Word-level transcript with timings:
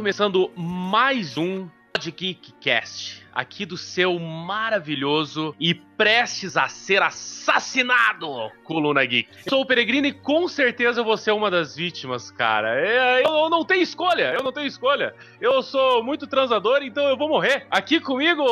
Começando 0.00 0.50
mais 0.56 1.36
um 1.36 1.68
Pod 1.92 2.10
Geek 2.10 2.52
Cast, 2.52 3.22
aqui 3.34 3.66
do 3.66 3.76
seu 3.76 4.18
maravilhoso 4.18 5.54
e 5.60 5.74
prestes 5.74 6.56
a 6.56 6.68
ser 6.68 7.02
assassinado 7.02 8.50
Coluna 8.64 9.04
Geek. 9.04 9.28
Sou 9.46 9.60
o 9.60 9.66
Peregrino 9.66 10.06
e 10.06 10.12
com 10.14 10.48
certeza 10.48 11.00
eu 11.00 11.04
vou 11.04 11.18
ser 11.18 11.32
uma 11.32 11.50
das 11.50 11.76
vítimas, 11.76 12.30
cara. 12.30 12.80
É, 12.80 13.22
Eu 13.26 13.50
não 13.50 13.62
tenho 13.62 13.82
escolha, 13.82 14.32
eu 14.32 14.42
não 14.42 14.52
tenho 14.52 14.66
escolha. 14.66 15.14
Eu 15.38 15.60
sou 15.62 16.02
muito 16.02 16.26
transador, 16.26 16.78
então 16.80 17.06
eu 17.06 17.18
vou 17.18 17.28
morrer. 17.28 17.66
Aqui 17.70 18.00
comigo, 18.00 18.42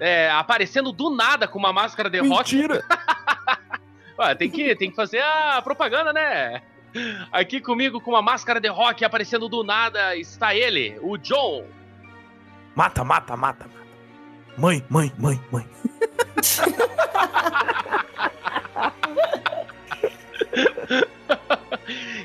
é, 0.00 0.30
aparecendo 0.30 0.90
do 0.90 1.14
nada 1.14 1.46
com 1.46 1.58
uma 1.58 1.70
máscara 1.70 2.08
de 2.08 2.18
rock. 2.20 2.56
Mentira! 2.56 2.82
Tem 4.36 4.50
que, 4.50 4.74
tem 4.74 4.90
que 4.90 4.96
fazer 4.96 5.22
a 5.22 5.62
propaganda, 5.62 6.12
né? 6.12 6.60
Aqui 7.30 7.60
comigo 7.60 8.00
com 8.00 8.12
uma 8.12 8.22
máscara 8.22 8.60
de 8.60 8.68
rock 8.68 9.04
aparecendo 9.04 9.48
do 9.48 9.62
nada 9.62 10.16
está 10.16 10.54
ele, 10.54 10.98
o 11.02 11.16
John. 11.16 11.64
Mata, 12.74 13.04
mata, 13.04 13.36
mata, 13.36 13.66
mata. 13.66 13.78
Mãe, 14.56 14.84
mãe, 14.88 15.12
mãe, 15.18 15.40
mãe. 15.52 15.68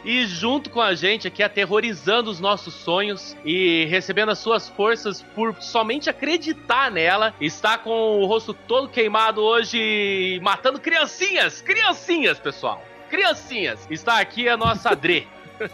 E 0.06 0.26
junto 0.26 0.70
com 0.70 0.82
a 0.82 0.94
gente 0.94 1.28
aqui, 1.28 1.42
aterrorizando 1.42 2.30
os 2.30 2.40
nossos 2.40 2.74
sonhos 2.74 3.38
e 3.46 3.86
recebendo 3.86 4.30
as 4.30 4.40
suas 4.40 4.68
forças 4.68 5.22
por 5.34 5.56
somente 5.62 6.10
acreditar 6.10 6.92
nela, 6.92 7.34
está 7.40 7.78
com 7.78 8.20
o 8.20 8.26
rosto 8.26 8.54
todo 8.54 8.90
queimado 8.90 9.42
hoje, 9.42 10.42
matando 10.44 10.80
criancinhas! 10.80 11.62
Criancinhas, 11.62 12.38
pessoal! 12.38 12.84
Criancinhas! 13.14 13.86
Está 13.92 14.20
aqui 14.20 14.50
a 14.50 14.58
nossa 14.58 14.96
Dre. 14.96 15.28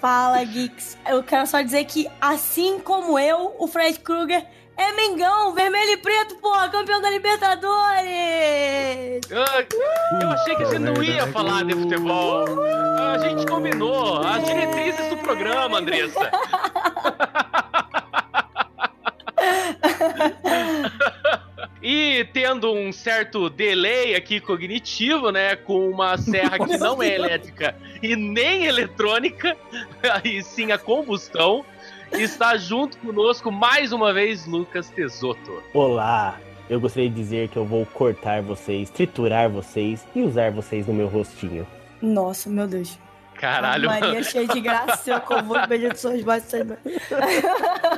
Fala, 0.00 0.44
Geeks. 0.44 0.96
Eu 1.08 1.20
quero 1.20 1.44
só 1.44 1.60
dizer 1.60 1.84
que, 1.86 2.08
assim 2.20 2.78
como 2.78 3.18
eu, 3.18 3.56
o 3.58 3.66
Fred 3.66 3.98
Krueger 3.98 4.46
é 4.76 4.92
Mengão, 4.92 5.52
vermelho 5.54 5.90
e 5.90 5.96
preto, 5.96 6.36
porra, 6.36 6.68
campeão 6.68 7.00
da 7.00 7.10
Libertadores! 7.10 7.66
Ah, 9.32 10.22
Eu 10.22 10.30
achei 10.30 10.54
que 10.54 10.64
você 10.64 10.78
não 10.78 11.02
ia 11.02 11.26
falar 11.32 11.64
de 11.64 11.74
futebol. 11.74 12.44
A 12.62 13.18
gente 13.18 13.44
combinou. 13.44 14.24
As 14.24 14.44
diretrizes 14.44 15.08
do 15.08 15.16
programa, 15.16 15.78
Andressa. 15.78 16.30
E 21.82 22.24
tendo 22.32 22.72
um 22.72 22.92
certo 22.92 23.50
delay 23.50 24.14
aqui 24.14 24.40
cognitivo, 24.40 25.32
né? 25.32 25.56
Com 25.56 25.88
uma 25.88 26.16
serra 26.16 26.58
que 26.58 26.76
não 26.78 27.02
é 27.02 27.08
elétrica 27.16 27.74
e 28.00 28.14
nem 28.14 28.66
eletrônica, 28.66 29.56
e 30.22 30.42
sim 30.42 30.70
a 30.70 30.78
combustão, 30.78 31.64
está 32.12 32.56
junto 32.56 32.96
conosco 32.98 33.50
mais 33.50 33.92
uma 33.92 34.12
vez 34.12 34.46
Lucas 34.46 34.90
Tesoto. 34.90 35.60
Olá, 35.74 36.38
eu 36.70 36.80
gostaria 36.80 37.10
de 37.10 37.16
dizer 37.16 37.48
que 37.48 37.56
eu 37.56 37.64
vou 37.64 37.84
cortar 37.84 38.42
vocês, 38.42 38.88
triturar 38.88 39.50
vocês 39.50 40.06
e 40.14 40.22
usar 40.22 40.52
vocês 40.52 40.86
no 40.86 40.94
meu 40.94 41.08
rostinho. 41.08 41.66
Nossa, 42.00 42.48
meu 42.48 42.68
Deus. 42.68 42.96
Caralho, 43.34 43.88
Maria 43.88 44.22
cheia 44.22 44.46
de 44.46 44.60
graça, 44.60 45.02
seu 45.02 45.20
convúrio, 45.20 45.66
bendito 45.66 45.96
suas 45.96 46.22
baixas. 46.24 46.64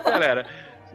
Galera, 0.02 0.46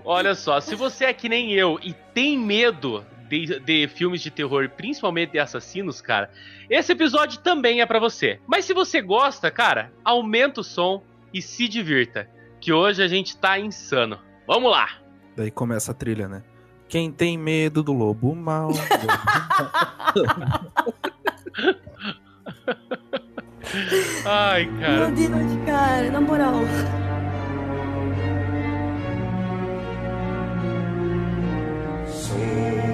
olha 0.03 0.35
só, 0.35 0.59
se 0.59 0.75
você 0.75 1.05
é 1.05 1.13
que 1.13 1.29
nem 1.29 1.53
eu 1.53 1.79
e 1.81 1.93
tem 2.13 2.37
medo 2.37 3.05
de, 3.29 3.59
de 3.59 3.87
filmes 3.87 4.21
de 4.21 4.31
terror, 4.31 4.69
principalmente 4.69 5.31
de 5.31 5.39
assassinos, 5.39 6.01
cara, 6.01 6.29
esse 6.69 6.91
episódio 6.91 7.39
também 7.39 7.81
é 7.81 7.85
pra 7.85 7.99
você. 7.99 8.39
Mas 8.47 8.65
se 8.65 8.73
você 8.73 9.01
gosta, 9.01 9.49
cara, 9.51 9.91
aumenta 10.03 10.61
o 10.61 10.63
som 10.63 11.03
e 11.33 11.41
se 11.41 11.67
divirta, 11.67 12.29
que 12.59 12.73
hoje 12.73 13.01
a 13.03 13.07
gente 13.07 13.37
tá 13.37 13.59
insano. 13.59 14.19
Vamos 14.47 14.71
lá! 14.71 14.89
Daí 15.35 15.51
começa 15.51 15.91
a 15.91 15.93
trilha, 15.95 16.27
né? 16.27 16.43
Quem 16.87 17.11
tem 17.11 17.37
medo 17.37 17.83
do 17.83 17.93
lobo 17.93 18.35
mal. 18.35 18.71
Ai, 24.25 24.65
cara. 24.79 25.09
Meu 25.09 25.29
Deus, 25.29 25.65
cara, 25.65 26.09
na 26.11 26.19
moral. 26.19 26.61
soul. 32.29 32.88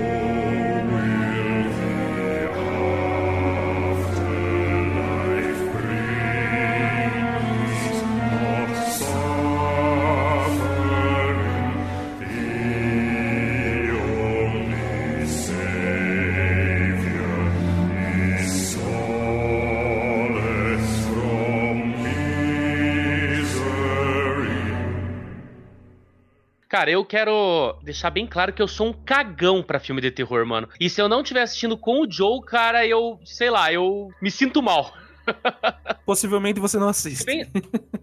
Cara, 26.75 26.91
eu 26.91 27.05
quero 27.05 27.73
deixar 27.83 28.09
bem 28.09 28.27
claro 28.27 28.51
que 28.51 28.61
eu 28.61 28.67
sou 28.67 28.87
um 28.87 28.91
cagão 28.91 29.63
pra 29.63 29.79
filme 29.79 30.01
de 30.01 30.11
terror, 30.11 30.45
mano. 30.45 30.67
E 30.77 30.89
se 30.89 31.01
eu 31.01 31.07
não 31.07 31.21
estiver 31.21 31.41
assistindo 31.43 31.77
com 31.77 32.01
o 32.01 32.11
Joe, 32.11 32.41
cara, 32.45 32.85
eu, 32.85 33.17
sei 33.23 33.49
lá, 33.49 33.71
eu 33.71 34.09
me 34.21 34.29
sinto 34.29 34.61
mal. 34.61 34.91
Possivelmente 36.05 36.59
você 36.59 36.77
não 36.77 36.89
assiste. 36.89 37.25
Bem, 37.25 37.49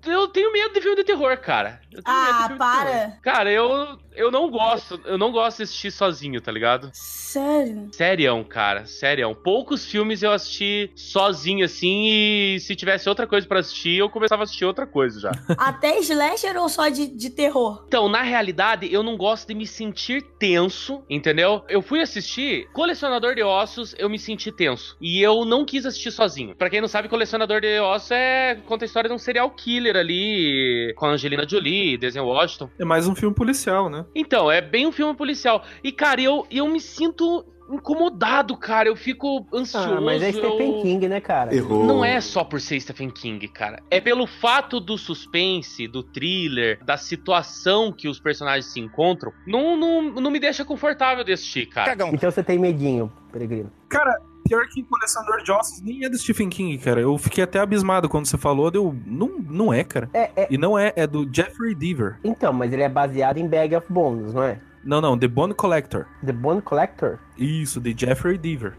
eu 0.06 0.26
tenho 0.28 0.50
medo 0.50 0.72
de 0.72 0.80
filme 0.80 0.96
de 0.96 1.04
terror, 1.04 1.36
cara. 1.36 1.82
Eu 1.92 2.02
tenho 2.02 2.16
medo 2.16 2.26
de 2.28 2.32
Ah, 2.32 2.46
filme 2.48 2.52
de 2.54 2.58
terror. 2.58 2.58
para. 2.58 3.18
Cara, 3.22 3.52
eu, 3.52 3.98
eu 4.14 4.30
não 4.30 4.50
gosto, 4.50 5.00
eu 5.04 5.18
não 5.18 5.32
gosto 5.32 5.58
de 5.58 5.62
assistir 5.64 5.90
sozinho, 5.90 6.40
tá 6.40 6.52
ligado? 6.52 6.90
Sério? 6.92 7.88
Serião, 7.92 8.44
cara, 8.44 8.86
serião. 8.86 9.34
Poucos 9.34 9.86
filmes 9.86 10.22
eu 10.22 10.32
assisti 10.32 10.90
sozinho, 10.94 11.64
assim, 11.64 12.08
e 12.08 12.60
se 12.60 12.76
tivesse 12.76 13.08
outra 13.08 13.26
coisa 13.26 13.46
pra 13.46 13.60
assistir, 13.60 13.98
eu 13.98 14.10
começava 14.10 14.42
a 14.42 14.44
assistir 14.44 14.64
outra 14.64 14.86
coisa 14.86 15.20
já. 15.20 15.32
Até 15.56 15.98
slasher 16.00 16.56
ou 16.56 16.68
só 16.68 16.88
de, 16.88 17.06
de 17.06 17.30
terror? 17.30 17.84
Então, 17.86 18.08
na 18.08 18.22
realidade, 18.22 18.92
eu 18.92 19.02
não 19.02 19.16
gosto 19.16 19.48
de 19.48 19.54
me 19.54 19.66
sentir 19.66 20.22
tenso, 20.38 21.02
entendeu? 21.08 21.64
Eu 21.68 21.82
fui 21.82 22.00
assistir 22.00 22.68
Colecionador 22.72 23.34
de 23.34 23.42
Ossos, 23.42 23.94
eu 23.98 24.10
me 24.10 24.18
senti 24.18 24.52
tenso. 24.52 24.96
E 25.00 25.22
eu 25.22 25.44
não 25.44 25.64
quis 25.64 25.86
assistir 25.86 26.10
sozinho. 26.10 26.54
Pra 26.54 26.68
quem 26.68 26.80
não 26.80 26.88
sabe, 26.88 27.08
Colecionador 27.08 27.60
de 27.60 27.80
Ossos 27.80 28.10
é 28.10 28.56
conta 28.66 28.84
a 28.84 28.86
história 28.86 29.08
de 29.08 29.14
um 29.14 29.18
serial 29.18 29.50
killer 29.50 29.96
ali, 29.96 30.92
com 30.96 31.06
a 31.06 31.10
Angelina 31.10 31.48
Jolie, 31.48 31.96
Denzel 31.96 32.26
Washington. 32.26 32.70
É 32.78 32.84
mais 32.84 33.06
um 33.06 33.14
filme 33.14 33.34
policial, 33.34 33.88
né? 33.88 34.01
Então, 34.14 34.50
é 34.50 34.60
bem 34.60 34.86
um 34.86 34.92
filme 34.92 35.14
policial. 35.14 35.62
E, 35.82 35.92
cara, 35.92 36.20
eu, 36.20 36.46
eu 36.50 36.66
me 36.68 36.80
sinto 36.80 37.44
incomodado, 37.70 38.56
cara. 38.56 38.88
Eu 38.88 38.96
fico 38.96 39.46
ansioso. 39.52 39.94
Ah, 39.94 40.00
mas 40.00 40.22
é 40.22 40.32
Stephen 40.32 40.76
eu... 40.76 40.82
King, 40.82 41.08
né, 41.08 41.20
cara? 41.20 41.54
Errou. 41.54 41.84
Não 41.84 42.04
é 42.04 42.20
só 42.20 42.44
por 42.44 42.60
ser 42.60 42.80
Stephen 42.80 43.10
King, 43.10 43.46
cara. 43.48 43.82
É 43.90 44.00
pelo 44.00 44.26
fato 44.26 44.78
do 44.78 44.98
suspense, 44.98 45.88
do 45.88 46.02
thriller, 46.02 46.82
da 46.84 46.96
situação 46.96 47.92
que 47.92 48.08
os 48.08 48.20
personagens 48.20 48.72
se 48.72 48.80
encontram. 48.80 49.32
Não, 49.46 49.76
não, 49.76 50.02
não 50.02 50.30
me 50.30 50.38
deixa 50.38 50.64
confortável 50.64 51.24
de 51.24 51.32
assistir, 51.32 51.66
cara. 51.66 51.92
Então 51.92 52.30
você 52.30 52.42
tem 52.42 52.58
medinho, 52.58 53.12
peregrino. 53.32 53.72
Cara, 53.88 54.20
pior 54.52 54.68
que 54.68 54.82
Colecionador 54.82 55.42
de 55.42 55.50
Ossos 55.50 55.80
nem 55.80 56.04
é 56.04 56.10
do 56.10 56.18
Stephen 56.18 56.50
King, 56.50 56.76
cara. 56.76 57.00
Eu 57.00 57.16
fiquei 57.16 57.42
até 57.42 57.58
abismado 57.58 58.08
quando 58.08 58.26
você 58.26 58.36
falou. 58.36 58.70
Deu... 58.70 58.94
Não, 59.06 59.38
não 59.38 59.72
é, 59.72 59.82
cara. 59.82 60.10
É, 60.12 60.30
é. 60.36 60.46
E 60.50 60.58
não 60.58 60.78
é, 60.78 60.92
é 60.94 61.06
do 61.06 61.26
Jeffrey 61.32 61.74
Deaver. 61.74 62.18
Então, 62.22 62.52
mas 62.52 62.70
ele 62.70 62.82
é 62.82 62.88
baseado 62.88 63.38
em 63.38 63.48
Bag 63.48 63.74
of 63.74 63.90
Bones, 63.90 64.34
não 64.34 64.42
é? 64.42 64.58
Não, 64.84 65.00
não, 65.00 65.18
The 65.18 65.28
Bone 65.28 65.54
Collector. 65.54 66.06
The 66.24 66.32
Bone 66.32 66.60
Collector? 66.60 67.18
Isso, 67.38 67.80
de 67.80 67.94
Jeffrey 67.96 68.36
Deaver. 68.36 68.74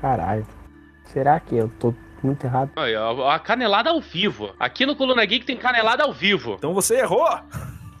Caralho. 0.00 0.46
Será 1.06 1.40
que 1.40 1.56
eu 1.56 1.68
tô 1.80 1.92
muito 2.22 2.44
errado? 2.44 2.70
Aí, 2.76 2.94
ó, 2.94 3.28
A 3.28 3.38
canelada 3.40 3.90
ao 3.90 4.00
vivo. 4.00 4.54
Aqui 4.60 4.86
no 4.86 4.94
Coluna 4.94 5.24
Geek 5.24 5.44
tem 5.44 5.56
canelada 5.56 6.04
ao 6.04 6.12
vivo. 6.12 6.54
Então 6.56 6.72
você 6.72 7.00
errou! 7.00 7.26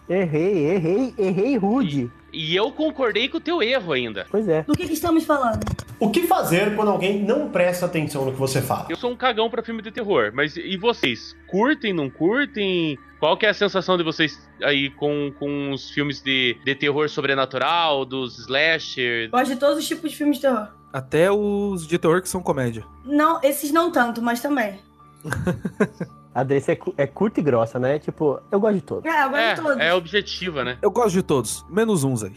Errei, 0.08 0.66
errei, 0.66 1.14
errei 1.18 1.56
rude. 1.56 2.10
E 2.32 2.54
eu 2.54 2.70
concordei 2.72 3.28
com 3.28 3.38
o 3.38 3.40
teu 3.40 3.62
erro 3.62 3.92
ainda. 3.92 4.26
Pois 4.30 4.48
é. 4.48 4.62
Do 4.62 4.74
que, 4.74 4.86
que 4.86 4.92
estamos 4.94 5.24
falando? 5.24 5.60
O 5.98 6.10
que 6.10 6.26
fazer 6.26 6.74
quando 6.74 6.90
alguém 6.90 7.22
não 7.22 7.50
presta 7.50 7.86
atenção 7.86 8.24
no 8.24 8.32
que 8.32 8.38
você 8.38 8.62
fala? 8.62 8.86
Eu 8.88 8.96
sou 8.96 9.10
um 9.10 9.16
cagão 9.16 9.50
pra 9.50 9.62
filme 9.62 9.82
de 9.82 9.90
terror, 9.90 10.30
mas 10.32 10.56
e 10.56 10.76
vocês? 10.76 11.36
Curtem, 11.46 11.92
não 11.92 12.08
curtem? 12.08 12.98
Qual 13.18 13.36
que 13.36 13.44
é 13.44 13.50
a 13.50 13.54
sensação 13.54 13.98
de 13.98 14.02
vocês 14.02 14.40
aí 14.62 14.88
com, 14.90 15.30
com 15.38 15.72
os 15.72 15.90
filmes 15.90 16.22
de, 16.22 16.56
de 16.64 16.74
terror 16.74 17.08
sobrenatural, 17.08 18.06
dos 18.06 18.38
slasher? 18.38 19.28
Gosto 19.30 19.52
de 19.52 19.56
todos 19.56 19.78
os 19.78 19.86
tipos 19.86 20.10
de 20.10 20.16
filmes 20.16 20.36
de 20.36 20.42
terror. 20.42 20.68
Até 20.92 21.30
os 21.30 21.86
de 21.86 21.98
terror 21.98 22.22
que 22.22 22.28
são 22.28 22.42
comédia. 22.42 22.84
Não, 23.04 23.38
esses 23.42 23.70
não 23.70 23.92
tanto, 23.92 24.22
mas 24.22 24.40
também. 24.40 24.78
A 26.34 26.42
Dressa 26.44 26.72
é, 26.72 26.76
cu- 26.76 26.94
é 26.96 27.06
curta 27.06 27.40
e 27.40 27.42
grossa, 27.42 27.78
né? 27.78 27.98
Tipo, 27.98 28.40
eu 28.52 28.60
gosto 28.60 28.74
de 28.76 28.80
todos. 28.82 29.04
É, 29.04 29.24
eu 29.24 29.30
gosto 29.30 29.54
de 29.56 29.62
todos. 29.62 29.78
É, 29.78 29.86
é 29.88 29.94
objetiva, 29.94 30.64
né? 30.64 30.78
Eu 30.80 30.90
gosto 30.90 31.10
de 31.12 31.22
todos, 31.22 31.64
menos 31.68 32.04
uns 32.04 32.22
aí. 32.22 32.32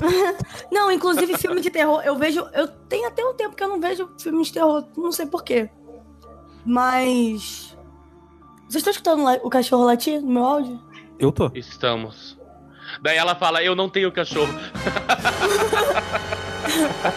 Não, 0.70 0.90
inclusive 0.92 1.36
filme 1.38 1.60
de 1.60 1.70
terror, 1.70 2.02
eu 2.04 2.14
vejo. 2.16 2.40
Eu 2.52 2.68
tenho 2.68 3.08
até 3.08 3.24
um 3.24 3.34
tempo 3.34 3.56
que 3.56 3.64
eu 3.64 3.68
não 3.68 3.80
vejo 3.80 4.08
filme 4.18 4.42
de 4.44 4.52
terror, 4.52 4.84
não 4.96 5.10
sei 5.12 5.26
porquê. 5.26 5.68
Mas. 6.64 7.76
Vocês 8.68 8.76
estão 8.80 8.90
escutando 8.92 9.24
o 9.44 9.50
cachorro 9.50 9.84
latir 9.84 10.20
no 10.20 10.30
meu 10.30 10.44
áudio? 10.44 10.80
Eu 11.18 11.32
tô. 11.32 11.50
Estamos. 11.54 12.38
Daí 13.00 13.16
ela 13.16 13.34
fala, 13.34 13.62
eu 13.62 13.74
não 13.74 13.88
tenho 13.88 14.12
cachorro. 14.12 14.52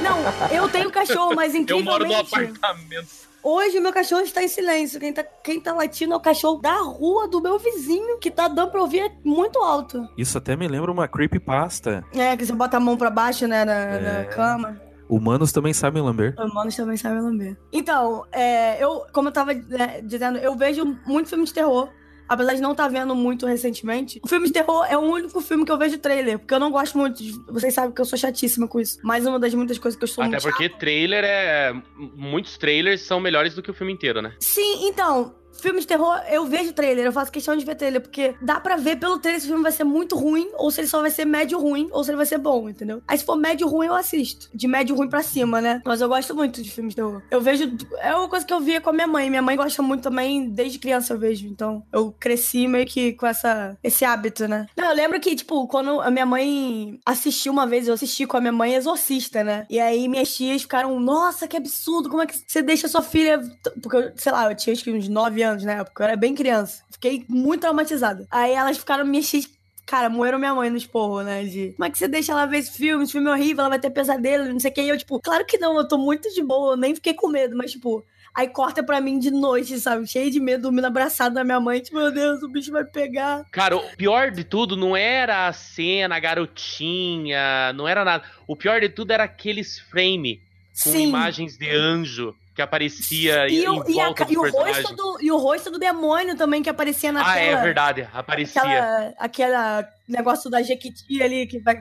Não, 0.01 0.17
eu 0.51 0.67
tenho 0.69 0.91
cachorro, 0.91 1.33
mas 1.35 1.53
Eu 1.53 1.81
moro 1.83 2.05
incrivelmente... 2.05 2.35
num 2.35 2.45
apartamento. 2.45 3.07
Hoje 3.47 3.77
o 3.77 3.81
meu 3.81 3.93
cachorro 3.93 4.21
está 4.21 4.41
em 4.43 4.47
silêncio. 4.47 4.99
Quem 4.99 5.13
tá, 5.13 5.23
quem 5.43 5.61
tá 5.61 5.71
latindo 5.71 6.13
é 6.15 6.17
o 6.17 6.19
cachorro 6.19 6.59
da 6.59 6.77
rua 6.81 7.27
do 7.27 7.39
meu 7.39 7.59
vizinho, 7.59 8.17
que 8.17 8.31
tá 8.31 8.47
dando 8.47 8.71
pra 8.71 8.81
ouvir 8.81 9.11
muito 9.23 9.59
alto. 9.59 10.09
Isso 10.17 10.35
até 10.39 10.55
me 10.55 10.67
lembra 10.67 10.91
uma 10.91 11.07
creepypasta. 11.07 12.03
É, 12.11 12.35
que 12.35 12.43
você 12.43 12.53
bota 12.53 12.77
a 12.77 12.79
mão 12.79 12.97
pra 12.97 13.11
baixo, 13.11 13.45
né, 13.47 13.63
na, 13.63 13.85
na 13.99 14.19
É. 14.21 14.23
cama. 14.25 14.81
Humanos 15.07 15.51
também 15.51 15.73
sabem 15.73 16.01
lamber. 16.01 16.33
Humanos 16.39 16.75
também 16.75 16.97
sabem 16.97 17.21
lamber. 17.21 17.55
Então, 17.71 18.25
é, 18.31 18.83
eu, 18.83 19.05
como 19.13 19.27
eu 19.27 19.31
tava 19.31 19.53
né, 19.53 20.01
dizendo, 20.03 20.39
eu 20.39 20.55
vejo 20.55 20.83
muito 21.05 21.29
filme 21.29 21.45
de 21.45 21.53
terror. 21.53 21.87
Apesar 22.27 22.53
de 22.53 22.61
não 22.61 22.71
estar 22.71 22.87
vendo 22.87 23.15
muito 23.15 23.45
recentemente. 23.45 24.19
O 24.23 24.27
filme 24.27 24.47
de 24.47 24.53
terror 24.53 24.85
é 24.89 24.97
o 24.97 25.01
único 25.01 25.39
filme 25.41 25.65
que 25.65 25.71
eu 25.71 25.77
vejo 25.77 25.97
trailer. 25.97 26.39
Porque 26.39 26.53
eu 26.53 26.59
não 26.59 26.71
gosto 26.71 26.97
muito 26.97 27.21
de. 27.21 27.31
Vocês 27.47 27.73
sabem 27.73 27.91
que 27.91 28.01
eu 28.01 28.05
sou 28.05 28.17
chatíssima 28.17 28.67
com 28.67 28.79
isso. 28.79 28.99
Mas 29.03 29.25
uma 29.25 29.39
das 29.39 29.53
muitas 29.53 29.77
coisas 29.77 29.97
que 29.97 30.03
eu 30.03 30.07
sou 30.07 30.23
Até 30.23 30.39
porque 30.39 30.69
trailer 30.69 31.23
é. 31.23 31.73
Muitos 32.15 32.57
trailers 32.57 33.01
são 33.01 33.19
melhores 33.19 33.53
do 33.53 33.61
que 33.61 33.71
o 33.71 33.73
filme 33.73 33.93
inteiro, 33.93 34.21
né? 34.21 34.33
Sim, 34.39 34.87
então, 34.87 35.35
filme 35.61 35.79
de 35.79 35.87
terror, 35.87 36.19
eu 36.29 36.45
vejo 36.45 36.73
trailer, 36.73 37.05
eu 37.05 37.11
faço 37.11 37.31
questão 37.31 37.55
de 37.55 37.65
ver 37.65 37.75
trailer, 37.75 38.01
porque 38.01 38.35
dá 38.41 38.59
pra 38.59 38.75
ver 38.75 38.97
pelo 38.97 39.19
trailer 39.19 39.41
se 39.41 39.47
o 39.47 39.49
filme 39.49 39.63
vai 39.63 39.71
ser 39.71 39.83
muito 39.83 40.15
ruim, 40.15 40.49
ou 40.55 40.71
se 40.71 40.81
ele 40.81 40.87
só 40.87 41.01
vai 41.01 41.11
ser 41.11 41.25
médio 41.25 41.59
ruim, 41.59 41.89
ou 41.91 42.03
se 42.03 42.09
ele 42.09 42.17
vai 42.17 42.25
ser 42.25 42.37
bom, 42.37 42.69
entendeu? 42.69 43.01
Aí 43.07 43.17
se 43.17 43.25
for 43.25 43.35
médio 43.35 43.67
ruim, 43.67 43.87
eu 43.87 43.95
assisto. 43.95 44.49
De 44.53 44.67
médio 44.67 44.95
ruim 44.95 45.09
pra 45.09 45.23
cima, 45.23 45.61
né? 45.61 45.81
Mas 45.85 46.01
eu 46.01 46.07
gosto 46.07 46.35
muito 46.35 46.61
de 46.61 46.69
filmes 46.69 46.93
de 46.93 46.97
terror. 46.97 47.21
Eu 47.31 47.41
vejo. 47.41 47.75
É 47.99 48.15
uma 48.15 48.27
coisa 48.27 48.45
que 48.45 48.53
eu 48.53 48.59
via 48.59 48.81
com 48.81 48.89
a 48.89 48.93
minha 48.93 49.07
mãe. 49.07 49.29
Minha 49.29 49.41
mãe 49.41 49.55
gosta 49.55 49.81
muito 49.81 50.03
também, 50.03 50.49
desde 50.49 50.79
criança 50.79 51.13
eu 51.13 51.19
vejo. 51.19 51.47
Então, 51.47 51.83
eu 51.91 52.13
cresci 52.19 52.67
meio 52.67 52.85
que 52.85 53.13
com 53.13 53.27
essa, 53.27 53.77
esse 53.83 54.05
hábito, 54.05 54.47
né? 54.47 54.67
Não, 54.77 54.89
eu 54.89 54.95
lembro 54.95 55.19
que, 55.19 55.35
tipo, 55.35 55.67
quando 55.67 56.01
a 56.01 56.11
minha 56.11 56.25
mãe 56.25 56.99
assistiu 57.05 57.51
uma 57.51 57.65
vez, 57.65 57.87
eu 57.87 57.93
assisti 57.93 58.25
com 58.25 58.37
a 58.37 58.41
minha 58.41 58.51
mãe 58.51 58.75
Exorcista, 58.75 59.43
né? 59.43 59.65
E 59.69 59.79
aí 59.79 60.07
minhas 60.07 60.33
tias 60.35 60.61
ficaram, 60.61 60.99
nossa, 60.99 61.47
que 61.47 61.57
absurdo, 61.57 62.09
como 62.09 62.21
é 62.21 62.25
que 62.25 62.35
você 62.45 62.61
deixa 62.61 62.87
sua 62.87 63.01
filha. 63.01 63.39
Porque, 63.81 64.13
sei 64.15 64.31
lá, 64.31 64.49
eu 64.51 64.55
tinha 64.55 64.73
acho 64.73 64.83
que 64.83 64.91
uns 64.91 65.07
9 65.07 65.41
anos 65.41 65.44
na 65.63 65.73
época, 65.73 66.03
eu 66.03 66.07
era 66.07 66.17
bem 66.17 66.33
criança. 66.35 66.83
Fiquei 66.89 67.25
muito 67.27 67.61
traumatizada. 67.61 68.27
Aí 68.31 68.53
elas 68.53 68.77
ficaram 68.77 69.09
tias. 69.21 69.49
Cara, 69.85 70.09
moeram 70.09 70.39
minha 70.39 70.55
mãe 70.55 70.69
no 70.69 70.77
esporro, 70.77 71.21
né? 71.21 71.43
De 71.43 71.73
como 71.73 71.85
é 71.85 71.91
que 71.91 71.97
você 71.97 72.07
deixa 72.07 72.31
ela 72.31 72.47
ver 72.47 72.57
esse 72.57 72.71
filme? 72.71 73.03
Esse 73.03 73.11
filme 73.11 73.29
é 73.29 73.33
horrível, 73.33 73.61
ela 73.61 73.69
vai 73.69 73.79
ter 73.79 73.91
pesadelo, 73.91 74.51
não 74.51 74.59
sei 74.59 74.71
o 74.71 74.73
que. 74.73 74.81
E 74.81 74.89
eu, 74.89 74.97
tipo, 74.97 75.19
claro 75.19 75.45
que 75.45 75.59
não, 75.59 75.77
eu 75.77 75.87
tô 75.87 75.97
muito 75.97 76.33
de 76.33 76.41
boa, 76.41 76.73
eu 76.73 76.77
nem 76.77 76.95
fiquei 76.95 77.13
com 77.13 77.27
medo, 77.27 77.55
mas, 77.55 77.71
tipo, 77.71 78.03
Aí 78.35 78.49
corta 78.49 78.83
pra 78.83 78.99
mim 78.99 79.17
de 79.17 79.31
noite, 79.31 79.79
sabe? 79.79 80.05
Cheio 80.05 80.29
de 80.29 80.41
medo, 80.41 80.63
dormindo 80.63 80.83
abraçado 80.83 81.33
na 81.33 81.43
minha 81.45 81.59
mãe. 81.59 81.79
Tipo, 81.79 81.95
meu 81.95 82.11
Deus, 82.11 82.43
o 82.43 82.49
bicho 82.49 82.69
vai 82.69 82.83
pegar. 82.83 83.45
Cara, 83.49 83.77
o 83.77 83.95
pior 83.95 84.29
de 84.29 84.43
tudo 84.43 84.75
não 84.75 84.95
era 84.95 85.47
a 85.47 85.53
cena, 85.53 86.17
a 86.17 86.19
garotinha, 86.19 87.71
não 87.73 87.87
era 87.87 88.03
nada. 88.03 88.25
O 88.45 88.53
pior 88.53 88.81
de 88.81 88.89
tudo 88.89 89.11
era 89.11 89.23
aqueles 89.23 89.79
frame 89.79 90.41
com 90.83 90.91
Sim. 90.91 91.07
imagens 91.07 91.57
de 91.57 91.69
anjo 91.69 92.35
que 92.55 92.61
aparecia 92.61 93.47
E, 93.49 93.65
em 93.65 93.69
o, 93.69 93.83
e, 93.87 93.99
a 93.99 94.05
volta 94.05 94.25
ca- 94.25 94.25
dos 94.25 94.33
e 94.33 94.37
o 94.37 94.51
rosto 94.51 94.95
do, 94.95 95.17
e 95.21 95.31
o 95.31 95.37
rosto 95.37 95.71
do 95.71 95.77
demônio 95.77 96.37
também 96.37 96.63
que 96.63 96.69
aparecia 96.69 97.11
na 97.11 97.21
ah, 97.21 97.33
tela. 97.33 97.59
é 97.59 97.61
verdade, 97.61 98.07
aparecia. 98.13 98.61
Aquela, 98.61 99.13
aquela 99.19 99.89
negócio 100.07 100.49
da 100.49 100.61
Jequiti 100.61 101.21
ali 101.21 101.45
que 101.47 101.59
vai. 101.59 101.77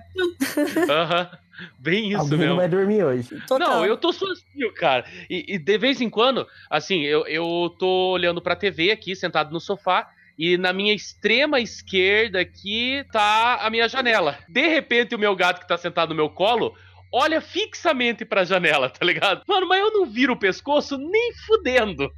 Aham. 0.91 1.31
Bem 1.79 2.09
isso 2.11 2.19
Alguém 2.19 2.38
não 2.38 2.44
mesmo. 2.47 2.56
vai 2.56 2.69
dormir 2.69 3.05
hoje. 3.05 3.41
Total. 3.47 3.59
Não, 3.76 3.87
eu 3.87 3.97
tô 3.97 4.12
sozinho, 4.12 4.75
cara. 4.75 5.05
E, 5.31 5.55
e 5.55 5.59
de 5.59 5.79
vez 5.79 6.00
em 6.00 6.11
quando, 6.11 6.44
assim, 6.69 7.03
eu, 7.03 7.25
eu 7.29 7.73
tô 7.79 8.11
olhando 8.11 8.43
pra 8.43 8.56
TV 8.56 8.91
aqui, 8.91 9.15
sentado 9.15 9.53
no 9.53 9.61
sofá, 9.61 10.11
e 10.37 10.59
na 10.59 10.73
minha 10.73 10.93
extrema 10.93 11.61
esquerda 11.61 12.41
aqui 12.41 13.05
tá 13.12 13.61
a 13.62 13.70
minha 13.70 13.88
janela. 13.88 14.37
De 14.49 14.67
repente, 14.67 15.15
o 15.15 15.19
meu 15.19 15.37
gato 15.37 15.61
que 15.61 15.69
tá 15.69 15.79
sentado 15.79 16.09
no 16.09 16.17
meu 16.17 16.29
colo 16.29 16.75
olha 17.15 17.41
fixamente 17.41 18.25
pra 18.25 18.45
janela, 18.45 18.91
tá 18.91 19.07
ligado? 19.07 19.43
Mano, 19.47 19.69
mas 19.69 19.81
eu 19.81 19.93
não 19.93 20.05
viro 20.05 20.33
o 20.33 20.39
pescoço 20.39 20.99
nem 20.99 21.33
fudendo. 21.47 22.13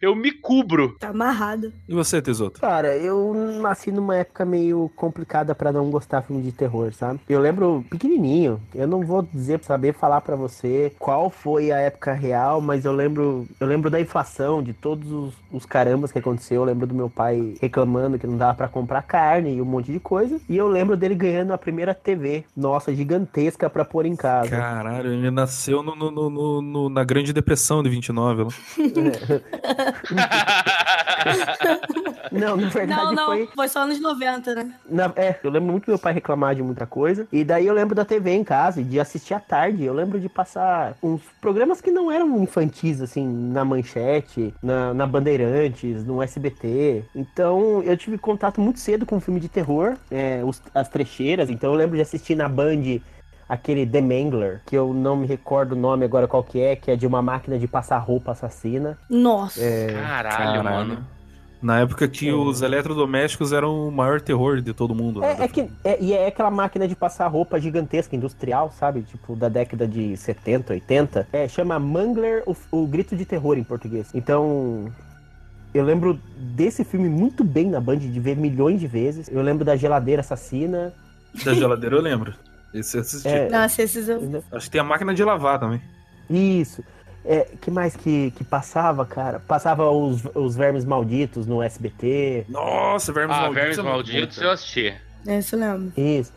Eu 0.00 0.14
me 0.16 0.30
cubro. 0.32 0.96
Tá 0.98 1.08
amarrado. 1.08 1.72
E 1.88 1.94
você, 1.94 2.20
Tesoto? 2.20 2.60
Cara, 2.60 2.96
eu 2.96 3.32
nasci 3.60 3.90
numa 3.92 4.16
época 4.16 4.44
meio 4.44 4.90
complicada 4.96 5.54
pra 5.54 5.72
não 5.72 5.90
gostar 5.90 6.20
de 6.20 6.26
filme 6.26 6.42
de 6.42 6.52
terror, 6.52 6.92
sabe? 6.92 7.20
Eu 7.28 7.40
lembro 7.40 7.84
pequenininho, 7.90 8.60
eu 8.74 8.86
não 8.86 9.04
vou 9.04 9.22
dizer 9.22 9.60
saber 9.62 9.94
falar 9.94 10.20
pra 10.20 10.36
você 10.36 10.92
qual 10.98 11.30
foi 11.30 11.70
a 11.72 11.78
época 11.78 12.12
real, 12.12 12.60
mas 12.60 12.84
eu 12.84 12.92
lembro, 12.92 13.46
eu 13.60 13.66
lembro 13.66 13.90
da 13.90 14.00
inflação, 14.00 14.62
de 14.62 14.72
todos 14.72 15.10
os, 15.10 15.34
os 15.52 15.66
carambas 15.66 16.10
que 16.12 16.18
aconteceu. 16.18 16.62
Eu 16.62 16.64
lembro 16.64 16.86
do 16.86 16.94
meu 16.94 17.08
pai 17.10 17.54
reclamando 17.60 18.18
que 18.18 18.26
não 18.26 18.36
dava 18.36 18.54
pra 18.54 18.68
comprar 18.68 19.02
carne 19.02 19.54
e 19.56 19.62
um 19.62 19.64
monte 19.64 19.92
de 19.92 20.00
coisa. 20.00 20.40
E 20.48 20.56
eu 20.56 20.68
lembro 20.68 20.96
dele 20.96 21.14
ganhando 21.14 21.52
a 21.52 21.58
primeira 21.58 21.94
TV, 21.94 22.44
nossa, 22.56 22.94
gigantesca 22.94 23.68
pra 23.70 23.84
pôr 23.84 24.06
em 24.06 24.16
casa. 24.16 24.48
Caralho, 24.50 25.12
ele 25.12 25.30
nasceu 25.30 25.82
no, 25.82 25.94
no- 25.94 26.10
no- 26.10 26.62
no- 26.62 26.88
na 26.88 27.04
Grande 27.04 27.32
Depressão 27.32 27.82
de 27.82 27.88
29 27.90 28.44
lá. 28.44 28.48
Não, 32.32 32.56
na 32.56 32.68
verdade 32.68 33.04
Não, 33.04 33.12
não, 33.12 33.26
foi. 33.26 33.48
foi 33.54 33.68
só 33.68 33.80
anos 33.80 34.00
90, 34.00 34.54
né? 34.54 34.72
Na- 34.88 35.12
é, 35.16 35.38
eu 35.42 35.50
lembro 35.50 35.70
muito 35.70 35.88
meu 35.90 35.98
pai 35.98 36.12
reclamar 36.14 36.54
de 36.54 36.62
muita 36.62 36.86
coisa. 36.86 37.26
E 37.30 37.44
daí 37.44 37.66
eu 37.66 37.74
lembro 37.74 37.94
da 37.94 38.04
TV 38.04 38.30
em 38.32 38.44
casa, 38.44 38.80
e 38.80 38.84
de 38.84 38.98
assistir 38.98 39.34
à 39.34 39.40
tarde. 39.40 39.84
Eu 39.84 39.92
lembro 39.94 40.18
de 40.18 40.28
passar 40.28 40.94
uns 41.02 41.20
programas 41.40 41.80
que 41.80 41.90
não 41.90 42.10
eram 42.10 42.42
infantis, 42.42 43.00
assim, 43.00 43.26
na 43.52 43.64
manchete, 43.64 44.54
na, 44.62 44.94
na 44.94 45.06
Bandeirantes, 45.06 46.04
no 46.04 46.22
SBT. 46.22 47.04
Então 47.14 47.82
eu 47.82 47.96
tive 47.96 48.18
contato 48.18 48.60
muito 48.60 48.78
cedo 48.80 49.04
com 49.06 49.20
filme 49.20 49.40
de 49.40 49.48
terror, 49.48 49.96
é, 50.10 50.42
os- 50.44 50.62
as 50.74 50.88
trecheiras. 50.88 51.50
Então 51.50 51.70
eu 51.72 51.76
lembro 51.76 51.96
de 51.96 52.02
assistir 52.02 52.34
na 52.34 52.48
Band 52.48 53.00
aquele 53.52 53.86
The 53.86 54.00
Mangler, 54.00 54.62
que 54.64 54.74
eu 54.74 54.94
não 54.94 55.14
me 55.16 55.26
recordo 55.26 55.72
o 55.72 55.76
nome 55.76 56.04
agora 56.06 56.26
qual 56.26 56.42
que 56.42 56.58
é, 56.60 56.74
que 56.74 56.90
é 56.90 56.96
de 56.96 57.06
uma 57.06 57.20
máquina 57.20 57.58
de 57.58 57.66
passar 57.68 57.98
roupa 57.98 58.32
assassina. 58.32 58.96
Nossa. 59.10 59.60
Caralho, 59.92 60.64
mano. 60.64 60.98
Na 61.60 61.78
época 61.80 62.08
que 62.08 62.28
É. 62.28 62.32
os 62.32 62.60
eletrodomésticos 62.62 63.52
eram 63.52 63.88
o 63.88 63.92
maior 63.92 64.20
terror 64.20 64.60
de 64.60 64.72
todo 64.72 64.94
mundo. 64.94 65.20
né? 65.20 65.36
É, 65.38 65.44
é 65.44 65.48
que, 65.48 65.70
é- 65.84 65.98
e 66.02 66.12
é 66.12 66.26
aquela 66.26 66.50
máquina 66.50 66.88
de 66.88 66.96
passar 66.96 67.28
roupa 67.28 67.60
gigantesca, 67.60 68.16
industrial, 68.16 68.72
sabe? 68.72 69.02
Tipo, 69.02 69.36
da 69.36 69.48
década 69.48 69.86
de 69.86 70.16
70, 70.16 70.72
80. 70.72 71.28
É, 71.32 71.46
chama 71.46 71.78
Mangler, 71.78 72.42
o, 72.46 72.56
o 72.72 72.86
Grito 72.86 73.14
de 73.14 73.24
Terror 73.24 73.56
em 73.58 73.62
português. 73.64 74.08
Então, 74.14 74.90
eu 75.72 75.84
lembro 75.84 76.18
desse 76.36 76.82
filme 76.84 77.08
muito 77.08 77.44
bem 77.44 77.68
na 77.70 77.80
Band, 77.80 77.98
de 77.98 78.18
ver 78.18 78.36
milhões 78.36 78.80
de 78.80 78.88
vezes. 78.88 79.28
Eu 79.30 79.40
lembro 79.42 79.64
da 79.64 79.76
Geladeira 79.76 80.20
Assassina. 80.20 80.92
Da 81.44 81.54
geladeira 81.54 81.94
eu 81.96 82.02
lembro. 82.02 82.32
Esse 82.74 82.96
eu 82.96 83.00
assisti. 83.00 83.28
É. 83.28 83.48
Nossa, 83.48 83.82
esses 83.82 84.08
eu... 84.08 84.44
Acho 84.52 84.66
que 84.66 84.70
tem 84.72 84.80
a 84.80 84.84
máquina 84.84 85.14
de 85.14 85.22
lavar 85.24 85.58
também. 85.58 85.82
Isso. 86.30 86.82
É, 87.24 87.46
que 87.60 87.70
mais 87.70 87.94
que, 87.94 88.32
que 88.32 88.42
passava, 88.42 89.06
cara? 89.06 89.38
Passava 89.38 89.88
os, 89.90 90.22
os 90.34 90.56
Vermes 90.56 90.84
Malditos 90.84 91.46
no 91.46 91.62
SBT. 91.62 92.46
Nossa, 92.48 93.12
Vermes 93.12 93.36
Ah, 93.36 93.42
Malditos. 93.42 93.62
Vermes 93.62 93.78
é 93.78 93.82
Malditos 93.82 94.38
eu 94.38 94.50
assisti. 94.50 94.94
Esse 95.26 95.54
eu 95.54 95.60
lembro. 95.60 95.92
Isso. 95.96 96.32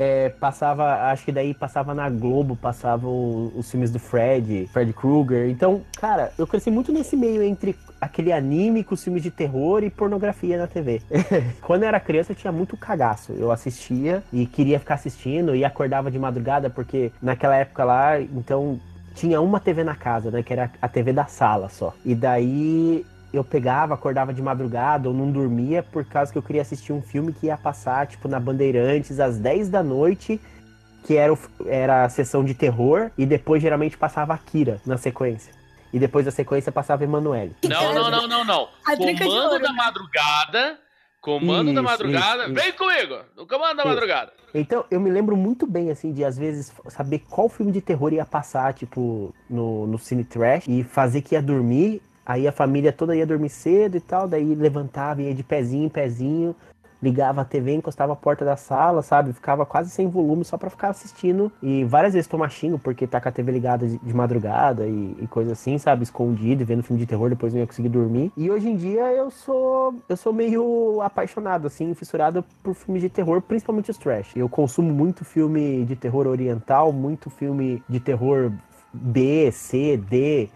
É, 0.00 0.28
passava, 0.28 1.10
acho 1.10 1.24
que 1.24 1.32
daí 1.32 1.52
passava 1.52 1.92
na 1.92 2.08
Globo, 2.08 2.54
passava 2.54 3.08
o- 3.08 3.52
os 3.56 3.68
filmes 3.68 3.90
do 3.90 3.98
Fred, 3.98 4.68
Fred 4.72 4.92
Krueger. 4.92 5.50
Então, 5.50 5.82
cara, 6.00 6.30
eu 6.38 6.46
cresci 6.46 6.70
muito 6.70 6.92
nesse 6.92 7.16
meio 7.16 7.42
entre 7.42 7.74
aquele 8.00 8.32
anime 8.32 8.84
com 8.84 8.94
os 8.94 9.02
filmes 9.02 9.24
de 9.24 9.30
terror 9.32 9.82
e 9.82 9.90
pornografia 9.90 10.56
na 10.56 10.68
TV. 10.68 11.02
Quando 11.62 11.82
eu 11.82 11.88
era 11.88 11.98
criança, 11.98 12.30
eu 12.30 12.36
tinha 12.36 12.52
muito 12.52 12.76
cagaço. 12.76 13.32
Eu 13.32 13.50
assistia 13.50 14.22
e 14.32 14.46
queria 14.46 14.78
ficar 14.78 14.94
assistindo 14.94 15.56
e 15.56 15.64
acordava 15.64 16.12
de 16.12 16.18
madrugada, 16.18 16.70
porque 16.70 17.10
naquela 17.20 17.56
época 17.56 17.82
lá, 17.82 18.20
então, 18.20 18.78
tinha 19.16 19.40
uma 19.40 19.58
TV 19.58 19.82
na 19.82 19.96
casa, 19.96 20.30
né? 20.30 20.44
Que 20.44 20.52
era 20.52 20.70
a 20.80 20.86
TV 20.86 21.12
da 21.12 21.24
sala 21.26 21.68
só. 21.68 21.92
E 22.04 22.14
daí 22.14 23.04
eu 23.32 23.44
pegava, 23.44 23.94
acordava 23.94 24.32
de 24.32 24.40
madrugada 24.42 25.08
ou 25.08 25.14
não 25.14 25.30
dormia 25.30 25.82
por 25.82 26.04
causa 26.04 26.32
que 26.32 26.38
eu 26.38 26.42
queria 26.42 26.62
assistir 26.62 26.92
um 26.92 27.02
filme 27.02 27.32
que 27.32 27.46
ia 27.46 27.56
passar, 27.56 28.06
tipo, 28.06 28.26
na 28.28 28.40
Bandeirantes 28.40 29.20
às 29.20 29.38
10 29.38 29.68
da 29.68 29.82
noite, 29.82 30.40
que 31.04 31.16
era, 31.16 31.32
o- 31.32 31.38
era 31.66 32.04
a 32.04 32.08
sessão 32.08 32.42
de 32.44 32.54
terror, 32.54 33.10
e 33.16 33.24
depois 33.26 33.62
geralmente 33.62 33.96
passava 33.96 34.34
Akira 34.34 34.80
na 34.86 34.96
sequência. 34.96 35.52
E 35.92 35.98
depois 35.98 36.24
da 36.24 36.30
sequência 36.30 36.70
passava 36.70 37.04
Emanuele. 37.04 37.54
Não, 37.64 37.94
não, 37.94 38.10
não, 38.10 38.28
não, 38.28 38.44
não. 38.44 38.68
A 38.84 38.94
Comando 38.96 39.26
ouro, 39.28 39.62
da 39.62 39.72
madrugada. 39.72 40.78
Comando 41.20 41.66
da 41.74 41.80
Isso, 41.80 41.82
madrugada. 41.82 42.44
isso, 42.44 42.54
Vem 42.54 42.72
comigo! 42.72 43.16
No 43.36 43.46
comando 43.46 43.76
da 43.76 43.82
Isso. 43.82 43.88
madrugada. 43.88 44.32
Então, 44.54 44.84
eu 44.90 45.00
me 45.00 45.10
lembro 45.10 45.36
muito 45.36 45.66
bem, 45.66 45.90
assim, 45.90 46.12
de 46.12 46.24
às 46.24 46.38
vezes 46.38 46.72
saber 46.88 47.20
qual 47.28 47.48
filme 47.48 47.72
de 47.72 47.80
terror 47.80 48.12
ia 48.12 48.24
passar, 48.24 48.72
tipo, 48.72 49.34
no, 49.50 49.86
no 49.86 49.98
Cine 49.98 50.24
Trash, 50.24 50.64
e 50.68 50.84
fazer 50.84 51.22
que 51.22 51.34
ia 51.34 51.42
dormir, 51.42 52.00
aí 52.28 52.46
a 52.46 52.52
família 52.52 52.92
toda 52.92 53.16
ia 53.16 53.26
dormir 53.26 53.48
cedo 53.48 53.96
e 53.96 54.00
tal, 54.00 54.28
daí 54.28 54.54
levantava, 54.54 55.22
ia 55.22 55.34
de 55.34 55.42
pezinho 55.42 55.86
em 55.86 55.88
pezinho, 55.88 56.54
ligava 57.02 57.40
a 57.40 57.44
TV, 57.44 57.74
encostava 57.74 58.12
a 58.12 58.16
porta 58.16 58.44
da 58.44 58.56
sala, 58.56 59.02
sabe? 59.02 59.32
Ficava 59.32 59.64
quase 59.64 59.90
sem 59.90 60.08
volume 60.08 60.44
só 60.44 60.58
pra 60.58 60.68
ficar 60.68 60.88
assistindo. 60.88 61.50
E 61.62 61.84
várias 61.84 62.12
vezes 62.12 62.28
tomar 62.28 62.50
xingo 62.50 62.78
porque 62.78 63.06
tá 63.06 63.20
com 63.20 63.28
a 63.28 63.32
TV 63.32 63.52
ligada 63.52 63.86
de, 63.86 63.98
de 63.98 64.14
madrugada 64.14 64.86
e, 64.86 65.16
e 65.20 65.26
coisa 65.28 65.52
assim, 65.52 65.78
sabe? 65.78 66.02
Escondido, 66.02 66.64
vendo 66.64 66.82
filme 66.82 67.00
de 67.00 67.06
terror, 67.06 67.30
depois 67.30 67.54
não 67.54 67.60
ia 67.60 67.66
conseguir 67.66 67.88
dormir. 67.88 68.32
E 68.36 68.50
hoje 68.50 68.68
em 68.68 68.76
dia 68.76 69.12
eu 69.12 69.30
sou 69.30 69.94
eu 70.08 70.16
sou 70.16 70.32
meio 70.32 71.00
apaixonado, 71.00 71.66
assim, 71.66 71.94
fissurado 71.94 72.44
por 72.62 72.74
filmes 72.74 73.02
de 73.02 73.08
terror, 73.08 73.40
principalmente 73.40 73.90
os 73.90 73.96
trash. 73.96 74.36
Eu 74.36 74.48
consumo 74.48 74.92
muito 74.92 75.24
filme 75.24 75.84
de 75.84 75.96
terror 75.96 76.26
oriental, 76.26 76.92
muito 76.92 77.30
filme 77.30 77.82
de 77.88 78.00
terror 78.00 78.52
B, 78.92 79.50
C, 79.52 79.96
D, 79.96 80.50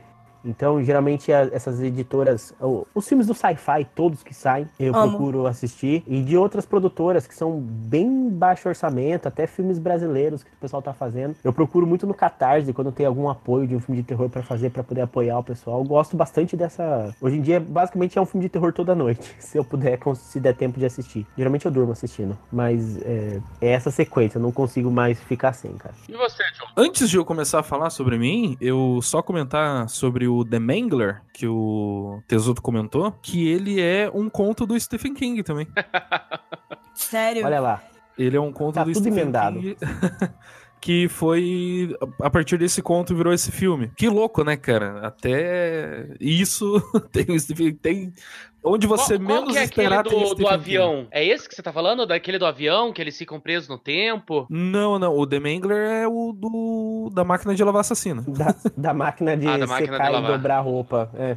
então, 0.45 0.83
geralmente, 0.83 1.33
a- 1.33 1.49
essas 1.53 1.81
editoras, 1.81 2.55
o- 2.61 2.87
os 2.95 3.07
filmes 3.09 3.27
do 3.27 3.35
sci-fi, 3.35 3.85
todos 3.95 4.23
que 4.23 4.35
saem, 4.35 4.69
eu 4.79 4.95
Amo. 4.95 5.11
procuro 5.11 5.47
assistir. 5.47 6.03
E 6.07 6.23
de 6.23 6.37
outras 6.37 6.67
produtoras 6.67 7.27
que 7.27 7.35
são 7.35 7.61
bem 7.61 8.29
baixo 8.31 8.69
orçamento, 8.69 9.27
até 9.29 9.47
filmes 9.47 9.79
brasileiros 9.79 10.43
que 10.43 10.51
o 10.51 10.57
pessoal 10.61 10.83
tá 10.83 10.93
fazendo. 10.93 11.35
Eu 11.45 11.53
procuro 11.53 11.87
muito 11.87 12.07
no 12.07 12.15
Catarse, 12.15 12.73
quando 12.73 12.91
tem 12.93 13.07
algum 13.07 13.29
apoio 13.29 13.67
de 13.67 13.77
um 13.77 13.81
filme 13.81 14.01
de 14.01 14.07
terror 14.07 14.29
pra 14.29 14.43
fazer, 14.43 14.71
pra 14.71 14.83
poder 14.83 15.03
apoiar 15.03 15.39
o 15.39 15.45
pessoal. 15.45 15.79
Eu 15.79 15.85
gosto 15.85 16.17
bastante 16.17 16.57
dessa. 16.57 17.15
Hoje 17.21 17.37
em 17.37 17.41
dia, 17.43 17.61
basicamente, 17.61 18.19
é 18.19 18.21
um 18.21 18.27
filme 18.27 18.45
de 18.47 18.51
terror 18.51 18.73
toda 18.73 18.95
noite, 18.95 19.23
se 19.39 19.57
eu 19.59 19.65
puder, 19.65 19.99
se 20.17 20.41
der 20.41 20.55
tempo 20.55 20.79
de 20.79 20.87
assistir. 20.87 21.27
Geralmente 21.37 21.67
eu 21.67 21.73
durmo 21.73 21.93
assistindo, 21.93 22.37
mas 22.51 23.01
é, 23.03 23.41
é 23.61 23.69
essa 23.73 23.91
sequência, 23.91 24.39
eu 24.39 24.43
não 24.43 24.53
consigo 24.53 24.91
mais 24.91 25.21
ficar 25.21 25.53
sem, 25.53 25.73
cara. 25.73 25.95
E 26.09 26.13
você, 26.13 26.43
John? 26.59 26.67
Antes 26.77 27.09
de 27.09 27.17
eu 27.17 27.25
começar 27.25 27.61
a 27.61 27.63
falar 27.63 27.91
sobre 27.91 28.19
mim, 28.19 28.57
eu 28.61 28.99
só 29.03 29.23
comentar 29.23 29.89
sobre 29.89 30.27
o 30.27 30.32
The 30.45 30.59
Mangler, 30.59 31.21
que 31.35 31.47
o 31.47 32.23
Tesoto 32.27 32.63
comentou, 32.63 33.13
que 33.23 33.47
ele 33.49 33.81
é 33.81 34.11
um 34.13 34.29
conto 34.31 34.67
do 34.67 34.79
Stephen 34.79 35.15
King 35.15 35.43
também. 35.43 35.67
Sério. 36.95 37.45
Olha 37.45 37.61
lá. 37.61 37.83
Ele 38.19 38.37
é 38.37 38.41
um 38.41 38.53
conto 38.53 38.75
Tá 38.75 38.85
do 38.85 38.93
tudo 38.93 39.03
Stephen 39.03 39.23
emendado. 39.23 39.61
King. 39.61 39.77
Que 40.83 41.07
foi. 41.07 41.97
A 42.21 42.29
partir 42.29 42.59
desse 42.59 42.83
conto 42.83 43.15
virou 43.15 43.33
esse 43.33 43.53
filme. 43.53 43.93
Que 43.97 44.09
louco, 44.09 44.43
né, 44.43 44.57
cara? 44.57 45.07
Até 45.07 46.09
isso 46.19 46.83
tem 47.13 47.25
o 47.29 47.39
Stephen 47.39 47.73
tem 47.77 48.13
Onde 48.65 48.87
você 48.87 49.19
qual, 49.19 49.27
qual 49.27 49.41
menos 49.41 49.53
que 49.53 49.59
é 49.59 49.63
aquele 49.65 49.87
esperar 49.87 50.05
tem 50.05 50.19
do, 50.19 50.35
do 50.35 50.49
avião? 50.49 51.07
É 51.11 51.25
esse 51.25 51.49
que 51.49 51.55
você 51.55 51.63
tá 51.63 51.73
falando? 51.73 52.07
Daquele 52.07 52.39
do 52.39 52.47
avião, 52.47 52.93
que 52.93 53.01
eles 53.01 53.19
ficam 53.19 53.41
presos 53.41 53.69
no 53.69 53.77
tempo? 53.77 54.47
Não, 54.49 54.99
não. 54.99 55.17
O 55.17 55.27
The 55.27 55.41
Mangler 55.41 56.03
é 56.03 56.07
o 56.07 56.33
do 56.33 57.11
da 57.13 57.25
máquina 57.25 57.55
de 57.55 57.65
lavar 57.65 57.81
assassina. 57.81 58.25
Da, 58.27 58.55
da 58.77 58.95
máquina 58.95 59.37
de 59.37 59.47
Ah, 59.47 59.59
da 59.59 59.67
máquina 59.67 59.97
secar 59.97 60.13
de 60.13 60.19
e 60.19 60.27
dobrar 60.27 60.59
a 60.59 60.61
roupa. 60.61 61.11
É. 61.15 61.37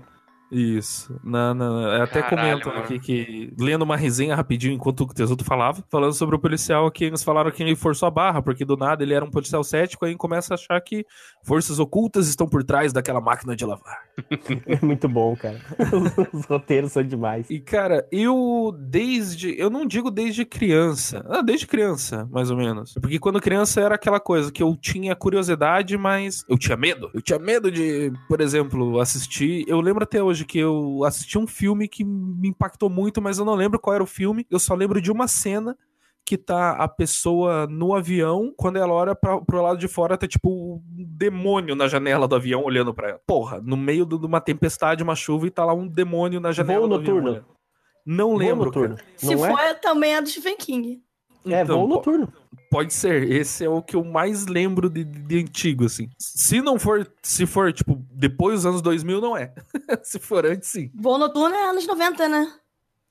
Isso. 0.52 1.20
Na, 1.24 1.54
na- 1.54 2.04
até 2.04 2.22
Caralho, 2.22 2.30
comentam 2.62 2.72
mano. 2.72 2.84
aqui 2.86 3.00
que, 3.00 3.54
lendo 3.60 3.82
uma 3.82 3.98
resenha 3.98 4.36
rapidinho 4.36 4.74
enquanto 4.76 5.02
o 5.02 5.08
Tesouro 5.08 5.44
falava, 5.44 5.84
falando 5.90 6.14
sobre 6.14 6.36
o 6.36 6.40
policial 6.40 6.90
que 6.92 7.04
eles 7.06 7.24
falaram 7.24 7.50
que 7.52 7.64
ele 7.64 7.76
forçou 7.76 8.08
a 8.08 8.12
barra, 8.12 8.42
porque 8.42 8.64
do 8.64 8.78
nada 8.78 9.04
ele 9.04 9.14
era 9.14 9.26
um 9.26 9.32
policial 9.32 9.64
cético, 9.64 10.06
aí 10.06 10.16
começa 10.16 10.54
a 10.54 10.56
achar 10.56 10.80
que 10.82 11.04
forças 11.44 11.80
ocultas 11.80 12.28
estão 12.28 12.48
por 12.48 12.64
trás 12.64 12.94
daquela 12.94 13.20
máquina 13.20 13.56
de 13.56 13.66
lavar. 13.66 13.98
É 14.68 14.80
muito 14.86 15.10
bom, 15.10 15.36
cara. 15.36 15.60
Os 16.32 16.46
roteiros 16.46 16.92
são 16.92 17.04
demais. 17.04 17.50
E, 17.50 17.60
cara, 17.60 18.08
eu 18.12 18.74
desde. 18.80 19.60
Eu 19.60 19.70
não 19.70 19.86
digo 19.86 20.12
desde 20.12 20.46
criança. 20.46 21.26
Ah, 21.28 21.42
desde 21.42 21.66
criança, 21.68 22.28
mais 22.32 22.52
ou 22.52 22.58
menos. 22.58 22.94
Porque 23.02 23.20
quando 23.20 23.42
criança 23.42 23.82
era 23.82 23.96
aquela 23.96 24.20
coisa 24.20 24.52
que 24.52 24.62
eu 24.62 24.76
tinha 24.80 25.16
curiosidade, 25.16 25.98
mas 25.98 26.46
eu 26.48 26.58
tinha 26.58 26.78
medo. 26.78 27.10
Eu 27.14 27.22
tinha 27.22 27.40
medo 27.40 27.72
de, 27.72 28.12
por 28.28 28.42
exemplo, 28.42 29.00
assistir. 29.00 29.66
Eu 29.68 29.82
lembro 29.82 30.04
até 30.04 30.22
hoje 30.22 30.35
que 30.44 30.58
eu 30.58 31.04
assisti 31.06 31.38
um 31.38 31.46
filme 31.48 31.88
que 31.88 32.04
me 32.04 32.50
impactou 32.50 32.90
muito, 32.90 33.22
mas 33.22 33.38
eu 33.38 33.46
não 33.46 33.54
lembro 33.56 33.80
qual 33.80 33.94
era 33.94 34.04
o 34.04 34.08
filme. 34.08 34.46
Eu 34.50 34.58
só 34.60 34.74
lembro 34.74 35.00
de 35.00 35.12
uma 35.12 35.28
cena 35.28 35.78
que 36.26 36.38
tá 36.40 36.72
a 36.72 36.88
pessoa 36.88 37.68
no 37.68 37.94
avião, 37.94 38.52
quando 38.58 38.78
ela 38.78 38.92
olha 38.92 39.14
pra, 39.14 39.40
pro 39.40 39.62
lado 39.62 39.78
de 39.78 39.88
fora, 39.88 40.18
tá 40.18 40.28
tipo 40.28 40.50
um 40.50 40.82
demônio 41.08 41.76
na 41.76 41.88
janela 41.88 42.28
do 42.28 42.34
avião 42.36 42.64
olhando 42.64 42.92
pra 42.96 43.10
ela. 43.10 43.22
Porra, 43.28 43.62
no 43.64 43.78
meio 43.78 44.08
de 44.08 44.16
uma 44.16 44.42
tempestade, 44.42 45.04
uma 45.04 45.16
chuva, 45.16 45.46
e 45.46 45.52
tá 45.52 45.64
lá 45.64 45.76
um 45.76 45.88
demônio 45.88 46.40
na 46.40 46.52
janela 46.52 46.80
Voo 46.80 46.90
do 46.90 46.96
avião. 46.96 47.16
noturno. 47.16 47.32
olhando. 47.32 47.46
Não 48.04 48.30
Voo 48.30 48.38
lembro, 48.40 48.66
noturno. 48.66 48.96
cara. 48.96 49.08
Se 49.16 49.36
Não 49.36 49.46
é? 49.46 49.50
for, 49.52 49.80
também 49.80 50.16
é 50.16 50.22
do 50.22 50.28
Stephen 50.28 50.58
King. 50.58 51.02
É, 51.48 51.62
Então, 51.62 51.78
voo 51.78 51.88
noturno. 51.88 52.34
Pode 52.70 52.94
ser. 52.94 53.30
Esse 53.32 53.64
é 53.66 53.70
o 53.70 53.82
que 53.82 53.96
eu 53.96 54.04
mais 54.04 54.46
lembro 54.48 54.90
de, 54.90 55.04
de- 55.04 55.22
de 55.22 55.40
antigo, 55.40 55.86
assim. 55.86 56.10
Se 56.18 56.62
não 56.62 56.78
for, 56.80 57.08
se 57.22 57.46
for, 57.46 57.72
tipo, 57.74 58.02
depois 58.12 58.56
dos 58.58 58.66
anos 58.66 58.82
2000, 58.82 59.22
não 59.22 59.36
é. 59.38 59.54
se 60.04 60.20
for 60.20 60.46
antes, 60.46 60.70
sim. 60.70 60.92
Voo 60.96 61.18
Noturno 61.18 61.56
é 61.56 61.70
anos 61.70 61.86
90, 61.88 62.28
né? 62.28 62.52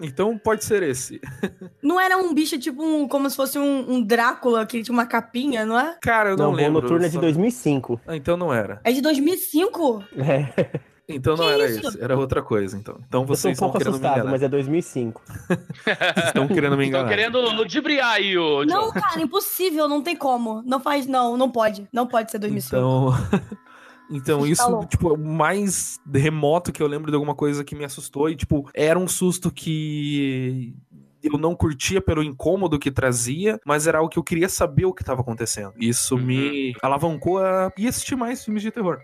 Então 0.00 0.36
pode 0.36 0.64
ser 0.64 0.82
esse. 0.82 1.20
Não 1.80 2.00
era 2.00 2.16
um 2.18 2.34
bicho 2.34 2.58
tipo 2.58 2.82
um, 2.82 3.06
como 3.06 3.30
se 3.30 3.36
fosse 3.36 3.60
um, 3.60 3.92
um 3.92 4.02
Drácula 4.02 4.66
que 4.66 4.82
tinha 4.82 4.92
uma 4.92 5.06
capinha, 5.06 5.64
não 5.64 5.78
é? 5.78 5.96
Cara, 6.02 6.30
eu 6.30 6.36
não, 6.36 6.46
Não, 6.46 6.50
voo 6.50 6.56
lembro. 6.60 6.82
noturno 6.82 7.04
é 7.04 7.08
de 7.08 7.14
só- 7.14 7.20
2005. 7.20 8.00
Ah, 8.04 8.16
então 8.16 8.36
não 8.36 8.52
era. 8.52 8.80
É 8.82 8.90
de 8.90 9.00
2005? 9.00 10.04
É. 10.16 10.80
Então 11.08 11.36
não 11.36 11.46
Que 11.46 11.52
era 11.52 11.66
isso? 11.70 11.88
esse. 11.88 12.02
Era 12.02 12.16
outra 12.18 12.42
coisa, 12.42 12.76
então. 12.78 12.98
Então 13.06 13.22
um 13.22 13.26
vocês 13.26 13.52
estão 13.52 13.68
pouco 13.68 13.78
querendo 13.78 13.92
me 13.92 14.06
assustado, 14.06 14.16
enganar. 14.20 14.30
mas 14.30 14.42
é 14.42 14.48
2005. 14.48 15.22
Vocês 15.26 16.26
estão 16.26 16.48
querendo 16.48 16.76
me 16.76 16.84
Estão 16.86 17.00
enganar. 17.00 17.08
querendo 17.08 17.40
ludibriar 17.50 18.12
aí, 18.12 18.38
ô 18.38 18.64
John. 18.64 18.74
Não, 18.74 18.92
cara, 18.92 19.20
impossível, 19.20 19.86
não 19.88 20.02
tem 20.02 20.16
como. 20.16 20.62
Não 20.64 20.80
faz, 20.80 21.06
não, 21.06 21.36
não 21.36 21.50
pode. 21.50 21.86
Não 21.92 22.06
pode 22.06 22.30
ser 22.30 22.38
2005. 22.38 22.76
Então. 22.76 23.12
Então, 24.10 24.46
isso, 24.46 24.62
tá 24.80 24.86
tipo, 24.86 25.08
é 25.08 25.12
o 25.14 25.16
mais 25.16 25.98
remoto 26.12 26.70
que 26.70 26.82
eu 26.82 26.86
lembro 26.86 27.10
de 27.10 27.14
alguma 27.16 27.34
coisa 27.34 27.64
que 27.64 27.74
me 27.74 27.86
assustou. 27.86 28.28
E, 28.28 28.36
tipo, 28.36 28.68
era 28.74 28.98
um 28.98 29.08
susto 29.08 29.50
que 29.50 30.74
eu 31.22 31.38
não 31.38 31.56
curtia 31.56 32.02
pelo 32.02 32.22
incômodo 32.22 32.78
que 32.78 32.90
trazia, 32.90 33.58
mas 33.64 33.86
era 33.86 33.98
algo 33.98 34.10
que 34.10 34.18
eu 34.18 34.22
queria 34.22 34.48
saber 34.48 34.84
o 34.84 34.92
que 34.92 35.00
estava 35.02 35.22
acontecendo. 35.22 35.72
Isso 35.78 36.18
me 36.18 36.74
alavancou 36.82 37.38
a 37.38 37.72
ir 37.78 37.88
assistir 37.88 38.14
mais 38.14 38.44
filmes 38.44 38.62
de 38.62 38.70
terror. 38.70 38.98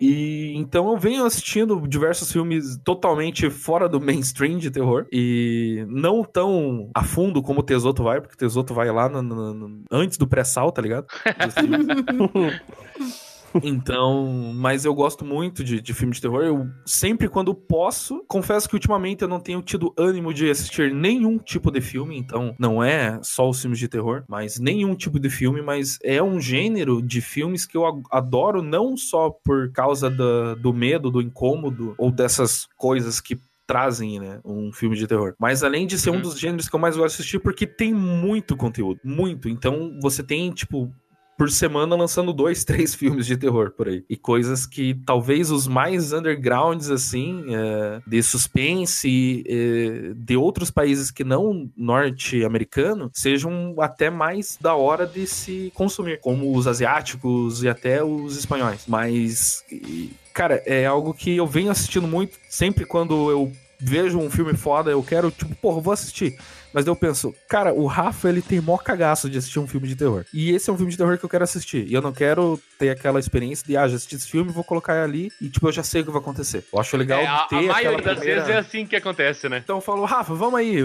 E 0.00 0.52
então 0.56 0.90
eu 0.90 0.96
venho 0.98 1.24
assistindo 1.24 1.80
diversos 1.88 2.30
filmes 2.30 2.78
totalmente 2.84 3.50
fora 3.50 3.88
do 3.88 4.00
mainstream 4.00 4.58
de 4.58 4.70
terror. 4.70 5.06
E 5.12 5.84
não 5.88 6.22
tão 6.24 6.90
a 6.94 7.02
fundo 7.02 7.42
como 7.42 7.60
o 7.60 7.64
Tesoto 7.64 8.02
vai, 8.04 8.20
porque 8.20 8.34
o 8.34 8.38
Tesoto 8.38 8.72
vai 8.74 8.90
lá 8.90 9.08
no- 9.08 9.22
no- 9.22 9.54
no- 9.54 9.82
antes 9.90 10.16
do 10.16 10.26
pré-sal, 10.26 10.70
tá 10.72 10.80
ligado? 10.82 11.06
Então, 13.62 14.52
mas 14.54 14.84
eu 14.84 14.94
gosto 14.94 15.24
muito 15.24 15.62
de, 15.64 15.80
de 15.80 15.94
filme 15.94 16.14
de 16.14 16.20
terror. 16.20 16.42
Eu 16.42 16.66
sempre 16.86 17.28
quando 17.28 17.54
posso, 17.54 18.24
confesso 18.28 18.68
que 18.68 18.74
ultimamente 18.74 19.22
eu 19.22 19.28
não 19.28 19.40
tenho 19.40 19.62
tido 19.62 19.92
ânimo 19.98 20.32
de 20.32 20.50
assistir 20.50 20.92
nenhum 20.94 21.38
tipo 21.38 21.70
de 21.70 21.80
filme. 21.80 22.16
Então, 22.18 22.54
não 22.58 22.82
é 22.82 23.18
só 23.22 23.48
os 23.48 23.60
filmes 23.60 23.78
de 23.78 23.88
terror, 23.88 24.24
mas 24.28 24.58
nenhum 24.58 24.94
tipo 24.94 25.18
de 25.18 25.30
filme. 25.30 25.62
Mas 25.62 25.98
é 26.02 26.22
um 26.22 26.40
gênero 26.40 27.00
de 27.02 27.20
filmes 27.20 27.64
que 27.66 27.76
eu 27.76 27.84
adoro, 28.10 28.62
não 28.62 28.96
só 28.96 29.30
por 29.30 29.70
causa 29.72 30.08
da- 30.10 30.54
do 30.54 30.72
medo, 30.72 31.10
do 31.10 31.20
incômodo 31.22 31.94
ou 31.98 32.10
dessas 32.10 32.66
coisas 32.76 33.20
que 33.20 33.38
trazem, 33.66 34.18
né, 34.18 34.40
um 34.44 34.72
filme 34.72 34.96
de 34.96 35.06
terror. 35.06 35.34
Mas 35.38 35.62
além 35.62 35.86
de 35.86 35.98
ser 35.98 36.08
um 36.08 36.14
Uhum. 36.14 36.22
dos 36.22 36.38
gêneros 36.40 36.70
que 36.70 36.74
eu 36.74 36.80
mais 36.80 36.96
gosto 36.96 37.16
de 37.16 37.20
assistir, 37.20 37.38
porque 37.38 37.66
tem 37.66 37.92
muito 37.92 38.56
conteúdo, 38.56 38.98
muito. 39.04 39.46
Então 39.46 39.98
você 40.00 40.22
tem, 40.22 40.50
tipo, 40.52 40.90
por 41.38 41.52
semana 41.52 41.94
lançando 41.94 42.32
dois, 42.32 42.64
três 42.66 42.94
filmes 42.94 43.24
de 43.24 43.36
terror 43.36 43.70
por 43.70 43.88
aí. 43.88 44.04
E 44.10 44.16
coisas 44.16 44.66
que 44.66 44.94
talvez 45.06 45.52
os 45.52 45.68
mais 45.68 46.12
undergrounds, 46.12 46.90
assim, 46.90 47.44
é, 47.48 48.02
de 48.04 48.22
suspense, 48.22 49.44
é, 49.46 50.12
de 50.16 50.36
outros 50.36 50.70
países 50.70 51.12
que 51.12 51.22
não 51.22 51.70
norte-americano, 51.76 53.08
sejam 53.14 53.76
até 53.78 54.10
mais 54.10 54.58
da 54.60 54.74
hora 54.74 55.06
de 55.06 55.26
se 55.26 55.72
consumir, 55.74 56.20
como 56.20 56.54
os 56.56 56.66
asiáticos 56.66 57.62
e 57.62 57.68
até 57.68 58.02
os 58.02 58.36
espanhóis. 58.36 58.84
Mas, 58.88 59.64
e, 59.70 60.10
cara, 60.34 60.60
é 60.66 60.84
algo 60.84 61.14
que 61.14 61.36
eu 61.36 61.46
venho 61.46 61.70
assistindo 61.70 62.08
muito, 62.08 62.36
sempre 62.48 62.84
quando 62.84 63.30
eu 63.30 63.52
vejo 63.80 64.18
um 64.18 64.30
filme 64.30 64.54
foda, 64.54 64.90
eu 64.90 65.02
quero, 65.02 65.30
tipo, 65.30 65.54
porra, 65.56 65.78
eu 65.78 65.82
vou 65.82 65.92
assistir. 65.92 66.36
Mas 66.72 66.84
daí 66.84 66.92
eu 66.92 66.96
penso, 66.96 67.34
cara, 67.48 67.72
o 67.72 67.86
Rafa, 67.86 68.28
ele 68.28 68.42
tem 68.42 68.60
mó 68.60 68.76
cagaço 68.76 69.30
de 69.30 69.38
assistir 69.38 69.58
um 69.58 69.66
filme 69.66 69.88
de 69.88 69.96
terror. 69.96 70.24
E 70.34 70.50
esse 70.50 70.68
é 70.68 70.72
um 70.72 70.76
filme 70.76 70.92
de 70.92 70.98
terror 70.98 71.16
que 71.16 71.24
eu 71.24 71.28
quero 71.28 71.42
assistir. 71.44 71.86
E 71.88 71.94
eu 71.94 72.02
não 72.02 72.12
quero 72.12 72.60
ter 72.78 72.90
aquela 72.90 73.18
experiência 73.18 73.66
de, 73.66 73.76
ah, 73.76 73.88
já 73.88 73.96
assisti 73.96 74.16
esse 74.16 74.28
filme, 74.28 74.52
vou 74.52 74.62
colocar 74.62 75.02
ali 75.02 75.32
e, 75.40 75.48
tipo, 75.48 75.66
eu 75.66 75.72
já 75.72 75.82
sei 75.82 76.02
o 76.02 76.04
que 76.04 76.10
vai 76.10 76.20
acontecer. 76.20 76.64
Eu 76.72 76.78
acho 76.78 76.96
legal 76.96 77.20
É, 77.20 77.26
a, 77.26 77.38
ter 77.44 77.56
a 77.56 77.58
aquela 77.58 77.72
maioria 77.72 78.04
das 78.04 78.18
primeira... 78.18 78.40
vezes 78.42 78.54
é 78.54 78.58
assim 78.58 78.86
que 78.86 78.96
acontece, 78.96 79.48
né? 79.48 79.62
Então 79.64 79.78
eu 79.78 79.80
falo, 79.80 80.04
Rafa, 80.04 80.34
vamos 80.34 80.60
aí, 80.60 80.76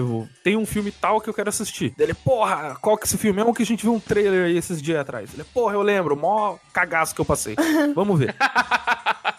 tem 0.42 0.56
um 0.56 0.64
filme 0.64 0.90
tal 0.90 1.20
que 1.20 1.28
eu 1.28 1.34
quero 1.34 1.50
assistir. 1.50 1.92
Daí 1.98 2.06
Ele, 2.06 2.14
porra, 2.14 2.76
qual 2.80 2.96
que 2.96 3.04
é 3.04 3.06
esse 3.06 3.18
filme? 3.18 3.40
É 3.42 3.44
um 3.44 3.52
que 3.52 3.62
a 3.62 3.66
gente 3.66 3.82
viu 3.82 3.94
um 3.94 4.00
trailer 4.00 4.46
aí 4.46 4.56
esses 4.56 4.80
dias 4.80 4.98
atrás. 4.98 5.30
Ele, 5.34 5.44
porra, 5.44 5.74
eu 5.74 5.82
lembro, 5.82 6.16
mó 6.16 6.56
cagaço 6.72 7.14
que 7.14 7.20
eu 7.20 7.24
passei. 7.26 7.56
Vamos 7.94 8.18
ver. 8.18 8.34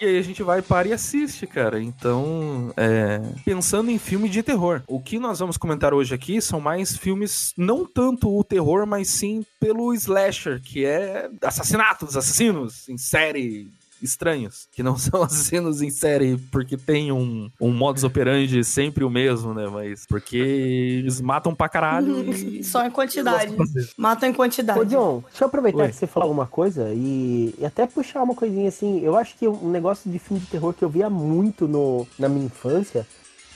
E 0.00 0.04
aí 0.04 0.18
a 0.18 0.22
gente 0.22 0.42
vai, 0.42 0.62
para 0.62 0.88
e 0.88 0.92
assiste, 0.92 1.46
cara. 1.46 1.80
Então, 1.80 2.72
é, 2.76 3.20
pensando 3.44 3.90
em 3.90 3.98
filme 3.98 4.28
de 4.28 4.42
terror, 4.42 4.82
o 4.86 5.00
que 5.00 5.18
nós 5.18 5.38
vamos 5.38 5.56
comentar 5.56 5.94
hoje 5.94 6.14
aqui 6.14 6.40
são 6.40 6.60
mais 6.60 6.96
filmes, 6.96 7.52
não 7.56 7.84
tanto 7.84 8.28
o 8.28 8.44
terror, 8.44 8.86
mas 8.86 9.08
sim 9.08 9.44
pelo 9.60 9.92
slasher, 9.94 10.60
que 10.60 10.84
é 10.84 11.28
assassinatos, 11.42 12.16
assassinos 12.16 12.88
em 12.88 12.98
série, 12.98 13.70
estranhos, 14.02 14.68
que 14.72 14.82
não 14.82 14.96
são 14.98 15.22
assassinos 15.22 15.82
em 15.82 15.90
série 15.90 16.36
porque 16.50 16.76
tem 16.76 17.12
um, 17.12 17.50
um 17.60 17.72
modus 17.72 18.04
operandi 18.04 18.62
sempre 18.64 19.04
o 19.04 19.10
mesmo, 19.10 19.54
né? 19.54 19.66
Mas 19.68 20.06
porque 20.06 20.36
eles 20.36 21.20
matam 21.20 21.54
pra 21.54 21.68
caralho 21.68 22.22
e... 22.32 22.62
Só 22.64 22.84
em 22.84 22.90
quantidade. 22.90 23.54
Matam 23.96 24.28
em 24.28 24.32
Ô, 24.32 24.36
quantidade. 24.36 24.84
John, 24.86 25.22
deixa 25.28 25.44
eu 25.44 25.48
aproveitar 25.48 25.84
Oi. 25.84 25.88
que 25.88 25.96
você 25.96 26.06
falou 26.06 26.28
alguma 26.28 26.46
coisa 26.46 26.90
e, 26.94 27.54
e 27.58 27.64
até 27.64 27.86
puxar 27.86 28.22
uma 28.22 28.34
coisinha 28.34 28.68
assim. 28.68 29.00
Eu 29.00 29.16
acho 29.16 29.36
que 29.36 29.46
um 29.46 29.70
negócio 29.70 30.10
de 30.10 30.18
filme 30.18 30.40
de 30.40 30.46
terror 30.46 30.72
que 30.72 30.84
eu 30.84 30.88
via 30.88 31.10
muito 31.10 31.66
no, 31.66 32.06
na 32.18 32.28
minha 32.28 32.46
infância, 32.46 33.06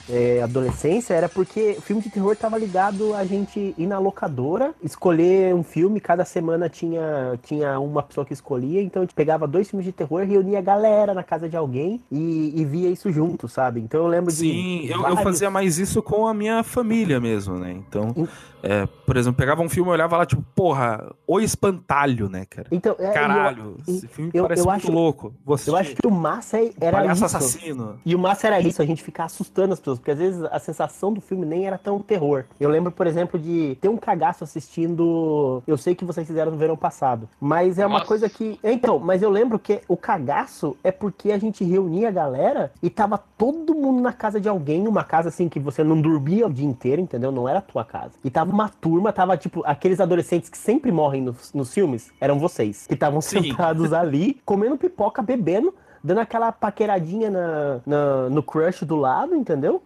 é, 0.08 0.42
adolescência, 0.42 1.14
era 1.14 1.28
porque 1.28 1.76
filme 1.82 2.02
de 2.02 2.10
terror 2.10 2.34
tava 2.36 2.58
ligado 2.58 3.14
a 3.14 3.24
gente 3.24 3.74
ir 3.78 3.86
na 3.86 3.98
locadora, 3.98 4.74
escolher 4.82 5.54
um 5.54 5.62
filme, 5.62 6.00
cada 6.00 6.24
semana 6.24 6.68
tinha, 6.68 7.38
tinha 7.42 7.78
uma 7.78 8.02
pessoa 8.02 8.24
que 8.26 8.32
escolhia, 8.32 8.82
então 8.82 9.02
a 9.02 9.04
gente 9.04 9.14
pegava 9.14 9.46
dois 9.46 9.68
filmes 9.70 9.86
de 9.86 9.92
terror, 9.92 10.24
reunia 10.26 10.58
a 10.58 10.62
galera 10.62 11.14
na 11.14 11.22
casa 11.22 11.48
de 11.48 11.56
alguém 11.56 12.00
e, 12.10 12.52
e 12.56 12.64
via 12.64 12.90
isso 12.90 13.10
junto, 13.12 13.48
sabe? 13.48 13.80
Então 13.80 14.00
eu 14.00 14.06
lembro 14.08 14.30
Sim, 14.30 14.80
de. 14.82 14.90
eu, 14.90 14.96
eu 14.96 15.02
vários- 15.02 15.22
fazia 15.22 15.50
mais 15.50 15.78
isso 15.78 16.02
com 16.02 16.26
a 16.26 16.34
minha 16.34 16.62
família 16.62 17.20
mesmo, 17.20 17.56
né? 17.58 17.72
Então. 17.72 18.14
É, 18.62 18.86
por 19.06 19.16
exemplo, 19.16 19.36
pegava 19.36 19.62
um 19.62 19.68
filme 19.68 19.90
e 19.90 19.92
olhava 19.92 20.16
lá, 20.16 20.26
tipo, 20.26 20.42
porra, 20.54 21.12
O 21.26 21.40
Espantalho, 21.40 22.28
né, 22.28 22.44
cara? 22.44 22.68
Então, 22.70 22.94
é, 22.98 23.08
eu- 23.08 23.12
Caralho, 23.12 23.76
e- 23.88 23.90
esse 23.92 24.06
filme 24.08 24.30
eu- 24.34 24.42
parece 24.44 24.62
eu 24.62 24.66
muito 24.70 24.82
acho- 24.84 24.92
louco. 24.92 25.32
Você 25.46 25.70
Eu 25.70 25.76
acho 25.76 25.94
que 25.96 26.06
o 26.06 26.10
massa 26.10 26.58
é- 26.58 26.70
era 26.80 26.98
Palhaço 26.98 27.24
isso. 27.24 27.36
assassino. 27.36 27.98
E 28.04 28.14
o 28.14 28.18
massa 28.18 28.46
era 28.48 28.60
isso, 28.60 28.82
a 28.82 28.84
gente 28.84 29.02
ficar 29.02 29.24
assustando 29.24 29.72
as 29.72 29.78
pessoas, 29.78 29.98
porque 29.98 30.10
às 30.10 30.18
vezes 30.18 30.42
a 30.44 30.58
sensação 30.58 31.12
do 31.12 31.20
filme 31.20 31.46
nem 31.46 31.66
era 31.66 31.78
tão 31.78 31.98
terror. 32.00 32.44
Eu 32.60 32.68
lembro, 32.68 32.92
por 32.92 33.06
exemplo, 33.06 33.38
de 33.40 33.76
ter 33.80 33.88
um 33.88 33.96
cagaço 33.96 34.44
assistindo. 34.44 35.62
Eu 35.66 35.76
sei 35.76 35.94
que 35.94 36.04
vocês 36.04 36.26
fizeram 36.26 36.52
no 36.52 36.58
verão 36.58 36.76
passado, 36.76 37.28
mas 37.40 37.78
é 37.78 37.86
uma 37.86 37.94
Nossa. 37.98 38.06
coisa 38.06 38.28
que. 38.28 38.58
Então, 38.62 38.98
mas 38.98 39.22
eu 39.22 39.30
lembro 39.30 39.58
que 39.58 39.80
o 39.88 39.96
cagaço 39.96 40.76
é 40.84 40.90
porque 40.90 41.32
a 41.32 41.38
gente 41.38 41.64
reunia 41.64 42.08
a 42.08 42.12
galera 42.12 42.72
e 42.82 42.90
tava 42.90 43.18
todo 43.38 43.74
mundo 43.74 44.00
na 44.02 44.12
casa 44.12 44.40
de 44.40 44.48
alguém, 44.48 44.82
numa 44.82 45.04
casa 45.04 45.28
assim 45.28 45.48
que 45.48 45.58
você 45.60 45.82
não 45.82 46.00
dormia 46.00 46.46
o 46.46 46.52
dia 46.52 46.66
inteiro, 46.66 47.00
entendeu? 47.00 47.32
Não 47.32 47.48
era 47.48 47.58
a 47.58 47.62
tua 47.62 47.84
casa. 47.84 48.12
E 48.24 48.30
tava 48.30 48.51
uma 48.54 48.68
turma, 48.68 49.12
tava 49.12 49.36
tipo 49.36 49.62
aqueles 49.64 50.00
adolescentes 50.00 50.48
que 50.48 50.58
sempre 50.58 50.90
morrem 50.92 51.22
nos, 51.22 51.52
nos 51.52 51.72
filmes, 51.72 52.10
eram 52.20 52.38
vocês, 52.38 52.86
que 52.86 52.94
estavam 52.94 53.20
sentados 53.20 53.92
ali, 53.94 54.40
comendo 54.44 54.76
pipoca, 54.76 55.22
bebendo 55.22 55.74
dando 56.04 56.18
aquela 56.18 56.50
paqueradinha 56.50 57.30
na, 57.30 57.80
na- 57.86 58.28
no 58.28 58.42
crush 58.42 58.84
do 58.84 58.96
lado, 58.96 59.36
entendeu? 59.36 59.80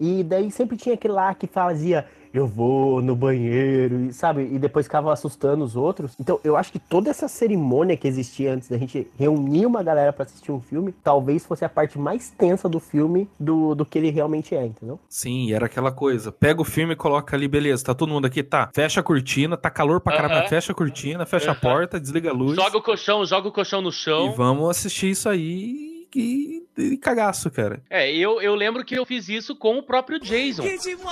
E 0.00 0.22
daí 0.22 0.50
sempre 0.50 0.76
tinha 0.76 0.94
aquele 0.94 1.14
lá 1.14 1.34
que 1.34 1.46
fazia, 1.46 2.06
eu 2.32 2.46
vou 2.46 3.00
no 3.02 3.16
banheiro, 3.16 4.06
e, 4.06 4.12
sabe? 4.12 4.42
E 4.52 4.58
depois 4.58 4.86
ficava 4.86 5.12
assustando 5.12 5.64
os 5.64 5.74
outros. 5.76 6.14
Então, 6.20 6.38
eu 6.44 6.56
acho 6.56 6.70
que 6.72 6.78
toda 6.78 7.10
essa 7.10 7.26
cerimônia 7.26 7.96
que 7.96 8.06
existia 8.06 8.52
antes 8.52 8.68
da 8.68 8.76
gente 8.78 9.06
reunir 9.18 9.66
uma 9.66 9.82
galera 9.82 10.12
pra 10.12 10.24
assistir 10.24 10.52
um 10.52 10.60
filme, 10.60 10.92
talvez 11.02 11.44
fosse 11.44 11.64
a 11.64 11.68
parte 11.68 11.98
mais 11.98 12.30
tensa 12.30 12.68
do 12.68 12.78
filme 12.78 13.28
do, 13.40 13.74
do 13.74 13.84
que 13.84 13.98
ele 13.98 14.10
realmente 14.10 14.54
é, 14.54 14.66
entendeu? 14.66 14.98
Sim, 15.08 15.52
era 15.52 15.66
aquela 15.66 15.90
coisa. 15.90 16.30
Pega 16.30 16.60
o 16.60 16.64
filme 16.64 16.92
e 16.92 16.96
coloca 16.96 17.34
ali, 17.34 17.48
beleza, 17.48 17.84
tá 17.84 17.94
todo 17.94 18.12
mundo 18.12 18.26
aqui, 18.26 18.42
tá. 18.42 18.68
Fecha 18.74 19.00
a 19.00 19.02
cortina, 19.02 19.56
tá 19.56 19.70
calor 19.70 20.00
pra 20.00 20.12
caramba, 20.16 20.38
Aham. 20.40 20.48
fecha 20.48 20.72
a 20.72 20.74
cortina, 20.74 21.24
fecha 21.26 21.50
a 21.50 21.52
Aham. 21.52 21.60
porta, 21.60 21.98
desliga 22.00 22.30
a 22.30 22.32
luz. 22.32 22.54
Joga 22.56 22.76
o 22.78 22.82
colchão, 22.82 23.24
joga 23.24 23.48
o 23.48 23.52
colchão 23.52 23.80
no 23.80 23.88
E 23.88 23.92
chão. 23.92 24.32
vamos 24.32 24.68
assistir 24.68 25.10
isso 25.10 25.28
aí 25.28 25.87
e, 26.16 26.62
e 26.76 26.96
cagaço, 26.96 27.50
cara. 27.50 27.82
É, 27.90 28.10
eu, 28.14 28.40
eu 28.40 28.54
lembro 28.54 28.84
que 28.84 28.94
eu 28.98 29.04
fiz 29.04 29.28
isso 29.28 29.54
com 29.56 29.78
o 29.78 29.82
próprio 29.82 30.18
Jason. 30.20 30.62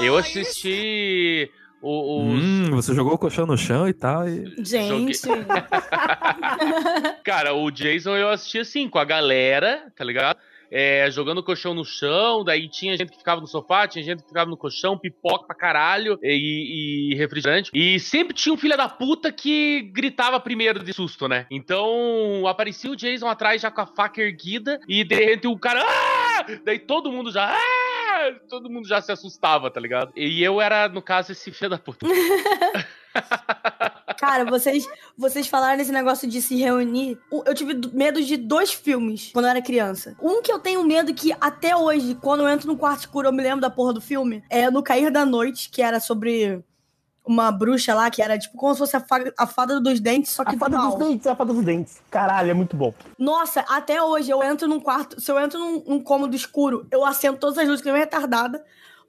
Eu 0.01 0.17
assisti 0.17 1.51
o- 1.83 2.31
os. 2.33 2.43
Hum, 2.43 2.71
você 2.71 2.95
jogou 2.95 3.15
o 3.15 3.19
colchão 3.19 3.47
no 3.47 3.57
chão 3.57 3.89
e 3.89 3.93
tal. 3.93 4.29
E... 4.29 4.55
Gente. 4.65 5.21
Cara, 7.25 7.55
o 7.55 7.71
Jason 7.71 8.17
eu 8.17 8.29
assisti 8.31 8.59
assim, 8.59 8.89
com 8.89 8.99
a 8.99 9.05
galera, 9.05 9.93
tá 9.97 10.05
ligado? 10.05 10.39
É, 10.71 11.11
jogando 11.11 11.39
o 11.39 11.43
colchão 11.43 11.75
no 11.75 11.85
chão, 11.85 12.45
daí 12.45 12.69
tinha 12.69 12.97
gente 12.97 13.11
que 13.13 13.19
ficava 13.19 13.41
no 13.41 13.47
sofá, 13.47 13.87
tinha 13.87 14.05
gente 14.05 14.23
que 14.23 14.29
ficava 14.29 14.51
no 14.51 14.57
colchão, 14.57 14.99
pipoca 14.99 15.47
pra 15.47 15.57
caralho 15.57 16.19
e, 16.23 17.13
e 17.13 17.15
refrigerante. 17.15 17.71
E 17.73 17.99
sempre 18.01 18.35
tinha 18.35 18.53
um 18.53 18.57
filho 18.57 18.77
da 18.77 18.89
puta 18.89 19.31
que 19.33 19.83
gritava 19.93 20.41
primeiro 20.41 20.83
de 20.83 20.93
susto, 20.93 21.29
né? 21.29 21.47
Então 21.51 22.47
aparecia 22.47 22.91
o 22.91 22.97
Jason 22.97 23.29
atrás 23.29 23.63
já 23.63 23.71
com 23.71 23.81
a 23.81 23.87
faca 23.87 24.21
erguida 24.21 24.81
e 24.89 25.05
de 25.05 25.15
repente 25.15 25.47
o 25.47 25.59
cara. 25.59 25.85
"Ah!" 25.87 26.47
Daí 26.65 26.79
todo 26.79 27.11
mundo 27.13 27.31
já. 27.31 27.53
"Ah!" 27.55 28.33
Todo 28.49 28.71
mundo 28.71 28.89
já 28.89 29.01
se 29.01 29.13
assustava, 29.13 29.71
tá 29.71 29.79
ligado? 29.79 30.13
E 30.17 30.43
eu 30.43 30.61
era, 30.61 30.89
no 30.89 31.03
caso, 31.03 31.33
esse 31.33 31.53
filho 31.53 31.71
da 31.71 31.79
puta. 31.79 32.07
Cara, 34.19 34.45
vocês, 34.45 34.87
vocês 35.17 35.47
falaram 35.47 35.77
nesse 35.79 35.93
negócio 35.93 36.29
de 36.29 36.41
se 36.43 36.57
reunir. 36.57 37.19
Eu 37.45 37.55
tive 37.55 37.75
do- 37.75 37.93
medo 37.97 38.23
de 38.23 38.37
dois 38.37 38.73
filmes 38.73 39.31
quando 39.33 39.45
eu 39.47 39.51
era 39.51 39.63
criança. 39.63 40.17
Um 40.21 40.43
que 40.43 40.51
eu 40.53 40.59
tenho 40.59 40.83
medo 40.85 41.13
que 41.15 41.35
até 41.41 41.77
hoje, 41.77 42.15
quando 42.17 42.41
eu 42.41 42.49
entro 42.49 42.67
no 42.67 42.77
quarto 42.77 43.01
escuro, 43.01 43.29
eu 43.29 43.33
me 43.33 43.43
lembro 43.43 43.61
da 43.61 43.71
porra 43.71 43.93
do 43.93 44.01
filme. 44.01 44.43
É 44.51 44.71
No 44.71 44.83
Cair 44.83 45.11
da 45.11 45.25
Noite, 45.27 45.71
que 45.71 45.83
era 45.83 46.01
sobre 46.01 46.65
uma 47.25 47.51
bruxa 47.51 47.93
lá, 47.93 48.09
que 48.09 48.23
era 48.23 48.39
tipo 48.39 48.57
como 48.57 48.73
se 48.73 48.79
fosse 48.79 48.97
a, 48.97 49.01
fa- 49.01 49.33
a 49.37 49.47
fada 49.49 49.81
dos 49.81 49.99
dentes, 49.99 50.31
só 50.31 50.45
que 50.45 50.55
A 50.55 50.59
fada 50.59 50.79
mal. 50.79 50.97
dos 50.97 51.09
dentes, 51.09 51.27
a 51.27 51.35
fada 51.35 51.53
dos 51.53 51.65
dentes. 51.65 52.01
Caralho, 52.09 52.51
é 52.51 52.55
muito 52.55 52.77
bom. 52.77 52.95
Nossa, 53.19 53.63
até 53.69 54.01
hoje 54.01 54.31
eu 54.31 54.41
entro 54.45 54.69
num 54.69 54.79
quarto. 54.79 55.21
Se 55.21 55.31
eu 55.33 55.39
entro 55.41 55.59
num, 55.59 55.83
num 55.87 56.01
cômodo 56.01 56.37
escuro, 56.37 56.87
eu 56.91 57.05
acendo 57.05 57.37
todas 57.37 57.59
as 57.59 57.67
luzes 57.67 57.83
que 57.83 57.91
nem 57.91 58.01
retardada. 58.01 58.65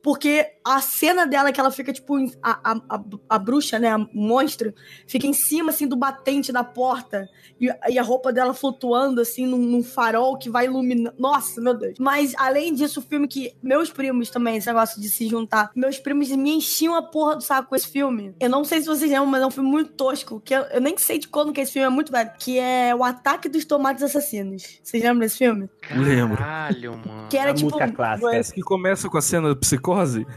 Porque 0.07 0.53
a 0.63 0.79
cena 0.79 1.27
dela 1.27 1.51
que 1.51 1.59
ela 1.59 1.69
fica, 1.69 1.91
tipo, 1.91 2.15
a, 2.41 2.71
a, 2.71 2.81
a, 2.89 3.03
a 3.27 3.37
bruxa, 3.37 3.77
né? 3.77 3.93
O 3.93 4.07
monstro, 4.13 4.73
fica 5.05 5.27
em 5.27 5.33
cima, 5.33 5.71
assim, 5.71 5.85
do 5.85 5.97
batente 5.97 6.49
da 6.49 6.63
porta. 6.63 7.27
E, 7.59 7.67
e 7.89 7.99
a 7.99 8.03
roupa 8.03 8.31
dela 8.31 8.53
flutuando, 8.53 9.19
assim, 9.19 9.45
num, 9.45 9.57
num 9.57 9.83
farol 9.83 10.37
que 10.37 10.49
vai 10.49 10.63
iluminando. 10.63 11.13
Nossa, 11.19 11.59
meu 11.59 11.73
Deus. 11.73 11.95
Mas, 11.99 12.33
além 12.37 12.73
disso, 12.73 13.01
o 13.01 13.03
filme 13.03 13.27
que. 13.27 13.53
Meus 13.61 13.91
primos 13.91 14.29
também, 14.29 14.55
esse 14.55 14.67
negócio 14.67 15.01
de 15.01 15.09
se 15.09 15.27
juntar. 15.27 15.71
Meus 15.75 15.99
primos 15.99 16.29
me 16.29 16.51
enchiam 16.51 16.95
a 16.95 17.01
porra 17.01 17.35
do 17.35 17.43
saco 17.43 17.67
com 17.67 17.75
esse 17.75 17.89
filme. 17.89 18.33
Eu 18.39 18.49
não 18.49 18.63
sei 18.63 18.79
se 18.79 18.87
vocês 18.87 19.11
lembram, 19.11 19.25
mas 19.27 19.41
é 19.41 19.45
um 19.45 19.51
filme 19.51 19.69
muito 19.69 19.91
tosco. 19.91 20.39
Que 20.39 20.55
eu, 20.55 20.61
eu 20.71 20.79
nem 20.79 20.97
sei 20.97 21.19
de 21.19 21.27
quando 21.27 21.51
que 21.51 21.59
esse 21.59 21.73
filme 21.73 21.85
é 21.85 21.89
muito 21.89 22.13
velho. 22.13 22.31
Que 22.39 22.57
é 22.57 22.95
O 22.95 23.03
Ataque 23.03 23.49
dos 23.49 23.65
Tomates 23.65 24.03
Assassinos. 24.03 24.79
Vocês 24.81 25.03
lembram 25.03 25.19
desse 25.19 25.37
filme? 25.37 25.69
Lembro. 25.91 26.37
Caralho, 26.37 26.91
mano. 27.05 27.27
Que 27.29 27.37
era 27.37 27.51
a 27.51 27.53
tipo. 27.53 27.71
música 27.71 27.91
clássica. 27.91 28.37
Esse 28.37 28.53
que 28.53 28.61
começa 28.61 29.09
com 29.09 29.17
a 29.17 29.21
cena 29.21 29.49
da 29.49 29.55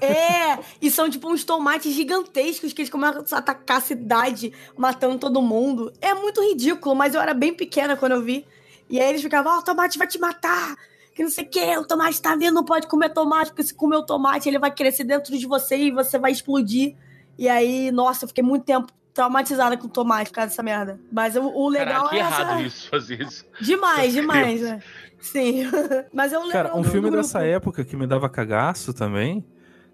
É, 0.00 0.58
e 0.80 0.90
são 0.90 1.08
tipo 1.08 1.30
uns 1.30 1.44
tomates 1.44 1.94
gigantescos 1.94 2.72
que 2.72 2.82
eles 2.82 2.90
começam 2.90 3.24
a 3.32 3.38
atacar 3.38 3.78
a 3.78 3.80
cidade, 3.80 4.52
matando 4.76 5.18
todo 5.18 5.40
mundo. 5.42 5.92
É 6.00 6.14
muito 6.14 6.40
ridículo, 6.42 6.94
mas 6.94 7.14
eu 7.14 7.20
era 7.20 7.34
bem 7.34 7.54
pequena 7.54 7.96
quando 7.96 8.12
eu 8.12 8.22
vi. 8.22 8.46
E 8.88 9.00
aí 9.00 9.08
eles 9.08 9.22
ficavam, 9.22 9.56
ó, 9.56 9.58
o 9.58 9.62
tomate 9.62 9.98
vai 9.98 10.06
te 10.06 10.18
matar. 10.18 10.76
Que 11.14 11.22
não 11.22 11.30
sei 11.30 11.44
o 11.44 11.48
que, 11.48 11.76
o 11.76 11.84
tomate 11.84 12.20
tá 12.20 12.34
vindo, 12.34 12.54
não 12.54 12.64
pode 12.64 12.86
comer 12.86 13.10
tomate, 13.10 13.50
porque 13.50 13.62
se 13.62 13.74
comer 13.74 13.96
o 13.96 14.02
tomate 14.02 14.48
ele 14.48 14.58
vai 14.58 14.72
crescer 14.72 15.04
dentro 15.04 15.36
de 15.36 15.46
você 15.46 15.76
e 15.76 15.90
você 15.90 16.18
vai 16.18 16.32
explodir. 16.32 16.96
E 17.38 17.48
aí, 17.48 17.90
nossa, 17.90 18.24
eu 18.24 18.28
fiquei 18.28 18.44
muito 18.44 18.64
tempo 18.64 18.92
traumatizada 19.12 19.76
com 19.76 19.88
tomate 19.88 20.30
por 20.30 20.36
causa 20.36 20.50
dessa 20.50 20.62
merda. 20.62 21.00
Mas 21.12 21.36
o, 21.36 21.42
o 21.42 21.68
legal 21.68 22.08
que 22.08 22.16
é 22.16 22.20
essa... 22.20 22.40
errado 22.40 22.62
isso, 22.62 22.88
fazer 22.88 23.20
isso. 23.20 23.44
Demais, 23.60 24.12
demais, 24.12 24.60
né? 24.62 24.80
Sim. 25.18 25.64
Mas 26.12 26.32
eu 26.32 26.40
lembro 26.40 26.52
Cara, 26.52 26.76
um 26.76 26.82
filme 26.82 27.10
dessa 27.10 27.44
época 27.44 27.84
que 27.84 27.96
me 27.96 28.06
dava 28.06 28.28
cagaço 28.28 28.92
também, 28.94 29.44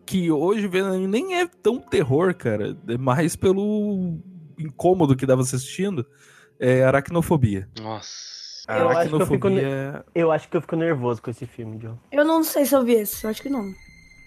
que 0.05 0.31
hoje 0.31 0.67
vendo 0.69 0.97
nem 1.07 1.41
é 1.41 1.47
tão 1.47 1.79
terror, 1.81 2.35
cara. 2.35 2.77
É 2.89 2.97
mais 2.97 3.35
pelo 3.35 4.19
incômodo 4.59 5.17
que 5.17 5.27
dava 5.27 5.43
assistindo. 5.43 6.07
É 6.59 6.85
aracnofobia. 6.85 7.69
Nossa. 7.81 8.37
Eu 8.69 8.89
acho 8.89 9.09
que 9.09 9.15
eu 9.15 9.27
fico. 9.27 9.49
Eu 10.15 10.33
acho 10.33 10.49
que 10.49 10.57
eu 10.57 10.61
fico 10.61 10.77
nervoso 10.77 11.23
com 11.23 11.31
esse 11.31 11.47
filme, 11.47 11.79
John. 11.79 11.99
Eu 12.11 12.25
não 12.25 12.43
sei 12.43 12.65
se 12.65 12.75
eu 12.75 12.85
vi 12.85 12.95
esse, 12.95 13.25
eu 13.25 13.31
acho 13.31 13.43
que 13.43 13.49
não. 13.49 13.73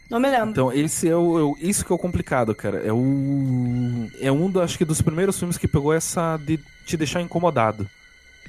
Não 0.10 0.20
me 0.20 0.30
lembro. 0.30 0.50
Então, 0.50 0.72
esse 0.74 1.08
é 1.08 1.16
o, 1.16 1.38
é 1.40 1.44
o- 1.44 1.58
Isso 1.60 1.86
que 1.86 1.92
é 1.92 1.96
o 1.96 2.00
complicado, 2.00 2.56
cara. 2.56 2.80
É 2.80 2.92
o. 2.92 4.10
É 4.20 4.32
um, 4.32 4.50
do, 4.50 4.62
acho 4.62 4.78
que, 4.78 4.84
dos 4.86 5.02
primeiros 5.02 5.38
filmes 5.38 5.58
que 5.58 5.68
pegou 5.68 5.94
essa 5.94 6.38
de 6.38 6.60
te 6.86 6.98
deixar 6.98 7.22
incomodado. 7.22 7.88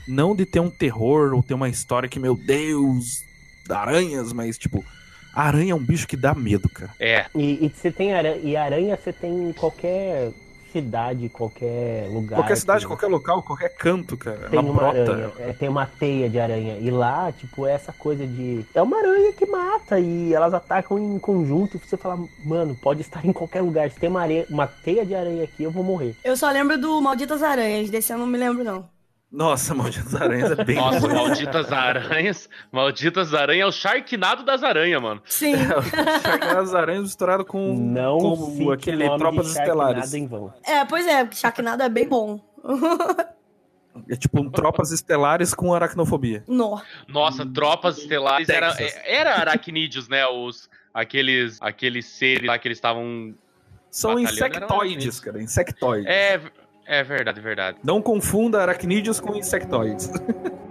Não 0.09 0.35
de 0.35 0.47
ter 0.47 0.61
um 0.61 0.71
terror 0.71 1.35
ou 1.35 1.43
ter 1.43 1.55
uma 1.55 1.69
história 1.69 2.09
que, 2.09 2.19
meu 2.19 2.35
Deus, 2.35 3.23
aranhas, 3.69 4.33
mas, 4.33 4.57
tipo, 4.57 4.83
aranha 5.35 5.73
é 5.73 5.75
um 5.75 5.85
bicho 5.85 6.09
que 6.09 6.17
dá 6.17 6.35
medo, 6.35 6.69
cara. 6.69 6.91
É. 6.99 7.27
E, 7.35 7.67
e 7.67 7.69
você 7.75 7.91
tem 7.93 8.13
aranha, 8.15 8.37
e 8.43 8.57
aranha 8.57 8.97
você 8.97 9.13
tem 9.13 9.51
em 9.51 9.53
qualquer 9.53 10.31
cidade, 10.73 11.29
qualquer 11.29 12.09
lugar. 12.09 12.37
Qualquer 12.37 12.57
cidade, 12.57 12.81
que 12.81 12.87
qualquer 12.87 13.07
local, 13.07 13.43
qualquer 13.43 13.71
canto, 13.77 14.17
cara. 14.17 14.49
Tem 14.49 14.59
Ela 14.59 14.71
uma 14.71 14.81
brota. 14.81 15.13
aranha, 15.13 15.33
é, 15.39 15.53
tem 15.53 15.69
uma 15.69 15.87
teia 15.87 16.29
de 16.29 16.39
aranha. 16.39 16.79
E 16.79 16.91
lá, 16.91 17.33
tipo, 17.33 17.67
é 17.67 17.73
essa 17.73 17.93
coisa 17.93 18.27
de. 18.27 18.65
É 18.75 18.83
uma 18.83 18.99
aranha 18.99 19.33
que 19.33 19.47
mata 19.47 19.99
e 19.99 20.33
elas 20.33 20.55
atacam 20.55 20.99
em 20.99 21.19
conjunto. 21.19 21.77
E 21.77 21.81
você 21.81 21.97
fala, 21.97 22.19
mano, 22.45 22.77
pode 22.81 23.01
estar 23.01 23.25
em 23.25 23.33
qualquer 23.33 23.63
lugar. 23.63 23.91
Se 23.91 23.99
tem 23.99 24.09
uma, 24.09 24.23
areia, 24.23 24.47
uma 24.51 24.67
teia 24.67 25.05
de 25.05 25.15
aranha 25.15 25.45
aqui, 25.45 25.63
eu 25.63 25.71
vou 25.71 25.85
morrer. 25.85 26.15
Eu 26.25 26.37
só 26.37 26.51
lembro 26.51 26.79
do 26.79 27.01
Malditas 27.01 27.43
Aranhas, 27.43 27.91
desse 27.91 28.13
eu 28.13 28.19
não 28.19 28.27
me 28.27 28.39
lembro, 28.39 28.65
não. 28.65 28.89
Nossa, 29.31 29.75
Malditas 29.77 30.15
Aranhas 30.15 30.51
é 30.59 30.65
bem 30.65 30.77
Nossa, 30.77 31.01
bom. 31.07 31.15
malditas 31.15 31.73
aranhas. 31.73 32.49
Malditas 32.73 33.33
aranhas 33.33 33.63
é 33.65 33.67
o 33.69 33.73
Sharknado 33.73 34.45
das 34.45 34.63
aranhas, 34.65 35.01
mano. 35.01 35.23
Sim. 35.25 35.55
Sharknado 36.23 36.77
Aranhas 36.77 37.03
misturado 37.03 37.45
com, 37.45 37.75
Não 37.79 38.19
com 38.19 38.71
aquele 38.71 39.07
nome 39.07 39.19
Tropas 39.19 39.49
Estelares. 39.51 40.15
em 40.15 40.27
vão. 40.27 40.53
é, 40.65 40.85
pois 40.85 41.07
é, 41.07 41.25
porque 41.25 41.37
Sharknado 41.37 41.83
é 41.83 41.89
bem 41.89 42.09
bom. 42.09 42.41
É 44.09 44.17
tipo 44.17 44.41
um 44.41 44.51
Tropas 44.51 44.91
Estelares 44.91 45.55
com 45.55 45.73
aracnofobia. 45.75 46.43
Nó. 46.49 46.81
Nossa, 47.09 47.45
tropas 47.47 47.99
estelares 47.99 48.49
era, 48.49 48.75
Texas. 48.75 49.01
era 49.05 49.35
aracnídeos, 49.35 50.09
né? 50.09 50.27
Os, 50.27 50.69
aqueles, 50.95 51.59
aqueles 51.61 52.07
seres 52.07 52.47
lá 52.47 52.59
que 52.59 52.69
eles 52.69 52.79
estavam. 52.79 53.35
São 53.91 54.19
insectoides, 54.19 55.19
cara. 55.21 55.43
Insectoides. 55.43 56.07
É, 56.07 56.41
é 56.91 57.03
verdade, 57.05 57.41
verdade. 57.41 57.79
Não 57.83 58.03
confunda 58.03 58.61
aracnídeos 58.61 59.21
com 59.21 59.37
insectoides. 59.37 60.11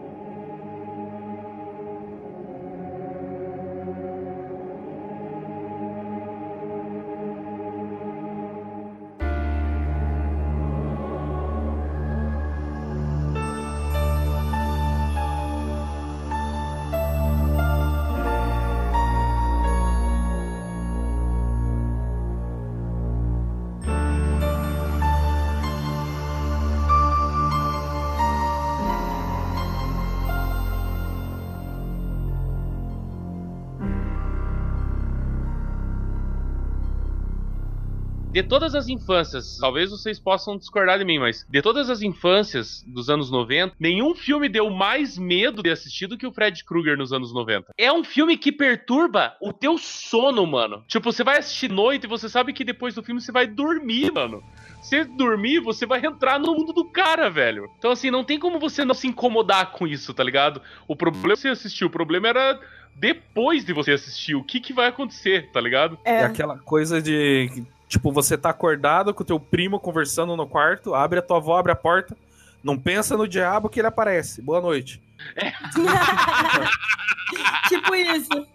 todas 38.50 38.74
as 38.76 38.90
infâncias, 38.90 39.58
talvez 39.62 39.92
vocês 39.92 40.20
possam 40.20 40.58
discordar 40.58 40.98
de 40.98 41.06
mim, 41.06 41.20
mas 41.20 41.46
de 41.48 41.62
todas 41.62 41.90
as 41.90 42.02
infâncias 42.02 42.84
dos 42.88 43.10
anos 43.10 43.30
90, 43.30 43.76
nenhum 43.80 44.16
filme 44.16 44.50
deu 44.50 44.70
mais 44.70 45.18
medo 45.18 45.62
de 45.62 45.70
assistir 45.70 46.08
do 46.08 46.18
que 46.18 46.26
o 46.26 46.32
Fred 46.32 46.64
Krueger 46.66 46.98
nos 46.98 47.14
anos 47.14 47.32
90. 47.32 47.72
É 47.78 47.94
um 47.94 48.04
filme 48.04 48.36
que 48.36 48.52
perturba 48.52 49.36
o 49.40 49.54
teu 49.54 49.78
sono, 49.78 50.46
mano. 50.48 50.84
Tipo, 50.88 51.12
você 51.12 51.24
vai 51.24 51.38
assistir 51.38 51.70
noite 51.72 52.06
e 52.06 52.08
você 52.08 52.28
sabe 52.28 52.52
que 52.52 52.64
depois 52.66 52.96
do 52.96 53.04
filme 53.04 53.22
você 53.22 53.32
vai 53.32 53.46
dormir, 53.46 54.12
mano. 54.12 54.44
Se 54.82 55.04
dormir, 55.04 55.60
você 55.60 55.86
vai 55.86 56.04
entrar 56.04 56.40
no 56.40 56.56
mundo 56.56 56.74
do 56.74 56.86
cara, 56.86 57.30
velho. 57.30 57.70
Então, 57.78 57.92
assim, 57.92 58.10
não 58.10 58.24
tem 58.24 58.40
como 58.40 58.60
você 58.60 58.84
não 58.84 58.96
se 58.96 59.08
incomodar 59.08 59.72
com 59.72 59.86
isso, 59.86 60.14
tá 60.14 60.24
ligado? 60.24 60.62
O 60.88 60.96
problema 60.96 61.34
é 61.34 61.36
você 61.36 61.50
assistir, 61.50 61.86
o 61.86 61.90
problema 61.90 62.28
era 62.30 62.60
depois 62.96 63.64
de 63.64 63.74
você 63.74 63.92
assistir. 63.92 64.36
O 64.36 64.44
que, 64.44 64.60
que 64.60 64.74
vai 64.74 64.88
acontecer, 64.88 65.50
tá 65.52 65.62
ligado? 65.62 65.98
É 66.04 66.22
É. 66.22 66.24
aquela 66.24 66.58
coisa 66.58 67.02
de. 67.02 67.64
Tipo, 67.90 68.12
você 68.12 68.38
tá 68.38 68.52
acordado 68.52 69.14
com 69.16 69.24
o 69.24 69.26
teu 69.26 69.40
primo 69.40 69.80
conversando 69.80 70.38
no 70.38 70.48
quarto, 70.48 70.94
abre 70.94 71.18
a 71.18 71.24
tua 71.24 71.38
avó, 71.38 71.58
abre 71.58 71.72
a 71.72 71.76
porta. 71.76 72.16
Não 72.64 72.78
pensa 72.78 73.18
no 73.18 73.28
diabo 73.28 73.68
que 73.68 73.80
ele 73.80 73.88
aparece. 73.88 74.44
Boa 74.44 74.62
noite. 74.62 75.02
tipo 77.68 77.96
isso. 77.96 78.48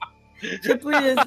Tipo 0.63 0.93
isso. 0.93 1.27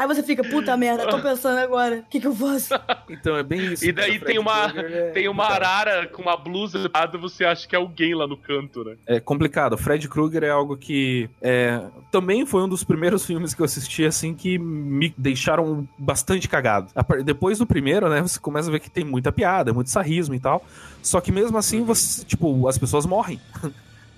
Aí 0.00 0.06
você 0.06 0.22
fica, 0.22 0.42
puta 0.42 0.74
merda, 0.78 1.06
tô 1.08 1.20
pensando 1.20 1.58
agora, 1.58 1.96
o 1.96 2.02
que 2.08 2.18
que 2.18 2.26
eu 2.26 2.34
faço? 2.34 2.72
Então 3.10 3.36
é 3.36 3.42
bem 3.42 3.72
isso. 3.72 3.84
E 3.84 3.92
daí 3.92 4.14
cara. 4.18 4.24
tem 4.24 4.38
uma- 4.38 4.70
Krueger 4.70 4.92
é 4.92 5.10
Tem 5.10 5.28
uma 5.28 5.44
arara 5.44 6.06
com 6.06 6.22
uma 6.22 6.36
blusa 6.36 6.78
levantada, 6.78 7.18
você 7.18 7.44
acha 7.44 7.68
que 7.68 7.74
é 7.74 7.78
alguém 7.78 8.14
lá 8.14 8.26
no 8.26 8.36
canto, 8.36 8.82
né? 8.84 8.96
É 9.04 9.20
complicado. 9.20 9.76
Fred 9.76 10.08
Krueger 10.08 10.44
é 10.44 10.48
algo 10.48 10.76
que 10.76 11.28
é, 11.42 11.82
também 12.10 12.46
foi 12.46 12.62
um 12.62 12.68
dos 12.68 12.82
primeiros 12.82 13.26
filmes 13.26 13.52
que 13.52 13.60
eu 13.60 13.64
assisti 13.66 14.06
assim 14.06 14.32
que 14.32 14.58
me 14.58 15.12
deixaram 15.18 15.86
bastante 15.98 16.48
cagado. 16.48 16.86
Depois 17.24 17.58
do 17.58 17.66
primeiro, 17.66 18.08
né, 18.08 18.22
você 18.22 18.38
começa 18.40 18.68
a 18.68 18.72
ver 18.72 18.80
que 18.80 18.88
tem 18.88 19.04
muita 19.04 19.30
piada, 19.30 19.72
muito 19.74 19.90
sarrismo 19.90 20.34
e 20.34 20.40
tal. 20.40 20.64
Só 21.02 21.20
que 21.20 21.30
mesmo 21.32 21.58
assim, 21.58 21.82
você, 21.84 22.24
tipo, 22.24 22.66
as 22.68 22.78
pessoas 22.78 23.04
morrem. 23.04 23.38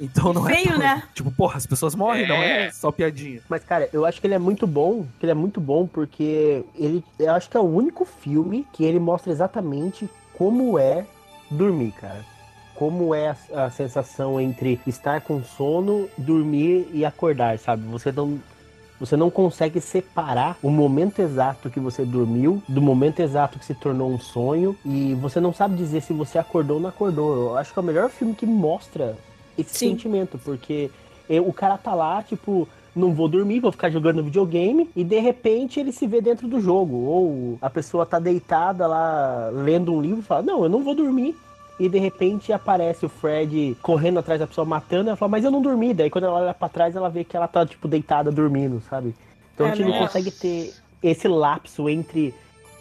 Então 0.02 0.32
não 0.32 0.48
é. 0.48 0.54
Feio, 0.54 0.76
né? 0.78 1.04
Tipo, 1.14 1.30
porra, 1.30 1.56
as 1.56 1.64
pessoas 1.66 1.94
morrem, 1.94 2.26
não 2.26 2.36
é 2.36 2.66
É. 2.66 2.70
só 2.72 2.90
piadinha. 2.90 3.40
Mas, 3.48 3.62
cara, 3.62 3.88
eu 3.92 4.04
acho 4.04 4.20
que 4.20 4.26
ele 4.26 4.34
é 4.34 4.38
muito 4.38 4.66
bom. 4.66 5.06
Que 5.20 5.24
ele 5.26 5.30
é 5.32 5.34
muito 5.34 5.60
bom 5.60 5.86
porque 5.86 6.64
ele. 6.74 7.04
Eu 7.18 7.32
acho 7.32 7.48
que 7.48 7.56
é 7.56 7.60
o 7.60 7.62
único 7.62 8.04
filme 8.04 8.66
que 8.72 8.84
ele 8.84 8.98
mostra 8.98 9.30
exatamente 9.30 10.10
como 10.36 10.76
é 10.78 11.06
dormir, 11.48 11.92
cara. 11.92 12.24
Como 12.74 13.14
é 13.14 13.28
a, 13.54 13.66
a 13.66 13.70
sensação 13.70 14.40
entre 14.40 14.80
estar 14.86 15.20
com 15.20 15.40
sono, 15.44 16.08
dormir 16.18 16.88
e 16.92 17.04
acordar, 17.04 17.56
sabe? 17.58 17.84
Você 17.86 18.10
não. 18.10 18.40
Você 18.98 19.16
não 19.16 19.30
consegue 19.30 19.80
separar 19.80 20.56
o 20.62 20.70
momento 20.70 21.18
exato 21.20 21.68
que 21.68 21.80
você 21.80 22.04
dormiu 22.04 22.62
do 22.68 22.80
momento 22.80 23.18
exato 23.18 23.58
que 23.58 23.64
se 23.64 23.74
tornou 23.74 24.08
um 24.08 24.18
sonho. 24.18 24.76
E 24.84 25.12
você 25.14 25.40
não 25.40 25.52
sabe 25.52 25.74
dizer 25.76 26.02
se 26.02 26.12
você 26.12 26.38
acordou 26.38 26.76
ou 26.76 26.82
não 26.82 26.88
acordou. 26.88 27.34
Eu 27.50 27.56
acho 27.58 27.72
que 27.72 27.78
é 27.78 27.82
o 27.82 27.84
melhor 27.84 28.08
filme 28.10 28.32
que 28.32 28.46
mostra 28.46 29.16
esse 29.56 29.74
Sim. 29.76 29.90
sentimento. 29.90 30.38
Porque 30.44 30.90
eh, 31.28 31.40
o 31.40 31.52
cara 31.52 31.76
tá 31.78 31.94
lá, 31.94 32.22
tipo, 32.22 32.68
não 32.94 33.12
vou 33.14 33.28
dormir, 33.28 33.60
vou 33.60 33.72
ficar 33.72 33.90
jogando 33.90 34.22
videogame, 34.22 34.88
e 34.94 35.02
de 35.02 35.18
repente 35.18 35.80
ele 35.80 35.92
se 35.92 36.06
vê 36.06 36.20
dentro 36.20 36.46
do 36.48 36.60
jogo. 36.60 36.96
Ou 36.96 37.58
a 37.60 37.70
pessoa 37.70 38.04
tá 38.04 38.18
deitada 38.18 38.86
lá 38.86 39.50
lendo 39.52 39.92
um 39.94 40.00
livro 40.00 40.20
e 40.20 40.22
fala, 40.24 40.42
não, 40.42 40.62
eu 40.62 40.68
não 40.68 40.82
vou 40.82 40.94
dormir. 40.94 41.36
E 41.80 41.88
de 41.88 41.98
repente 41.98 42.52
aparece 42.52 43.04
o 43.06 43.08
Fred 43.08 43.76
correndo 43.82 44.18
atrás 44.18 44.38
da 44.38 44.46
pessoa 44.46 44.64
matando, 44.64 45.08
ela 45.08 45.16
fala, 45.16 45.30
mas 45.30 45.44
eu 45.44 45.50
não 45.50 45.62
dormi. 45.62 45.92
Daí 45.94 46.10
quando 46.10 46.24
ela 46.24 46.40
olha 46.40 46.54
pra 46.54 46.68
trás, 46.68 46.94
ela 46.94 47.08
vê 47.08 47.24
que 47.24 47.36
ela 47.36 47.48
tá, 47.48 47.64
tipo, 47.66 47.88
deitada 47.88 48.30
dormindo, 48.30 48.80
sabe? 48.88 49.14
Então 49.54 49.66
a 49.66 49.70
É, 49.70 49.74
gente 49.74 49.86
não 49.86 49.92
nossa. 49.92 50.06
consegue 50.06 50.30
ter 50.30 50.74
esse 51.02 51.26
lapso 51.26 51.88
entre 51.88 52.32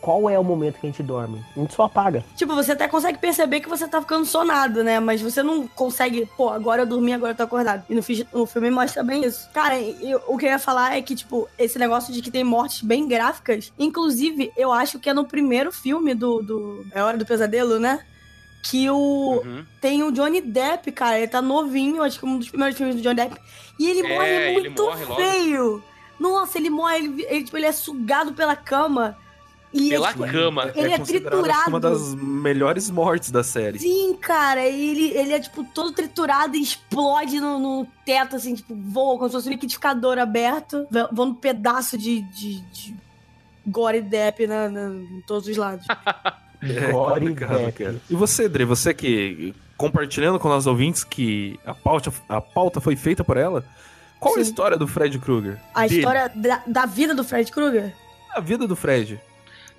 qual 0.02 0.30
é 0.30 0.38
o 0.40 0.44
momento 0.44 0.80
que 0.80 0.88
a 0.88 0.90
gente 0.90 1.04
dorme. 1.04 1.44
A 1.56 1.60
gente 1.60 1.74
só 1.74 1.84
apaga. 1.84 2.26
Tipo, 2.36 2.56
você 2.56 2.72
até 2.72 2.88
consegue 2.88 3.20
perceber 3.20 3.60
que 3.62 3.70
você 3.70 3.88
tá 3.88 4.02
ficando 4.02 4.26
sonado, 4.26 4.84
né? 4.84 5.00
Mas 5.00 5.22
você 5.22 5.42
não 5.44 5.68
consegue, 5.68 6.28
pô, 6.36 6.50
agora 6.50 6.82
eu 6.82 6.86
dormi, 6.86 7.14
agora 7.14 7.34
eu 7.34 7.38
tô 7.38 7.44
acordado. 7.44 7.84
E 7.90 7.94
no, 7.94 8.02
no 8.34 8.46
filme 8.46 8.72
mostra 8.72 9.04
bem 9.04 9.24
isso. 9.24 9.48
Cara, 9.54 9.80
eu- 9.80 10.22
o 10.28 10.38
que 10.38 10.46
eu 10.46 10.50
ia 10.50 10.60
falar 10.60 10.98
é 10.98 11.02
que, 11.02 11.16
tipo, 11.16 11.48
esse 11.58 11.78
negócio 11.78 12.12
de 12.14 12.22
que 12.22 12.32
tem 12.32 12.44
mortes 12.44 12.82
bem 12.82 13.08
gráficas. 13.08 13.72
Inclusive, 13.78 14.52
eu 14.58 14.72
acho 14.74 15.00
que 15.00 15.10
é 15.10 15.14
no 15.14 15.26
primeiro 15.26 15.72
filme 15.72 16.14
do. 16.14 16.42
do 16.42 16.86
é 16.94 17.04
Hora 17.04 17.18
do 17.18 17.26
Pesadelo, 17.26 17.80
né? 17.80 18.00
Que 18.64 18.90
o. 18.90 19.42
Uhum. 19.44 19.66
Tem 19.80 20.04
o 20.04 20.12
Johnny 20.12 20.42
Depp, 20.42 20.92
cara. 20.92 21.18
Ele 21.18 21.28
tá 21.28 21.42
novinho, 21.42 22.04
acho 22.04 22.20
que 22.20 22.26
um 22.26 22.38
dos 22.38 22.50
primeiros 22.50 22.78
filmes 22.78 22.96
do 22.96 23.02
Johnny 23.02 23.16
Depp. 23.16 23.36
E 23.80 23.88
ele 23.90 24.06
É, 24.06 24.16
morre 24.16 24.30
ele 24.30 24.54
muito 24.70 24.84
morre 24.84 25.06
logo. 25.06 25.16
feio. 25.22 25.84
Nossa, 26.20 26.58
ele 26.60 26.70
morre, 26.70 26.98
ele, 26.98 27.26
ele, 27.28 27.44
tipo, 27.46 27.58
ele 27.58 27.66
é 27.66 27.72
sugado 27.72 28.34
pela 28.34 28.56
cama. 28.56 29.18
E 29.74 29.90
Pela 29.90 30.10
é, 30.10 30.12
tipo, 30.12 30.28
cama. 30.28 30.72
Ele 30.76 30.92
é 30.94 30.98
que, 31.00 31.06
triturado. 31.06 31.70
uma 31.70 31.80
das 31.80 32.14
melhores 32.16 32.90
mortes 32.90 33.32
da 33.32 33.42
série. 33.44 33.80
Sim, 33.80 34.16
cara, 34.20 34.66
ele, 34.66 35.12
ele 35.18 35.32
é, 35.34 35.40
tipo, 35.40 35.64
todo 35.64 35.94
triturado 35.94 36.58
e 36.58 36.62
explode 36.62 37.40
no, 37.40 37.58
no 37.58 37.88
teto, 38.06 38.36
assim, 38.36 38.54
tipo, 38.56 38.76
voa 38.76 39.18
como 39.18 39.30
se 39.30 39.36
fosse 39.36 39.48
um 39.48 39.52
liquidificador 39.52 40.18
aberto, 40.18 40.86
voando 41.12 41.32
um 41.32 41.36
pedaço 41.36 41.98
de, 41.98 42.22
de, 42.22 42.60
de 42.62 42.96
gore 43.66 44.02
depp 44.02 44.46
na, 44.46 44.68
na- 44.70 44.90
em 44.90 45.22
todos 45.26 45.48
os 45.48 45.56
lados. 45.58 45.86
É 46.64 46.92
Gore 46.92 47.34
Depp. 47.34 47.72
cara. 47.74 47.96
E 48.08 48.14
você, 48.14 48.48
Dre, 48.48 48.66
você 48.66 48.94
que 48.94 49.56
compartilhando 49.76 50.40
com 50.40 50.48
nossos 50.48 50.68
ouvintes 50.68 51.04
que 51.04 51.60
a 51.66 51.74
pauta, 51.74 52.14
a 52.30 52.40
pauta 52.40 52.80
foi 52.80 52.96
feita 52.96 53.24
por 53.24 53.36
ela, 53.36 53.66
qual 54.20 54.36
é 54.36 54.42
a 54.42 54.44
Sim. 54.44 54.50
história 54.52 54.78
do 54.78 54.88
Fred 54.88 55.18
Krueger? 55.18 55.60
A 55.74 55.88
Dele. 55.88 55.96
história 55.98 56.32
da, 56.36 56.62
da 56.68 56.86
vida 56.86 57.16
do 57.16 57.24
Fred 57.24 57.52
Krueger. 57.52 57.92
A 58.36 58.40
vida 58.40 58.68
do 58.68 58.76
Fred. 58.76 59.20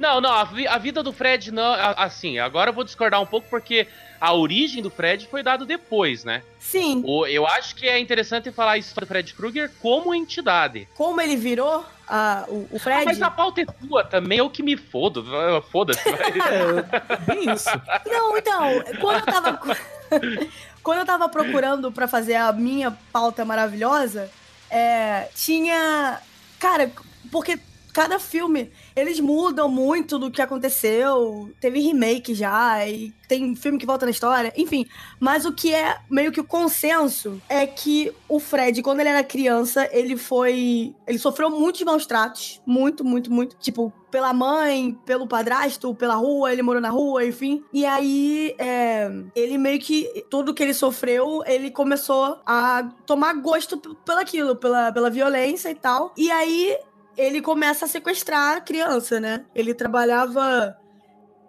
Não, 0.02 0.20
não, 0.20 0.32
a, 0.32 0.42
vi- 0.44 0.66
a 0.66 0.78
vida 0.78 1.00
do 1.00 1.12
Fred 1.12 1.52
não. 1.52 1.72
Assim, 1.96 2.40
agora 2.40 2.70
eu 2.70 2.74
vou 2.74 2.82
discordar 2.82 3.20
um 3.22 3.26
pouco 3.26 3.46
porque 3.48 3.86
a 4.20 4.32
origem 4.34 4.82
do 4.82 4.90
Fred 4.90 5.28
foi 5.28 5.42
dado 5.44 5.64
depois, 5.64 6.24
né? 6.24 6.42
Sim, 6.58 7.02
O, 7.06 7.24
eu 7.26 7.46
acho 7.46 7.74
que 7.76 7.86
é 7.88 7.98
interessante 8.00 8.50
falar 8.50 8.72
a 8.72 8.78
história 8.78 9.06
do 9.06 9.08
Fred 9.08 9.32
Krueger 9.34 9.70
como 9.80 10.12
entidade. 10.14 10.88
como 10.94 11.20
ele 11.20 11.36
virou 11.36 11.84
a, 12.08 12.44
o, 12.48 12.68
o 12.70 12.76
Ah, 12.76 12.80
Fred. 12.80 13.04
mas 13.04 13.22
a 13.22 13.30
pauta 13.30 13.60
é 13.60 13.64
tua 13.64 14.02
também, 14.02 14.38
eu 14.38 14.50
que 14.50 14.62
me 14.62 14.76
fodo. 14.76 15.24
Foda-se. 15.70 16.02
vai. 16.10 16.32
É, 16.50 17.16
bem 17.34 17.52
isso. 17.52 17.68
Não, 18.06 18.36
então, 18.36 18.82
quando 19.00 19.18
eu 19.20 19.24
tava. 19.26 19.60
quando 20.82 20.98
eu 20.98 21.06
tava 21.06 21.28
procurando 21.28 21.92
pra 21.92 22.08
fazer 22.08 22.34
a 22.34 22.52
minha 22.52 22.90
pauta 23.12 23.44
maravilhosa, 23.44 24.28
é, 24.68 25.28
tinha. 25.34 26.20
Cara, 26.58 26.90
porque 27.30 27.58
cada 27.92 28.18
filme, 28.18 28.70
eles 28.96 29.20
mudam 29.20 29.68
muito 29.68 30.18
do 30.18 30.30
que 30.30 30.42
aconteceu. 30.42 31.50
Teve 31.60 31.80
remake 31.80 32.34
já, 32.34 32.86
e 32.86 33.12
tem 33.28 33.54
filme 33.56 33.78
que 33.78 33.86
volta 33.86 34.04
na 34.04 34.10
história, 34.10 34.52
enfim. 34.56 34.86
Mas 35.18 35.46
o 35.46 35.52
que 35.52 35.72
é 35.74 35.98
meio 36.10 36.30
que 36.30 36.40
o 36.40 36.44
consenso 36.44 37.40
é 37.48 37.66
que 37.66 38.12
o 38.28 38.38
Fred, 38.38 38.82
quando 38.82 39.00
ele 39.00 39.08
era 39.08 39.24
criança, 39.24 39.88
ele 39.90 40.16
foi. 40.16 40.94
Ele 41.06 41.18
sofreu 41.18 41.50
muitos 41.50 41.82
maus 41.82 42.04
tratos. 42.04 42.60
Muito, 42.66 43.04
muito, 43.04 43.32
muito. 43.32 43.56
Tipo, 43.58 43.92
pela 44.10 44.34
mãe, 44.34 44.98
pelo 45.06 45.26
padrasto, 45.26 45.94
pela 45.94 46.14
rua, 46.14 46.52
ele 46.52 46.62
morou 46.62 46.80
na 46.80 46.90
rua, 46.90 47.24
enfim. 47.24 47.64
E 47.72 47.86
aí, 47.86 48.54
é, 48.58 49.10
ele 49.34 49.56
meio 49.56 49.80
que. 49.80 50.26
Tudo 50.28 50.52
que 50.52 50.62
ele 50.62 50.74
sofreu, 50.74 51.42
ele 51.46 51.70
começou 51.70 52.38
a 52.44 52.86
tomar 53.06 53.32
gosto 53.34 53.78
pelaquilo, 54.04 54.56
pela, 54.56 54.92
pela 54.92 55.08
violência 55.08 55.70
e 55.70 55.74
tal. 55.74 56.12
E 56.16 56.30
aí, 56.30 56.76
ele 57.16 57.40
começa 57.40 57.84
a 57.84 57.88
sequestrar 57.88 58.56
a 58.56 58.60
criança, 58.60 59.20
né? 59.20 59.44
Ele 59.54 59.74
trabalhava. 59.74 60.76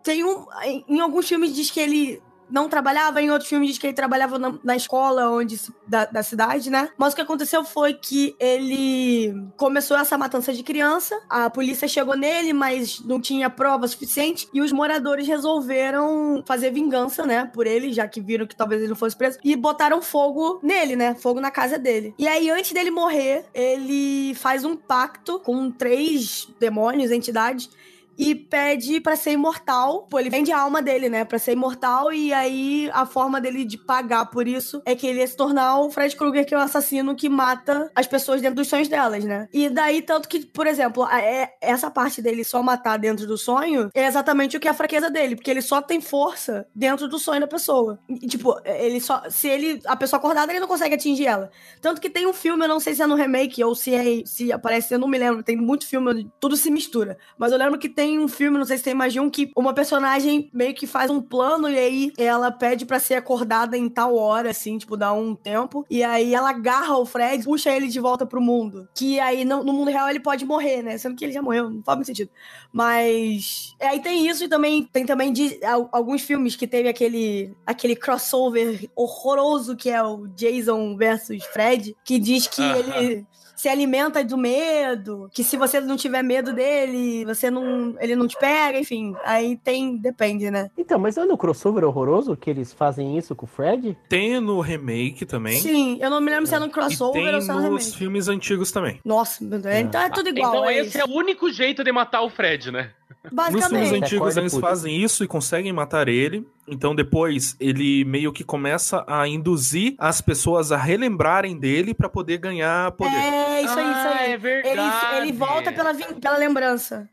Tem 0.03 0.23
um. 0.23 0.45
Em, 0.63 0.99
alguns 0.99 1.27
filmes 1.27 1.53
diz 1.53 1.71
que 1.71 1.79
ele 1.79 2.21
não 2.53 2.69
trabalhava, 2.69 3.19
em 3.19 3.31
outros 3.31 3.49
filmes 3.49 3.69
diz 3.69 3.79
que 3.79 3.87
ele 3.87 3.95
trabalhava 3.95 4.37
na, 4.37 4.53
na 4.63 4.75
escola 4.75 5.27
onde 5.31 5.59
da, 5.87 6.05
da 6.05 6.21
cidade, 6.21 6.69
né? 6.69 6.89
Mas 6.95 7.11
o 7.11 7.15
que 7.15 7.21
aconteceu 7.23 7.65
foi 7.65 7.95
que 7.95 8.35
ele 8.39 9.33
começou 9.57 9.97
essa 9.97 10.15
matança 10.19 10.53
de 10.53 10.61
criança, 10.61 11.19
a 11.27 11.49
polícia 11.49 11.87
chegou 11.87 12.15
nele, 12.15 12.53
mas 12.53 12.99
não 12.99 13.19
tinha 13.19 13.49
prova 13.49 13.87
suficiente, 13.87 14.47
e 14.53 14.61
os 14.61 14.71
moradores 14.71 15.27
resolveram 15.27 16.43
fazer 16.45 16.69
vingança, 16.69 17.25
né, 17.25 17.49
por 17.51 17.65
ele, 17.65 17.91
já 17.91 18.07
que 18.07 18.21
viram 18.21 18.45
que 18.45 18.55
talvez 18.55 18.81
ele 18.81 18.89
não 18.89 18.95
fosse 18.95 19.17
preso, 19.17 19.39
e 19.43 19.55
botaram 19.55 19.99
fogo 19.99 20.59
nele, 20.61 20.95
né, 20.95 21.15
fogo 21.15 21.41
na 21.41 21.49
casa 21.49 21.79
dele. 21.79 22.13
E 22.19 22.27
aí, 22.27 22.51
antes 22.51 22.71
dele 22.71 22.91
morrer, 22.91 23.45
ele 23.51 24.35
faz 24.35 24.63
um 24.63 24.75
pacto 24.75 25.39
com 25.39 25.71
três 25.71 26.47
demônios, 26.59 27.09
entidades, 27.09 27.67
e 28.17 28.35
pede 28.35 28.99
pra 28.99 29.15
ser 29.15 29.31
imortal. 29.31 30.07
Pô, 30.09 30.19
ele 30.19 30.29
vende 30.29 30.51
a 30.51 30.59
alma 30.59 30.81
dele, 30.81 31.09
né? 31.09 31.23
Pra 31.25 31.39
ser 31.39 31.53
imortal. 31.53 32.11
E 32.13 32.33
aí 32.33 32.89
a 32.93 33.05
forma 33.05 33.39
dele 33.41 33.65
de 33.65 33.77
pagar 33.77 34.25
por 34.27 34.47
isso 34.47 34.81
é 34.85 34.95
que 34.95 35.05
ele 35.07 35.19
ia 35.19 35.27
se 35.27 35.35
tornar 35.35 35.79
o 35.79 35.89
Fred 35.89 36.15
Krueger, 36.15 36.45
que 36.45 36.53
é 36.53 36.57
o 36.57 36.61
assassino 36.61 37.15
que 37.15 37.29
mata 37.29 37.91
as 37.95 38.07
pessoas 38.07 38.41
dentro 38.41 38.55
dos 38.57 38.67
sonhos 38.67 38.87
delas, 38.87 39.23
né? 39.23 39.47
E 39.53 39.69
daí, 39.69 40.01
tanto 40.01 40.27
que, 40.29 40.45
por 40.45 40.67
exemplo, 40.67 41.03
a- 41.03 41.21
é, 41.21 41.53
essa 41.61 41.89
parte 41.89 42.21
dele 42.21 42.43
só 42.43 42.61
matar 42.61 42.97
dentro 42.97 43.25
do 43.27 43.37
sonho 43.37 43.89
é 43.93 44.05
exatamente 44.05 44.55
o 44.57 44.59
que 44.59 44.67
é 44.67 44.71
a 44.71 44.75
fraqueza 44.75 45.09
dele, 45.09 45.35
porque 45.35 45.49
ele 45.51 45.61
só 45.61 45.81
tem 45.81 45.99
força 46.01 46.67
dentro 46.75 47.07
do 47.07 47.17
sonho 47.19 47.41
da 47.41 47.47
pessoa. 47.47 47.99
E, 48.09 48.27
tipo, 48.27 48.55
ele 48.65 48.99
só. 49.01 49.23
Se 49.29 49.47
ele. 49.47 49.81
A 49.85 49.95
pessoa 49.95 50.17
acordada, 50.19 50.51
ele 50.51 50.59
não 50.59 50.67
consegue 50.67 50.95
atingir 50.95 51.25
ela. 51.25 51.49
Tanto 51.81 51.99
que 52.01 52.09
tem 52.09 52.27
um 52.27 52.33
filme, 52.33 52.63
eu 52.65 52.69
não 52.69 52.79
sei 52.79 52.93
se 52.95 53.01
é 53.01 53.07
no 53.07 53.15
remake 53.15 53.63
ou 53.63 53.73
se 53.75 53.93
é, 53.93 54.23
se 54.25 54.51
aparece, 54.51 54.93
eu 54.93 54.99
não 54.99 55.07
me 55.07 55.17
lembro. 55.17 55.43
Tem 55.43 55.55
muito 55.57 55.85
filme, 55.87 56.29
tudo 56.39 56.55
se 56.57 56.69
mistura. 56.69 57.17
Mas 57.37 57.51
eu 57.51 57.57
lembro 57.57 57.79
que 57.79 57.89
tem 57.89 58.02
um 58.19 58.27
filme, 58.27 58.57
não 58.57 58.65
sei 58.65 58.77
se 58.77 58.83
tem 58.83 58.93
mais 58.93 59.11
de 59.13 59.19
um, 59.19 59.29
que 59.29 59.51
uma 59.55 59.73
personagem 59.73 60.49
meio 60.53 60.73
que 60.73 60.85
faz 60.87 61.09
um 61.11 61.21
plano 61.21 61.69
e 61.69 61.77
aí 61.77 62.13
ela 62.17 62.51
pede 62.51 62.85
pra 62.85 62.99
ser 62.99 63.15
acordada 63.15 63.77
em 63.77 63.89
tal 63.89 64.15
hora, 64.15 64.49
assim, 64.51 64.77
tipo, 64.77 64.95
dá 64.97 65.11
um 65.13 65.35
tempo. 65.35 65.85
E 65.89 66.03
aí 66.03 66.33
ela 66.33 66.49
agarra 66.49 66.97
o 66.97 67.05
Fred, 67.05 67.43
puxa 67.43 67.69
ele 67.71 67.87
de 67.87 67.99
volta 67.99 68.25
pro 68.25 68.41
mundo. 68.41 68.87
Que 68.93 69.19
aí 69.19 69.43
no, 69.45 69.63
no 69.63 69.73
mundo 69.73 69.91
real 69.91 70.09
ele 70.09 70.19
pode 70.19 70.45
morrer, 70.45 70.81
né? 70.81 70.97
Sendo 70.97 71.15
que 71.15 71.25
ele 71.25 71.31
já 71.33 71.41
morreu, 71.41 71.69
não 71.69 71.83
faz 71.83 71.97
muito 71.97 72.07
sentido. 72.07 72.29
Mas. 72.71 73.75
é, 73.79 73.87
Aí 73.87 73.99
tem 74.01 74.27
isso 74.27 74.43
e 74.43 74.47
também 74.47 74.83
tem 74.91 75.05
também 75.05 75.31
de, 75.31 75.63
al- 75.63 75.87
alguns 75.91 76.21
filmes 76.21 76.55
que 76.55 76.67
teve 76.67 76.89
aquele, 76.89 77.55
aquele 77.65 77.95
crossover 77.95 78.89
horroroso 78.95 79.75
que 79.75 79.89
é 79.89 80.01
o 80.03 80.27
Jason 80.35 80.95
versus 80.97 81.43
Fred, 81.45 81.95
que 82.03 82.17
diz 82.19 82.47
que 82.47 82.61
Aham. 82.61 82.77
ele 82.97 83.25
se 83.63 83.69
alimenta 83.69 84.21
do 84.25 84.37
medo, 84.37 85.29
que 85.33 85.41
se 85.41 85.55
você 85.55 85.79
não 85.79 85.95
tiver 85.95 86.21
medo 86.21 86.51
dele, 86.51 87.23
você 87.23 87.49
não, 87.49 87.95
ele 87.97 88.13
não 88.13 88.27
te 88.27 88.37
pega, 88.37 88.77
enfim. 88.77 89.15
Aí 89.23 89.55
tem, 89.55 89.95
depende, 89.95 90.51
né? 90.51 90.69
Então, 90.77 90.99
mas 90.99 91.15
não 91.15 91.23
é 91.23 91.27
no 91.27 91.37
crossover 91.37 91.85
horroroso 91.85 92.35
que 92.35 92.49
eles 92.49 92.73
fazem 92.73 93.17
isso 93.17 93.33
com 93.33 93.45
o 93.45 93.47
Fred? 93.47 93.97
Tem 94.09 94.37
no 94.41 94.59
remake 94.59 95.25
também. 95.25 95.61
Sim, 95.61 95.97
eu 96.01 96.09
não 96.09 96.19
me 96.19 96.29
lembro 96.29 96.45
se 96.45 96.53
é 96.53 96.59
no 96.59 96.69
crossover 96.69 97.23
tem 97.23 97.35
ou 97.35 97.41
se 97.41 97.51
é 97.51 97.53
no 97.53 97.61
nos 97.61 97.85
remake. 97.85 97.97
filmes 97.97 98.27
antigos 98.27 98.69
também. 98.69 98.99
Nossa, 99.05 99.41
meu 99.41 99.57
Deus, 99.59 99.75
então 99.77 100.01
é 100.01 100.09
tudo 100.09 100.27
igual. 100.27 100.55
então 100.55 100.65
é 100.69 100.79
esse 100.79 100.97
isso. 100.97 100.99
é 100.99 101.05
o 101.05 101.15
único 101.15 101.49
jeito 101.49 101.85
de 101.85 101.91
matar 101.93 102.21
o 102.21 102.29
Fred, 102.29 102.69
né? 102.69 102.91
Nos 103.31 103.31
filmes 103.47 103.63
Basicamente. 103.69 104.03
antigos 104.03 104.35
eles 104.37 104.57
fazem 104.57 105.01
isso 105.01 105.23
e 105.23 105.27
conseguem 105.27 105.71
matar 105.71 106.09
ele. 106.09 106.45
Então 106.67 106.93
depois 106.93 107.55
ele 107.59 108.03
meio 108.03 108.33
que 108.33 108.43
começa 108.43 109.03
a 109.07 109.27
induzir 109.27 109.95
as 109.97 110.19
pessoas 110.19 110.71
a 110.73 110.77
relembrarem 110.77 111.57
dele 111.57 111.93
pra 111.93 112.09
poder 112.09 112.37
ganhar 112.37 112.91
poder. 112.91 113.15
É, 113.15 113.61
isso 113.61 113.79
aí, 113.79 113.85
isso 113.91 114.07
Ah, 114.07 114.15
aí. 114.19 114.31
é 114.33 114.37
verdade. 114.37 115.05
Ele, 115.17 115.21
ele 115.29 115.31
volta 115.37 115.71
pela, 115.71 115.93
pela 115.95 116.37
lembrança. 116.37 117.09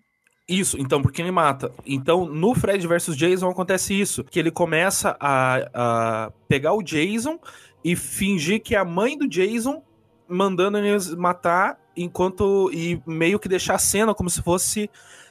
Isso, 0.49 0.77
então, 0.81 1.01
porque 1.01 1.23
ele 1.23 1.31
mata. 1.31 1.70
Então, 1.87 2.27
no 2.27 2.57
Fred 2.57 2.85
vs 2.85 3.16
Jason 3.16 3.49
acontece 3.49 3.94
isso. 3.99 4.25
Que 4.25 4.37
ele 4.40 4.51
começa 4.51 5.16
a, 5.20 5.70
a 5.73 6.33
pegar 6.49 6.73
o 6.73 6.83
Jason 6.83 7.38
e 7.85 7.94
fingir 7.94 8.61
que 8.61 8.75
é 8.75 8.79
a 8.79 8.85
mãe 8.85 9.16
do 9.16 9.29
Jason 9.29 9.81
mandando 10.29 10.77
eles 10.79 11.14
matar 11.14 11.79
enquanto. 11.96 12.68
E 12.75 13.01
meio 13.07 13.38
que 13.38 13.49
deixar 13.49 13.77
a 13.77 13.79
cena 13.79 14.12
como 14.12 14.29
se 14.29 14.42
fosse. 14.42 14.90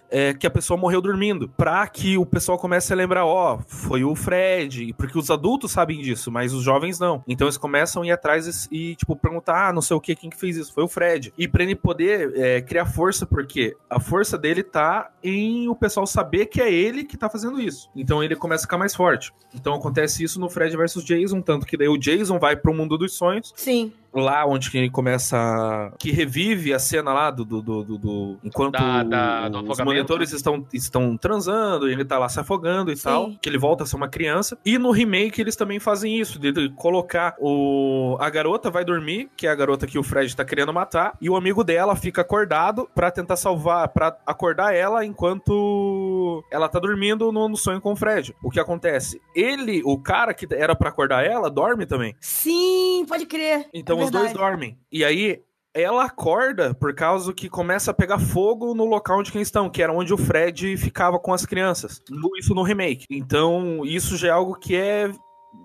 É, 0.09 0.33
que 0.33 0.47
a 0.47 0.49
pessoa 0.49 0.79
morreu 0.79 1.01
dormindo, 1.01 1.49
pra 1.49 1.87
que 1.87 2.17
o 2.17 2.25
pessoal 2.25 2.57
comece 2.57 2.91
a 2.91 2.95
lembrar, 2.95 3.25
ó, 3.25 3.59
foi 3.67 4.03
o 4.03 4.15
Fred, 4.15 4.93
porque 4.93 5.17
os 5.17 5.29
adultos 5.29 5.71
sabem 5.71 6.01
disso, 6.01 6.31
mas 6.31 6.53
os 6.53 6.63
jovens 6.63 6.99
não. 6.99 7.23
Então 7.27 7.47
eles 7.47 7.57
começam 7.57 8.01
a 8.01 8.07
ir 8.07 8.11
atrás 8.11 8.67
e, 8.71 8.91
e, 8.91 8.95
tipo, 8.95 9.15
perguntar, 9.15 9.69
ah, 9.69 9.73
não 9.73 9.81
sei 9.81 9.95
o 9.95 10.01
que, 10.01 10.15
quem 10.15 10.29
que 10.29 10.37
fez 10.37 10.57
isso, 10.57 10.73
foi 10.73 10.83
o 10.83 10.87
Fred. 10.87 11.33
E 11.37 11.47
pra 11.47 11.63
ele 11.63 11.75
poder 11.75 12.33
é, 12.35 12.61
criar 12.61 12.85
força, 12.85 13.25
porque 13.25 13.75
a 13.89 13.99
força 13.99 14.37
dele 14.37 14.63
tá 14.63 15.11
em 15.23 15.67
o 15.67 15.75
pessoal 15.75 16.07
saber 16.07 16.47
que 16.47 16.61
é 16.61 16.71
ele 16.71 17.03
que 17.03 17.17
tá 17.17 17.29
fazendo 17.29 17.59
isso. 17.59 17.89
Então 17.95 18.23
ele 18.23 18.35
começa 18.35 18.63
a 18.63 18.67
ficar 18.67 18.77
mais 18.77 18.95
forte. 18.95 19.33
Então 19.53 19.73
acontece 19.73 20.23
isso 20.23 20.39
no 20.39 20.49
Fred 20.49 20.75
versus 20.75 21.03
Jason, 21.03 21.41
tanto 21.41 21.65
que 21.65 21.77
daí 21.77 21.87
o 21.87 21.97
Jason 21.97 22.39
vai 22.39 22.55
pro 22.55 22.73
mundo 22.73 22.97
dos 22.97 23.13
sonhos, 23.13 23.53
Sim. 23.55 23.91
Lá 24.13 24.45
onde 24.45 24.69
que 24.71 24.77
ele 24.77 24.89
começa. 24.89 25.91
que 25.99 26.11
revive 26.11 26.73
a 26.73 26.79
cena 26.79 27.13
lá 27.13 27.31
do. 27.31 27.43
do, 27.45 27.61
do, 27.61 27.83
do- 27.83 27.97
do- 27.97 28.37
enquanto 28.43 28.73
Da- 28.73 29.03
da- 29.03 29.49
do 29.49 29.71
os 29.71 29.79
monitores 29.79 30.31
estão, 30.31 30.65
estão 30.73 31.17
transando, 31.17 31.89
e 31.89 31.93
ele 31.93 32.05
tá 32.05 32.17
lá 32.17 32.27
se 32.29 32.39
afogando 32.39 32.91
e 32.91 32.95
Sim. 32.97 33.03
tal. 33.03 33.31
Que 33.41 33.49
ele 33.49 33.57
volta 33.57 33.83
a 33.83 33.87
ser 33.87 33.95
uma 33.95 34.07
criança. 34.07 34.57
E 34.65 34.77
no 34.77 34.91
remake 34.91 35.39
eles 35.41 35.55
também 35.55 35.79
fazem 35.79 36.19
isso, 36.19 36.39
de, 36.39 36.51
de 36.51 36.69
colocar 36.69 37.35
o. 37.39 38.17
A 38.19 38.29
garota 38.29 38.69
vai 38.69 38.83
dormir, 38.85 39.29
que 39.35 39.47
é 39.47 39.49
a 39.51 39.55
garota 39.55 39.85
que 39.87 39.97
o 39.97 40.03
Fred 40.03 40.35
tá 40.35 40.43
querendo 40.45 40.73
matar, 40.73 41.13
e 41.21 41.29
o 41.29 41.35
amigo 41.35 41.63
dela 41.63 41.95
fica 41.95 42.21
acordado 42.21 42.89
pra 42.95 43.11
tentar 43.11 43.35
salvar, 43.35 43.87
pra 43.89 44.15
acordar 44.25 44.73
ela 44.73 45.05
enquanto 45.05 46.43
ela 46.51 46.67
tá 46.69 46.79
dormindo 46.79 47.31
no, 47.31 47.47
no 47.49 47.57
sonho 47.57 47.81
com 47.81 47.93
o 47.93 47.95
Fred. 47.95 48.35
O 48.43 48.49
que 48.49 48.59
acontece? 48.59 49.21
Ele, 49.35 49.81
o 49.85 49.97
cara 49.97 50.33
que 50.33 50.47
era 50.53 50.75
pra 50.75 50.89
acordar 50.89 51.25
ela, 51.25 51.49
dorme 51.49 51.85
também. 51.85 52.15
Sim, 52.19 53.05
pode 53.07 53.25
crer. 53.25 53.67
Então 53.73 53.98
os 54.05 54.11
dois 54.11 54.33
dormem. 54.33 54.77
E 54.91 55.03
aí 55.03 55.39
ela 55.73 56.03
acorda 56.05 56.73
por 56.73 56.93
causa 56.95 57.31
que 57.31 57.47
começa 57.47 57.91
a 57.91 57.93
pegar 57.93 58.19
fogo 58.19 58.73
no 58.73 58.85
local 58.85 59.19
onde 59.19 59.31
eles 59.35 59.47
estão, 59.47 59.69
que 59.69 59.81
era 59.83 59.93
onde 59.93 60.13
o 60.13 60.17
Fred 60.17 60.75
ficava 60.77 61.19
com 61.19 61.31
as 61.33 61.45
crianças. 61.45 62.01
Isso 62.37 62.53
no 62.55 62.63
remake. 62.63 63.05
Então 63.09 63.85
isso 63.85 64.17
já 64.17 64.29
é 64.29 64.31
algo 64.31 64.55
que 64.55 64.75
é. 64.75 65.11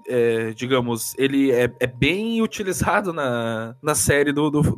é, 0.06 0.50
digamos, 0.52 1.14
ele 1.18 1.50
é, 1.50 1.70
é 1.80 1.86
bem 1.86 2.40
utilizado 2.42 3.12
na, 3.12 3.74
na 3.82 3.94
série 3.94 4.32
do, 4.32 4.50
do- 4.50 4.76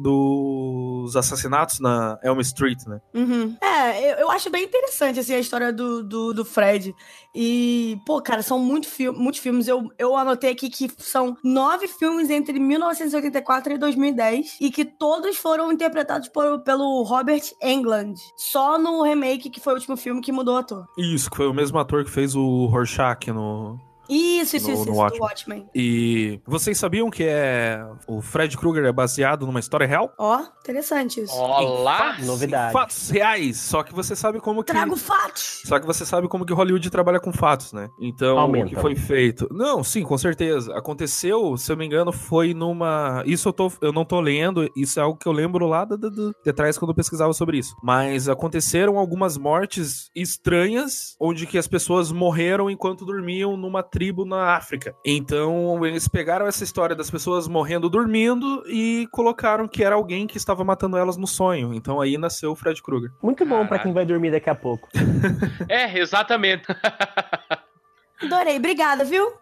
dos 1.06 1.16
assassinatos 1.16 1.80
na 1.80 2.18
Elm 2.22 2.40
Street, 2.40 2.84
né? 2.86 3.00
Uhum. 3.14 3.56
É, 3.60 4.12
eu, 4.12 4.16
eu 4.18 4.30
acho 4.30 4.50
bem 4.50 4.64
interessante, 4.64 5.20
assim, 5.20 5.34
a 5.34 5.38
história 5.38 5.72
do, 5.72 6.02
do, 6.02 6.32
do 6.34 6.44
Fred. 6.44 6.94
E, 7.34 7.98
pô, 8.06 8.20
cara, 8.22 8.42
são 8.42 8.58
muito 8.58 8.88
fi 8.88 9.10
muitos 9.10 9.40
filmes. 9.40 9.68
Eu, 9.68 9.90
eu 9.98 10.16
anotei 10.16 10.50
aqui 10.50 10.70
que 10.70 10.90
são 10.98 11.36
nove 11.44 11.86
filmes 11.86 12.30
entre 12.30 12.58
1984 12.58 13.74
e 13.74 13.78
2010. 13.78 14.56
E 14.60 14.70
que 14.70 14.84
todos 14.84 15.36
foram 15.36 15.70
interpretados 15.70 16.28
por, 16.28 16.60
pelo 16.60 17.02
Robert 17.02 17.42
Englund. 17.62 18.18
Só 18.36 18.78
no 18.78 19.02
remake, 19.02 19.50
que 19.50 19.60
foi 19.60 19.74
o 19.74 19.76
último 19.76 19.96
filme 19.96 20.20
que 20.20 20.32
mudou 20.32 20.54
o 20.54 20.58
ator. 20.58 20.86
Isso, 20.96 21.30
que 21.30 21.36
foi 21.36 21.46
o 21.46 21.54
mesmo 21.54 21.78
ator 21.78 22.04
que 22.04 22.10
fez 22.10 22.34
o 22.34 22.66
Rorschach 22.66 23.30
no, 23.30 23.78
Isso, 24.08 24.56
isso, 24.56 24.68
No- 24.68 24.74
isso, 24.74 24.84
no 24.86 24.92
isso, 24.92 25.00
Watchmen. 25.00 25.18
do 25.18 25.22
Watchmen. 25.24 25.66
E 25.74 26.40
vocês 26.46 26.78
sabiam 26.78 27.10
que 27.10 27.24
é 27.24 27.84
o 28.06 28.20
Fred 28.22 28.56
Krueger 28.56 28.84
é 28.84 28.92
baseado 28.92 29.46
numa 29.46 29.60
história 29.60 29.86
real? 29.86 30.12
Ó, 30.18 30.40
interessante 30.60 31.20
isso. 31.20 31.34
Olá! 31.34 32.16
Novidade. 32.20 32.72
Fatos 32.72 33.10
reais, 33.10 33.56
só 33.58 33.82
que 33.82 33.94
você 33.94 34.14
sabe 34.16 34.40
como 34.40 34.62
que 34.64 34.72
Trago 34.72 34.96
fatos. 34.96 35.62
só 35.64 35.78
que 35.78 35.86
você 35.86 36.04
sabe 36.04 36.28
como 36.28 36.44
que 36.46 36.52
Hollywood 36.52 36.88
trabalha 36.90 37.20
com 37.20 37.32
fatos, 37.32 37.72
né? 37.72 37.88
Então, 38.00 38.38
Aumenta. 38.38 38.66
o 38.66 38.68
que 38.70 38.76
foi 38.76 38.94
feito? 38.94 39.48
Não, 39.50 39.82
sim, 39.84 40.02
com 40.02 40.16
certeza. 40.18 40.76
Aconteceu, 40.76 41.56
se 41.56 41.70
eu 41.72 41.76
me 41.76 41.84
engano, 41.86 42.12
foi 42.12 42.54
numa. 42.54 43.22
Isso 43.26 43.48
eu, 43.48 43.52
tô, 43.52 43.72
eu 43.80 43.92
não 43.92 44.04
tô 44.04 44.20
lendo, 44.20 44.70
isso 44.76 44.98
é 44.98 45.02
algo 45.02 45.18
que 45.18 45.26
eu 45.26 45.32
lembro 45.32 45.66
lá 45.66 45.84
do, 45.84 45.96
do, 45.96 46.10
do- 46.10 46.34
de 46.44 46.52
trás 46.52 46.78
quando 46.78 46.90
eu 46.90 46.94
pesquisava 46.94 47.32
sobre 47.32 47.58
isso. 47.58 47.74
Mas 47.82 48.28
aconteceram 48.28 48.98
algumas 48.98 49.36
mortes 49.36 50.10
estranhas, 50.14 51.16
onde 51.20 51.46
que 51.46 51.58
as 51.58 51.66
pessoas 51.66 52.12
morreram 52.12 52.70
enquanto 52.70 53.04
dormiam 53.04 53.56
numa 53.56 53.82
tribo 53.96 54.26
na 54.26 54.54
África. 54.54 54.94
Então, 55.02 55.82
eles 55.86 56.06
pegaram 56.06 56.46
essa 56.46 56.62
história 56.62 56.94
das 56.94 57.10
pessoas 57.10 57.48
morrendo 57.48 57.88
dormindo 57.88 58.62
e 58.66 59.08
colocaram 59.10 59.66
que 59.66 59.82
era 59.82 59.94
alguém 59.94 60.26
que 60.26 60.36
estava 60.36 60.62
matando 60.62 60.98
elas 60.98 61.16
no 61.16 61.26
sonho. 61.26 61.72
Então 61.72 61.98
aí 61.98 62.18
nasceu 62.18 62.52
o 62.52 62.54
Fred 62.54 62.82
Krueger. 62.82 63.10
Muito 63.22 63.46
bom 63.46 63.60
pra 63.60 63.68
Caralho. 63.68 63.82
quem 63.84 63.92
vai 63.94 64.04
dormir 64.04 64.30
daqui 64.32 64.50
a 64.50 64.54
pouco. 64.54 64.86
É, 65.66 65.98
exatamente. 65.98 66.66
Adorei, 68.22 68.58
obrigada, 68.58 69.02
viu? 69.02 69.32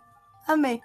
Amei. 0.47 0.81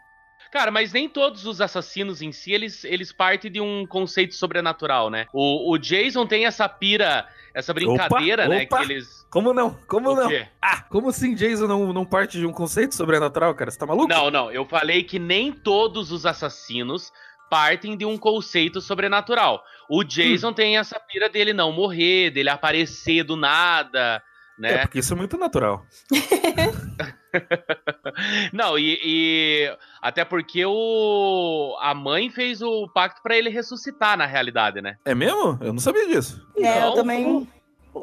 Cara, 0.52 0.72
mas 0.72 0.92
nem 0.92 1.08
todos 1.08 1.46
os 1.46 1.62
assassinos 1.62 2.24
em 2.24 2.32
si, 2.32 2.52
eles, 2.52 2.84
eles 2.84 3.12
partem 3.12 3.52
de 3.52 3.62
um 3.62 3.86
conceito 3.86 4.34
sobrenatural, 4.34 5.12
né? 5.12 5.28
O, 5.32 5.72
o 5.72 5.78
Jason 5.78 6.26
tem 6.26 6.48
essa 6.48 6.68
pira, 6.68 7.28
essa 7.54 7.74
brincadeira, 7.74 8.44
Opa, 8.46 8.56
né? 8.56 8.64
opa. 8.64 8.78
Que 8.86 8.92
eles. 8.94 9.28
Como 9.30 9.54
não? 9.54 9.74
Como 9.88 10.12
O 10.12 10.16
não? 10.16 10.28
quê? 10.28 10.48
Ah, 10.62 10.82
como 10.84 11.10
assim 11.10 11.36
Jason 11.36 11.68
não, 11.68 11.94
não 11.94 12.06
parte 12.06 12.38
de 12.38 12.46
um 12.46 12.52
conceito 12.52 12.96
sobrenatural, 12.96 13.54
cara? 13.56 13.70
Você 13.72 13.78
tá 13.78 13.86
maluco? 13.86 14.08
Não, 14.08 14.32
não, 14.32 14.52
eu 14.52 14.66
falei 14.66 15.04
que 15.04 15.20
nem 15.20 15.52
todos 15.52 16.12
os 16.12 16.26
assassinos 16.26 17.12
partem 17.50 17.98
de 17.98 18.06
um 18.06 18.18
conceito 18.18 18.80
sobrenatural. 18.80 19.64
O 19.90 20.04
Jason 20.04 20.54
tem 20.54 20.78
essa 20.78 21.00
pira 21.00 21.28
dele 21.28 21.52
não 21.52 21.72
morrer, 21.72 22.30
dele 22.30 22.50
aparecer 22.50 23.24
do 23.24 23.36
nada, 23.36 24.22
É, 24.60 24.62
né? 24.62 24.78
porque 24.80 25.00
isso 25.00 25.14
é 25.14 25.16
muito 25.16 25.38
natural. 25.38 25.86
Não, 28.52 28.78
e, 28.78 29.00
e 29.04 29.78
até 30.02 30.26
porque 30.26 30.66
o 30.66 31.78
a 31.80 31.94
mãe 31.94 32.30
fez 32.30 32.62
o 32.62 32.90
pacto 32.90 33.22
pra 33.22 33.38
ele 33.38 33.50
ressuscitar 33.50 34.18
na 34.18 34.26
realidade, 34.26 34.82
né? 34.82 34.98
É 35.06 35.16
mesmo? 35.16 35.58
Eu 35.62 35.72
não 35.72 35.80
sabia 35.80 36.08
disso. 36.08 36.46
É, 36.58 36.86
eu 36.86 36.94
também. 36.94 37.48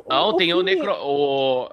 Não, 0.09 0.37
tem 0.37 0.55
o 0.55 0.63
necro 0.63 0.93
o 0.93 1.69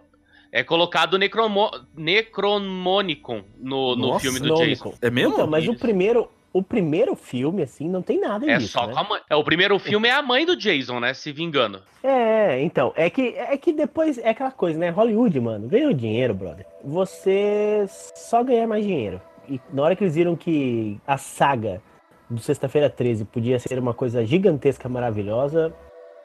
é 0.53 0.63
colocado 0.63 1.15
o 1.15 1.17
necromo, 1.17 1.71
Necromonicon 1.95 3.43
no, 3.57 3.95
no 3.95 4.07
Nossa, 4.09 4.19
filme 4.19 4.39
do. 4.39 4.53
Jason. 4.53 4.93
É 5.01 5.09
mesmo? 5.09 5.33
Então, 5.33 5.47
mas 5.47 5.67
o 5.67 5.75
primeiro, 5.75 6.29
o 6.53 6.61
primeiro 6.61 7.15
filme, 7.15 7.63
assim, 7.63 7.89
não 7.89 8.03
tem 8.03 8.19
nada 8.19 8.49
É 8.49 8.57
disso, 8.57 8.73
só 8.73 8.85
né? 8.85 8.93
com 8.93 8.99
a 8.99 9.03
mãe. 9.03 9.21
É, 9.27 9.35
o 9.35 9.43
primeiro 9.43 9.77
filme 9.79 10.07
é 10.07 10.11
a 10.11 10.21
mãe 10.21 10.45
do 10.45 10.55
Jason, 10.55 10.99
né? 10.99 11.13
Se 11.13 11.31
vingando. 11.31 11.81
É, 12.03 12.61
então, 12.61 12.93
é 12.95 13.09
que, 13.09 13.29
é 13.35 13.57
que 13.57 13.73
depois 13.73 14.19
é 14.19 14.29
aquela 14.29 14.51
coisa, 14.51 14.77
né? 14.77 14.89
Hollywood, 14.89 15.39
mano, 15.39 15.67
ganhou 15.67 15.91
dinheiro, 15.91 16.33
brother. 16.35 16.65
Você 16.83 17.85
só 17.87 18.43
ganhar 18.43 18.67
mais 18.67 18.85
dinheiro. 18.85 19.19
E 19.49 19.59
na 19.73 19.81
hora 19.81 19.95
que 19.95 20.03
eles 20.03 20.15
viram 20.15 20.35
que 20.35 21.01
a 21.07 21.17
saga 21.17 21.81
do 22.29 22.39
Sexta-feira 22.39 22.89
13 22.89 23.25
podia 23.25 23.57
ser 23.59 23.79
uma 23.79 23.93
coisa 23.93 24.23
gigantesca, 24.25 24.87
maravilhosa, 24.87 25.73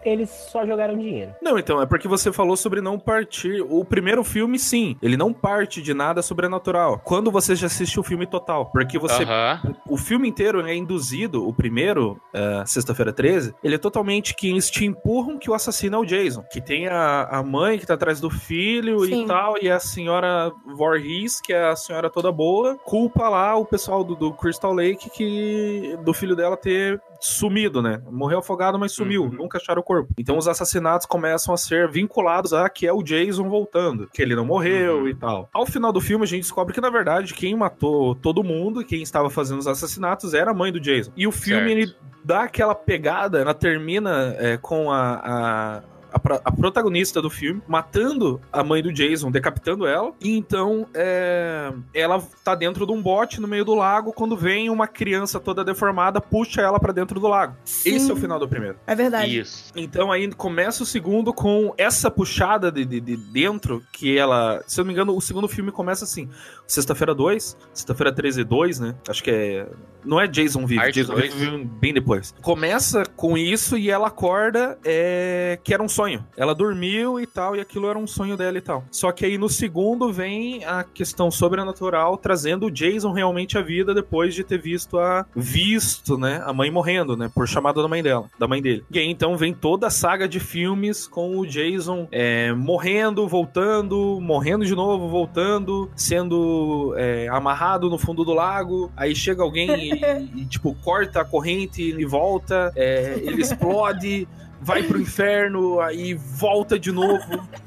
eles 0.04 0.30
só 0.30 0.66
jogaram 0.66 0.96
dinheiro. 0.96 1.34
Não, 1.42 1.58
então, 1.58 1.80
é 1.80 1.86
porque 1.86 2.08
você 2.08 2.32
falou 2.32 2.56
sobre 2.56 2.80
não 2.80 2.98
partir. 2.98 3.60
O 3.68 3.84
primeiro 3.84 4.22
filme, 4.24 4.58
sim, 4.58 4.96
ele 5.02 5.16
não 5.16 5.32
parte 5.32 5.82
de 5.82 5.92
nada 5.94 6.22
sobrenatural. 6.22 7.00
Quando 7.04 7.30
você 7.30 7.54
já 7.54 7.66
assiste 7.66 7.98
o 7.98 8.02
filme 8.02 8.26
total. 8.26 8.66
Porque 8.66 8.98
você. 8.98 9.24
Aham. 9.24 9.76
O 9.88 9.96
filme 9.96 10.28
inteiro 10.28 10.64
é 10.66 10.74
induzido, 10.74 11.46
o 11.46 11.52
primeiro, 11.52 12.20
é, 12.32 12.64
Sexta-feira 12.66 13.12
13, 13.12 13.54
ele 13.62 13.74
é 13.74 13.78
totalmente 13.78 14.34
que 14.34 14.48
eles 14.50 14.70
te 14.70 14.84
empurram 14.84 15.38
que 15.38 15.50
o 15.50 15.54
assassino 15.54 15.96
é 15.96 15.98
o 15.98 16.04
Jason. 16.04 16.42
Que 16.50 16.60
tem 16.60 16.88
a, 16.88 17.24
a 17.24 17.42
mãe 17.42 17.78
que 17.78 17.86
tá 17.86 17.94
atrás 17.94 18.20
do 18.20 18.30
filho 18.30 19.00
Sim. 19.04 19.24
e 19.24 19.26
tal, 19.26 19.56
e 19.60 19.70
a 19.70 19.80
senhora 19.80 20.52
Voorhees, 20.76 21.40
que 21.40 21.52
é 21.52 21.68
a 21.68 21.76
senhora 21.76 22.10
toda 22.10 22.30
boa, 22.30 22.76
culpa 22.84 23.28
lá 23.28 23.56
o 23.56 23.64
pessoal 23.64 24.04
do, 24.04 24.14
do 24.14 24.32
Crystal 24.32 24.72
Lake 24.72 25.10
que 25.10 25.98
do 26.04 26.12
filho 26.12 26.36
dela 26.36 26.56
ter 26.56 27.00
sumido, 27.20 27.82
né? 27.82 28.00
Morreu 28.10 28.38
afogado, 28.38 28.78
mas 28.78 28.92
sumiu. 28.92 29.24
Uhum. 29.24 29.30
Nunca 29.30 29.58
acharam 29.58 29.80
o 29.80 29.84
corpo. 29.88 30.12
Então 30.18 30.36
os 30.36 30.46
assassinatos 30.46 31.06
começam 31.06 31.54
a 31.54 31.56
ser 31.56 31.88
vinculados 31.90 32.52
a 32.52 32.68
que 32.68 32.86
é 32.86 32.92
o 32.92 33.02
Jason 33.02 33.48
voltando, 33.48 34.08
que 34.12 34.20
ele 34.20 34.36
não 34.36 34.44
morreu 34.44 34.98
Uhum. 35.00 35.08
e 35.08 35.14
tal. 35.14 35.48
Ao 35.52 35.64
final 35.64 35.90
do 35.92 36.00
filme, 36.00 36.24
a 36.24 36.26
gente 36.28 36.42
descobre 36.42 36.74
que, 36.74 36.80
na 36.80 36.90
verdade, 36.90 37.32
quem 37.34 37.56
matou 37.56 38.14
todo 38.14 38.44
mundo 38.44 38.82
e 38.82 38.84
quem 38.84 39.02
estava 39.02 39.30
fazendo 39.30 39.58
os 39.58 39.66
assassinatos 39.66 40.34
era 40.34 40.50
a 40.50 40.54
mãe 40.54 40.70
do 40.70 40.78
Jason. 40.80 41.10
E 41.16 41.26
o 41.26 41.32
filme, 41.32 41.68
Certo. 41.74 41.78
ele 41.78 41.94
dá 42.24 42.42
aquela 42.42 42.74
pegada, 42.74 43.38
ela 43.40 43.54
termina 43.54 44.34
é, 44.38 44.56
com 44.58 44.90
a. 44.92 45.20
a 45.24 45.82
a, 46.12 46.40
a 46.44 46.52
protagonista 46.52 47.20
do 47.20 47.30
filme 47.30 47.62
matando 47.66 48.40
a 48.52 48.62
mãe 48.62 48.82
do 48.82 48.92
Jason, 48.92 49.30
decapitando 49.30 49.86
ela, 49.86 50.12
e 50.20 50.36
então 50.36 50.86
é, 50.94 51.72
ela 51.94 52.22
tá 52.44 52.54
dentro 52.54 52.86
de 52.86 52.92
um 52.92 53.02
bote 53.02 53.40
no 53.40 53.48
meio 53.48 53.64
do 53.64 53.74
lago. 53.74 54.12
Quando 54.12 54.36
vem 54.36 54.70
uma 54.70 54.86
criança 54.86 55.38
toda 55.38 55.64
deformada, 55.64 56.20
puxa 56.20 56.60
ela 56.60 56.78
pra 56.78 56.92
dentro 56.92 57.20
do 57.20 57.28
lago. 57.28 57.56
Sim, 57.64 57.94
Esse 57.94 58.10
é 58.10 58.14
o 58.14 58.16
final 58.16 58.38
do 58.38 58.48
primeiro. 58.48 58.78
É 58.86 58.94
verdade. 58.94 59.38
Isso. 59.38 59.72
Então 59.76 60.10
aí 60.10 60.32
começa 60.32 60.82
o 60.82 60.86
segundo 60.86 61.32
com 61.32 61.74
essa 61.76 62.10
puxada 62.10 62.70
de, 62.70 62.84
de, 62.84 63.00
de 63.00 63.16
dentro, 63.16 63.82
que 63.92 64.16
ela. 64.16 64.62
Se 64.66 64.80
eu 64.80 64.84
não 64.84 64.88
me 64.88 64.92
engano, 64.94 65.16
o 65.16 65.20
segundo 65.20 65.48
filme 65.48 65.70
começa 65.70 66.04
assim: 66.04 66.28
Sexta-feira 66.66 67.14
2, 67.14 67.56
Sexta-feira 67.72 68.12
13 68.12 68.44
2, 68.44 68.80
né? 68.80 68.94
Acho 69.08 69.22
que 69.22 69.30
é. 69.30 69.66
Não 70.04 70.20
é 70.20 70.26
Jason 70.26 70.64
vive, 70.64 70.80
Parte 70.80 70.94
Jason 70.94 71.14
vive 71.14 71.64
bem 71.64 71.92
depois. 71.92 72.34
Começa 72.40 73.04
com 73.16 73.36
isso 73.36 73.76
e 73.76 73.90
ela 73.90 74.06
acorda 74.06 74.78
é, 74.84 75.58
que 75.62 75.74
era 75.74 75.82
um 75.82 75.88
sonho. 75.88 76.07
Ela 76.36 76.54
dormiu 76.54 77.20
e 77.20 77.26
tal, 77.26 77.56
e 77.56 77.60
aquilo 77.60 77.88
era 77.88 77.98
um 77.98 78.06
sonho 78.06 78.36
dela 78.36 78.58
e 78.58 78.60
tal. 78.60 78.84
Só 78.90 79.12
que 79.12 79.24
aí 79.24 79.36
no 79.36 79.48
segundo 79.48 80.12
vem 80.12 80.64
a 80.64 80.84
questão 80.84 81.30
sobrenatural 81.30 82.16
trazendo 82.16 82.66
o 82.66 82.70
Jason 82.70 83.12
realmente 83.12 83.58
à 83.58 83.62
vida 83.62 83.94
depois 83.94 84.34
de 84.34 84.44
ter 84.44 84.60
visto 84.60 84.98
a. 84.98 85.26
visto, 85.34 86.16
né? 86.16 86.42
A 86.44 86.52
mãe 86.52 86.70
morrendo, 86.70 87.16
né? 87.16 87.30
Por 87.34 87.46
chamada 87.46 87.82
da 87.82 87.88
mãe 87.88 88.02
dela, 88.02 88.30
da 88.38 88.46
mãe 88.46 88.62
dele. 88.62 88.84
E 88.90 88.98
aí 88.98 89.08
então 89.08 89.36
vem 89.36 89.52
toda 89.52 89.88
a 89.88 89.90
saga 89.90 90.28
de 90.28 90.40
filmes 90.40 91.06
com 91.06 91.38
o 91.38 91.46
Jason 91.46 92.08
é, 92.10 92.52
morrendo, 92.52 93.26
voltando, 93.26 94.18
morrendo 94.20 94.64
de 94.64 94.74
novo, 94.74 95.08
voltando, 95.08 95.90
sendo 95.96 96.94
é, 96.96 97.28
amarrado 97.28 97.90
no 97.90 97.98
fundo 97.98 98.24
do 98.24 98.32
lago. 98.32 98.90
Aí 98.96 99.14
chega 99.14 99.42
alguém 99.42 99.70
e, 99.70 99.92
e, 100.42 100.46
tipo, 100.46 100.74
corta 100.82 101.20
a 101.20 101.24
corrente 101.24 101.82
e 101.82 102.04
volta, 102.04 102.72
é, 102.76 103.20
ele 103.22 103.42
explode. 103.42 104.28
Vai 104.60 104.82
pro 104.82 105.00
inferno, 105.00 105.80
aí 105.80 106.14
volta 106.14 106.78
de 106.78 106.92
novo. 106.92 107.24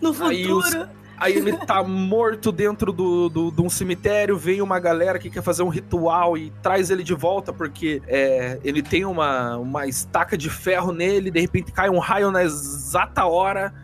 No 0.00 0.10
Aí 0.24 0.44
futuro. 0.44 0.56
os- 0.82 1.00
Aí 1.18 1.34
ele 1.36 1.52
tá 1.54 1.82
morto 1.82 2.50
dentro 2.50 2.90
do, 2.94 3.28
do, 3.28 3.50
de 3.50 3.60
um 3.60 3.68
cemitério. 3.68 4.38
Vem 4.38 4.62
uma 4.62 4.80
galera 4.80 5.18
que 5.18 5.28
quer 5.28 5.42
fazer 5.42 5.62
um 5.62 5.68
ritual 5.68 6.38
e 6.38 6.50
traz 6.62 6.88
ele 6.88 7.02
de 7.02 7.12
volta 7.12 7.52
porque 7.52 8.00
é, 8.08 8.58
ele 8.64 8.82
tem 8.82 9.04
uma, 9.04 9.58
uma 9.58 9.86
estaca 9.86 10.38
de 10.38 10.48
ferro 10.48 10.92
nele. 10.94 11.30
De 11.30 11.38
repente 11.38 11.70
cai 11.72 11.90
um 11.90 11.98
raio 11.98 12.30
na 12.30 12.42
exata 12.42 13.26
hora. 13.26 13.74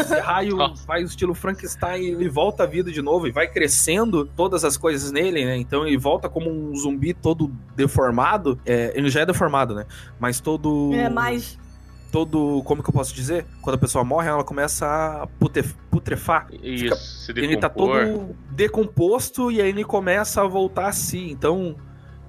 Esse 0.00 0.14
raio 0.22 0.56
faz 0.86 1.02
o 1.02 1.06
estilo 1.08 1.34
Frankenstein 1.34 2.00
e 2.00 2.10
ele 2.12 2.28
volta 2.28 2.62
à 2.62 2.66
vida 2.66 2.92
de 2.92 3.02
novo 3.02 3.26
e 3.26 3.32
vai 3.32 3.48
crescendo 3.48 4.24
todas 4.24 4.64
as 4.64 4.76
coisas 4.76 5.10
nele, 5.10 5.44
né? 5.44 5.56
Então 5.56 5.84
ele 5.84 5.98
volta 5.98 6.28
como 6.28 6.48
um 6.48 6.76
zumbi 6.76 7.12
todo 7.12 7.50
deformado. 7.74 8.56
É, 8.64 8.92
ele 8.94 9.10
já 9.10 9.22
é 9.22 9.26
deformado, 9.26 9.74
né? 9.74 9.84
Mas 10.20 10.38
todo 10.38 10.92
É, 10.94 11.08
mas. 11.08 11.58
Todo. 12.14 12.62
Como 12.64 12.80
que 12.80 12.88
eu 12.88 12.94
posso 12.94 13.12
dizer? 13.12 13.44
Quando 13.60 13.74
a 13.74 13.78
pessoa 13.78 14.04
morre, 14.04 14.28
ela 14.28 14.44
começa 14.44 14.86
a 14.86 15.26
pute- 15.26 15.64
putrefar. 15.90 16.46
Isso. 16.62 16.94
se 16.96 17.32
Ele 17.32 17.56
tá 17.56 17.66
decompor. 17.66 18.06
todo 18.06 18.36
decomposto 18.52 19.50
e 19.50 19.60
aí 19.60 19.68
ele 19.68 19.82
começa 19.82 20.40
a 20.42 20.46
voltar 20.46 20.86
a 20.86 20.92
si. 20.92 21.28
Então, 21.28 21.74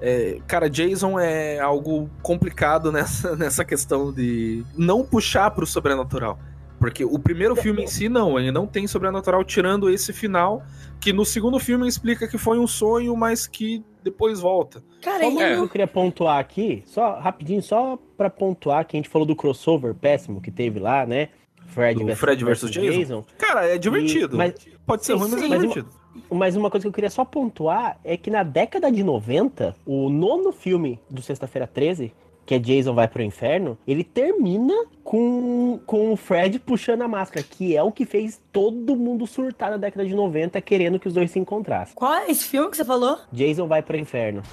é, 0.01 0.39
cara, 0.47 0.67
Jason 0.67 1.19
é 1.19 1.59
algo 1.59 2.09
complicado 2.23 2.89
nessa, 2.93 3.35
nessa 3.35 3.63
questão 3.63 4.11
de 4.11 4.65
não 4.75 5.03
puxar 5.03 5.51
pro 5.51 5.67
sobrenatural. 5.67 6.39
Porque 6.79 7.05
o 7.05 7.19
primeiro 7.19 7.55
filme 7.55 7.83
em 7.83 7.87
si, 7.87 8.09
não, 8.09 8.39
ele 8.39 8.51
não 8.51 8.65
tem 8.67 8.88
sobrenatural, 8.88 9.43
tirando 9.43 9.89
esse 9.89 10.11
final, 10.11 10.63
que 11.06 11.14
no 11.14 11.24
segundo 11.24 11.60
filme 11.60 11.88
explica 11.88 12.28
que 12.28 12.36
foi 12.36 12.58
um 12.58 12.66
sonho, 12.66 13.16
mas 13.16 13.45
que 13.45 13.84
depois 14.03 14.39
volta. 14.39 14.84
Cara, 15.03 15.20
Só 15.24 15.30
uma 15.30 15.39
e 15.41 15.43
coisa 15.43 15.56
que 15.56 15.62
eu 15.66 15.70
queria 15.70 15.88
pontuar 15.88 16.39
aqui, 16.39 16.82
só 16.88 17.20
rapidinho, 17.20 17.62
só 17.62 17.99
pra 18.18 18.28
pontuar 18.28 18.86
que 18.88 18.97
a 18.97 18.99
gente 18.99 19.08
falou 19.10 19.24
do 19.26 19.36
crossover 19.36 19.93
péssimo 19.93 20.41
que 20.41 20.49
teve 20.49 20.80
lá, 20.80 21.06
né? 21.06 21.30
Fred, 21.68 22.03
versus- 22.03 22.20
Fred 22.20 22.43
versus 22.43 22.72
Jason? 22.72 23.24
Cara, 23.38 23.68
é 23.68 23.78
divertido. 23.78 24.36
E- 24.36 24.38
mas- 24.38 24.53
Pode 24.84 25.06
ser 25.06 25.14
Sim, 25.14 25.20
ruim, 25.20 25.30
mas 25.32 25.39
é 25.41 25.43
sim. 25.43 25.49
divertido. 25.51 25.89
Mas 26.32 26.56
uma 26.56 26.72
coisa 26.72 26.84
que 26.86 26.88
eu 26.88 26.93
queria 26.93 27.10
só 27.10 27.24
pontuar 27.24 27.99
é 28.03 28.18
que 28.18 28.32
na 28.32 28.41
década 28.41 28.91
de 28.91 29.03
90, 29.03 29.76
o 29.86 30.10
nono 30.10 30.51
filme 30.51 30.99
do 31.10 31.22
Sexta-feira 31.22 31.68
13, 31.68 32.14
que 32.45 32.55
é 32.55 32.59
Jason 32.59 32.93
vai 32.93 33.07
pro 33.07 33.23
inferno, 33.23 33.77
ele 33.87 34.03
termina 34.03 34.73
com, 35.03 35.79
com 35.85 36.13
o 36.13 36.15
Fred 36.15 36.59
puxando 36.59 37.01
a 37.01 37.07
máscara, 37.07 37.45
que 37.49 37.75
é 37.75 37.81
o 37.81 37.91
que 37.91 38.05
fez 38.05 38.41
todo 38.51 38.95
mundo 38.95 39.25
surtar 39.25 39.71
na 39.71 39.77
década 39.77 40.05
de 40.05 40.13
90, 40.13 40.59
querendo 40.61 40.99
que 40.99 41.07
os 41.07 41.13
dois 41.13 41.31
se 41.31 41.39
encontrassem. 41.39 41.95
Qual 41.95 42.13
é 42.13 42.29
esse 42.29 42.45
filme 42.45 42.69
que 42.69 42.77
você 42.77 42.85
falou? 42.85 43.17
Jason 43.31 43.67
vai 43.67 43.81
pro 43.81 43.97
inferno. 43.97 44.43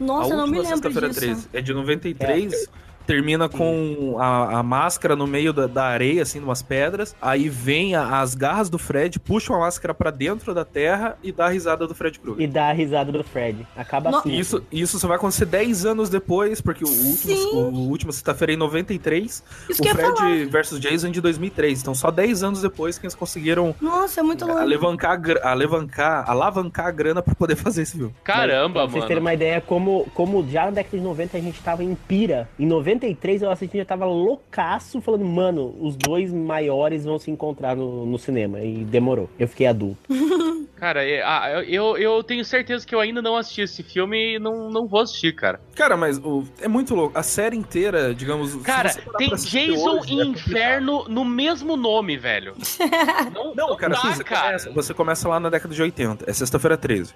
Nossa, 0.00 0.30
a 0.30 0.32
eu 0.32 0.36
não 0.36 0.46
me 0.46 0.58
lembro 0.58 0.90
disso. 0.90 1.20
13 1.20 1.48
é 1.52 1.60
de 1.60 1.72
93. 1.72 2.68
Termina 3.06 3.48
com 3.48 4.16
a, 4.18 4.58
a 4.58 4.62
máscara 4.62 5.14
no 5.16 5.26
meio 5.26 5.52
da, 5.52 5.66
da 5.66 5.84
areia, 5.84 6.22
assim, 6.22 6.38
umas 6.40 6.62
pedras. 6.62 7.14
Aí 7.20 7.48
vem 7.48 7.94
a- 7.94 8.20
as 8.20 8.34
garras 8.34 8.68
do 8.70 8.78
Fred, 8.78 9.18
puxam 9.18 9.56
a 9.56 9.60
máscara 9.60 9.92
pra 9.94 10.10
dentro 10.10 10.54
da 10.54 10.64
terra 10.64 11.16
e 11.22 11.32
dá 11.32 11.46
a 11.46 11.48
risada 11.48 11.86
do 11.86 11.94
Fred 11.94 12.18
Krueger. 12.18 12.42
E 12.42 12.46
dá 12.46 12.68
a 12.70 12.72
risada 12.72 13.10
do 13.12 13.24
Fred. 13.24 13.66
Acaba 13.76 14.10
No- 14.10 14.18
assim. 14.18 14.30
E 14.30 14.38
Isso, 14.38 14.62
isso 14.72 14.98
só 14.98 15.06
vai 15.08 15.16
acontecer 15.16 15.46
10 15.46 15.84
anos 15.86 16.08
depois, 16.08 16.60
porque 16.60 16.84
o 16.84 16.88
último, 16.88 17.16
Sim. 17.36 17.50
o 17.54 17.88
último 17.88 18.12
sexta-feira 18.12 18.52
é 18.52 18.54
em 18.54 18.58
93, 18.58 19.42
Isso 19.68 19.82
o. 19.82 19.86
Fred 19.88 20.46
versus 20.46 20.80
Jason 20.80 21.10
de 21.10 21.20
2003. 21.20 21.80
Então 21.80 21.94
só 21.94 22.10
10 22.10 22.42
anos 22.42 22.62
depois 22.62 22.98
que 22.98 23.06
eles 23.06 23.14
conseguiram 23.14 23.74
Nossa, 23.80 24.20
é 24.20 24.22
muito 24.22 24.44
longe. 24.46 24.60
alavancar, 24.60 25.20
alavancar, 25.42 26.28
alavancar 26.30 26.86
a 26.86 26.90
grana 26.90 27.22
pra 27.22 27.34
poder 27.34 27.54
fazer 27.56 27.82
esse 27.82 27.96
filme. 27.96 28.14
Caramba, 28.24 28.72
Pra 28.72 28.82
vocês 28.84 28.94
mano. 28.96 29.06
terem 29.08 29.20
uma 29.20 29.34
ideia, 29.34 29.60
como, 29.60 30.06
como 30.14 30.46
já 30.48 30.64
na 30.66 30.70
década 30.72 30.96
de 30.96 31.02
90 31.02 31.36
a 31.36 31.40
gente 31.40 31.60
tava 31.62 31.84
em 31.84 31.94
pira. 31.94 32.48
Em 32.58 32.66
93 32.94 33.42
eu 33.42 33.50
assisti 33.50 33.78
já 33.78 33.84
tava 33.84 34.04
loucaço, 34.06 35.00
falando, 35.00 35.24
mano, 35.24 35.74
os 35.80 35.96
dois 35.96 36.32
maiores 36.32 37.04
vão 37.04 37.18
se 37.18 37.30
encontrar 37.30 37.74
no, 37.76 38.04
no 38.06 38.18
cinema. 38.18 38.60
E 38.60 38.84
demorou. 38.84 39.28
Eu 39.38 39.48
fiquei 39.48 39.66
adulto. 39.66 39.98
Cara, 40.76 41.04
é- 41.08 41.22
ah, 41.22 41.62
eu, 41.68 41.96
eu 41.96 42.24
tenho 42.24 42.44
certeza 42.44 42.84
que 42.84 42.92
eu 42.92 42.98
ainda 42.98 43.22
não 43.22 43.36
assisti 43.36 43.60
esse 43.60 43.84
filme 43.84 44.34
e 44.34 44.38
não, 44.40 44.68
não 44.68 44.84
vou 44.88 45.00
assistir, 45.00 45.32
cara. 45.32 45.60
Cara, 45.76 45.96
mas 45.96 46.18
o- 46.18 46.42
é 46.60 46.66
muito 46.66 46.92
louco. 46.94 47.16
A 47.16 47.22
série 47.22 47.56
inteira, 47.56 48.12
digamos. 48.12 48.56
Cara, 48.62 48.92
tem 49.16 49.28
Jason 49.30 49.98
hoje, 50.00 50.14
e 50.14 50.20
é. 50.20 50.24
Inferno 50.24 51.04
no 51.08 51.24
mesmo 51.24 51.76
nome, 51.76 52.16
velho. 52.16 52.54
Não, 53.32 53.54
Não, 53.54 53.76
cara, 53.76 53.92
dá, 53.94 54.00
assim, 54.00 54.12
você, 54.14 54.24
cara. 54.24 54.46
Começa, 54.46 54.70
você 54.72 54.94
começa 54.94 55.28
lá 55.28 55.38
na 55.38 55.48
década 55.50 55.72
de 55.72 55.80
80, 55.80 56.28
é 56.28 56.32
sexta-feira 56.32 56.76
13. 56.76 57.14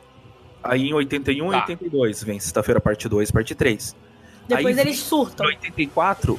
Aí 0.62 0.88
em 0.88 0.94
81 0.94 1.48
e 1.48 1.50
Tá. 1.50 1.56
82 1.68 2.22
vem 2.22 2.38
sexta-feira 2.38 2.80
parte 2.80 3.08
2, 3.08 3.30
parte 3.32 3.54
3. 3.54 3.96
Depois 4.48 4.78
Aí- 4.78 4.84
eles 4.86 4.98
surtam. 5.00 5.46
Em 5.46 5.54
84, 5.56 6.38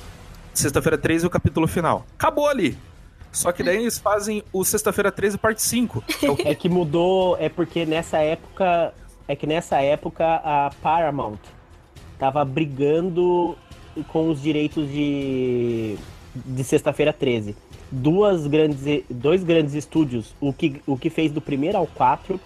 sexta-feira 0.54 0.98
13 0.98 1.26
o 1.28 1.30
capítulo 1.30 1.68
final. 1.68 2.06
Acabou 2.18 2.48
ali. 2.48 2.78
Só 3.32 3.52
que 3.52 3.62
daí 3.62 3.78
eles 3.78 3.98
fazem 4.00 4.42
o 4.52 4.64
Sexta-feira 4.64 5.12
13, 5.12 5.38
parte 5.38 5.62
5. 5.62 6.04
É 6.44 6.52
É 6.52 6.56
que 6.56 6.68
mudou, 6.70 7.38
é 7.40 7.50
porque 7.50 7.86
nessa 7.86 8.18
época. 8.20 8.94
É 9.28 9.36
que 9.36 9.46
nessa 9.46 9.82
época 9.82 10.26
a 10.44 10.72
Paramount 10.82 11.38
tava 12.18 12.44
brigando 12.46 13.58
com 14.08 14.30
os 14.30 14.42
direitos 14.42 14.88
de. 14.90 15.98
de 16.34 16.64
sexta-feira 16.64 17.12
13. 17.14 17.56
Duas 17.92 18.48
grandes, 18.48 19.04
dois 19.10 19.44
grandes 19.44 19.74
estúdios, 19.74 20.34
o 20.42 20.52
que, 20.52 20.82
o 20.88 20.98
que 20.98 21.10
fez 21.10 21.32
do 21.32 21.40
primeiro 21.42 21.78
ao 21.78 21.86
4, 21.88 22.40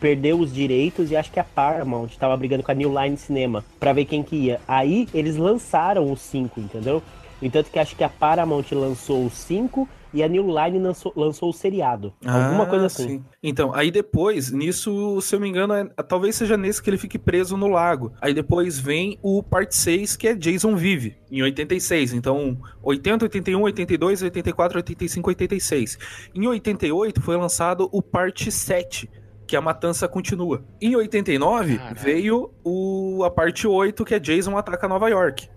perdeu 0.00 0.38
os 0.38 0.52
direitos 0.52 1.10
e 1.10 1.16
acho 1.16 1.30
que 1.32 1.40
a 1.40 1.44
Paramount 1.44 2.08
tava 2.18 2.36
brigando 2.36 2.62
com 2.62 2.70
a 2.70 2.74
New 2.74 2.92
Line 2.98 3.16
Cinema 3.16 3.64
pra 3.78 3.92
ver 3.92 4.04
quem 4.04 4.22
que 4.22 4.36
ia. 4.36 4.60
Aí 4.66 5.08
eles 5.12 5.36
lançaram 5.36 6.10
os 6.12 6.20
5, 6.20 6.60
entendeu? 6.60 7.02
No 7.40 7.46
entanto 7.46 7.70
que 7.70 7.78
acho 7.78 7.94
que 7.96 8.02
a 8.04 8.08
Paramount 8.08 8.64
lançou 8.72 9.24
os 9.26 9.32
5 9.34 9.88
e 10.12 10.22
a 10.22 10.28
New 10.28 10.46
Line 10.46 10.78
lançou, 10.78 11.12
lançou 11.14 11.50
o 11.50 11.52
seriado. 11.52 12.12
Alguma 12.24 12.64
Ah, 12.64 12.66
coisa 12.66 12.86
assim. 12.86 13.06
sim. 13.08 13.24
Então, 13.42 13.74
aí 13.74 13.90
depois, 13.90 14.50
nisso, 14.50 15.20
se 15.20 15.36
eu 15.36 15.40
me 15.40 15.46
engano, 15.48 15.74
é- 15.74 15.84
talvez 16.02 16.34
seja 16.34 16.56
nesse 16.56 16.82
que 16.82 16.88
ele 16.88 16.96
fique 16.96 17.18
preso 17.18 17.56
no 17.58 17.66
lago. 17.68 18.10
Aí 18.20 18.32
depois 18.32 18.78
vem 18.78 19.18
o 19.22 19.42
parte 19.42 19.76
6, 19.76 20.16
que 20.16 20.26
é 20.26 20.34
Jason 20.34 20.74
Vive, 20.76 21.16
em 21.30 21.42
86. 21.42 22.14
Então, 22.14 22.56
80, 22.82 23.26
81, 23.26 23.60
82, 23.62 24.22
84, 24.22 24.78
85, 24.78 25.28
86. 25.28 25.98
Em 26.34 26.46
88 26.46 27.20
foi 27.20 27.36
lançado 27.36 27.88
o 27.92 28.00
parte 28.02 28.50
7. 28.50 29.10
Que 29.48 29.56
a 29.56 29.60
matança 29.60 30.06
continua. 30.06 30.62
Em 30.80 30.94
89 30.94 31.78
Caralho. 31.78 31.96
veio 31.98 32.54
o, 32.62 33.24
a 33.24 33.30
parte 33.30 33.66
8, 33.66 34.04
que 34.04 34.14
é 34.14 34.20
Jason 34.20 34.56
ataca 34.56 34.86
Nova 34.86 35.08
York. 35.08 35.48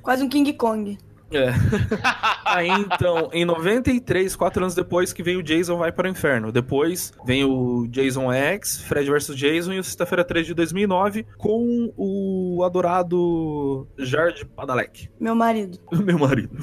Quase 0.00 0.22
um 0.22 0.28
King 0.28 0.52
Kong. 0.54 0.96
É. 1.32 1.48
Aí 2.46 2.68
então, 2.70 3.28
em 3.32 3.44
93, 3.44 4.36
quatro 4.36 4.62
anos 4.62 4.74
depois, 4.74 5.12
que 5.12 5.22
vem 5.22 5.36
o 5.36 5.42
Jason 5.42 5.76
vai 5.76 5.90
para 5.90 6.06
o 6.06 6.10
inferno. 6.10 6.52
Depois 6.52 7.12
vem 7.26 7.44
o 7.44 7.88
Jason 7.88 8.32
X, 8.32 8.82
Fred 8.82 9.10
vs 9.10 9.34
Jason 9.34 9.72
e 9.72 9.78
o 9.80 9.84
Sexta-feira 9.84 10.24
3 10.24 10.46
de 10.46 10.54
2009 10.54 11.26
com 11.36 11.92
o 11.96 12.62
adorado 12.64 13.88
Jared 13.98 14.44
Padalecki, 14.44 15.10
Meu 15.18 15.34
marido. 15.34 15.78
meu 15.92 16.18
marido. 16.18 16.56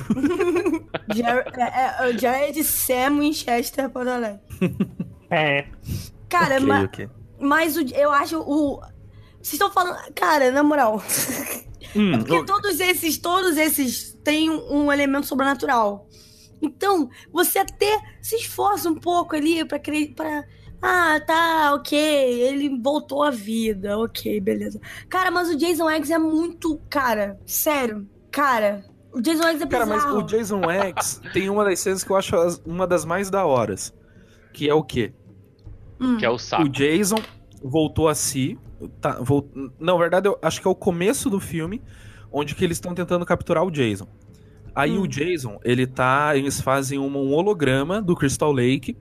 Jared, 1.13 1.51
é, 1.59 2.09
é, 2.09 2.17
Jared 2.17 2.63
Sam 2.63 3.19
Winchester 3.19 3.89
Podolé. 3.89 4.39
É. 5.29 5.65
Cara, 6.31 6.55
Ok, 6.55 6.65
ma- 6.67 6.83
ok. 6.83 7.09
mas 7.39 7.75
o, 7.77 7.81
eu 7.93 8.11
acho 8.11 8.39
o. 8.39 8.79
Vocês 9.41 9.53
estão 9.53 9.69
falando. 9.71 9.97
Cara, 10.15 10.49
na 10.51 10.63
moral. 10.63 11.03
Hum, 11.95 12.19
Porque 12.19 12.37
o- 12.37 12.45
todos 12.45 12.79
esses, 12.79 13.17
todos 13.17 13.57
esses 13.57 14.13
têm 14.23 14.49
um, 14.49 14.85
um 14.85 14.91
elemento 14.93 15.27
sobrenatural. 15.27 16.07
Então, 16.61 17.09
você 17.33 17.59
até 17.59 17.99
se 18.21 18.35
esforça 18.37 18.87
um 18.89 18.95
pouco 18.95 19.35
ali 19.35 19.65
pra 19.65 19.77
crer. 19.79 20.13
Pra... 20.15 20.43
Ah, 20.81 21.19
tá, 21.19 21.73
ok. 21.73 21.97
Ele 21.99 22.79
voltou 22.81 23.23
à 23.23 23.29
vida. 23.31 23.97
Ok, 23.99 24.39
beleza. 24.39 24.79
Cara, 25.09 25.29
mas 25.31 25.49
o 25.49 25.55
Jason 25.57 25.89
X 25.89 26.09
é 26.11 26.17
muito. 26.19 26.79
Cara, 26.89 27.39
sério. 27.45 28.07
Cara, 28.31 28.85
o 29.11 29.19
Jason 29.19 29.43
X 29.49 29.61
é 29.61 29.65
Cara, 29.65 29.85
mas 29.85 30.05
o 30.05 30.21
Jason 30.21 30.61
X 30.69 31.19
tem 31.33 31.49
uma 31.49 31.65
das 31.65 31.79
cenas 31.79 32.03
que 32.03 32.11
eu 32.11 32.15
acho 32.15 32.35
uma 32.65 32.87
das 32.87 33.03
mais 33.05 33.29
da 33.29 33.45
horas. 33.45 33.93
Que 34.53 34.69
é 34.69 34.73
o 34.73 34.83
quê? 34.83 35.13
Hum. 36.01 36.17
que 36.17 36.25
é 36.25 36.29
o 36.29 36.37
saco. 36.37 36.63
O 36.63 36.69
Jason 36.69 37.17
voltou 37.63 38.07
a 38.09 38.15
si. 38.15 38.57
Tá, 38.99 39.19
vol... 39.21 39.47
Não, 39.79 39.93
na 39.93 39.97
verdade, 40.01 40.27
eu 40.27 40.37
acho 40.41 40.59
que 40.59 40.67
é 40.67 40.71
o 40.71 40.75
começo 40.75 41.29
do 41.29 41.39
filme, 41.39 41.81
onde 42.31 42.55
que 42.55 42.63
eles 42.65 42.77
estão 42.77 42.93
tentando 42.95 43.25
capturar 43.25 43.63
o 43.63 43.69
Jason. 43.71 44.07
Aí 44.73 44.97
Hum. 44.97 45.01
o 45.01 45.07
Jason, 45.07 45.59
ele 45.63 45.85
tá. 45.85 46.35
Eles 46.35 46.59
fazem 46.61 46.97
um, 46.97 47.05
um 47.15 47.33
holograma 47.33 48.01
do 48.01 48.15
Crystal 48.15 48.51
Lake 48.51 48.97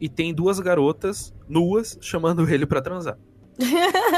e 0.00 0.08
tem 0.08 0.32
duas 0.34 0.60
garotas 0.60 1.34
nuas 1.48 1.98
chamando 2.00 2.46
ele 2.52 2.66
pra 2.66 2.80
transar. 2.80 3.18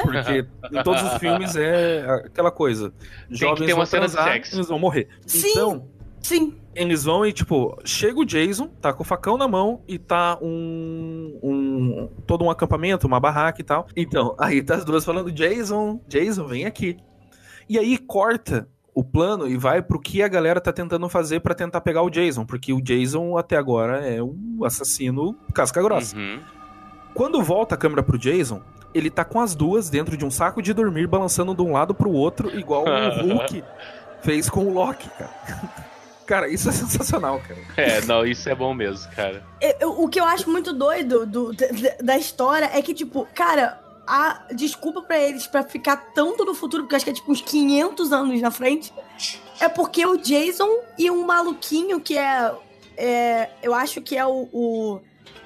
Porque 0.03 0.47
em 0.73 0.83
todos 0.83 1.03
os 1.03 1.15
filmes 1.19 1.55
é 1.57 2.05
aquela 2.25 2.51
coisa. 2.51 2.93
Jovens 3.31 3.67
ter 3.67 3.73
uma 3.73 3.85
vão 3.85 3.87
cena 3.87 4.07
de 4.07 4.13
transar, 4.13 4.33
sexo. 4.35 4.57
eles 4.57 4.69
vão 4.69 4.79
morrer. 4.79 5.09
Sim. 5.27 5.49
Então, 5.51 5.89
Sim. 6.21 6.55
eles 6.75 7.05
vão 7.05 7.25
e, 7.25 7.33
tipo, 7.33 7.79
chega 7.85 8.19
o 8.19 8.25
Jason, 8.25 8.67
tá 8.81 8.93
com 8.93 9.03
o 9.03 9.07
facão 9.07 9.37
na 9.37 9.47
mão 9.47 9.83
e 9.87 9.99
tá 9.99 10.39
um. 10.41 11.39
um 11.43 11.56
todo 12.27 12.45
um 12.45 12.51
acampamento, 12.51 13.07
uma 13.07 13.21
barraca 13.21 13.61
e 13.61 13.65
tal. 13.65 13.87
Então, 13.97 14.35
aí 14.39 14.63
tá 14.63 14.75
as 14.77 14.85
duas 14.85 15.05
falando: 15.05 15.33
Jason, 15.33 16.01
Jason, 16.09 16.47
vem 16.47 16.65
aqui. 16.65 16.97
E 17.69 17.79
aí 17.79 17.99
corta 17.99 18.69
o 18.95 19.05
plano 19.05 19.47
e 19.47 19.57
vai 19.57 19.83
pro 19.83 20.01
que 20.01 20.23
a 20.23 20.29
galera 20.29 20.61
tá 20.61 20.73
tentando 20.73 21.07
fazer 21.09 21.41
pra 21.41 21.55
tentar 21.55 21.83
pegar 21.83 22.03
o 22.03 22.09
Jason, 22.09 22.47
porque 22.47 22.73
o 22.73 22.81
Jason 22.81 23.37
até 23.37 23.57
agora 23.57 23.99
é 23.99 24.23
um 24.23 24.61
assassino 24.65 25.37
casca 25.53 25.83
grossa. 25.83 26.17
Uhum. 26.17 26.41
Quando 27.13 27.43
volta 27.43 27.75
a 27.75 27.79
câmera 27.79 28.03
pro 28.03 28.19
Jason, 28.19 28.63
ele 28.95 29.11
tá 29.11 29.25
com 29.25 29.41
as 29.41 29.55
duas 29.55 29.91
dentro 29.91 30.17
de 30.17 30.25
um 30.25 30.31
saco 30.31 30.63
de 30.63 30.73
dormir, 30.73 31.07
balançando 31.07 31.55
de 31.55 31.61
um 31.61 31.73
lado 31.73 31.95
pro 31.95 32.11
outro, 32.11 32.59
igual 32.59 32.85
o 32.85 32.89
Hulk 33.21 33.63
fez 34.23 34.49
com 34.49 34.65
o 34.65 34.73
Loki, 34.73 35.09
cara. 35.11 35.86
Cara, 36.27 36.49
isso 36.49 36.69
é 36.69 36.73
sensacional, 36.73 37.41
cara. 37.47 37.61
É, 37.77 38.01
não, 38.05 38.27
isso 38.27 38.49
é 38.49 38.55
bom 38.55 38.75
mesmo, 38.75 39.09
cara. 39.13 39.43
Eu- 39.81 40.01
o 40.03 40.09
que 40.09 40.19
eu 40.21 40.25
acho 40.25 40.51
muito 40.51 40.73
doido 40.73 41.25
do- 41.27 41.53
da- 42.03 42.17
história 42.19 42.71
é 42.75 42.83
que, 42.83 42.93
tipo, 42.93 43.27
cara, 43.35 43.81
a 44.07 44.47
desculpa 44.55 45.03
pra 45.03 45.19
eles 45.19 45.47
pra 45.47 45.63
ficar 45.63 45.97
tanto 46.15 46.45
no 46.45 46.55
futuro, 46.55 46.83
porque 46.85 46.95
eu 46.95 46.97
acho 46.97 47.05
que 47.05 47.11
é 47.11 47.15
tipo 47.15 47.31
uns 47.33 47.41
500 47.41 48.13
anos 48.13 48.41
na 48.41 48.51
frente, 48.51 48.93
é 49.61 49.69
porque 49.69 50.05
o 50.07 50.17
Jason 50.17 50.69
e 50.99 51.11
um 51.11 51.25
maluquinho 51.25 52.01
que 52.01 52.17
é. 52.19 52.53
é, 52.97 53.51
eu 53.63 53.75
acho 53.75 54.01
que 54.01 54.17
é 54.17 54.25
o, 54.27 54.49
o- 54.53 55.01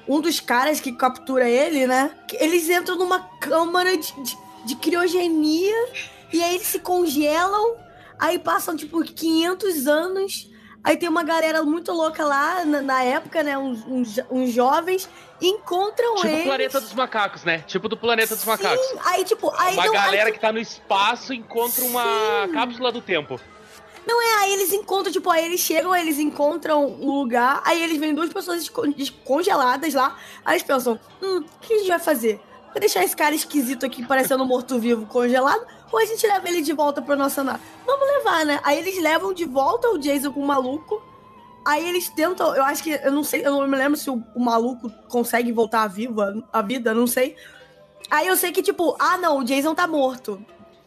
Um 0.07 0.19
dos 0.19 0.39
caras 0.39 0.79
que 0.79 0.91
captura 0.93 1.47
ele, 1.49 1.85
né? 1.87 2.11
Eles 2.33 2.67
entram 2.69 2.97
numa 2.97 3.19
câmara 3.39 3.95
de, 3.95 4.11
de, 4.23 4.37
de 4.65 4.75
criogenia 4.75 5.75
e 6.33 6.41
aí 6.41 6.55
eles 6.55 6.67
se 6.67 6.79
congelam, 6.79 7.75
aí 8.19 8.37
passam, 8.39 8.75
tipo, 8.75 9.01
500 9.03 9.87
anos. 9.87 10.49
Aí 10.83 10.97
tem 10.97 11.07
uma 11.07 11.23
galera 11.23 11.61
muito 11.63 11.91
louca 11.91 12.25
lá 12.25 12.65
na, 12.65 12.81
na 12.81 13.03
época, 13.03 13.43
né? 13.43 13.57
Uns, 13.57 13.85
uns, 13.85 14.19
uns 14.31 14.51
jovens 14.51 15.07
encontram 15.41 16.15
Tipo 16.15 16.27
o 16.27 16.31
eles. 16.31 16.43
Planeta 16.45 16.81
dos 16.81 16.93
Macacos, 16.93 17.43
né? 17.43 17.59
Tipo 17.67 17.87
do 17.87 17.95
Planeta 17.95 18.35
dos 18.35 18.45
Macacos. 18.45 18.85
Sim, 18.87 18.97
aí 19.05 19.23
tipo, 19.23 19.51
aí 19.57 19.75
Uma 19.75 19.85
não, 19.85 19.93
galera 19.93 20.25
aí, 20.27 20.31
que 20.31 20.39
tá 20.39 20.51
no 20.51 20.59
espaço 20.59 21.33
encontra 21.33 21.83
uma 21.85 22.03
Sim. 22.47 22.53
cápsula 22.53 22.91
do 22.91 23.01
tempo. 23.01 23.39
não 24.07 24.19
é, 24.21 24.43
aí 24.43 24.53
eles 24.53 24.73
encontram, 24.73 25.11
tipo, 25.11 25.29
aí 25.29 25.45
eles 25.45 25.59
chegam, 25.59 25.95
eles 25.95 26.17
encontram 26.17 26.85
um 26.85 27.11
lugar, 27.11 27.61
aí 27.63 27.81
eles 27.83 27.97
veem 27.99 28.15
duas 28.15 28.33
pessoas 28.33 28.67
descongeladas 28.97 29.93
lá, 29.93 30.17
aí 30.43 30.55
eles 30.55 30.63
pensam, 30.63 30.99
hum, 31.21 31.37
o 31.37 31.59
que 31.59 31.73
a 31.73 31.77
gente 31.77 31.87
vai 31.89 31.99
fazer? 31.99 32.41
Vai 32.71 32.79
deixar 32.79 33.03
esse 33.03 33.15
cara 33.15 33.35
esquisito 33.35 33.85
aqui 33.85 34.03
parecendo 34.05 34.43
um 34.43 34.47
morto-vivo 34.47 35.05
congelado? 35.05 35.65
Ou 35.91 35.99
a 35.99 36.05
gente 36.05 36.25
leva 36.25 36.47
ele 36.47 36.61
de 36.61 36.73
volta 36.73 37.01
pra 37.01 37.15
nossa 37.15 37.43
nave? 37.43 37.59
Vamos 37.85 38.07
levar, 38.07 38.45
né? 38.45 38.59
Aí 38.63 38.79
eles 38.79 39.01
levam 39.01 39.33
de 39.33 39.45
volta 39.45 39.89
o 39.89 39.97
Jason 39.97 40.31
com 40.31 40.39
o 40.39 40.47
maluco. 40.47 41.01
Aí 41.65 41.87
eles 41.87 42.09
tentam, 42.09 42.55
eu 42.55 42.63
acho 42.63 42.81
que, 42.81 42.91
eu 42.91 43.11
não 43.11 43.23
sei, 43.23 43.45
eu 43.45 43.51
não 43.51 43.67
me 43.67 43.77
lembro 43.77 43.97
se 43.97 44.09
o, 44.09 44.23
o 44.33 44.39
maluco 44.39 44.91
consegue 45.07 45.51
voltar 45.51 45.83
à 45.83 45.87
viva, 45.87 46.43
à 46.51 46.61
vida, 46.61 46.93
não 46.93 47.05
sei. 47.05 47.35
Aí 48.09 48.27
eu 48.27 48.35
sei 48.35 48.51
que, 48.51 48.63
tipo, 48.63 48.95
ah 48.99 49.17
não, 49.17 49.39
o 49.39 49.43
Jason 49.43 49.75
tá 49.75 49.85
morto. 49.85 50.43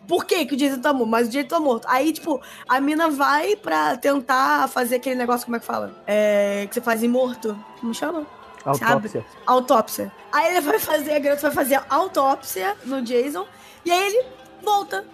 Por 0.07 0.25
que, 0.25 0.45
que 0.45 0.55
o 0.55 0.57
Jason 0.57 0.81
tá 0.81 0.93
morto? 0.93 1.11
Mas 1.11 1.29
o 1.29 1.31
Jason 1.31 1.49
tá 1.49 1.61
morto. 1.61 1.87
Aí, 1.89 2.13
tipo, 2.13 2.41
a 2.69 2.81
mina 2.81 3.09
vai 3.09 3.57
pra 3.57 3.97
tentar 3.97 4.69
fazer 4.69 4.97
aquele 4.97 5.15
negócio, 5.15 5.47
como 5.47 5.57
é 5.57 5.61
que 5.61 5.65
fala? 5.65 5.95
É. 6.07 6.67
Que 6.69 6.75
você 6.75 6.81
faz 6.81 7.03
em 7.03 7.09
morto. 7.09 7.57
Como 7.81 7.95
chama? 7.95 8.27
Autópsia. 8.65 9.25
Autópsia. 9.47 10.13
Aí 10.33 10.49
ele 10.49 10.61
vai 10.61 10.79
fazer, 10.79 11.15
a 11.15 11.19
garota 11.19 11.43
vai 11.43 11.53
fazer 11.53 11.75
a 11.77 11.85
autópsia 11.89 12.77
no 12.85 13.01
Jason. 13.03 13.47
E 13.85 13.91
aí 13.91 14.07
ele 14.07 14.27
volta 14.65 15.05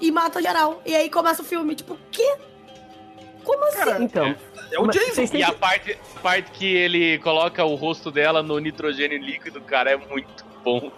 e 0.00 0.10
mata 0.10 0.40
geral. 0.40 0.80
E 0.86 0.94
aí 0.94 1.10
começa 1.10 1.42
o 1.42 1.44
filme. 1.44 1.74
Tipo, 1.74 1.96
quê? 2.10 2.36
Como 3.44 3.64
assim? 3.66 4.04
Então, 4.04 4.34
É 4.70 4.78
o 4.78 4.86
mas 4.86 4.94
Jason. 4.96 5.36
E 5.36 5.42
a 5.42 5.52
parte, 5.52 5.98
parte 6.22 6.50
que 6.52 6.66
ele 6.74 7.18
coloca 7.18 7.64
o 7.64 7.74
rosto 7.74 8.10
dela 8.10 8.42
no 8.42 8.58
nitrogênio 8.58 9.18
líquido, 9.18 9.60
cara, 9.60 9.90
é 9.90 9.96
muito 9.96 10.44
bom. 10.64 10.90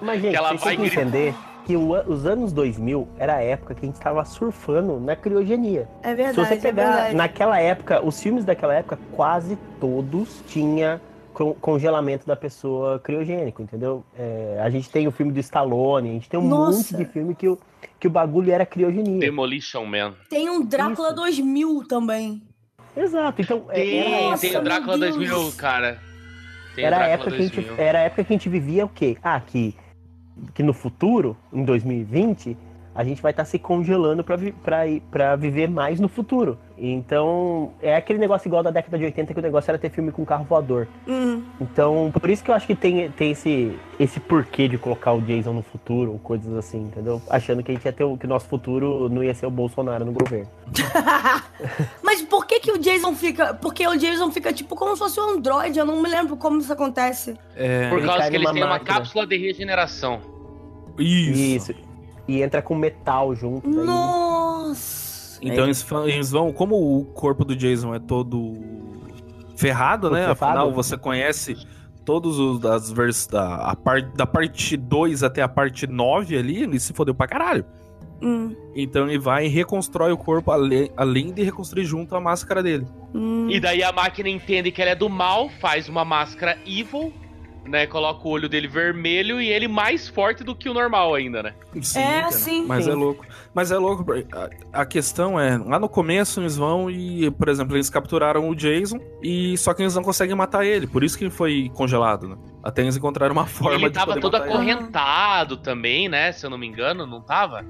Mas, 0.00 0.20
gente, 0.22 0.30
que 0.32 0.36
ela 0.36 0.48
vocês 0.50 0.60
vai 0.62 0.76
têm 0.76 0.84
que 0.84 0.90
gritar. 0.90 1.02
entender 1.02 1.34
que 1.66 1.76
o 1.76 1.92
os 2.10 2.26
anos 2.26 2.52
2000 2.52 3.08
era 3.18 3.36
a 3.36 3.42
época 3.42 3.74
que 3.74 3.84
a 3.84 3.88
gente 3.88 4.00
tava 4.00 4.24
surfando 4.24 5.00
na 5.00 5.16
criogenia. 5.16 5.88
É 6.02 6.10
Se 6.10 6.14
verdade, 6.16 6.36
você 6.48 6.54
é 6.54 6.56
pegar 6.58 6.90
verdade. 6.92 7.14
naquela 7.16 7.58
época, 7.60 8.04
os 8.04 8.20
filmes 8.20 8.44
daquela 8.44 8.74
época, 8.74 8.98
quase 9.12 9.56
todos 9.80 10.42
tinha 10.48 11.00
congelamento 11.60 12.26
da 12.26 12.36
pessoa 12.36 12.98
criogênico, 12.98 13.62
entendeu? 13.62 14.04
É, 14.16 14.60
a 14.62 14.68
gente 14.70 14.90
tem 14.90 15.06
o 15.08 15.10
filme 15.10 15.32
do 15.32 15.40
Stallone, 15.40 16.10
a 16.10 16.12
gente 16.12 16.28
tem 16.28 16.38
um 16.38 16.46
Nossa. 16.46 16.78
monte 16.78 16.96
de 16.96 17.04
filme 17.12 17.34
que 17.34 17.48
o, 17.48 17.58
que 17.98 18.06
o 18.06 18.10
bagulho 18.10 18.52
era 18.52 18.64
criogenia. 18.66 19.18
Demolition 19.18 19.84
Man. 19.86 20.14
Tem 20.28 20.48
um 20.50 20.64
Drácula 20.64 21.08
Isso. 21.08 21.16
2000 21.16 21.84
também. 21.88 22.42
Exato, 22.96 23.40
então 23.40 23.66
é- 23.70 23.74
Tem, 23.74 23.98
era, 23.98 24.30
Nossa, 24.30 24.40
tem 24.46 24.56
o 24.56 24.62
Drácula 24.62 24.96
meu 24.96 25.08
2000, 25.10 25.34
Deus. 25.34 25.54
cara. 25.54 25.98
Tem 26.74 26.84
era, 26.84 26.96
o 26.96 27.00
a 27.00 27.02
Drácula 27.06 27.14
época 27.14 27.30
que 27.30 27.36
a 27.36 27.42
gente, 27.42 27.54
2000. 27.66 27.84
era 27.84 27.98
a 27.98 28.02
época 28.02 28.24
que 28.24 28.32
a 28.32 28.36
gente 28.36 28.48
vivia 28.48 28.84
o 28.84 28.88
quê? 28.88 29.16
Ah, 29.22 29.40
que, 29.40 29.74
que 30.54 30.62
no 30.62 30.72
futuro, 30.72 31.36
em 31.52 31.64
2020, 31.64 32.56
a 32.94 33.04
gente 33.04 33.22
vai 33.22 33.30
estar 33.30 33.44
se 33.44 33.58
congelando 33.58 34.24
para 34.24 34.36
vi 34.36 34.54
viver 35.38 35.68
mais 35.70 36.00
no 36.00 36.08
futuro. 36.08 36.58
Então, 36.76 37.72
é 37.82 37.94
aquele 37.94 38.18
negócio 38.18 38.48
igual 38.48 38.62
da 38.62 38.70
década 38.70 38.98
de 38.98 39.04
80 39.04 39.34
que 39.34 39.38
o 39.38 39.42
negócio 39.42 39.70
era 39.70 39.78
ter 39.78 39.90
filme 39.90 40.10
com 40.10 40.24
carro 40.24 40.44
voador. 40.44 40.88
Hum. 41.06 41.42
Então, 41.60 42.10
por 42.10 42.30
isso 42.30 42.42
que 42.42 42.50
eu 42.50 42.54
acho 42.54 42.66
que 42.66 42.74
tem, 42.74 43.10
tem 43.10 43.32
esse, 43.32 43.78
esse 43.98 44.18
porquê 44.18 44.66
de 44.66 44.78
colocar 44.78 45.12
o 45.12 45.20
Jason 45.20 45.52
no 45.52 45.62
futuro, 45.62 46.12
ou 46.12 46.18
coisas 46.18 46.52
assim, 46.56 46.78
entendeu? 46.84 47.20
Achando 47.28 47.62
que 47.62 47.70
a 47.70 47.74
gente 47.74 47.84
ia 47.84 47.92
ter 47.92 48.04
o, 48.04 48.16
que 48.16 48.24
o 48.24 48.28
nosso 48.28 48.48
futuro 48.48 49.10
não 49.10 49.22
ia 49.22 49.34
ser 49.34 49.44
o 49.44 49.50
Bolsonaro 49.50 50.06
no 50.06 50.12
governo. 50.12 50.48
Mas 52.02 52.22
por 52.22 52.46
que 52.46 52.60
que 52.60 52.72
o 52.72 52.78
Jason 52.78 53.14
fica... 53.14 53.52
Porque 53.54 53.86
o 53.86 53.96
Jason 53.96 54.30
fica 54.30 54.50
tipo 54.52 54.74
como 54.74 54.94
se 54.94 54.98
fosse 55.00 55.20
um 55.20 55.34
androide, 55.34 55.78
eu 55.78 55.84
não 55.84 56.00
me 56.00 56.08
lembro 56.08 56.34
como 56.36 56.58
isso 56.58 56.72
acontece. 56.72 57.36
É, 57.54 57.90
Por 57.90 57.98
Ele 57.98 58.06
causa 58.06 58.30
que 58.30 58.36
eles 58.36 58.42
numa 58.42 58.54
têm 58.54 58.62
uma 58.62 58.70
máquina. 58.70 58.94
cápsula 58.94 59.26
de 59.26 59.36
regeneração. 59.36 60.20
isso. 60.98 61.70
Isso. 61.72 61.89
E 62.28 62.42
entra 62.42 62.60
com 62.62 62.74
metal 62.74 63.34
junto. 63.34 63.68
daí- 63.70 63.84
Nossa! 63.86 65.38
Então 65.42 65.64
eles, 65.64 65.82
fa- 65.82 66.06
eles 66.06 66.30
vão, 66.30 66.52
como 66.52 66.76
o 66.98 67.04
corpo 67.06 67.44
do 67.44 67.56
Jason 67.56 67.94
é 67.94 67.98
todo 67.98 68.54
ferrado, 69.56 70.08
Todo 70.08 70.14
né? 70.14 70.22
ferrado. 70.34 70.44
Afinal, 70.44 70.72
você 70.72 70.96
conhece 70.96 71.56
todos 72.04 72.38
os 72.38 72.58
das 72.60 72.90
vers 72.90 73.26
da, 73.26 73.56
a 73.56 73.76
par, 73.76 74.02
da 74.02 74.26
parte 74.26 74.76
2 74.76 75.22
até 75.22 75.42
a 75.42 75.48
parte 75.48 75.86
9 75.86 76.36
ali, 76.36 76.62
ele 76.62 76.78
se 76.80 76.92
fodeu 76.92 77.14
pra 77.14 77.26
caralho. 77.26 77.64
Hum, 78.22 78.54
Então 78.76 79.08
ele 79.08 79.18
vai 79.18 79.46
e 79.46 79.48
reconstrói 79.48 80.12
o 80.12 80.16
corpo 80.18 80.50
ale- 80.50 80.92
além 80.94 81.32
de 81.32 81.42
reconstruir 81.42 81.84
junto 81.86 82.14
a 82.14 82.20
máscara 82.20 82.62
dele. 82.62 82.86
hum. 83.14 83.48
E 83.48 83.58
daí 83.58 83.82
a 83.82 83.90
máquina 83.92 84.28
entende 84.28 84.70
que 84.70 84.82
ela 84.82 84.90
é 84.90 84.94
do 84.94 85.08
mal, 85.08 85.48
faz 85.58 85.88
uma 85.88 86.04
máscara 86.04 86.58
evil, 86.66 87.12
né? 87.70 87.86
Coloca 87.86 88.26
o 88.26 88.30
olho 88.30 88.48
dele 88.48 88.66
vermelho 88.68 89.40
e 89.40 89.48
ele 89.48 89.68
mais 89.68 90.08
forte 90.08 90.42
do 90.44 90.54
que 90.54 90.68
o 90.68 90.74
normal 90.74 91.14
ainda, 91.14 91.42
né? 91.42 91.54
Sim, 91.80 92.00
É, 92.00 92.20
cara. 92.20 92.32
sim. 92.32 92.64
Mas 92.66 92.84
Sim. 92.84 92.90
é 92.90 92.94
louco. 92.94 93.24
Mas 93.54 93.70
é 93.72 93.78
louco. 93.78 94.04
A, 94.72 94.80
a 94.82 94.86
questão 94.86 95.38
é, 95.40 95.56
lá 95.56 95.78
no 95.78 95.88
começo 95.88 96.40
eles 96.40 96.56
vão 96.56 96.90
e, 96.90 97.30
por 97.30 97.48
exemplo, 97.48 97.76
eles 97.76 97.88
capturaram 97.88 98.48
o 98.48 98.54
Jason 98.54 98.98
e 99.22 99.56
só 99.56 99.72
que 99.72 99.82
eles 99.82 99.94
não 99.94 100.02
conseguem 100.02 100.34
matar 100.36 100.64
ele. 100.66 100.86
Por 100.86 101.02
isso 101.04 101.16
que 101.16 101.24
ele 101.24 101.30
foi 101.30 101.70
congelado, 101.74 102.28
né? 102.28 102.36
Até 102.62 102.82
eles 102.82 102.96
encontraram 102.96 103.32
uma 103.32 103.46
forma 103.46 103.76
ele 103.78 103.88
de 103.88 103.94
tava 103.94 104.08
poder 104.08 104.20
todo 104.20 104.32
matar 104.32 104.44
ele. 104.46 104.54
acorrentado 104.54 105.56
também, 105.56 106.08
né? 106.08 106.32
Se 106.32 106.44
eu 106.44 106.50
não 106.50 106.58
me 106.58 106.66
engano, 106.66 107.06
não 107.06 107.20
tava? 107.20 107.64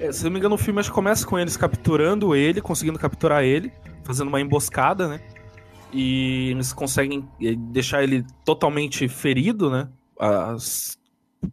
É, 0.00 0.12
se 0.12 0.24
não 0.24 0.30
me 0.30 0.38
engano, 0.38 0.54
o 0.54 0.58
filme 0.58 0.78
acho 0.80 0.90
que 0.90 0.94
começa 0.94 1.26
com 1.26 1.38
eles 1.38 1.56
capturando 1.56 2.34
ele, 2.34 2.60
conseguindo 2.60 2.98
capturar 2.98 3.42
ele, 3.42 3.72
fazendo 4.04 4.28
uma 4.28 4.40
emboscada, 4.40 5.08
né? 5.08 5.20
E 5.92 6.50
eles 6.50 6.72
conseguem 6.72 7.26
eh, 7.40 7.54
deixar 7.56 8.02
ele 8.02 8.24
totalmente 8.44 9.08
ferido, 9.08 9.70
né? 9.70 9.88
As- 10.18 10.98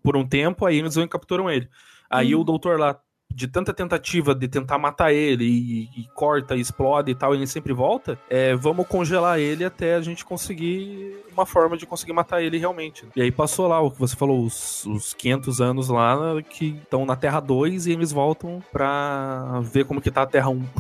por 0.02 0.18
um 0.18 0.26
tempo, 0.26 0.66
aí 0.66 0.80
eles 0.80 0.96
vão 0.96 1.04
e 1.04 1.08
capturam 1.08 1.50
ele. 1.50 1.68
Aí 2.10 2.36
Hum. 2.36 2.42
o 2.42 2.44
doutor 2.44 2.80
lá, 2.80 2.98
de 3.34 3.48
tanta 3.48 3.74
tentativa 3.74 4.34
de 4.36 4.48
tentar 4.48 4.78
matar 4.78 5.12
ele, 5.12 5.44
e, 5.46 5.84
e 6.02 6.08
corta, 6.14 6.56
e 6.56 6.60
explode 6.60 7.12
e 7.12 7.16
tal, 7.16 7.34
ele 7.34 7.48
sempre 7.48 7.74
volta, 7.74 8.18
é, 8.30 8.54
vamos 8.56 8.88
congelar 8.88 9.40
ele 9.40 9.66
até 9.66 9.96
a 9.96 10.02
gente 10.02 10.24
conseguir 10.24 11.16
uma 11.32 11.46
forma 11.46 11.76
de 11.76 11.86
conseguir 11.88 12.14
matar 12.14 12.44
ele 12.44 12.58
realmente. 12.60 13.06
E 13.16 13.22
aí 13.22 13.32
passou 13.32 13.68
lá 13.68 13.82
o 13.82 13.90
que 13.90 14.00
você 14.00 14.16
falou, 14.16 14.44
os, 14.46 14.86
os 14.86 15.14
500 15.16 15.62
anos 15.62 15.90
lá 15.90 16.42
que 16.44 16.78
estão 16.84 17.06
na 17.08 17.16
Terra 17.16 17.40
2 17.40 17.88
e 17.88 17.92
eles 17.94 18.12
voltam 18.12 18.62
pra 18.72 19.60
ver 19.64 19.86
como 19.86 20.02
que 20.02 20.12
tá 20.12 20.22
a 20.24 20.28
Terra 20.28 20.50
1. 20.50 20.64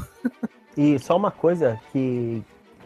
E 0.76 0.98
só 0.98 1.16
uma 1.16 1.30
coisa 1.30 1.80
que, 1.92 2.42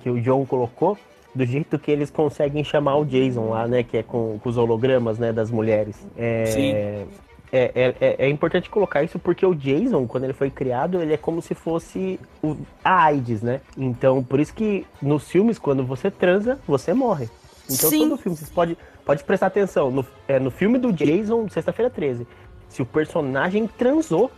que 0.08 0.10
o 0.10 0.22
John 0.22 0.46
colocou, 0.46 0.98
do 1.36 1.46
jeito 1.46 1.78
que 1.78 1.92
eles 1.92 2.10
conseguem 2.10 2.64
chamar 2.64 2.96
o 2.98 3.06
Jason 3.06 3.50
lá, 3.50 3.68
né? 3.68 3.84
Que 3.84 3.98
é 3.98 4.04
com, 4.04 4.40
com 4.42 4.50
os 4.50 4.58
hologramas, 4.58 5.20
né? 5.20 5.34
Das 5.34 5.52
mulheres. 5.52 5.96
É, 6.18 6.46
Sim. 6.46 6.72
É, 6.72 7.06
é, 7.52 7.96
é- 8.02 8.16
é 8.26 8.30
importante 8.30 8.70
colocar 8.70 9.04
isso 9.04 9.20
porque 9.20 9.46
o 9.46 9.54
Jason, 9.54 10.06
quando 10.08 10.24
ele 10.26 10.34
foi 10.34 10.50
criado, 10.50 11.02
ele 11.02 11.14
é 11.14 11.18
como 11.18 11.42
se 11.42 11.54
fosse 11.54 12.20
o, 12.42 12.56
a 12.84 13.04
AIDS, 13.06 13.42
né? 13.42 13.60
Então, 13.78 14.24
por 14.24 14.40
isso 14.40 14.54
que 14.54 14.86
nos 15.02 15.30
filmes, 15.30 15.60
quando 15.60 15.84
você 15.86 16.10
transa, 16.10 16.58
você 16.68 16.94
morre. 16.94 17.30
Então, 17.70 17.90
Sim. 17.90 18.08
todo 18.10 18.18
filme, 18.18 18.38
vocês 18.38 18.50
pode, 18.50 18.78
pode 19.06 19.24
prestar 19.26 19.48
atenção. 19.48 19.92
No, 19.92 20.06
é, 20.28 20.40
no 20.40 20.50
filme 20.52 20.78
do 20.78 20.92
Jason, 20.94 21.48
sexta-feira 21.50 21.90
13, 21.90 22.26
se 22.70 22.82
o 22.82 22.86
personagem 22.86 23.68
transou, 23.68 24.32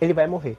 ele 0.00 0.12
vai 0.12 0.26
morrer. 0.28 0.56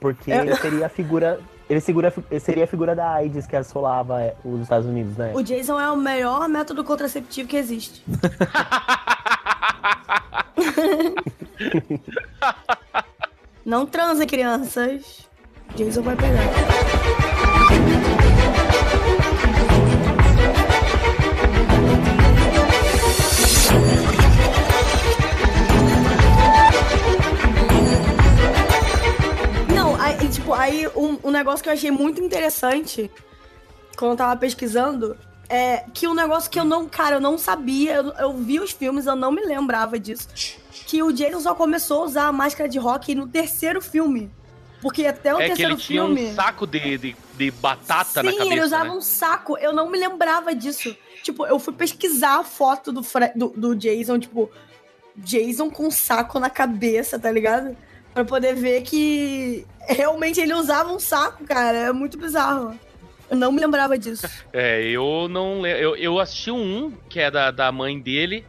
Porque 0.00 0.30
É. 0.32 0.38
ele 0.38 0.54
seria 0.56 0.86
a 0.86 0.88
figura. 0.88 1.38
Ele, 1.72 1.80
segura, 1.80 2.12
ele 2.30 2.38
seria 2.38 2.64
a 2.64 2.66
figura 2.66 2.94
da 2.94 3.12
AIDS 3.12 3.46
que 3.46 3.56
assolava 3.56 4.20
é, 4.20 4.34
os 4.44 4.60
Estados 4.60 4.86
Unidos, 4.86 5.16
né? 5.16 5.32
O 5.34 5.42
Jason 5.42 5.80
é 5.80 5.90
o 5.90 5.96
melhor 5.96 6.46
método 6.46 6.84
contraceptivo 6.84 7.48
que 7.48 7.56
existe. 7.56 8.04
Não 13.64 13.86
transem, 13.86 14.26
crianças. 14.26 15.26
Jason 15.74 16.02
vai 16.02 16.14
pegar. 16.14 16.44
Aí, 30.62 30.88
um, 30.96 31.18
um 31.24 31.30
negócio 31.30 31.62
que 31.62 31.68
eu 31.68 31.72
achei 31.72 31.90
muito 31.90 32.20
interessante 32.20 33.10
quando 33.96 34.12
eu 34.12 34.16
tava 34.16 34.36
pesquisando 34.36 35.16
é 35.48 35.84
que 35.92 36.08
um 36.08 36.14
negócio 36.14 36.50
que 36.50 36.58
eu 36.58 36.64
não, 36.64 36.88
cara, 36.88 37.16
eu 37.16 37.20
não 37.20 37.36
sabia, 37.36 37.96
eu, 37.96 38.12
eu 38.12 38.32
vi 38.34 38.58
os 38.58 38.70
filmes, 38.70 39.06
eu 39.06 39.14
não 39.14 39.30
me 39.30 39.44
lembrava 39.44 39.98
disso. 39.98 40.28
Que 40.86 41.02
o 41.02 41.12
Jason 41.12 41.40
só 41.40 41.54
começou 41.54 42.02
a 42.02 42.04
usar 42.06 42.26
a 42.28 42.32
máscara 42.32 42.68
de 42.68 42.78
rock 42.78 43.14
no 43.14 43.28
terceiro 43.28 43.80
filme. 43.82 44.30
Porque 44.80 45.06
até 45.06 45.32
o 45.32 45.38
é 45.38 45.42
que 45.42 45.48
terceiro 45.48 45.74
ele 45.74 45.80
tinha 45.80 46.04
filme. 46.04 46.26
um 46.26 46.34
saco 46.34 46.66
de, 46.66 46.98
de, 46.98 47.16
de 47.36 47.50
batata 47.50 48.20
Sim, 48.20 48.26
na 48.26 48.32
cabeça. 48.32 48.52
ele 48.52 48.60
usava 48.62 48.84
né? 48.84 48.90
um 48.90 49.00
saco. 49.00 49.56
Eu 49.58 49.72
não 49.72 49.88
me 49.90 49.98
lembrava 49.98 50.54
disso. 50.54 50.96
Tipo, 51.22 51.46
eu 51.46 51.58
fui 51.58 51.72
pesquisar 51.72 52.40
a 52.40 52.44
foto 52.44 52.90
do, 52.90 53.02
do, 53.36 53.48
do 53.50 53.76
Jason, 53.76 54.18
tipo, 54.18 54.50
Jason 55.14 55.70
com 55.70 55.86
um 55.86 55.90
saco 55.90 56.40
na 56.40 56.50
cabeça, 56.50 57.18
tá 57.18 57.30
ligado? 57.30 57.76
Pra 58.14 58.24
poder 58.24 58.54
ver 58.54 58.82
que 58.82 59.66
realmente 59.88 60.40
ele 60.40 60.54
usava 60.54 60.92
um 60.92 60.98
saco, 60.98 61.44
cara. 61.44 61.78
É 61.78 61.92
muito 61.92 62.18
bizarro. 62.18 62.78
Eu 63.30 63.36
não 63.36 63.50
me 63.50 63.60
lembrava 63.60 63.96
disso. 63.96 64.28
É, 64.52 64.82
eu 64.82 65.26
não 65.28 65.60
lembro. 65.60 65.80
Eu, 65.80 65.96
eu 65.96 66.18
assisti 66.18 66.50
um, 66.50 66.92
que 67.08 67.18
é 67.18 67.30
da, 67.30 67.50
da 67.50 67.72
mãe 67.72 67.98
dele, 67.98 68.44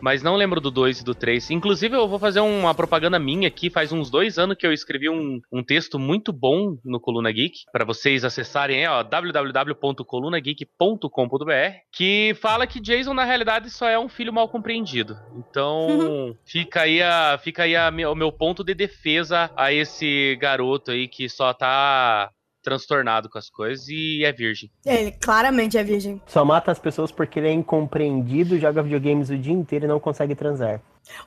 mas 0.00 0.22
não 0.22 0.36
lembro 0.36 0.60
do 0.60 0.70
2 0.70 1.00
e 1.00 1.04
do 1.04 1.14
3. 1.14 1.50
Inclusive, 1.50 1.96
eu 1.96 2.06
vou 2.08 2.18
fazer 2.18 2.40
uma 2.40 2.74
propaganda 2.74 3.18
minha 3.18 3.48
aqui. 3.48 3.70
Faz 3.70 3.92
uns 3.92 4.10
dois 4.10 4.38
anos 4.38 4.56
que 4.56 4.66
eu 4.66 4.72
escrevi 4.72 5.08
um, 5.08 5.40
um 5.52 5.62
texto 5.62 5.98
muito 5.98 6.32
bom 6.32 6.76
no 6.84 7.00
Coluna 7.00 7.32
Geek, 7.32 7.64
para 7.72 7.84
vocês 7.84 8.24
acessarem, 8.24 8.84
é, 8.84 8.90
ó, 8.90 9.02
www.colunageek.com.br, 9.02 11.52
que 11.92 12.36
fala 12.40 12.66
que 12.66 12.80
Jason, 12.80 13.12
na 13.14 13.24
realidade, 13.24 13.70
só 13.70 13.88
é 13.88 13.98
um 13.98 14.08
filho 14.08 14.32
mal 14.32 14.48
compreendido. 14.48 15.16
Então, 15.36 16.36
fica 16.46 16.82
aí, 16.82 17.02
a, 17.02 17.38
fica 17.42 17.64
aí 17.64 17.74
a, 17.76 17.90
o 18.10 18.14
meu 18.14 18.32
ponto 18.32 18.64
de 18.64 18.74
defesa 18.74 19.50
a 19.56 19.72
esse 19.72 20.36
garoto 20.40 20.90
aí 20.90 21.08
que 21.08 21.28
só 21.28 21.52
tá 21.52 22.30
transtornado 22.62 23.28
com 23.30 23.38
as 23.38 23.48
coisas 23.48 23.88
e 23.88 24.24
é 24.24 24.32
virgem. 24.32 24.70
Ele 24.84 25.12
claramente 25.12 25.76
é 25.78 25.82
virgem. 25.84 26.20
Só 26.26 26.44
mata 26.44 26.70
as 26.72 26.78
pessoas 26.78 27.10
porque 27.12 27.38
ele 27.38 27.48
é 27.48 27.52
incompreendido, 27.52 28.58
joga 28.58 28.82
videogames 28.82 29.30
o 29.30 29.38
dia 29.38 29.52
inteiro 29.52 29.84
e 29.84 29.88
não 29.88 30.00
consegue 30.00 30.34
transar. 30.34 30.80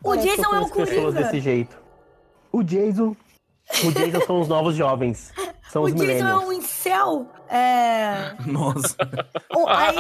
O 0.04 0.10
Parece 0.10 0.28
que 0.28 0.36
Jason 0.36 0.56
é 0.56 0.60
o 0.60 0.70
conheço 0.70 0.74
pessoas 0.74 1.14
Coringa. 1.14 1.24
desse 1.24 1.40
jeito. 1.40 1.78
O 2.52 2.64
Jason. 2.64 3.16
O 3.86 3.92
Jason 3.92 4.22
são 4.26 4.40
os 4.42 4.48
novos 4.48 4.76
jovens. 4.76 5.32
São 5.70 5.84
O 5.84 5.86
os 5.86 5.94
Jason 5.96 6.28
é 6.28 6.38
um 6.38 6.52
incel. 6.54 7.32
É. 7.50 8.34
Nossa. 8.46 8.96
O- 9.56 9.68
Aí, 9.68 9.96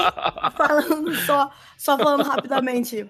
falando 0.55 1.15
só, 1.15 1.49
só 1.77 1.97
falando 1.97 2.23
rapidamente 2.23 3.09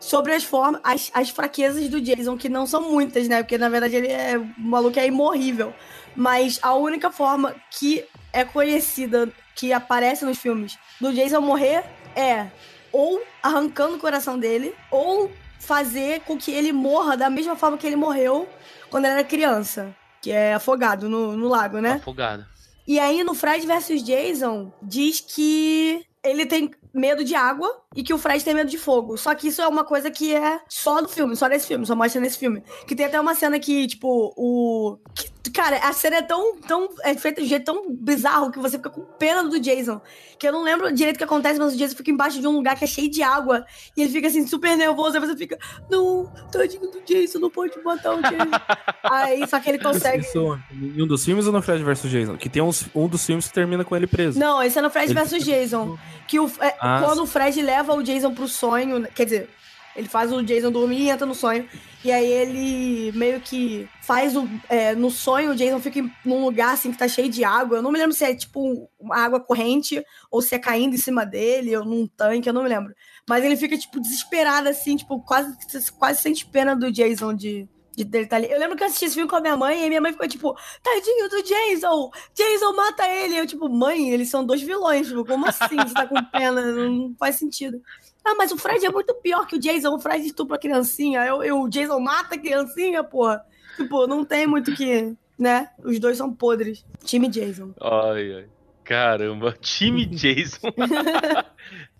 sobre 0.00 0.32
as 0.32 0.42
formas, 0.42 0.80
as, 0.82 1.10
as 1.12 1.30
fraquezas 1.30 1.88
do 1.88 2.00
Jason, 2.00 2.36
que 2.36 2.48
não 2.48 2.66
são 2.66 2.90
muitas, 2.90 3.28
né? 3.28 3.42
Porque 3.42 3.58
na 3.58 3.68
verdade 3.68 3.96
ele 3.96 4.08
é 4.08 4.38
um 4.38 4.52
maluco 4.56 4.98
é 4.98 5.06
imorrível. 5.06 5.72
Mas 6.16 6.58
a 6.62 6.74
única 6.74 7.12
forma 7.12 7.54
que 7.70 8.04
é 8.32 8.44
conhecida, 8.44 9.30
que 9.54 9.72
aparece 9.72 10.24
nos 10.24 10.38
filmes, 10.38 10.78
do 11.00 11.12
Jason 11.12 11.40
morrer 11.40 11.84
é 12.16 12.48
ou 12.92 13.22
arrancando 13.42 13.96
o 13.96 14.00
coração 14.00 14.38
dele, 14.38 14.74
ou 14.90 15.30
fazer 15.60 16.20
com 16.22 16.36
que 16.36 16.50
ele 16.50 16.72
morra 16.72 17.16
da 17.16 17.30
mesma 17.30 17.54
forma 17.54 17.78
que 17.78 17.86
ele 17.86 17.94
morreu 17.94 18.48
quando 18.88 19.04
ele 19.04 19.14
era 19.14 19.24
criança. 19.24 19.94
Que 20.20 20.32
é 20.32 20.54
afogado 20.54 21.08
no, 21.08 21.36
no 21.36 21.48
lago, 21.48 21.78
né? 21.78 21.92
Afogado. 21.92 22.44
E 22.86 22.98
aí, 22.98 23.22
no 23.22 23.34
Fred 23.34 23.66
vs 23.66 24.02
Jason, 24.02 24.72
diz 24.82 25.20
que 25.20 26.04
ele 26.22 26.44
tem 26.44 26.70
medo 26.92 27.24
de 27.24 27.34
água 27.34 27.82
e 27.94 28.02
que 28.02 28.12
o 28.12 28.18
Fred 28.18 28.44
tem 28.44 28.54
medo 28.54 28.70
de 28.70 28.78
fogo. 28.78 29.16
Só 29.16 29.34
que 29.34 29.48
isso 29.48 29.62
é 29.62 29.68
uma 29.68 29.84
coisa 29.84 30.10
que 30.10 30.34
é 30.34 30.60
só 30.68 31.00
do 31.00 31.08
filme, 31.08 31.36
só 31.36 31.48
desse 31.48 31.66
filme, 31.66 31.86
só 31.86 31.94
mostra 31.94 32.20
nesse 32.20 32.38
filme. 32.38 32.62
Que 32.86 32.94
tem 32.94 33.06
até 33.06 33.20
uma 33.20 33.34
cena 33.34 33.58
que, 33.58 33.86
tipo, 33.86 34.32
o. 34.36 34.98
Que, 35.14 35.30
Cara, 35.54 35.78
a 35.78 35.92
cena 35.92 36.16
é 36.16 36.22
tão, 36.22 36.56
tão. 36.60 36.88
É 37.02 37.14
feita 37.14 37.40
de 37.40 37.46
um 37.46 37.48
jeito 37.48 37.64
tão 37.64 37.94
bizarro 37.94 38.50
que 38.50 38.58
você 38.58 38.76
fica 38.76 38.90
com 38.90 39.00
pena 39.00 39.42
do 39.44 39.58
Jason. 39.58 40.00
Que 40.38 40.46
eu 40.46 40.52
não 40.52 40.62
lembro 40.62 40.92
direito 40.92 41.16
o 41.16 41.18
que 41.18 41.24
acontece, 41.24 41.58
mas 41.58 41.72
o 41.74 41.76
Jason 41.76 41.96
fica 41.96 42.10
embaixo 42.10 42.40
de 42.40 42.46
um 42.46 42.52
lugar 42.52 42.76
que 42.76 42.84
é 42.84 42.86
cheio 42.86 43.10
de 43.10 43.22
água. 43.22 43.64
E 43.96 44.02
ele 44.02 44.10
fica 44.10 44.28
assim, 44.28 44.46
super 44.46 44.76
nervoso. 44.76 45.16
Aí 45.16 45.20
você 45.20 45.36
fica, 45.36 45.58
não, 45.90 46.30
tadinho 46.52 46.90
do 46.90 47.00
Jason, 47.00 47.38
não 47.38 47.50
pode 47.50 47.80
matar 47.82 48.14
o 48.14 48.22
Jason. 48.22 48.50
aí, 49.04 49.46
só 49.48 49.58
que 49.60 49.70
ele 49.70 49.78
consegue. 49.78 50.24
Isso 50.24 50.58
em 50.72 51.02
um 51.02 51.06
dos 51.06 51.24
filmes 51.24 51.46
ou 51.46 51.52
no 51.52 51.62
Fred 51.62 51.82
vs 51.82 52.10
Jason? 52.10 52.36
Que 52.36 52.48
tem 52.48 52.62
uns, 52.62 52.86
um 52.94 53.08
dos 53.08 53.24
filmes 53.24 53.48
que 53.48 53.54
termina 53.54 53.84
com 53.84 53.96
ele 53.96 54.06
preso. 54.06 54.38
Não, 54.38 54.62
esse 54.62 54.78
é 54.78 54.82
no 54.82 54.90
Fred 54.90 55.10
Ele 55.10 55.20
vs 55.20 55.44
Jason. 55.44 55.98
Que 56.28 56.38
o, 56.38 56.50
é, 56.60 56.74
Ah, 56.78 57.02
quando 57.04 57.22
o 57.22 57.26
Fred 57.26 57.60
leva 57.62 57.94
o 57.94 58.02
Jason 58.02 58.34
pro 58.34 58.46
sonho, 58.46 59.06
quer 59.14 59.24
dizer, 59.24 59.50
ele 59.94 60.08
faz 60.08 60.32
o 60.32 60.42
Jason 60.42 60.70
dormir 60.70 61.00
e 61.00 61.10
entra 61.10 61.26
no 61.26 61.34
sonho. 61.34 61.68
E 62.02 62.10
aí 62.10 62.26
ele 62.26 63.12
meio 63.12 63.40
que 63.40 63.88
faz 64.00 64.34
o. 64.36 64.48
é, 64.68 64.94
no 64.94 65.10
sonho, 65.10 65.50
o 65.50 65.54
Jason 65.54 65.80
fica 65.80 66.00
num 66.24 66.44
lugar 66.44 66.72
assim 66.72 66.92
que 66.92 66.98
tá 66.98 67.06
cheio 67.06 67.28
de 67.28 67.44
água. 67.44 67.78
Eu 67.78 67.82
não 67.82 67.92
me 67.92 67.98
lembro 67.98 68.14
se 68.14 68.24
é 68.24 68.34
tipo 68.34 68.88
uma 68.98 69.16
água 69.16 69.40
corrente 69.40 70.02
ou 70.30 70.40
se 70.40 70.54
é 70.54 70.58
caindo 70.58 70.94
em 70.94 70.98
cima 70.98 71.26
dele 71.26 71.76
ou 71.76 71.84
num 71.84 72.06
tanque, 72.06 72.48
eu 72.48 72.52
não 72.52 72.62
me 72.62 72.68
lembro. 72.68 72.94
Mas 73.28 73.44
ele 73.44 73.56
fica, 73.56 73.76
tipo, 73.76 74.00
desesperado, 74.00 74.68
assim, 74.68 74.96
tipo, 74.96 75.20
quase, 75.22 75.54
quase 75.98 76.22
sente 76.22 76.46
pena 76.46 76.74
do 76.74 76.90
Jason 76.90 77.34
de. 77.34 77.68
De 77.96 78.04
dele 78.04 78.26
tá 78.26 78.36
ali. 78.36 78.48
Eu 78.50 78.58
lembro 78.58 78.76
que 78.76 78.84
eu 78.84 78.86
assisti 78.86 79.06
esse 79.06 79.14
filme 79.14 79.28
com 79.28 79.34
a 79.34 79.40
minha 79.40 79.56
mãe 79.56 79.84
e 79.84 79.88
minha 79.88 80.00
mãe 80.00 80.12
ficou 80.12 80.26
tipo, 80.28 80.56
tadinho 80.80 81.28
do 81.28 81.42
Jason! 81.42 82.08
Jason 82.32 82.72
mata 82.72 83.06
ele! 83.06 83.36
Eu, 83.36 83.46
tipo, 83.48 83.68
mãe, 83.68 84.10
eles 84.10 84.30
são 84.30 84.46
dois 84.46 84.62
vilões. 84.62 85.08
Tipo, 85.08 85.24
como 85.24 85.44
assim 85.46 85.76
você 85.76 85.92
tá 85.92 86.06
com 86.06 86.24
pena? 86.24 86.62
Não 86.72 87.14
faz 87.18 87.34
sentido. 87.34 87.82
Ah, 88.24 88.34
mas 88.36 88.52
o 88.52 88.58
Fred 88.58 88.84
é 88.84 88.90
muito 88.90 89.14
pior 89.14 89.46
que 89.46 89.56
o 89.56 89.58
Jason. 89.58 89.94
O 89.94 89.98
Fred 89.98 90.24
estupra 90.26 90.56
a 90.56 90.60
criancinha. 90.60 91.24
Eu, 91.24 91.42
eu, 91.42 91.62
o 91.62 91.68
Jason 91.68 91.98
mata 92.00 92.34
a 92.34 92.38
criancinha, 92.38 93.02
porra. 93.02 93.44
Tipo, 93.76 94.06
não 94.06 94.24
tem 94.24 94.46
muito 94.46 94.74
que. 94.74 95.14
Né? 95.38 95.70
Os 95.82 95.98
dois 95.98 96.18
são 96.18 96.32
podres. 96.32 96.84
Time 97.02 97.28
Jason. 97.28 97.72
Ai, 97.80 98.34
ai. 98.34 98.48
Caramba, 98.90 99.52
time 99.60 100.04
Jason. 100.10 100.68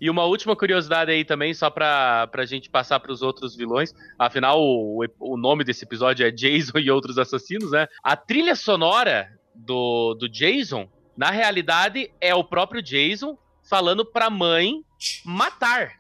e 0.01 0.11
uma 0.11 0.25
última 0.25 0.57
curiosidade 0.57 1.13
aí 1.13 1.25
também, 1.25 1.55
só 1.55 1.71
pra, 1.71 2.27
pra 2.27 2.45
gente 2.45 2.69
passar 2.69 2.99
pros 2.99 3.23
outros 3.23 3.55
vilões. 3.55 3.95
Afinal, 4.19 4.61
o, 4.61 5.05
o 5.21 5.37
nome 5.37 5.63
desse 5.63 5.85
episódio 5.85 6.27
é 6.27 6.33
Jason 6.33 6.79
e 6.79 6.91
Outros 6.91 7.17
Assassinos, 7.17 7.71
né? 7.71 7.87
A 8.03 8.17
trilha 8.17 8.57
sonora 8.57 9.31
do, 9.55 10.15
do 10.15 10.29
Jason, 10.29 10.89
na 11.17 11.31
realidade, 11.31 12.11
é 12.21 12.35
o 12.35 12.43
próprio 12.43 12.83
Jason 12.83 13.39
falando 13.63 14.05
pra 14.05 14.29
mãe 14.29 14.85
matar. 15.25 16.00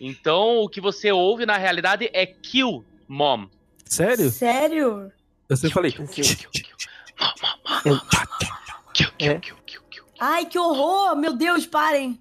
Então, 0.00 0.58
o 0.58 0.68
que 0.68 0.80
você 0.80 1.10
ouve 1.12 1.44
na 1.46 1.56
realidade 1.56 2.08
é 2.12 2.24
Kill 2.26 2.84
Mom. 3.08 3.46
Sério? 3.84 4.30
Sério? 4.30 5.12
Eu 5.48 5.56
sempre 5.56 5.74
falei. 5.74 5.92
Kill, 5.92 6.06
kill, 6.06 6.24
kill, 6.24 6.50
kill. 6.50 6.76
Mom, 7.20 7.26
mom, 7.42 7.80
mom. 7.80 8.92
Kill, 8.92 9.10
kill, 9.18 9.30
É. 9.32 9.38
kill, 9.38 9.56
kill, 9.66 9.82
kill. 9.90 10.04
Ai, 10.20 10.44
que 10.46 10.58
horror! 10.58 11.16
Meu 11.16 11.32
Deus, 11.34 11.66
parem! 11.66 12.20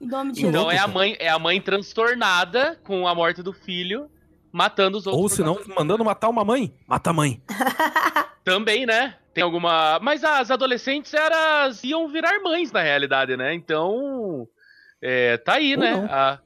Em 0.00 0.06
nome 0.06 0.32
de 0.32 0.44
Então 0.46 0.70
é 0.70 0.78
a 0.78 0.86
mãe, 0.86 1.16
é 1.18 1.28
a 1.28 1.38
mãe 1.38 1.60
transtornada 1.60 2.78
com 2.84 3.06
a 3.08 3.14
morte 3.14 3.42
do 3.42 3.52
filho, 3.52 4.10
matando 4.52 4.98
os 4.98 5.06
outros. 5.06 5.22
Ou 5.22 5.28
se 5.28 5.42
não, 5.42 5.58
mandando 5.74 6.04
matar 6.04 6.28
uma 6.28 6.44
mãe. 6.44 6.74
Mata 6.86 7.10
a 7.10 7.12
mãe. 7.12 7.40
Também, 8.44 8.84
né? 8.86 9.16
Tem 9.34 9.42
alguma. 9.42 9.98
Mas 10.00 10.22
as 10.22 10.50
adolescentes 10.50 11.12
elas 11.14 11.82
iam 11.82 12.06
virar 12.08 12.40
mães 12.40 12.70
na 12.70 12.80
realidade, 12.82 13.36
né? 13.36 13.54
Então. 13.54 14.46
É, 15.02 15.36
tá 15.38 15.54
aí, 15.54 15.74
Ou 15.74 15.80
né? 15.80 15.92
não. 15.92 16.04
A- 16.06 16.38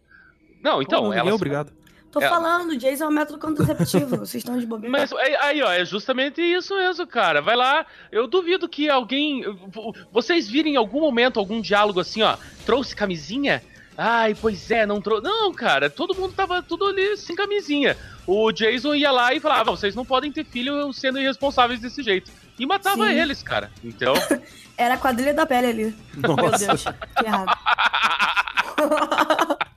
Não, 0.62 0.80
então, 0.82 1.04
ninguém 1.04 1.18
elas. 1.20 1.30
é 1.32 1.34
obrigado. 1.34 1.72
Tô 2.12 2.20
É. 2.20 2.28
falando, 2.28 2.76
Jason 2.76 3.04
é 3.04 3.06
um 3.08 3.12
método 3.12 3.38
contraceptivo. 3.38 4.16
Vocês 4.18 4.42
estão 4.42 4.58
de 4.58 4.66
bobeira. 4.66 4.90
Mas 4.90 5.12
aí, 5.12 5.62
ó, 5.62 5.70
é 5.70 5.84
justamente 5.84 6.40
isso 6.42 6.74
mesmo, 6.76 7.06
cara. 7.06 7.40
Vai 7.40 7.54
lá. 7.54 7.86
Eu 8.11 8.26
duvido 8.26 8.68
que 8.68 8.88
alguém. 8.90 9.44
vo- 9.68 9.94
Vocês 10.12 10.48
virem 10.48 10.74
em 10.74 10.76
algum 10.76 11.00
momento 11.00 11.38
algum 11.38 11.61
diálogo 11.61 12.00
assim, 12.00 12.22
ó. 12.22 12.36
Trouxe 12.66 12.96
camisinha? 12.96 13.62
Ai, 13.96 14.34
pois 14.34 14.70
é, 14.72 14.84
não 14.86 15.00
trouxe. 15.00 15.22
Não, 15.22 15.52
cara, 15.52 15.88
todo 15.88 16.14
mundo 16.14 16.32
tava 16.34 16.61
tudo 16.62 16.86
ali 16.86 17.16
sem 17.16 17.36
camisinha. 17.36 17.96
O 18.26 18.50
Jason 18.50 18.94
ia 18.94 19.12
lá 19.12 19.32
e 19.32 19.38
falava: 19.38 19.70
vocês 19.70 19.94
não 19.94 20.04
podem 20.04 20.32
ter 20.32 20.44
filho 20.44 20.92
sendo 20.92 21.20
irresponsáveis 21.20 21.78
desse 21.80 22.02
jeito. 22.02 22.30
E 22.58 22.66
matava 22.66 23.06
Sim. 23.06 23.12
eles, 23.20 23.40
cara. 23.42 23.70
Então. 23.84 24.14
Era 24.76 24.94
a 24.94 24.98
quadrilha 24.98 25.32
da 25.34 25.46
pele 25.46 25.66
ali. 25.68 25.96
Meu 26.14 26.34
Nossa. 26.34 26.66
Deus. 26.66 26.84
Que 27.16 27.24
errado. 27.26 27.56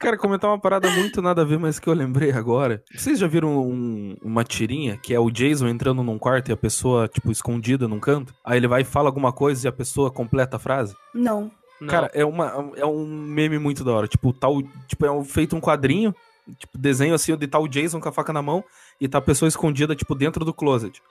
Cara, 0.00 0.16
comentar 0.16 0.48
uma 0.50 0.58
parada 0.58 0.90
muito 0.90 1.20
nada 1.20 1.42
a 1.42 1.44
ver, 1.44 1.58
mas 1.58 1.78
que 1.78 1.86
eu 1.86 1.92
lembrei 1.92 2.32
agora. 2.32 2.82
Vocês 2.94 3.18
já 3.18 3.26
viram 3.26 3.58
um- 3.60 4.16
uma 4.22 4.42
tirinha 4.42 4.96
que 4.96 5.12
é 5.14 5.20
o 5.20 5.30
Jason 5.30 5.68
entrando 5.68 6.02
num 6.02 6.18
quarto 6.18 6.48
e 6.48 6.52
a 6.52 6.56
pessoa, 6.56 7.06
tipo, 7.06 7.30
escondida 7.30 7.86
num 7.86 8.00
canto? 8.00 8.34
Aí 8.42 8.56
ele 8.56 8.66
vai 8.66 8.80
e 8.80 8.84
fala 8.84 9.08
alguma 9.10 9.30
coisa 9.30 9.66
e 9.66 9.68
a 9.68 9.72
pessoa 9.72 10.10
completa 10.10 10.56
a 10.56 10.58
frase? 10.58 10.96
Não. 11.14 11.50
não. 11.78 11.88
Cara, 11.88 12.10
é, 12.14 12.24
uma, 12.24 12.72
é 12.76 12.86
um 12.86 13.06
meme 13.06 13.58
muito 13.58 13.84
da 13.84 13.92
hora. 13.92 14.08
Tipo, 14.08 14.32
tal, 14.32 14.62
tipo, 14.88 15.04
é 15.04 15.10
um- 15.10 15.22
feito 15.22 15.54
um 15.54 15.60
quadrinho, 15.60 16.14
tipo, 16.58 16.78
desenho 16.78 17.14
assim, 17.14 17.36
de 17.36 17.48
o 17.54 17.68
Jason 17.68 18.00
com 18.00 18.08
a 18.08 18.12
faca 18.12 18.32
na 18.32 18.40
mão 18.40 18.64
e 18.98 19.06
tá 19.06 19.18
a 19.18 19.22
pessoa 19.22 19.48
escondida, 19.50 19.94
tipo, 19.94 20.14
dentro 20.14 20.46
do 20.46 20.54
closet. 20.54 21.02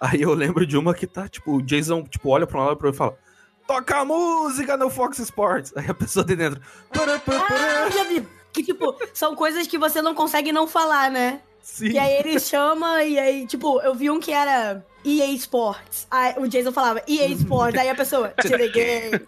Aí 0.00 0.22
eu 0.22 0.32
lembro 0.32 0.66
de 0.66 0.78
uma 0.78 0.94
que 0.94 1.06
tá, 1.06 1.28
tipo, 1.28 1.56
o 1.56 1.60
Jason, 1.62 2.02
tipo, 2.04 2.30
olha 2.30 2.46
pra 2.46 2.58
um 2.58 2.64
lado 2.64 2.72
e 2.74 2.76
pro 2.78 2.86
outro 2.86 2.96
e 2.96 2.98
fala: 2.98 3.18
Toca 3.66 3.98
a 3.98 4.04
música 4.06 4.76
no 4.78 4.88
Fox 4.88 5.18
Sports. 5.18 5.74
Aí 5.76 5.84
a 5.90 5.92
pessoa 5.92 6.24
de 6.24 6.34
dentro. 6.34 6.58
"Pará, 6.94 7.18
pará, 7.18 7.38
Ah, 7.38 7.42
pará." 7.48 7.84
eu 7.84 7.90
já 7.92 8.04
vi. 8.04 8.26
Que, 8.52 8.62
tipo, 8.62 8.94
são 9.12 9.34
coisas 9.34 9.66
que 9.66 9.78
você 9.78 10.00
não 10.02 10.14
consegue 10.14 10.52
não 10.52 10.66
falar, 10.66 11.10
né? 11.10 11.40
Sim. 11.62 11.90
E 11.90 11.98
aí 11.98 12.14
ele 12.14 12.40
chama, 12.40 13.04
e 13.04 13.18
aí, 13.18 13.46
tipo, 13.46 13.80
eu 13.82 13.94
vi 13.94 14.10
um 14.10 14.18
que 14.18 14.32
era 14.32 14.84
EA 15.04 15.26
Sports. 15.32 16.06
Aí 16.10 16.34
o 16.38 16.48
Jason 16.48 16.72
falava 16.72 17.02
EA 17.06 17.26
Sports, 17.28 17.78
aí 17.78 17.88
a 17.88 17.94
pessoa, 17.94 18.28
to 18.30 18.48
the 18.48 18.68
game. 18.68 19.26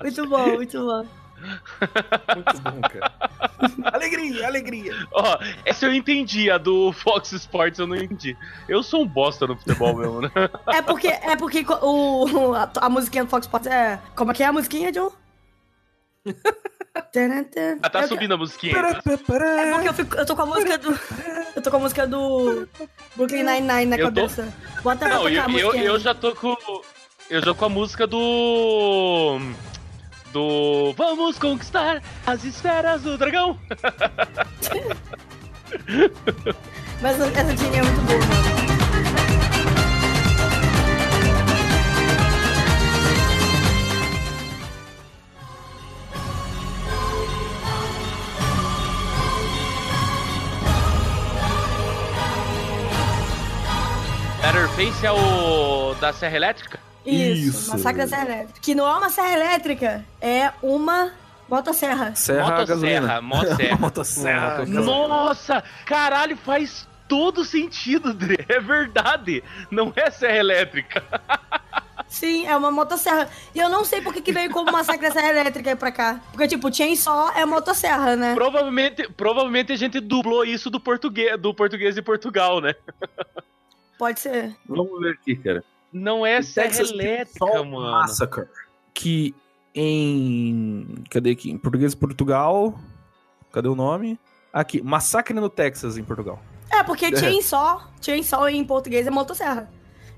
Muito 0.00 0.26
bom, 0.28 0.46
muito 0.54 0.78
bom. 0.78 1.06
Muito 2.34 2.60
bom, 2.62 2.80
cara. 2.82 3.12
alegria, 3.92 4.46
alegria. 4.46 4.92
Ó, 5.12 5.38
essa 5.64 5.86
eu 5.86 5.94
entendi, 5.94 6.50
a 6.50 6.58
do 6.58 6.92
Fox 6.92 7.32
Sports 7.32 7.78
eu 7.78 7.86
não 7.86 7.96
entendi. 7.96 8.36
Eu 8.68 8.82
sou 8.82 9.02
um 9.02 9.06
bosta 9.06 9.46
no 9.46 9.56
futebol 9.56 9.96
mesmo, 9.96 10.22
né? 10.22 10.30
É 10.68 10.82
porque, 10.82 11.08
é 11.08 11.36
porque 11.36 11.64
o, 11.82 12.54
a, 12.54 12.70
a 12.80 12.88
musiquinha 12.88 13.24
do 13.24 13.30
Fox 13.30 13.46
Sports 13.46 13.68
é. 13.68 13.98
Como 14.14 14.30
é 14.30 14.34
que 14.34 14.42
é 14.42 14.46
a 14.46 14.52
musiquinha, 14.52 14.92
John? 14.92 15.10
Ah, 17.82 17.88
tá 17.90 18.02
Eu- 18.02 18.08
subindo 18.08 18.34
a 18.34 18.36
musiquinha. 18.36 18.74
Pará. 18.74 18.90
É 18.90 19.72
porque 19.72 19.88
eu, 19.88 19.94
fico, 19.94 20.16
eu 20.16 20.26
tô 20.26 20.34
com 20.36 20.42
a 20.42 20.46
música 20.46 20.78
do. 20.78 20.98
Eu 21.56 21.62
tô 21.62 21.70
com 21.70 21.76
a 21.76 21.80
música 21.80 22.06
do. 22.06 22.68
Brooklyn 23.16 23.42
Nine-Nine 23.44 23.86
na 23.86 23.96
Eu 23.96 24.08
tô- 24.12 24.14
cabeça. 24.22 24.52
Bota 24.82 25.08
Não, 25.08 25.28
eu, 25.28 25.42
a 25.42 25.50
eu, 25.50 25.74
eu 25.74 25.98
já 25.98 26.14
tô 26.14 26.34
com. 26.34 26.56
Eu 27.30 27.42
já 27.42 27.54
com 27.54 27.64
a 27.64 27.68
música 27.68 28.06
do. 28.06 29.38
Do. 30.32 30.92
Vamos 30.96 31.38
conquistar 31.38 32.02
as 32.26 32.44
esferas 32.44 33.02
do 33.02 33.16
dragão! 33.16 33.58
Mas 37.00 37.20
essa, 37.20 37.54
tinha 37.54 37.78
é 37.78 37.82
muito 37.82 38.00
boa, 38.02 38.18
mano. 38.18 38.57
Letterface 54.42 55.04
é 55.06 55.12
o. 55.12 55.94
da 55.94 56.12
Serra 56.12 56.36
Elétrica? 56.36 56.80
Isso, 57.04 57.48
Isso. 57.48 57.70
Massacre 57.70 58.02
da 58.02 58.08
Serra 58.08 58.24
Elétrica. 58.24 58.60
Que 58.60 58.74
não 58.74 58.86
é 58.86 58.96
uma 58.96 59.08
serra 59.08 59.32
elétrica, 59.32 60.04
é 60.20 60.52
uma 60.62 61.12
motosserra. 61.48 62.14
Serra 62.14 62.60
a 62.60 62.64
gasolina. 62.64 63.20
Motosserra, 63.22 63.76
Motosserra. 63.76 64.66
Nossa! 64.66 65.64
Caralho, 65.86 66.36
faz 66.36 66.86
todo 67.08 67.44
sentido, 67.44 68.12
Dre. 68.12 68.44
É 68.48 68.60
verdade. 68.60 69.42
Não 69.70 69.92
é 69.96 70.10
serra 70.10 70.36
elétrica. 70.36 71.02
Sim, 72.08 72.46
é 72.46 72.56
uma 72.56 72.70
motosserra. 72.70 73.28
E 73.54 73.58
eu 73.58 73.68
não 73.68 73.84
sei 73.84 74.00
por 74.00 74.14
que, 74.14 74.22
que 74.22 74.32
veio 74.32 74.50
como 74.50 74.72
Massacre 74.72 75.08
da 75.08 75.12
Serra 75.12 75.28
Elétrica 75.28 75.76
pra 75.76 75.92
cá. 75.92 76.18
Porque, 76.32 76.48
tipo, 76.48 76.74
Chainsaw 76.74 77.32
é 77.36 77.44
motosserra, 77.44 78.16
né? 78.16 78.34
Provavelmente, 78.34 79.06
provavelmente 79.14 79.72
a 79.72 79.76
gente 79.76 80.00
dublou 80.00 80.42
isso 80.42 80.70
do 80.70 80.80
português, 80.80 81.38
do 81.38 81.52
português 81.52 81.94
de 81.94 82.00
Portugal, 82.00 82.62
né? 82.62 82.74
Pode 83.98 84.20
ser. 84.20 84.56
Vamos 84.68 85.00
ver 85.00 85.12
aqui, 85.12 85.36
cara. 85.36 85.64
Não 85.92 86.24
é 86.24 86.40
serra 86.42 86.68
Texas 86.68 86.90
elétrica, 86.90 87.64
mano. 87.64 87.90
Massacre. 87.90 88.46
Que 88.94 89.34
em. 89.74 91.04
Cadê 91.10 91.30
aqui? 91.30 91.50
Em 91.50 91.58
português 91.58 91.94
Portugal. 91.94 92.78
Cadê 93.52 93.68
o 93.68 93.74
nome? 93.74 94.18
Aqui, 94.52 94.82
Massacre 94.82 95.34
no 95.34 95.48
Texas, 95.48 95.98
em 95.98 96.04
Portugal. 96.04 96.40
É, 96.70 96.82
porque 96.82 97.14
Chainsaw, 97.16 97.82
Chainsaw 98.00 98.48
em 98.48 98.64
português 98.64 99.06
é 99.06 99.10
motosserra. 99.10 99.70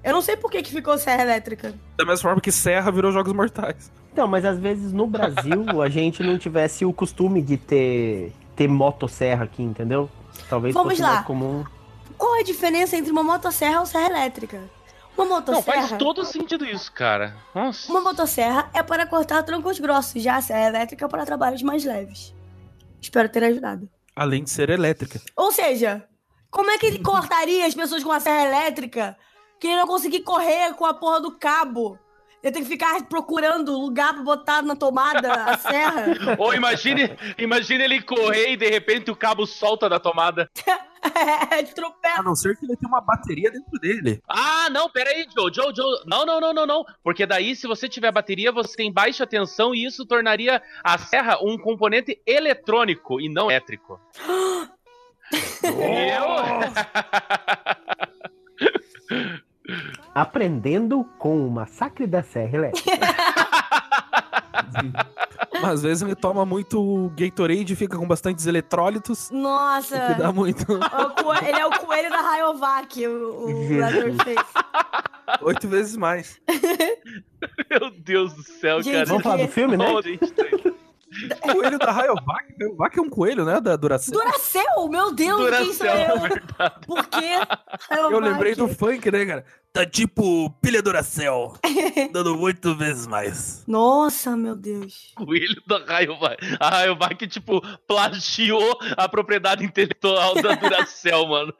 Eu 0.02 0.14
não 0.14 0.22
sei 0.22 0.36
por 0.36 0.50
que, 0.50 0.62
que 0.62 0.70
ficou 0.70 0.96
serra 0.96 1.22
elétrica. 1.22 1.74
Da 1.96 2.04
mesma 2.04 2.22
forma 2.22 2.40
que 2.40 2.50
Serra 2.50 2.90
virou 2.90 3.12
Jogos 3.12 3.34
Mortais. 3.34 3.92
Então, 4.12 4.26
mas 4.26 4.44
às 4.46 4.58
vezes 4.58 4.92
no 4.92 5.06
Brasil 5.06 5.82
a 5.82 5.88
gente 5.90 6.22
não 6.22 6.38
tivesse 6.38 6.84
o 6.86 6.92
costume 6.92 7.42
de 7.42 7.58
ter, 7.58 8.32
ter 8.56 8.66
motosserra 8.66 9.44
aqui, 9.44 9.62
entendeu? 9.62 10.08
Talvez 10.48 10.74
Vamos 10.74 10.92
fosse 10.92 11.02
lá. 11.02 11.14
mais 11.16 11.26
comum. 11.26 11.64
Qual 12.20 12.36
é 12.36 12.40
a 12.40 12.44
diferença 12.44 12.98
entre 12.98 13.10
uma 13.10 13.22
motosserra 13.22 13.80
ou 13.80 13.86
serra 13.86 14.10
elétrica? 14.10 14.70
Uma 15.16 15.24
Não, 15.24 15.36
motosserra. 15.36 15.88
faz 15.88 15.98
todo 15.98 16.22
sentido 16.22 16.66
isso, 16.66 16.92
cara. 16.92 17.34
Nossa. 17.54 17.90
Uma 17.90 18.02
motosserra 18.02 18.68
é 18.74 18.82
para 18.82 19.06
cortar 19.06 19.42
troncos 19.42 19.78
grossos, 19.78 20.22
já 20.22 20.36
a 20.36 20.42
serra 20.42 20.68
elétrica 20.68 21.06
é 21.06 21.08
para 21.08 21.24
trabalhos 21.24 21.62
mais 21.62 21.82
leves. 21.82 22.34
Espero 23.00 23.26
ter 23.30 23.42
ajudado. 23.44 23.88
Além 24.14 24.44
de 24.44 24.50
ser 24.50 24.68
elétrica. 24.68 25.18
Ou 25.34 25.50
seja, 25.50 26.06
como 26.50 26.70
é 26.70 26.76
que 26.76 26.84
ele 26.84 26.98
cortaria 26.98 27.66
as 27.66 27.74
pessoas 27.74 28.04
com 28.04 28.12
a 28.12 28.20
serra 28.20 28.44
elétrica 28.44 29.16
que 29.58 29.66
ele 29.66 29.76
não 29.76 29.86
conseguir 29.86 30.20
correr 30.20 30.74
com 30.74 30.84
a 30.84 30.92
porra 30.92 31.22
do 31.22 31.38
cabo? 31.38 31.98
Ele 32.42 32.52
tem 32.52 32.62
que 32.62 32.68
ficar 32.68 33.02
procurando 33.04 33.78
lugar 33.78 34.14
pra 34.14 34.22
botar 34.22 34.62
na 34.62 34.74
tomada 34.74 35.32
a 35.32 35.58
serra. 35.58 36.36
Ou 36.38 36.54
imagine, 36.54 37.10
imagine 37.36 37.84
ele 37.84 38.02
correr 38.02 38.52
e 38.52 38.56
de 38.56 38.68
repente 38.68 39.10
o 39.10 39.16
cabo 39.16 39.46
solta 39.46 39.88
da 39.88 39.98
tomada. 39.98 40.48
É, 41.50 41.62
de 41.62 41.74
tropeço. 41.74 42.20
A 42.20 42.22
não 42.22 42.34
ser 42.34 42.54
que 42.58 42.66
ele 42.66 42.76
tenha 42.76 42.88
uma 42.88 43.00
bateria 43.00 43.50
dentro 43.50 43.80
dele. 43.80 44.20
Ah, 44.28 44.68
não, 44.70 44.88
pera 44.90 45.08
aí, 45.08 45.26
Joe, 45.34 45.50
Joe, 45.52 45.74
Joe. 45.74 46.02
Não, 46.04 46.26
não, 46.26 46.38
não, 46.38 46.52
não, 46.52 46.66
não. 46.66 46.84
Porque 47.02 47.24
daí, 47.24 47.56
se 47.56 47.66
você 47.66 47.88
tiver 47.88 48.12
bateria, 48.12 48.52
você 48.52 48.76
tem 48.76 48.92
baixa 48.92 49.26
tensão 49.26 49.74
e 49.74 49.86
isso 49.86 50.04
tornaria 50.04 50.62
a 50.84 50.98
serra 50.98 51.38
um 51.42 51.56
componente 51.56 52.20
eletrônico 52.26 53.18
e 53.18 53.30
não 53.30 53.50
elétrico. 53.50 53.98
Aprendendo 60.14 61.04
com 61.18 61.46
o 61.46 61.50
massacre 61.50 62.06
da 62.06 62.22
Serra 62.22 62.56
Elétrica. 62.56 62.90
Mas 65.54 65.64
às 65.74 65.82
vezes 65.82 66.02
ele 66.02 66.14
toma 66.14 66.44
muito 66.44 67.12
Gatorade 67.16 67.72
e 67.72 67.76
fica 67.76 67.96
com 67.96 68.06
bastantes 68.06 68.46
eletrólitos. 68.46 69.30
Nossa. 69.30 69.96
O 69.96 70.06
que 70.14 70.20
dá 70.20 70.32
muito. 70.32 70.66
Coe- 71.22 71.48
Ele 71.48 71.60
é 71.60 71.66
o 71.66 71.70
coelho 71.78 72.10
da 72.10 72.20
Rayovac, 72.20 73.06
o, 73.06 73.46
o 73.46 73.68
Leatherface. 73.68 74.54
Oito 75.42 75.68
vezes 75.68 75.96
mais. 75.96 76.40
Meu 77.70 77.90
Deus 77.90 78.32
do 78.34 78.42
céu, 78.42 78.82
Gente, 78.82 78.94
cara. 78.94 79.06
Vamos 79.06 79.22
falar 79.22 79.36
do 79.38 79.48
filme, 79.48 79.76
né? 79.76 79.88
Oh, 79.88 80.02
gente, 80.02 80.20
Coelho 81.40 81.78
da 81.78 81.90
Rayovac. 81.90 82.54
Rayovac 82.58 82.98
é 82.98 83.02
um 83.02 83.10
coelho, 83.10 83.44
né? 83.44 83.60
Da 83.60 83.76
Duracell. 83.76 84.12
Duracell, 84.14 84.88
meu 84.88 85.12
Deus, 85.12 85.50
quem 85.50 85.72
sou 85.72 85.86
Duracell, 85.86 86.16
eu? 86.16 86.20
verdade. 86.20 86.86
Por 86.86 87.06
quê? 87.06 87.34
Eu 87.90 88.18
lembrei 88.20 88.54
do 88.54 88.68
funk, 88.68 89.10
né, 89.10 89.26
cara? 89.26 89.44
Tá 89.72 89.84
tipo 89.84 90.50
pilha 90.62 90.82
Duracell. 90.82 91.54
dando 92.12 92.40
oito 92.40 92.74
vezes 92.76 93.06
mais. 93.06 93.64
Nossa, 93.66 94.36
meu 94.36 94.54
Deus. 94.54 95.12
Coelho 95.16 95.62
da 95.66 95.78
Rayovac. 95.84 96.38
A 96.58 96.70
Rayovac, 96.70 97.26
tipo, 97.26 97.60
plagiou 97.86 98.78
a 98.96 99.08
propriedade 99.08 99.64
intelectual 99.64 100.34
da 100.40 100.54
Duracell, 100.54 101.26
mano. 101.28 101.54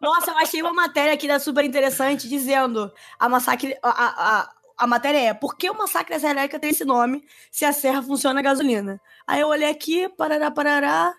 Nossa, 0.00 0.30
eu 0.30 0.38
achei 0.38 0.62
uma 0.62 0.72
matéria 0.72 1.14
aqui 1.14 1.26
da 1.26 1.38
super 1.38 1.64
interessante 1.64 2.28
dizendo 2.28 2.92
a 3.18 3.28
massacre. 3.28 3.76
A, 3.82 3.88
a, 3.90 4.50
a, 4.76 4.86
matéria 4.86 5.18
é 5.18 5.34
por 5.34 5.56
que 5.56 5.68
o 5.70 5.76
massacre 5.76 6.14
da 6.14 6.20
Serra 6.20 6.32
Elétrica 6.32 6.58
tem 6.58 6.70
esse 6.70 6.84
nome 6.84 7.24
se 7.50 7.64
a 7.64 7.72
serra 7.72 8.02
funciona 8.02 8.40
a 8.40 8.42
gasolina? 8.42 9.00
Aí 9.26 9.40
eu 9.40 9.48
olhei 9.48 9.68
aqui, 9.68 10.08
parará, 10.10 10.50
parará. 10.50 11.14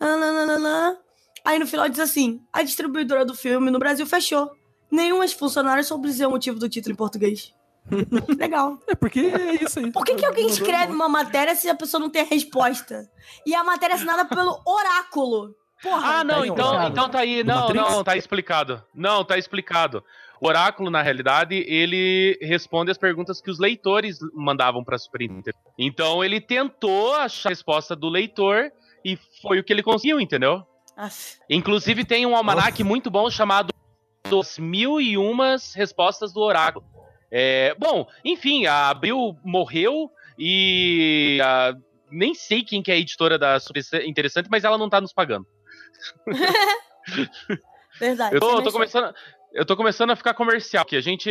nananana. 0.00 0.98
Aí 1.44 1.58
no 1.58 1.66
final 1.66 1.88
diz 1.88 2.00
assim: 2.00 2.40
a 2.52 2.62
distribuidora 2.62 3.24
do 3.24 3.34
filme 3.34 3.70
no 3.70 3.78
Brasil 3.78 4.06
fechou. 4.06 4.50
Nenhum 4.90 5.20
dos 5.20 5.32
funcionários 5.32 5.86
soube 5.86 6.08
dizer 6.08 6.26
o 6.26 6.30
motivo 6.30 6.58
do 6.58 6.68
título 6.68 6.92
em 6.92 6.96
português. 6.96 7.54
Legal. 8.38 8.78
É 8.86 8.94
porque 8.94 9.20
é 9.20 9.64
isso 9.64 9.78
aí. 9.78 9.90
Por 9.90 10.04
que, 10.04 10.14
que 10.14 10.26
alguém 10.26 10.46
escreve 10.46 10.92
uma 10.92 11.08
matéria 11.08 11.54
se 11.54 11.68
a 11.68 11.74
pessoa 11.74 12.00
não 12.00 12.10
tem 12.10 12.22
a 12.22 12.26
resposta? 12.26 13.08
E 13.46 13.54
a 13.54 13.64
matéria 13.64 13.94
é 13.94 13.96
assinada 13.96 14.24
pelo 14.24 14.60
oráculo. 14.66 15.54
Porra. 15.82 16.18
Ah, 16.18 16.24
não, 16.24 16.40
Tá 16.40 16.46
então, 16.46 16.88
então 16.88 17.08
tá 17.08 17.18
aí. 17.20 17.42
Não, 17.42 17.70
não, 17.70 18.04
tá 18.04 18.16
explicado. 18.16 18.84
Não, 18.94 19.24
tá 19.24 19.38
explicado. 19.38 20.04
O 20.40 20.46
Oráculo, 20.48 20.90
na 20.90 21.02
realidade, 21.02 21.54
ele 21.68 22.38
responde 22.40 22.90
as 22.90 22.96
perguntas 22.96 23.40
que 23.42 23.50
os 23.50 23.58
leitores 23.58 24.18
mandavam 24.32 24.82
pra 24.82 24.96
Super 24.98 25.20
Nintendo. 25.28 25.56
Então 25.78 26.24
ele 26.24 26.40
tentou 26.40 27.14
achar 27.14 27.48
a 27.48 27.52
resposta 27.52 27.94
do 27.94 28.08
leitor 28.08 28.72
e 29.04 29.18
foi 29.42 29.58
o 29.58 29.64
que 29.64 29.72
ele 29.72 29.82
conseguiu, 29.82 30.18
entendeu? 30.20 30.62
Aff. 30.96 31.38
Inclusive 31.48 32.04
tem 32.04 32.24
um 32.26 32.34
almanac 32.34 32.82
muito 32.82 33.10
bom 33.10 33.28
chamado 33.30 33.70
Dos 34.28 34.58
Mil 34.58 35.00
e 35.00 35.18
Umas 35.18 35.74
Respostas 35.74 36.32
do 36.32 36.40
Oráculo. 36.40 36.84
É, 37.30 37.74
bom, 37.78 38.06
enfim, 38.24 38.66
a 38.66 38.88
Abril 38.88 39.36
morreu 39.44 40.10
e 40.38 41.38
a- 41.42 41.74
nem 42.10 42.34
sei 42.34 42.62
quem 42.64 42.82
que 42.82 42.90
é 42.90 42.94
a 42.94 42.98
editora 42.98 43.38
da 43.38 43.60
Super 43.60 43.82
Interessante, 44.06 44.48
mas 44.50 44.64
ela 44.64 44.76
não 44.78 44.88
tá 44.88 45.00
nos 45.00 45.12
pagando. 45.12 45.46
Verdade. 47.98 48.34
Eu 48.34 48.40
tô, 48.40 48.62
tô 48.62 48.72
começando, 48.72 49.14
eu 49.52 49.64
tô 49.64 49.76
começando 49.76 50.10
a 50.10 50.16
ficar 50.16 50.34
comercial, 50.34 50.84
que 50.84 50.96
a 50.96 51.00
gente, 51.00 51.30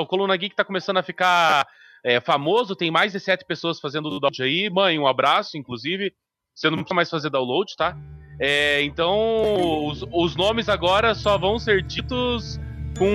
o 0.00 0.06
Coluna 0.06 0.36
Geek 0.36 0.54
tá 0.54 0.64
começando 0.64 0.98
a 0.98 1.02
ficar 1.02 1.66
é, 2.04 2.20
famoso, 2.20 2.76
tem 2.76 2.90
mais 2.90 3.12
de 3.12 3.20
sete 3.20 3.44
pessoas 3.44 3.80
fazendo 3.80 4.06
o 4.06 4.10
download 4.10 4.42
aí. 4.42 4.70
Mãe, 4.70 4.98
um 4.98 5.06
abraço, 5.06 5.56
inclusive. 5.56 6.12
Você 6.54 6.70
não 6.70 6.78
precisa 6.78 6.94
mais 6.94 7.10
fazer 7.10 7.30
download, 7.30 7.74
tá? 7.76 7.96
É, 8.40 8.82
então, 8.82 9.86
os, 9.86 10.04
os 10.12 10.36
nomes 10.36 10.68
agora 10.68 11.14
só 11.14 11.36
vão 11.36 11.58
ser 11.58 11.82
ditos 11.82 12.58
com 12.96 13.06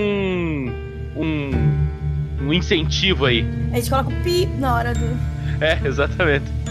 um, 1.16 2.46
um 2.46 2.54
incentivo 2.54 3.26
aí. 3.26 3.46
A 3.72 3.76
gente 3.76 3.90
coloca 3.90 4.10
o 4.10 4.24
pi 4.24 4.46
na 4.46 4.76
hora 4.76 4.94
do. 4.94 5.06
É, 5.64 5.80
exatamente. 5.88 6.63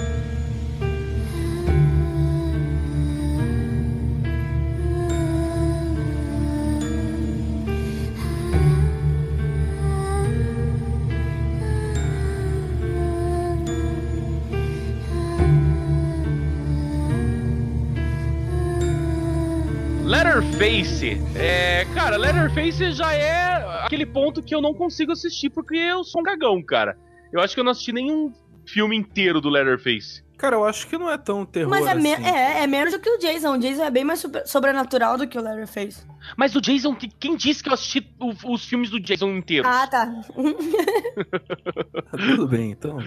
Letterface, 20.82 21.16
é, 21.36 21.84
cara, 21.94 22.16
Letterface 22.16 22.90
já 22.92 23.12
é 23.14 23.84
aquele 23.84 24.04
ponto 24.04 24.42
que 24.42 24.52
eu 24.52 24.60
não 24.60 24.74
consigo 24.74 25.12
assistir 25.12 25.48
porque 25.48 25.76
eu 25.76 26.02
sou 26.02 26.20
um 26.20 26.24
cagão, 26.24 26.60
cara. 26.60 26.96
Eu 27.32 27.40
acho 27.40 27.54
que 27.54 27.60
eu 27.60 27.64
não 27.64 27.70
assisti 27.70 27.92
nenhum 27.92 28.32
filme 28.66 28.96
inteiro 28.96 29.40
do 29.40 29.48
Letterface. 29.48 30.24
Cara, 30.36 30.56
eu 30.56 30.64
acho 30.64 30.88
que 30.88 30.98
não 30.98 31.08
é 31.08 31.16
tão 31.16 31.46
terror 31.46 31.70
Mas 31.70 31.86
é, 31.86 31.92
assim. 31.92 32.24
é, 32.26 32.62
é 32.64 32.66
menos 32.66 32.92
do 32.92 32.98
que 32.98 33.08
o 33.08 33.16
Jason. 33.18 33.54
O 33.54 33.58
Jason 33.58 33.84
é 33.84 33.90
bem 33.92 34.02
mais 34.02 34.26
sobrenatural 34.44 35.16
do 35.16 35.28
que 35.28 35.38
o 35.38 35.40
Leatherface. 35.40 36.04
Mas 36.36 36.56
o 36.56 36.60
Jason, 36.60 36.96
que- 36.96 37.08
quem 37.08 37.36
disse 37.36 37.62
que 37.62 37.68
eu 37.68 37.74
assisti 37.74 38.12
o- 38.20 38.52
os 38.52 38.64
filmes 38.64 38.90
do 38.90 38.98
Jason 38.98 39.28
inteiros? 39.36 39.70
Ah, 39.72 39.86
tá. 39.86 40.12
Tudo 42.10 42.48
bem, 42.48 42.72
então. 42.72 42.98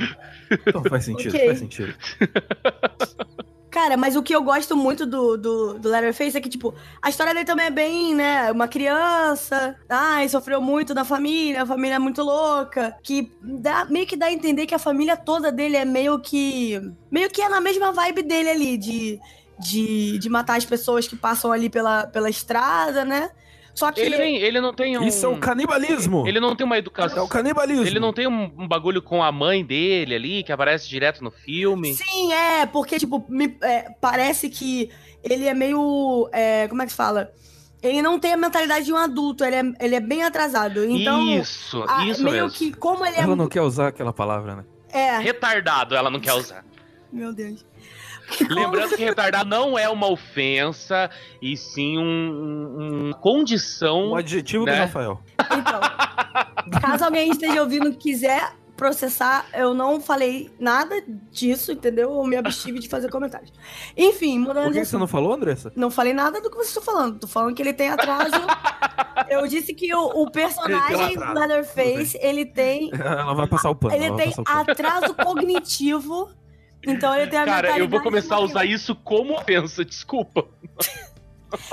Então 0.66 0.82
faz 0.86 1.04
sentido, 1.04 1.36
Ok. 1.36 1.46
faz 1.46 1.60
sentido. 1.60 1.94
Cara, 3.76 3.98
mas 3.98 4.16
o 4.16 4.24
que 4.24 4.34
eu 4.34 4.42
gosto 4.42 4.74
muito 4.74 5.06
do, 5.06 5.36
do, 5.36 5.74
do 5.78 5.90
Leatherface 5.90 6.38
é 6.38 6.40
que, 6.40 6.48
tipo, 6.48 6.74
a 7.02 7.10
história 7.10 7.34
dele 7.34 7.46
também 7.46 7.66
é 7.66 7.70
bem, 7.70 8.16
né? 8.16 8.50
Uma 8.50 8.70
criança, 8.70 9.76
ai, 9.90 10.30
sofreu 10.30 10.62
muito 10.62 10.94
da 10.94 11.04
família, 11.04 11.64
a 11.64 11.66
família 11.66 11.96
é 11.96 12.00
muito 12.00 12.24
louca. 12.24 12.96
Que 13.04 13.30
dá, 13.42 13.84
meio 13.84 14.08
que 14.08 14.16
dá 14.16 14.28
a 14.28 14.32
entender 14.32 14.66
que 14.66 14.74
a 14.74 14.80
família 14.80 15.18
toda 15.18 15.52
dele 15.52 15.76
é 15.76 15.84
meio 15.84 16.18
que. 16.22 16.80
Meio 17.12 17.30
que 17.30 17.42
é 17.42 17.50
na 17.50 17.60
mesma 17.60 17.92
vibe 17.92 18.24
dele 18.24 18.50
ali, 18.50 18.78
de, 18.78 19.20
de, 19.60 20.20
de 20.20 20.30
matar 20.30 20.56
as 20.56 20.64
pessoas 20.64 21.06
que 21.06 21.18
passam 21.18 21.52
ali 21.52 21.70
pela, 21.70 22.08
pela 22.08 22.30
estrada, 22.30 23.04
né? 23.04 23.30
Só 23.76 23.92
que. 23.92 24.00
Ele, 24.02 24.16
ele 24.38 24.60
não 24.62 24.74
tem 24.74 24.98
um. 24.98 25.04
Isso 25.06 25.26
é 25.26 25.30
o 25.30 25.38
canibalismo! 25.38 26.26
Ele 26.28 26.40
não 26.40 26.56
tem 26.56 26.66
uma 26.66 26.76
É 26.78 26.80
educação. 26.80 27.26
o 27.26 27.28
canibalismo! 27.28 27.86
Ele 27.86 28.00
não 28.00 28.14
tem 28.14 28.26
um, 28.26 28.46
um 28.58 28.68
bagulho 28.68 29.02
com 29.02 29.22
a 29.22 29.32
mãe 29.32 29.64
dele 29.66 30.16
ali, 30.16 30.44
que 30.44 30.52
aparece 30.52 30.88
direto 30.90 31.22
no 31.24 31.30
filme. 31.30 31.94
Sim, 31.94 32.32
é, 32.34 32.66
porque, 32.66 32.98
tipo, 32.98 33.24
me, 33.30 33.58
é, 33.62 33.90
parece 34.00 34.50
que 34.50 34.90
ele 35.22 35.46
é 35.46 35.54
meio. 35.54 36.30
é, 36.32 36.68
como 36.70 36.82
é 36.82 36.86
que 36.86 36.92
se 36.92 36.98
fala? 36.98 37.32
Ele 37.84 38.02
não 38.02 38.18
tem 38.18 38.34
a 38.34 38.38
mentalidade 38.38 38.86
de 38.86 38.94
um 38.94 38.98
adulto, 38.98 39.44
ele 39.44 39.56
é, 39.58 39.86
ele 39.86 39.96
é 39.96 40.00
bem 40.00 40.24
atrasado. 40.24 40.84
Então, 40.86 41.22
isso, 41.38 41.84
a- 41.88 42.06
isso 42.08 42.24
meio 42.24 42.46
mesmo. 42.46 42.52
que, 42.58 42.72
como 42.74 43.06
ele 43.06 43.18
é. 43.18 43.20
Ela 43.22 43.36
não 43.36 43.48
quer 43.48 43.62
usar 43.62 43.90
aquela 43.90 44.12
palavra, 44.14 44.56
né? 44.56 44.64
É, 44.92 45.18
Retardado, 45.20 45.94
ela 45.94 46.10
não 46.10 46.20
quer 46.20 46.34
usar. 46.34 46.66
meu 47.12 47.34
Deus. 47.34 47.64
Lembrando 48.50 48.96
que 48.96 49.04
retardado 49.04 49.50
não 49.50 49.78
é 49.78 49.88
uma 49.90 50.08
ofensa, 50.10 51.10
e 51.42 51.56
sim 51.56 51.98
um, 51.98 52.02
um- 52.04 53.06
uma 53.08 53.14
condição. 53.16 54.12
Um 54.12 54.16
adjetivo 54.16 54.66
né? 54.66 54.74
do 54.74 54.78
Rafael. 54.80 55.22
Então, 55.40 56.80
caso 56.82 57.04
alguém 57.06 57.30
esteja 57.32 57.62
ouvindo 57.62 57.90
e 57.90 57.96
quiser 57.96 58.54
processar, 58.76 59.46
eu 59.54 59.74
não 59.74 60.02
falei 60.02 60.52
nada 60.60 61.02
disso, 61.32 61.72
entendeu? 61.72 62.12
Eu 62.14 62.24
me 62.26 62.36
abstive 62.36 62.80
de 62.80 62.90
fazer 62.90 63.10
comentários. 63.10 63.54
Enfim, 63.96 64.38
mudando 64.40 64.66
Por 64.66 64.74
de 64.74 64.80
que 64.82 64.86
você 64.86 64.98
não 64.98 65.08
falou, 65.08 65.34
Andressa? 65.34 65.72
Não 65.76 65.90
falei 65.90 66.14
nada 66.14 66.42
do 66.42 66.50
que 66.50 66.56
vocês 66.58 66.76
estão 66.76 66.84
falando. 66.84 67.18
Tô 67.20 67.28
falando 67.28 67.56
que 67.56 67.62
ele 67.62 67.74
tem 67.74 67.90
atraso. 67.90 68.36
Eu 69.30 69.48
disse 69.48 69.74
que 69.74 69.94
o, 69.96 70.24
o 70.24 70.30
personagem. 70.30 71.16
Leatherface, 71.18 72.20
ele 72.22 72.46
tem, 72.46 72.92
Ela 73.00 73.34
vai 73.34 73.48
passar 73.48 73.70
o 73.70 73.76
pano. 73.76 73.96
ele 73.96 74.14
tem 74.16 74.34
atraso 74.46 75.14
cognitivo. 75.14 76.30
Então 76.86 77.16
ele 77.16 77.30
tem 77.30 77.40
a 77.40 77.46
Cara, 77.46 77.78
eu 77.78 77.88
vou 77.88 78.02
começar 78.02 78.36
a 78.36 78.40
usar 78.40 78.66
isso 78.66 78.96
como 78.96 79.34
ofensa, 79.36 79.84
desculpa. 79.84 80.46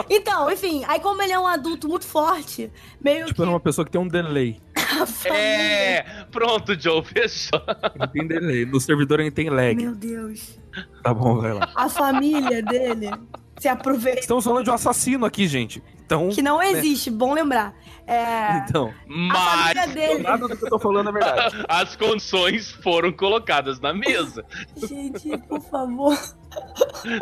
Então, 0.09 0.51
enfim, 0.51 0.85
aí 0.87 1.01
como 1.01 1.21
ele 1.23 1.33
é 1.33 1.39
um 1.39 1.47
adulto 1.47 1.89
muito 1.89 2.07
forte, 2.07 2.71
meio 3.01 3.27
Tipo, 3.27 3.43
que 3.43 3.49
é 3.49 3.51
uma 3.51 3.59
pessoa 3.59 3.85
que 3.85 3.91
tem 3.91 4.01
um 4.01 4.07
delay. 4.07 4.61
a 4.77 5.07
família... 5.07 5.43
É, 5.43 6.25
pronto, 6.31 6.79
Joe, 6.79 7.03
fechou. 7.05 7.61
Ele 7.95 8.07
tem 8.09 8.27
delay. 8.27 8.65
No 8.65 8.81
servidor 8.81 9.19
ele 9.19 9.31
tem 9.31 9.51
lag. 9.51 9.75
Meu 9.75 9.95
Deus. 9.95 10.61
Tá 11.03 11.13
bom, 11.13 11.41
vai 11.41 11.53
lá. 11.53 11.71
A 11.75 11.89
família 11.89 12.63
dele 12.63 13.11
se 13.59 13.69
aproveita. 13.69 14.21
Estamos 14.21 14.45
falando 14.45 14.65
de 14.65 14.71
um 14.71 14.75
assassino 14.75 15.25
aqui, 15.25 15.47
gente. 15.47 15.83
Então. 16.15 16.29
Que 16.31 16.43
não 16.43 16.63
existe, 16.63 17.11
bom 17.11 17.33
lembrar. 17.33 17.75
É, 18.07 18.59
Então. 18.69 18.89
a 18.89 19.03
Mas 19.07 19.93
dele. 19.95 20.23
Nada 20.23 20.47
do 20.49 20.57
que 20.57 20.65
eu 20.65 20.69
tô 20.71 20.79
falando 20.79 21.09
é 21.09 21.13
verdade. 21.13 21.57
as 21.69 21.97
condições 21.97 22.71
foram 22.71 23.13
colocadas 23.13 23.81
na 23.81 23.93
mesa. 23.95 24.45
Gente, 24.77 25.37
por 25.49 25.61
favor. 25.63 26.17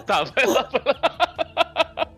Tá, 0.06 0.24
vai 0.24 0.46
lá. 0.46 0.68
vai 0.72 0.82
lá. 0.84 2.10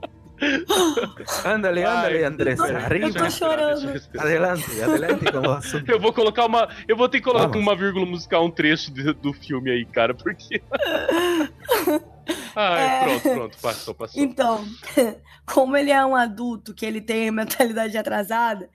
Ándale, 1.44 1.82
Vai. 1.82 1.96
ándale, 1.96 2.24
Andrés. 2.24 2.58
Eu 2.58 3.14
tô 3.14 3.30
chorando. 3.30 4.00
Adelante, 4.18 4.82
adelante 4.82 5.30
com 5.30 5.38
o 5.38 5.50
assunto. 5.52 5.86
Eu 5.90 6.00
vou 6.00 6.12
colocar 6.12 6.46
uma. 6.46 6.68
Eu 6.88 6.96
vou 6.96 7.08
ter 7.08 7.18
que 7.18 7.24
colocar 7.24 7.46
Vamos. 7.46 7.62
uma 7.62 7.76
vírgula 7.76 8.04
musical, 8.04 8.44
um 8.44 8.50
trecho 8.50 8.92
de- 8.92 9.12
do 9.12 9.32
filme 9.32 9.70
aí, 9.70 9.84
cara, 9.86 10.14
porque. 10.14 10.60
Ai, 12.54 12.84
É. 12.84 13.04
pronto, 13.04 13.22
pronto, 13.34 13.58
passou, 13.60 13.94
passou. 13.94 14.22
Então, 14.22 14.64
como 15.46 15.76
ele 15.76 15.90
é 15.90 16.04
um 16.04 16.14
adulto, 16.14 16.74
que 16.74 16.84
ele 16.86 17.00
tem 17.00 17.30
mentalidade 17.30 17.96
atrasada, 17.96 18.68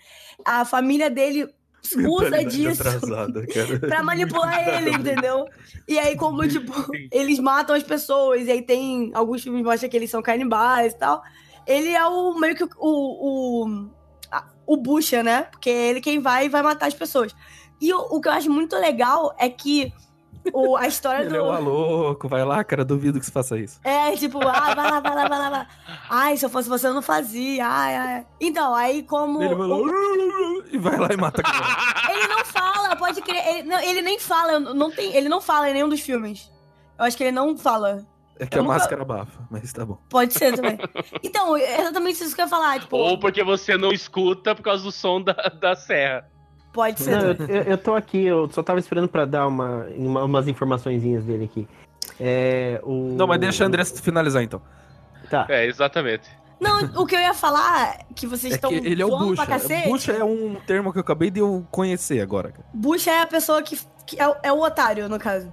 a 0.45 0.65
família 0.65 1.09
dele 1.09 1.47
usa 2.07 2.43
disso 2.43 2.83
pra 3.87 4.03
manipular 4.03 4.67
ele, 4.67 4.91
entendeu? 4.91 5.45
E 5.87 5.97
aí, 5.97 6.15
como, 6.17 6.47
tipo, 6.47 6.73
eles 7.11 7.39
matam 7.39 7.75
as 7.75 7.83
pessoas, 7.83 8.47
e 8.47 8.51
aí 8.51 8.61
tem 8.61 9.11
alguns 9.13 9.41
filmes 9.43 9.61
que 9.61 9.67
mostram 9.67 9.89
que 9.89 9.95
eles 9.97 10.09
são 10.09 10.21
canibais 10.21 10.93
e 10.93 10.97
tal. 10.97 11.21
Ele 11.65 11.89
é 11.89 12.05
o 12.05 12.33
meio 12.37 12.55
que 12.55 12.63
o, 12.63 12.69
o, 12.77 13.89
o 14.65 14.77
Bucha, 14.77 15.23
né? 15.23 15.43
Porque 15.43 15.69
é 15.69 15.89
ele 15.89 16.01
quem 16.01 16.19
vai 16.19 16.45
e 16.45 16.49
vai 16.49 16.61
matar 16.61 16.87
as 16.87 16.93
pessoas. 16.93 17.33
E 17.79 17.93
o, 17.93 17.99
o 17.99 18.19
que 18.21 18.27
eu 18.27 18.31
acho 18.33 18.49
muito 18.49 18.75
legal 18.75 19.35
é 19.37 19.49
que 19.49 19.93
o, 20.53 20.75
a 20.77 20.87
história 20.87 21.21
Ele 21.21 21.29
do. 21.29 21.35
é 21.35 21.41
o 21.41 21.61
louco, 21.61 22.27
vai 22.27 22.43
lá, 22.45 22.63
cara, 22.63 22.83
duvido 22.85 23.19
que 23.19 23.25
você 23.25 23.31
faça 23.31 23.57
isso. 23.57 23.79
É, 23.83 24.11
tipo, 24.15 24.39
ah, 24.47 24.73
vai 24.75 24.91
lá, 24.91 24.99
vai 24.99 25.15
lá, 25.15 25.27
vai 25.27 25.39
lá, 25.39 25.49
vai 25.49 25.59
lá. 25.59 25.67
Ai, 26.09 26.37
se 26.37 26.45
eu 26.45 26.49
fosse 26.49 26.67
você, 26.69 26.87
eu 26.87 26.93
não 26.93 27.01
fazia. 27.01 27.65
Ai, 27.67 27.95
ai. 27.95 28.25
Então, 28.39 28.73
aí 28.75 29.03
como. 29.03 29.41
Ele 29.41 29.55
vai 29.55 29.67
lá 29.67 29.75
o- 29.75 30.63
e 30.71 30.77
vai 30.77 30.97
lá 30.97 31.07
e 31.11 31.17
mata 31.17 31.41
a 31.41 31.43
criança. 31.49 32.11
ele 32.11 32.27
não 32.27 32.45
fala, 32.45 32.95
pode 32.95 33.21
crer. 33.21 33.47
Ele 33.47 33.63
não, 33.69 33.79
ele 33.79 34.01
nem 34.01 34.19
fala, 34.19 34.59
não 34.59 34.91
tem, 34.91 35.15
ele 35.15 35.29
não 35.29 35.41
fala 35.41 35.69
em 35.69 35.73
nenhum 35.73 35.89
dos 35.89 36.01
filmes. 36.01 36.51
Eu 36.97 37.05
acho 37.05 37.15
que 37.17 37.23
ele 37.23 37.31
não 37.31 37.57
fala. 37.57 38.05
É 38.39 38.45
que 38.45 38.55
Eu 38.55 38.61
a 38.61 38.63
nunca- 38.63 38.77
máscara 38.77 39.01
abafa, 39.01 39.47
mas 39.49 39.73
tá 39.73 39.83
bom. 39.83 39.97
Pode 40.09 40.33
ser 40.33 40.55
também. 40.55 40.77
Então, 41.23 41.57
é 41.57 41.81
exatamente 41.81 42.23
isso 42.23 42.35
que 42.35 42.41
eu 42.41 42.45
ia 42.45 42.49
falar. 42.49 42.79
Tipo, 42.79 42.95
Ou 42.95 43.19
porque 43.19 43.43
você 43.43 43.75
não 43.77 43.91
escuta 43.91 44.53
por 44.53 44.61
causa 44.61 44.83
do 44.83 44.91
som 44.91 45.19
da, 45.21 45.33
da 45.33 45.75
serra. 45.75 46.29
Pode 46.77 47.01
ser. 47.01 47.11
Não, 47.17 47.21
eu, 47.31 47.35
eu- 47.47 47.63
eu 47.63 47.77
tô 47.77 47.95
aqui, 47.95 48.23
eu 48.23 48.47
só 48.51 48.61
tava 48.61 48.77
esperando 48.79 49.07
pra 49.09 49.25
dar 49.25 49.47
uma, 49.47 49.87
uma- 49.95 50.23
umas 50.23 50.47
informaçõezinhas 50.47 51.23
dele 51.23 51.45
aqui. 51.45 51.67
É, 52.19 52.79
o... 52.83 53.15
Não, 53.17 53.25
mas 53.25 53.39
deixa 53.39 53.63
a 53.63 53.67
Andressa 53.67 53.99
finalizar 54.01 54.43
então. 54.43 54.61
Tá. 55.29 55.45
É, 55.49 55.65
exatamente. 55.65 56.29
Não, 56.59 57.01
o 57.01 57.05
que 57.07 57.15
eu 57.15 57.19
ia 57.19 57.33
falar, 57.33 57.97
que 58.15 58.27
vocês 58.27 58.53
É 58.53 58.55
estão 58.55 58.69
que 58.69 58.75
ele 58.77 59.01
é 59.01 59.05
o 59.05 59.09
zoando 59.09 59.35
pra 59.35 59.45
Bucha. 59.45 59.59
cacete. 59.59 59.89
Bucha 59.89 60.11
é 60.11 60.23
um 60.23 60.55
termo 60.67 60.91
que 60.93 60.99
eu 60.99 61.01
acabei 61.01 61.31
de 61.31 61.39
eu 61.39 61.65
conhecer 61.71 62.21
agora. 62.21 62.53
Bucha 62.73 63.09
é 63.11 63.21
a 63.21 63.27
pessoa 63.27 63.61
que, 63.63 63.79
que 64.05 64.19
é, 64.21 64.27
o- 64.27 64.35
é 64.43 64.53
o 64.53 64.61
otário, 64.61 65.09
no 65.09 65.17
caso. 65.19 65.51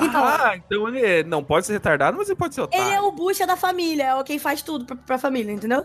Então- 0.00 0.24
ah, 0.24 0.52
então 0.56 0.88
ele 0.88 1.00
é- 1.04 1.24
não 1.24 1.42
pode 1.42 1.66
ser 1.66 1.72
retardado, 1.72 2.16
mas 2.18 2.28
ele 2.28 2.36
pode 2.38 2.54
ser 2.54 2.60
otário. 2.60 2.86
Ele 2.86 2.94
é 2.94 3.00
o 3.00 3.10
Bucha 3.10 3.46
da 3.46 3.56
família, 3.56 4.04
é 4.04 4.14
o 4.14 4.22
quem 4.22 4.38
faz 4.38 4.60
tudo 4.62 4.84
pra, 4.84 4.96
pra 4.96 5.18
família, 5.18 5.52
entendeu? 5.52 5.84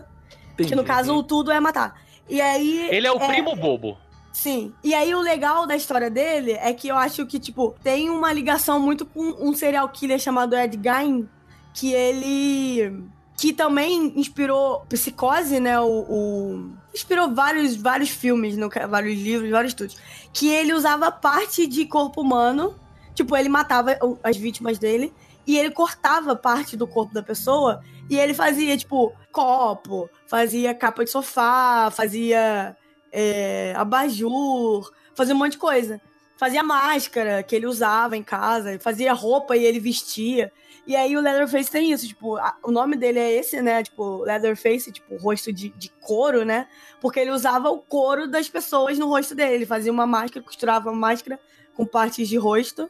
Entendi. 0.52 0.68
Que 0.70 0.74
no 0.76 0.84
caso, 0.84 1.14
o 1.16 1.22
tudo 1.22 1.50
é 1.50 1.58
matar. 1.60 2.00
E 2.28 2.40
aí. 2.40 2.88
Ele 2.90 3.06
é 3.06 3.12
o 3.12 3.18
primo 3.20 3.54
bobo. 3.54 3.98
Sim. 4.36 4.74
E 4.84 4.92
aí 4.94 5.14
o 5.14 5.20
legal 5.22 5.66
da 5.66 5.74
história 5.74 6.10
dele 6.10 6.52
é 6.52 6.70
que 6.74 6.88
eu 6.88 6.96
acho 6.96 7.24
que, 7.24 7.38
tipo, 7.38 7.74
tem 7.82 8.10
uma 8.10 8.30
ligação 8.34 8.78
muito 8.78 9.06
com 9.06 9.22
um 9.40 9.54
serial 9.54 9.88
killer 9.88 10.18
chamado 10.18 10.54
Ed 10.54 10.78
Gein, 10.82 11.26
que 11.72 11.90
ele. 11.94 13.02
que 13.38 13.50
também 13.54 14.12
inspirou 14.14 14.84
Psicose, 14.90 15.58
né? 15.58 15.80
O. 15.80 15.86
o- 16.06 16.70
inspirou 16.94 17.34
vários, 17.34 17.76
vários 17.76 18.10
filmes, 18.10 18.58
no, 18.58 18.68
vários 18.90 19.18
livros, 19.18 19.50
vários 19.50 19.70
estudos. 19.70 19.96
Que 20.34 20.48
ele 20.50 20.74
usava 20.74 21.10
parte 21.10 21.66
de 21.66 21.86
corpo 21.86 22.20
humano. 22.20 22.74
Tipo, 23.14 23.34
ele 23.38 23.48
matava 23.48 23.96
as 24.22 24.36
vítimas 24.36 24.78
dele. 24.78 25.14
E 25.46 25.56
ele 25.56 25.70
cortava 25.70 26.36
parte 26.36 26.76
do 26.76 26.86
corpo 26.86 27.14
da 27.14 27.22
pessoa. 27.22 27.80
E 28.10 28.18
ele 28.18 28.34
fazia, 28.34 28.76
tipo, 28.76 29.14
copo, 29.32 30.10
fazia 30.26 30.74
capa 30.74 31.04
de 31.04 31.10
sofá, 31.10 31.90
fazia 31.90 32.76
é, 33.18 33.72
abajur, 33.74 34.92
fazia 35.14 35.34
um 35.34 35.38
monte 35.38 35.52
de 35.52 35.58
coisa. 35.58 35.98
Fazia 36.36 36.62
máscara 36.62 37.42
que 37.42 37.56
ele 37.56 37.66
usava 37.66 38.14
em 38.14 38.22
casa, 38.22 38.78
fazia 38.78 39.14
roupa 39.14 39.56
e 39.56 39.64
ele 39.64 39.80
vestia. 39.80 40.52
E 40.86 40.94
aí 40.94 41.16
o 41.16 41.20
Leatherface 41.20 41.70
tem 41.70 41.90
isso, 41.90 42.06
tipo, 42.06 42.36
a- 42.36 42.54
o 42.62 42.70
nome 42.70 42.94
dele 42.94 43.18
é 43.18 43.32
esse, 43.32 43.62
né? 43.62 43.82
Tipo, 43.82 44.18
Leatherface, 44.22 44.92
tipo, 44.92 45.16
rosto 45.16 45.50
de, 45.50 45.70
de 45.70 45.88
couro, 46.00 46.44
né? 46.44 46.68
Porque 47.00 47.18
ele 47.18 47.30
usava 47.30 47.70
o 47.70 47.78
couro 47.78 48.28
das 48.28 48.50
pessoas 48.50 48.98
no 48.98 49.08
rosto 49.08 49.34
dele. 49.34 49.54
Ele 49.54 49.66
fazia 49.66 49.90
uma 49.90 50.06
máscara, 50.06 50.44
costurava 50.44 50.90
uma 50.90 50.96
máscara 51.08 51.40
com 51.74 51.86
partes 51.86 52.28
de 52.28 52.36
rosto 52.36 52.88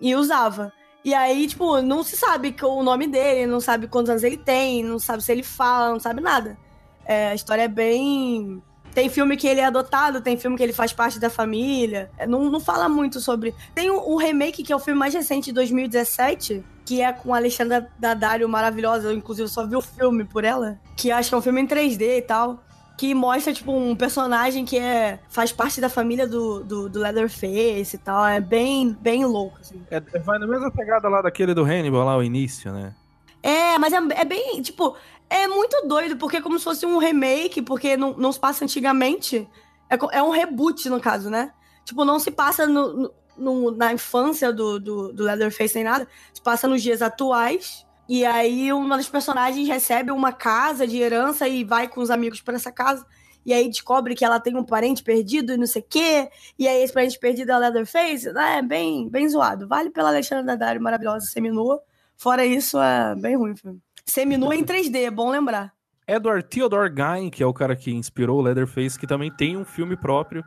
e 0.00 0.14
usava. 0.14 0.72
E 1.04 1.12
aí, 1.12 1.48
tipo, 1.48 1.82
não 1.82 2.04
se 2.04 2.16
sabe 2.16 2.54
o 2.62 2.82
nome 2.82 3.08
dele, 3.08 3.44
não 3.46 3.58
sabe 3.60 3.88
quantos 3.88 4.08
anos 4.10 4.22
ele 4.22 4.38
tem, 4.38 4.84
não 4.84 5.00
sabe 5.00 5.22
se 5.22 5.32
ele 5.32 5.42
fala, 5.42 5.90
não 5.90 6.00
sabe 6.00 6.20
nada. 6.20 6.56
É, 7.04 7.28
a 7.30 7.34
história 7.34 7.62
é 7.62 7.68
bem. 7.68 8.62
Tem 8.94 9.08
filme 9.08 9.36
que 9.36 9.48
ele 9.48 9.60
é 9.60 9.64
adotado, 9.64 10.20
tem 10.20 10.36
filme 10.36 10.56
que 10.56 10.62
ele 10.62 10.72
faz 10.72 10.92
parte 10.92 11.18
da 11.18 11.28
família. 11.28 12.10
É, 12.16 12.26
Não, 12.26 12.44
não 12.44 12.60
fala 12.60 12.88
muito 12.88 13.20
sobre. 13.20 13.52
Tem 13.74 13.90
o, 13.90 13.96
o 13.96 14.16
remake, 14.16 14.62
que 14.62 14.72
é 14.72 14.76
o 14.76 14.78
filme 14.78 14.98
mais 14.98 15.12
recente 15.12 15.46
de 15.46 15.52
2017, 15.52 16.64
que 16.84 17.00
é 17.00 17.12
com 17.12 17.34
a 17.34 17.38
Alexandra 17.38 17.90
Daddario 17.98 18.48
maravilhosa. 18.48 19.08
Eu, 19.08 19.12
inclusive, 19.12 19.48
só 19.48 19.66
vi 19.66 19.74
o 19.74 19.80
filme 19.80 20.24
por 20.24 20.44
ela. 20.44 20.78
Que 20.96 21.10
acho 21.10 21.28
que 21.28 21.34
é 21.34 21.38
um 21.38 21.42
filme 21.42 21.60
em 21.60 21.66
3D 21.66 22.18
e 22.18 22.22
tal. 22.22 22.62
Que 22.96 23.12
mostra, 23.12 23.52
tipo, 23.52 23.72
um 23.72 23.96
personagem 23.96 24.64
que 24.64 24.78
é, 24.78 25.18
faz 25.28 25.50
parte 25.50 25.80
da 25.80 25.88
família 25.88 26.28
do, 26.28 26.62
do, 26.62 26.88
do 26.88 27.00
Leatherface 27.00 27.96
e 27.96 27.98
tal. 27.98 28.24
É 28.24 28.40
bem, 28.40 28.96
bem 29.00 29.24
louco, 29.24 29.58
assim. 29.60 29.82
É, 29.90 29.98
vai 30.20 30.38
na 30.38 30.46
mesma 30.46 30.70
pegada 30.70 31.08
lá 31.08 31.20
daquele 31.20 31.52
do 31.52 31.64
Hannibal, 31.64 32.04
lá 32.04 32.16
o 32.16 32.22
início, 32.22 32.72
né? 32.72 32.94
É, 33.42 33.78
mas 33.78 33.92
é, 33.92 33.96
é 33.96 34.24
bem, 34.24 34.62
tipo, 34.62 34.96
é 35.28 35.46
muito 35.48 35.86
doido, 35.88 36.16
porque 36.16 36.36
é 36.38 36.42
como 36.42 36.58
se 36.58 36.64
fosse 36.64 36.86
um 36.86 36.98
remake, 36.98 37.62
porque 37.62 37.96
não, 37.96 38.14
não 38.16 38.32
se 38.32 38.38
passa 38.40 38.64
antigamente. 38.64 39.48
É, 39.90 40.18
é 40.18 40.22
um 40.22 40.30
reboot, 40.30 40.88
no 40.88 41.00
caso, 41.00 41.28
né? 41.30 41.52
Tipo, 41.84 42.04
não 42.04 42.18
se 42.18 42.30
passa 42.30 42.66
no, 42.66 43.12
no- 43.36 43.70
na 43.72 43.92
infância 43.92 44.52
do, 44.52 44.78
do, 44.80 45.12
do 45.12 45.24
Leatherface 45.24 45.74
nem 45.74 45.84
nada. 45.84 46.08
Se 46.32 46.40
passa 46.42 46.68
nos 46.68 46.82
dias 46.82 47.02
atuais. 47.02 47.84
E 48.08 48.24
aí 48.24 48.72
uma 48.72 48.96
das 48.96 49.08
personagens 49.08 49.66
recebe 49.66 50.10
uma 50.10 50.32
casa 50.32 50.86
de 50.86 50.98
herança 50.98 51.48
e 51.48 51.64
vai 51.64 51.88
com 51.88 52.00
os 52.00 52.10
amigos 52.10 52.40
pra 52.42 52.54
essa 52.54 52.70
casa. 52.70 53.04
E 53.46 53.52
aí 53.52 53.68
descobre 53.68 54.14
que 54.14 54.24
ela 54.24 54.40
tem 54.40 54.56
um 54.56 54.64
parente 54.64 55.02
perdido 55.02 55.52
e 55.52 55.56
não 55.56 55.66
sei 55.66 55.82
o 55.82 55.86
quê. 55.88 56.30
E 56.58 56.66
aí 56.68 56.82
esse 56.82 56.92
parente 56.92 57.18
perdido 57.18 57.50
é 57.52 57.56
o 57.56 57.58
Leatherface. 57.58 58.28
É 58.28 58.62
bem, 58.62 59.08
bem 59.08 59.28
zoado. 59.28 59.66
Vale 59.68 59.90
pela 59.90 60.08
Alexandra 60.10 60.44
Daddario 60.44 60.82
maravilhosa, 60.82 61.26
seminua. 61.26 61.82
Fora 62.16 62.44
isso, 62.46 62.78
é 62.80 63.14
bem 63.16 63.36
ruim 63.36 63.52
o 63.52 63.56
filme. 63.56 63.83
Seminua 64.04 64.54
em 64.54 64.64
3D, 64.64 64.96
é 65.06 65.10
bom 65.10 65.30
lembrar. 65.30 65.72
Edward 66.06 66.46
Theodore 66.48 66.92
Gein, 66.94 67.30
que 67.30 67.42
é 67.42 67.46
o 67.46 67.54
cara 67.54 67.74
que 67.74 67.90
inspirou 67.90 68.38
o 68.38 68.42
Leatherface, 68.42 68.98
que 68.98 69.06
também 69.06 69.30
tem 69.34 69.56
um 69.56 69.64
filme 69.64 69.96
próprio. 69.96 70.44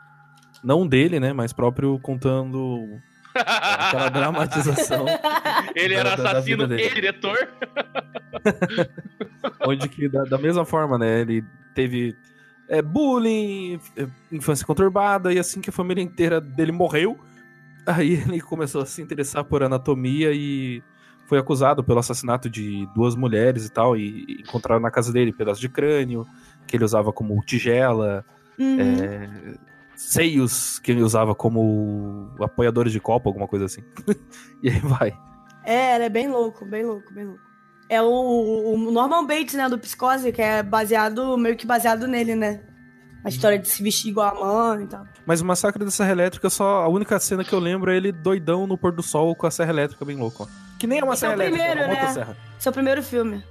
Não 0.63 0.85
dele, 0.87 1.19
né? 1.19 1.33
Mas 1.33 1.51
próprio 1.51 1.99
contando 1.99 2.79
aquela 3.33 4.09
dramatização. 4.09 5.05
Ele 5.75 5.95
Da- 5.95 5.99
era 5.99 6.15
da 6.15 6.29
assassino 6.31 6.63
e 6.73 6.89
diretor. 6.93 7.49
onde 9.65 9.89
que, 9.89 10.07
da, 10.07 10.23
da 10.23 10.37
mesma 10.37 10.65
forma, 10.65 10.97
né? 10.97 11.21
Ele 11.21 11.43
teve 11.73 12.15
é, 12.69 12.81
bullying, 12.81 13.79
é, 13.95 14.07
infância 14.31 14.65
conturbada, 14.65 15.33
e 15.33 15.39
assim 15.39 15.61
que 15.61 15.69
a 15.69 15.73
família 15.73 16.01
inteira 16.03 16.39
dele 16.39 16.71
morreu, 16.71 17.17
aí 17.85 18.13
ele 18.13 18.41
começou 18.41 18.81
a 18.81 18.85
se 18.85 19.01
interessar 19.01 19.43
por 19.43 19.63
anatomia 19.63 20.31
e 20.33 20.81
foi 21.27 21.37
acusado 21.37 21.83
pelo 21.83 21.99
assassinato 21.99 22.49
de 22.49 22.87
duas 22.95 23.15
mulheres 23.15 23.65
e 23.65 23.69
tal, 23.69 23.95
e, 23.95 24.37
encontraram 24.39 24.81
na 24.81 24.89
casa 24.89 25.11
dele 25.13 25.33
pedaços 25.33 25.59
de 25.59 25.69
crânio, 25.69 26.25
que 26.65 26.75
ele 26.75 26.85
usava 26.85 27.13
como 27.13 27.39
tigela, 27.45 28.25
Uhum. 28.59 28.79
é, 28.79 29.29
seios 29.95 30.79
que 30.79 30.91
ele 30.91 31.03
usava 31.03 31.35
como 31.35 32.31
apoiadores 32.41 32.91
de 32.91 32.99
copo, 32.99 33.29
alguma 33.29 33.47
coisa 33.47 33.65
assim. 33.65 33.83
e 34.63 34.69
aí 34.69 34.79
vai. 34.79 35.15
É, 35.63 35.95
ele 35.95 36.05
é 36.05 36.09
bem 36.09 36.27
louco, 36.29 36.65
bem 36.65 36.83
louco, 36.83 37.13
bem 37.13 37.25
louco. 37.25 37.41
É 37.89 38.01
o, 38.01 38.73
o 38.73 38.91
Norman 38.91 39.25
Bates, 39.25 39.53
né, 39.53 39.69
do 39.69 39.77
Psicose, 39.77 40.31
que 40.31 40.41
é 40.41 40.61
baseado, 40.63 41.37
meio 41.37 41.55
que 41.55 41.65
baseado 41.65 42.07
nele, 42.07 42.35
né? 42.35 42.61
A 43.23 43.29
história 43.29 43.59
de 43.59 43.67
se 43.67 43.83
vestir 43.83 44.09
igual 44.09 44.35
a 44.35 44.73
mãe 44.73 44.85
e 44.85 44.87
tal. 44.87 45.05
Mas 45.25 45.41
o 45.41 45.45
Massacre 45.45 45.83
da 45.83 45.91
Serra 45.91 46.11
Elétrica, 46.11 46.49
só 46.49 46.83
a 46.83 46.87
única 46.87 47.19
cena 47.19 47.43
que 47.43 47.53
eu 47.53 47.59
lembro 47.59 47.91
é 47.91 47.97
ele 47.97 48.11
doidão 48.11 48.65
no 48.65 48.77
pôr 48.77 48.91
do 48.91 49.03
sol 49.03 49.35
com 49.35 49.47
a 49.47 49.51
Serra 49.51 49.71
Elétrica 49.71 50.05
bem 50.05 50.17
louco. 50.17 50.43
ó. 50.43 50.66
Que 50.77 50.87
nem 50.87 50.99
é 50.99 51.03
uma 51.03 51.13
Esse 51.13 51.25
é 51.25 51.29
serra 51.29 51.39
o 51.39 51.41
elétrica, 51.43 51.63
é 51.63 51.67
primeiro, 51.71 51.89
uma 51.89 51.95
né? 51.95 52.01
motosserra. 52.01 52.37
Esse 52.57 52.67
é 52.67 52.71
o 52.71 52.73
primeiro 52.73 53.03
filme. 53.03 53.43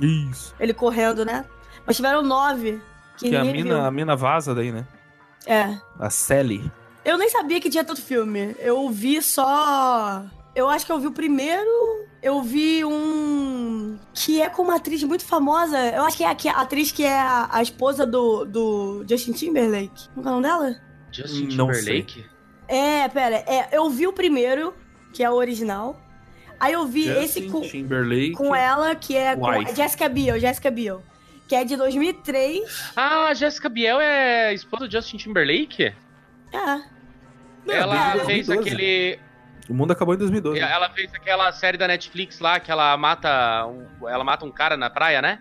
Isso. 0.00 0.54
Ele 0.58 0.72
correndo, 0.72 1.24
né? 1.24 1.44
Mas 1.86 1.96
tiveram 1.96 2.22
nove. 2.22 2.80
Que, 3.16 3.30
Que 3.30 3.36
a 3.36 3.44
mina, 3.44 3.86
a 3.86 3.90
mina 3.90 4.16
vaza 4.16 4.54
daí, 4.54 4.72
né? 4.72 4.86
É. 5.46 5.76
A 5.98 6.10
Sally. 6.10 6.70
Eu 7.04 7.16
nem 7.18 7.28
sabia 7.28 7.60
que 7.60 7.70
tinha 7.70 7.84
tanto 7.84 8.02
filme. 8.02 8.54
Eu 8.58 8.88
vi 8.90 9.22
só. 9.22 10.22
Eu 10.54 10.68
acho 10.68 10.84
que 10.84 10.92
eu 10.92 10.98
vi 10.98 11.06
o 11.06 11.12
primeiro. 11.12 11.70
Eu 12.22 12.42
vi 12.42 12.84
um. 12.84 13.98
Que 14.12 14.40
é 14.42 14.48
com 14.48 14.62
uma 14.62 14.76
atriz 14.76 15.02
muito 15.04 15.24
famosa. 15.24 15.78
Eu 15.78 16.04
acho 16.04 16.16
que 16.16 16.24
é 16.24 16.28
a, 16.28 16.58
a 16.58 16.60
atriz 16.62 16.92
que 16.92 17.04
é 17.04 17.18
a, 17.18 17.48
a 17.50 17.62
esposa 17.62 18.06
do, 18.06 18.44
do 18.44 19.04
Justin 19.08 19.32
Timberlake. 19.32 20.08
Como 20.14 20.28
é 20.28 20.30
o 20.30 20.34
nome 20.34 20.46
dela? 20.46 20.76
Justin 21.10 21.56
Não 21.56 21.68
Timberlake? 21.70 22.26
É, 22.68 23.08
pera. 23.08 23.36
É, 23.36 23.68
eu 23.72 23.88
vi 23.90 24.06
o 24.06 24.12
primeiro, 24.12 24.74
que 25.12 25.24
é 25.24 25.30
o 25.30 25.34
original. 25.34 25.98
Aí 26.60 26.74
eu 26.74 26.86
vi 26.86 27.08
esse 27.08 27.40
Justin 27.40 27.50
com, 27.50 27.60
Timberlake. 27.62 28.32
com 28.32 28.54
ela, 28.54 28.94
que 28.94 29.16
é 29.16 29.34
com. 29.34 29.74
Jessica 29.74 30.08
Biel, 30.08 30.38
Jessica 30.38 30.70
Biel. 30.70 31.02
Que 31.48 31.56
é 31.56 31.64
de 31.64 31.74
2003. 31.76 32.92
Ah, 32.94 33.32
Jessica 33.34 33.68
Biel 33.68 33.98
é 34.00 34.52
esposa 34.54 34.86
do 34.86 34.92
Justin 34.92 35.16
Timberlake? 35.16 35.84
É. 35.84 35.94
Não, 37.66 37.74
ela 37.74 37.94
desde 38.12 38.26
fez 38.26 38.46
2012. 38.46 38.58
aquele. 38.68 39.18
O 39.68 39.74
mundo 39.74 39.92
acabou 39.92 40.14
em 40.14 40.18
2012. 40.18 40.58
Ela 40.60 40.90
fez 40.90 41.12
aquela 41.14 41.50
série 41.52 41.78
da 41.78 41.86
Netflix 41.88 42.38
lá 42.40 42.60
que 42.60 42.70
ela 42.70 42.96
mata. 42.96 43.66
um- 43.66 44.08
ela 44.08 44.22
mata 44.24 44.44
um 44.44 44.50
cara 44.50 44.76
na 44.76 44.90
praia, 44.90 45.20
né? 45.22 45.40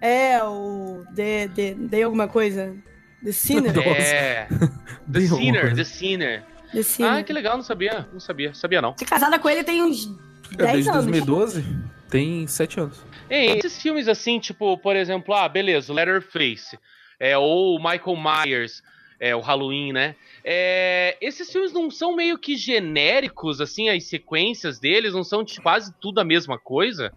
É, 0.00 0.42
o. 0.44 1.04
The, 1.14 1.48
the, 1.48 1.74
the 1.90 2.02
alguma 2.02 2.28
coisa. 2.28 2.76
The 3.24 3.32
Sinner. 3.32 3.72
Nossa. 3.74 3.88
É. 3.88 4.48
The 5.12 5.20
Sinner. 5.20 5.74
The 5.74 5.84
Sinner. 5.84 6.42
The 6.72 6.82
Sinner. 6.82 7.12
Ah, 7.12 7.22
que 7.22 7.32
legal, 7.32 7.56
não 7.56 7.64
sabia. 7.64 8.06
Não 8.12 8.20
sabia, 8.20 8.52
sabia 8.54 8.82
não. 8.82 8.94
Ser 8.98 9.06
casada 9.06 9.38
com 9.38 9.48
ele 9.48 9.64
tem 9.64 9.82
uns 9.82 10.06
É, 10.06 10.08
10 10.08 10.27
desde 10.56 10.90
anos. 10.90 11.04
2012 11.04 11.64
tem 12.10 12.46
7 12.46 12.80
anos. 12.80 13.00
Ei, 13.28 13.58
esses 13.58 13.80
filmes 13.80 14.08
assim, 14.08 14.38
tipo, 14.38 14.78
por 14.78 14.96
exemplo, 14.96 15.34
ah, 15.34 15.48
beleza, 15.48 15.92
o 15.92 15.94
Letterface, 15.94 16.78
é, 17.20 17.36
ou 17.36 17.76
o 17.76 17.78
Michael 17.78 18.16
Myers, 18.16 18.82
é, 19.20 19.34
o 19.34 19.40
Halloween, 19.40 19.92
né? 19.92 20.16
É, 20.44 21.16
esses 21.20 21.50
filmes 21.50 21.72
não 21.72 21.90
são 21.90 22.14
meio 22.14 22.38
que 22.38 22.56
genéricos, 22.56 23.60
assim, 23.60 23.88
as 23.88 24.04
sequências 24.04 24.78
deles 24.78 25.12
não 25.12 25.24
são 25.24 25.44
tipo, 25.44 25.62
quase 25.62 25.92
tudo 26.00 26.20
a 26.20 26.24
mesma 26.24 26.58
coisa? 26.58 27.12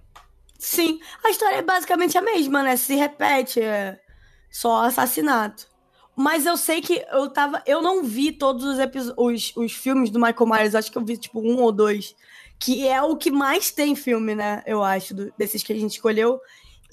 Sim, 0.58 1.00
a 1.24 1.30
história 1.30 1.58
é 1.58 1.62
basicamente 1.62 2.18
a 2.18 2.22
mesma, 2.22 2.62
né? 2.62 2.76
Se 2.76 2.96
repete, 2.96 3.62
é 3.62 4.00
só 4.50 4.84
assassinato. 4.84 5.72
Mas 6.16 6.46
eu 6.46 6.58
sei 6.58 6.82
que 6.82 7.04
eu 7.12 7.30
tava. 7.30 7.64
Eu 7.66 7.82
não 7.82 8.04
vi 8.04 8.32
todos 8.32 8.66
os, 8.66 9.14
os, 9.18 9.54
os 9.56 9.72
filmes 9.72 10.10
do 10.10 10.20
Michael 10.20 10.46
Myers, 10.48 10.76
acho 10.76 10.92
que 10.92 10.98
eu 10.98 11.06
vi 11.06 11.18
tipo 11.18 11.40
um 11.40 11.62
ou 11.62 11.72
dois. 11.72 12.16
Que 12.62 12.88
é 12.88 13.02
o 13.02 13.16
que 13.18 13.32
mais 13.32 13.72
tem 13.72 13.96
filme, 13.96 14.36
né? 14.36 14.62
Eu 14.68 14.84
acho, 14.84 15.14
do- 15.16 15.34
desses 15.38 15.64
que 15.64 15.74
a 15.74 15.76
gente 15.76 15.92
escolheu. 15.94 16.40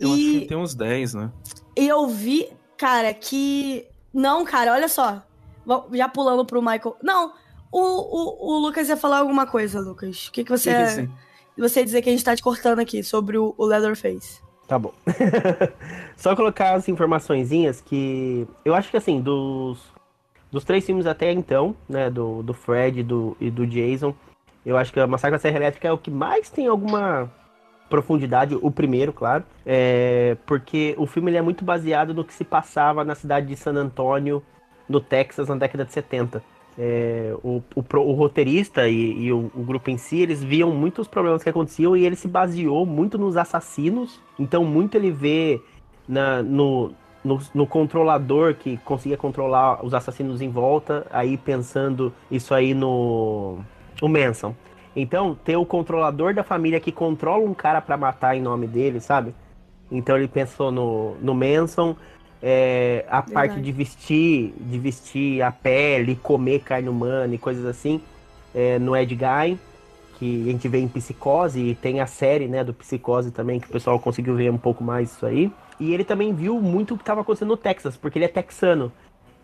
Eu 0.01 0.11
acho 0.13 0.21
e 0.21 0.41
que 0.41 0.47
tem 0.47 0.57
uns 0.57 0.75
10, 0.75 1.15
né? 1.15 1.31
e 1.77 1.87
eu 1.87 2.09
vi, 2.09 2.49
cara, 2.77 3.13
que. 3.13 3.87
Não, 4.13 4.45
cara, 4.45 4.73
olha 4.73 4.89
só. 4.89 5.23
Já 5.93 6.09
pulando 6.09 6.45
pro 6.47 6.63
Michael. 6.63 6.97
Não, 7.03 7.35
o, 7.71 7.81
o, 7.81 8.55
o 8.55 8.59
Lucas 8.61 8.89
ia 8.89 8.97
falar 8.97 9.19
alguma 9.19 9.47
coisa, 9.47 9.79
Lucas. 9.81 10.29
O 10.29 10.33
que, 10.33 10.43
que 10.43 10.51
você. 10.51 10.87
Sim, 10.89 11.07
sim. 11.07 11.13
Você 11.59 11.81
ia 11.81 11.85
dizer 11.85 12.01
que 12.03 12.09
a 12.09 12.13
gente 12.13 12.25
tá 12.25 12.35
te 12.35 12.43
cortando 12.43 12.79
aqui 12.79 13.03
sobre 13.03 13.37
o, 13.37 13.55
o 13.59 13.67
Leatherface. 13.67 14.41
Tá 14.67 14.79
bom. 14.79 14.93
Só 16.17 16.35
colocar 16.35 16.75
as 16.75 16.89
informaçõezinhas 16.89 17.81
que. 17.81 18.47
Eu 18.65 18.75
acho 18.75 18.91
que 18.91 18.97
assim, 18.97 19.21
dos, 19.21 19.79
dos 20.51 20.65
três 20.65 20.85
filmes 20.87 21.05
até 21.07 21.33
então, 21.33 21.77
né? 21.89 22.09
Do, 22.11 22.43
do 22.43 22.55
Fred 22.55 23.03
do, 23.03 23.37
e 23.41 23.51
do 23.51 23.67
Jason, 23.67 24.15
eu 24.65 24.77
acho 24.77 24.93
que 24.93 25.01
a 25.01 25.07
Massacre 25.07 25.37
da 25.37 25.39
Serra 25.41 25.57
Elétrica 25.57 25.89
é 25.89 25.93
o 25.93 25.99
que 25.99 26.11
mais 26.11 26.51
tem 26.51 26.67
alguma 26.67 27.31
profundidade, 27.89 28.55
o 28.61 28.71
primeiro, 28.71 29.13
claro. 29.13 29.45
É, 29.65 30.37
porque 30.47 30.95
o 30.99 31.07
filme 31.07 31.31
ele 31.31 31.39
é 31.39 31.43
muito 31.43 31.65
baseado 31.65 32.13
no 32.15 32.25
que 32.25 32.35
se 32.35 32.45
passava 32.45 33.05
na 33.05 33.15
cidade 33.15 33.47
de 33.47 33.57
San 33.57 33.75
Antônio, 33.75 34.43
no 34.89 35.01
Texas, 35.01 35.49
na 35.49 35.57
década 35.57 35.85
de 35.85 35.93
70. 35.93 36.43
É, 36.81 37.35
o, 37.43 37.61
o, 37.75 37.83
o 37.99 38.13
roteirista 38.13 38.89
e, 38.89 39.25
e 39.25 39.33
o, 39.33 39.51
o 39.55 39.63
grupo 39.65 39.91
em 39.91 39.97
si, 39.97 40.21
eles 40.21 40.45
viam 40.45 40.71
muitos 40.71 41.09
problemas 41.09 41.43
que 41.43 41.49
aconteciam 41.49 41.97
e 41.97 42.05
ele 42.05 42.15
se 42.15 42.29
baseou 42.29 42.87
muito 42.87 43.19
nos 43.19 43.37
assassinos. 43.37 44.21
Então, 44.39 44.65
muito 44.65 44.97
ele 44.97 45.11
vê 45.11 45.61
na- 46.07 46.43
no, 46.43 46.93
no, 47.25 47.39
no 47.55 47.67
controlador 47.67 48.55
que 48.55 48.77
conseguia 48.79 49.17
controlar 49.17 49.85
os 49.85 49.93
assassinos 49.93 50.41
em 50.41 50.51
volta, 50.51 51.07
aí 51.11 51.37
pensando 51.37 52.13
isso 52.31 52.55
aí 52.55 52.75
no 52.75 53.59
o 54.01 54.09
Manson. 54.09 54.55
Então, 54.95 55.37
ter 55.45 55.57
o 55.57 55.65
controlador 55.65 56.35
da 56.35 56.43
família 56.43 56.81
que 56.81 56.91
controla 56.91 57.45
um 57.45 57.55
cara 57.55 57.81
pra 57.81 57.97
matar 57.97 58.37
em 58.37 58.43
nome 58.43 58.67
dele, 58.67 59.01
sabe? 59.01 59.35
Então 59.91 60.17
ele 60.17 60.29
pensou 60.29 60.71
no, 60.71 61.15
no 61.21 61.35
Manson, 61.35 61.97
é, 62.43 63.05
a 63.09 63.23
parte 63.23 63.61
de 63.61 63.73
vestir, 63.73 64.53
de 64.61 64.79
vestir 64.79 65.43
a 65.43 65.51
pele, 65.51 66.17
comer 66.17 66.61
carne 66.61 66.89
humana 66.89 67.35
e 67.35 67.39
coisas 67.39 67.65
assim, 67.65 68.01
é, 68.55 68.79
no 68.79 68.97
Ed 68.97 69.17
Gein, 69.17 69.59
que 70.19 70.49
a 70.49 70.53
gente 70.53 70.69
vê 70.69 70.79
em 70.79 70.89
Psicose, 70.89 71.61
e 71.61 71.75
tem 71.75 72.01
a 72.01 72.07
série, 72.07 72.49
né, 72.49 72.65
do 72.65 72.75
Psicose 72.75 73.31
também, 73.31 73.61
que 73.61 73.69
o 73.69 73.71
pessoal 73.71 73.99
conseguiu 73.99 74.35
ver 74.35 74.51
um 74.51 74.59
pouco 74.59 74.83
mais 74.83 75.13
isso 75.13 75.25
aí. 75.25 75.51
E 75.79 75.95
ele 75.95 76.05
também 76.05 76.35
viu 76.35 76.61
muito 76.61 76.95
o 76.95 76.97
que 76.97 77.03
estava 77.03 77.21
acontecendo 77.21 77.51
no 77.51 77.57
Texas, 77.57 77.97
porque 77.97 78.19
ele 78.19 78.25
é 78.25 78.29
texano. 78.29 78.93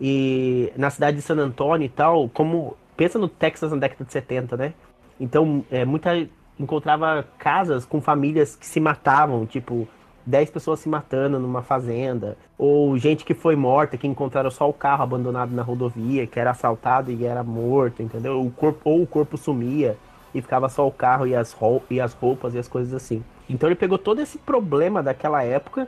E 0.01 0.73
na 0.77 0.91
cidade 0.91 1.17
de 1.17 1.23
San 1.23 1.37
Antônio 1.37 1.87
e 1.87 1.89
tal, 1.89 2.29
como. 2.29 2.77
Pensa 2.97 3.19
no 3.19 3.29
Texas 3.29 3.71
na 3.71 3.79
década 3.79 4.05
de 4.05 4.13
70, 4.13 4.57
né? 4.57 4.75
Então, 5.19 5.65
é, 5.71 5.85
muita. 5.85 6.11
Encontrava 6.59 7.27
casas 7.37 7.85
com 7.85 8.01
famílias 8.01 8.55
que 8.55 8.65
se 8.65 8.79
matavam, 8.79 9.45
tipo, 9.45 9.89
10 10.25 10.51
pessoas 10.51 10.79
se 10.79 10.89
matando 10.89 11.39
numa 11.39 11.63
fazenda. 11.63 12.37
Ou 12.57 12.97
gente 12.97 13.25
que 13.25 13.35
foi 13.35 13.57
morta, 13.57 13.97
que 13.97 14.07
encontraram 14.07 14.51
só 14.51 14.69
o 14.69 14.73
carro 14.73 15.03
abandonado 15.03 15.53
na 15.53 15.63
rodovia, 15.63 16.27
que 16.27 16.39
era 16.39 16.53
assaltado 16.53 17.11
e 17.11 17.25
era 17.25 17.43
morto, 17.43 18.03
entendeu? 18.03 18.41
O 18.41 18.51
corpo, 18.53 18.89
ou 18.89 19.03
o 19.03 19.07
corpo 19.07 19.37
sumia 19.37 19.97
e 20.35 20.41
ficava 20.41 20.69
só 20.69 20.87
o 20.87 20.93
carro 20.93 21.27
e 21.27 21.35
as, 21.35 21.57
e 21.91 22.01
as 22.01 22.13
roupas 22.13 22.55
e 22.55 22.59
as 22.59 22.69
coisas 22.69 22.93
assim. 22.95 23.23
Então 23.49 23.69
ele 23.69 23.77
pegou 23.77 23.99
todo 23.99 24.21
esse 24.21 24.39
problema 24.39 25.03
daquela 25.03 25.43
época 25.43 25.87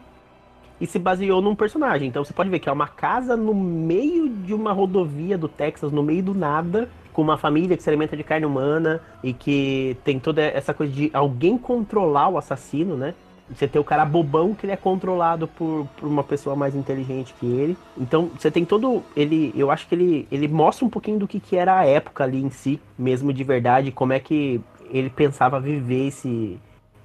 e 0.81 0.87
se 0.87 0.99
baseou 0.99 1.41
num 1.41 1.55
personagem. 1.55 2.09
Então 2.09 2.25
você 2.25 2.33
pode 2.33 2.51
ver 2.51 2.59
que 2.59 2.69
é 2.69 2.73
uma 2.73 2.89
casa 2.89 3.37
no 3.37 3.55
meio 3.55 4.29
de 4.29 4.55
uma 4.55 4.73
rodovia 4.73 5.39
do 5.39 5.49
Texas, 5.49 5.93
no 5.93 6.03
meio 6.03 6.23
do 6.23 6.35
nada, 6.35 6.89
com 7.13 7.23
uma 7.23 7.39
família 7.39 7.77
que 7.77 7.83
se 7.83 7.89
alimenta 7.89 8.17
de 8.17 8.23
carne 8.23 8.45
humana 8.45 9.01
e 9.23 9.33
que 9.33 9.97
tem 10.05 10.19
toda 10.19 10.43
essa 10.43 10.75
coisa 10.75 10.93
de 10.93 11.11
alguém 11.15 11.57
controlar 11.57 12.29
o 12.29 12.39
assassino, 12.39 12.97
né? 12.97 13.15
Você 13.49 13.69
tem 13.69 13.81
o 13.81 13.85
cara 13.85 14.05
bobão 14.05 14.55
que 14.55 14.67
ele 14.67 14.73
é 14.73 14.77
controlado 14.77 15.47
por, 15.47 15.87
por 15.97 16.09
uma 16.09 16.25
pessoa 16.25 16.57
mais 16.57 16.75
inteligente 16.75 17.33
que 17.39 17.47
ele. 17.47 17.77
Então 17.97 18.29
você 18.37 18.51
tem 18.51 18.65
todo. 18.65 19.03
ele 19.17 19.53
Eu 19.57 19.71
acho 19.71 19.87
que 19.87 19.95
ele, 19.95 20.29
ele 20.33 20.49
mostra 20.49 20.85
um 20.85 20.91
pouquinho 20.91 21.19
do 21.19 21.29
que, 21.29 21.39
que 21.39 21.57
era 21.57 21.79
a 21.79 21.87
época 21.87 22.25
ali 22.25 22.43
em 22.43 22.51
si, 22.51 22.81
mesmo 22.99 23.33
de 23.33 23.45
verdade, 23.45 23.93
como 23.93 24.13
é 24.13 24.19
que 24.19 24.61
ele 24.91 25.09
pensava 25.09 25.61
viver 25.61 26.09
esse, 26.09 26.59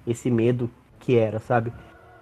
esse 0.07 0.32
medo 0.32 0.69
que 0.99 1.15
era, 1.15 1.39
sabe? 1.39 1.72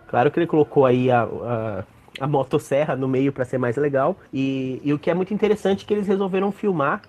Claro 0.09 0.31
que 0.31 0.39
ele 0.39 0.47
colocou 0.47 0.87
aí 0.87 1.11
a, 1.11 1.21
a, 1.21 1.83
a 2.19 2.27
motosserra 2.27 2.95
no 2.95 3.07
meio 3.07 3.31
para 3.31 3.45
ser 3.45 3.59
mais 3.59 3.77
legal. 3.77 4.17
E, 4.33 4.81
e 4.83 4.91
o 4.91 4.97
que 4.97 5.11
é 5.11 5.13
muito 5.13 5.33
interessante 5.33 5.85
é 5.85 5.87
que 5.87 5.93
eles 5.93 6.07
resolveram 6.07 6.51
filmar 6.51 7.03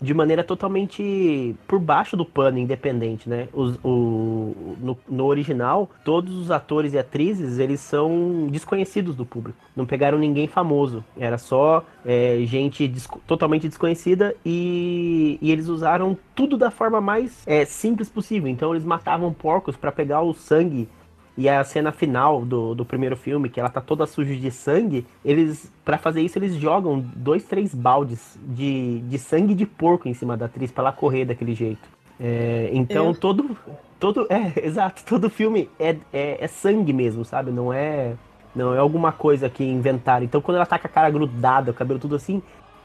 de 0.00 0.12
maneira 0.12 0.44
totalmente 0.44 1.56
por 1.66 1.80
baixo 1.80 2.16
do 2.16 2.24
pano, 2.24 2.58
independente, 2.58 3.28
né? 3.28 3.48
Os, 3.52 3.78
o, 3.82 4.76
no, 4.78 4.98
no 5.08 5.24
original, 5.24 5.90
todos 6.04 6.36
os 6.36 6.50
atores 6.50 6.92
e 6.92 6.98
atrizes, 6.98 7.58
eles 7.58 7.80
são 7.80 8.46
desconhecidos 8.50 9.16
do 9.16 9.24
público. 9.24 9.58
Não 9.74 9.86
pegaram 9.86 10.18
ninguém 10.18 10.46
famoso. 10.46 11.02
Era 11.16 11.38
só 11.38 11.82
é, 12.04 12.38
gente 12.44 12.86
desco- 12.86 13.20
totalmente 13.26 13.66
desconhecida 13.66 14.36
e, 14.44 15.38
e 15.40 15.50
eles 15.50 15.68
usaram 15.68 16.16
tudo 16.34 16.56
da 16.56 16.70
forma 16.70 17.00
mais 17.00 17.42
é, 17.46 17.64
simples 17.64 18.08
possível. 18.08 18.48
Então 18.48 18.72
eles 18.72 18.84
matavam 18.84 19.32
porcos 19.32 19.76
para 19.76 19.90
pegar 19.90 20.20
o 20.20 20.34
sangue 20.34 20.88
e 21.36 21.48
a 21.48 21.62
cena 21.64 21.90
final 21.90 22.44
do, 22.44 22.74
do 22.74 22.84
primeiro 22.84 23.16
filme, 23.16 23.48
que 23.48 23.58
ela 23.58 23.68
tá 23.68 23.80
toda 23.80 24.06
suja 24.06 24.34
de 24.36 24.50
sangue, 24.50 25.04
eles, 25.24 25.70
para 25.84 25.98
fazer 25.98 26.20
isso, 26.22 26.38
eles 26.38 26.54
jogam 26.54 27.00
dois, 27.16 27.44
três 27.44 27.74
baldes 27.74 28.38
de, 28.42 29.00
de 29.00 29.18
sangue 29.18 29.54
de 29.54 29.66
porco 29.66 30.08
em 30.08 30.14
cima 30.14 30.36
da 30.36 30.46
atriz 30.46 30.70
pra 30.70 30.84
ela 30.84 30.92
correr 30.92 31.24
daquele 31.24 31.54
jeito. 31.54 31.88
É, 32.20 32.70
então 32.72 33.06
Eu? 33.06 33.14
todo. 33.14 33.56
todo 33.98 34.26
É, 34.30 34.52
exato, 34.64 35.02
todo 35.04 35.28
filme 35.28 35.68
é, 35.80 35.96
é, 36.12 36.44
é 36.44 36.46
sangue 36.46 36.92
mesmo, 36.92 37.24
sabe? 37.24 37.50
Não 37.50 37.72
é. 37.72 38.14
Não 38.54 38.72
é 38.72 38.78
alguma 38.78 39.10
coisa 39.10 39.48
que 39.50 39.64
inventaram. 39.64 40.24
Então 40.24 40.40
quando 40.40 40.56
ela 40.58 40.66
tá 40.66 40.78
com 40.78 40.86
a 40.86 40.90
cara 40.90 41.10
grudada, 41.10 41.72
o 41.72 41.74
cabelo 41.74 41.98
tudo 41.98 42.14
assim, 42.14 42.40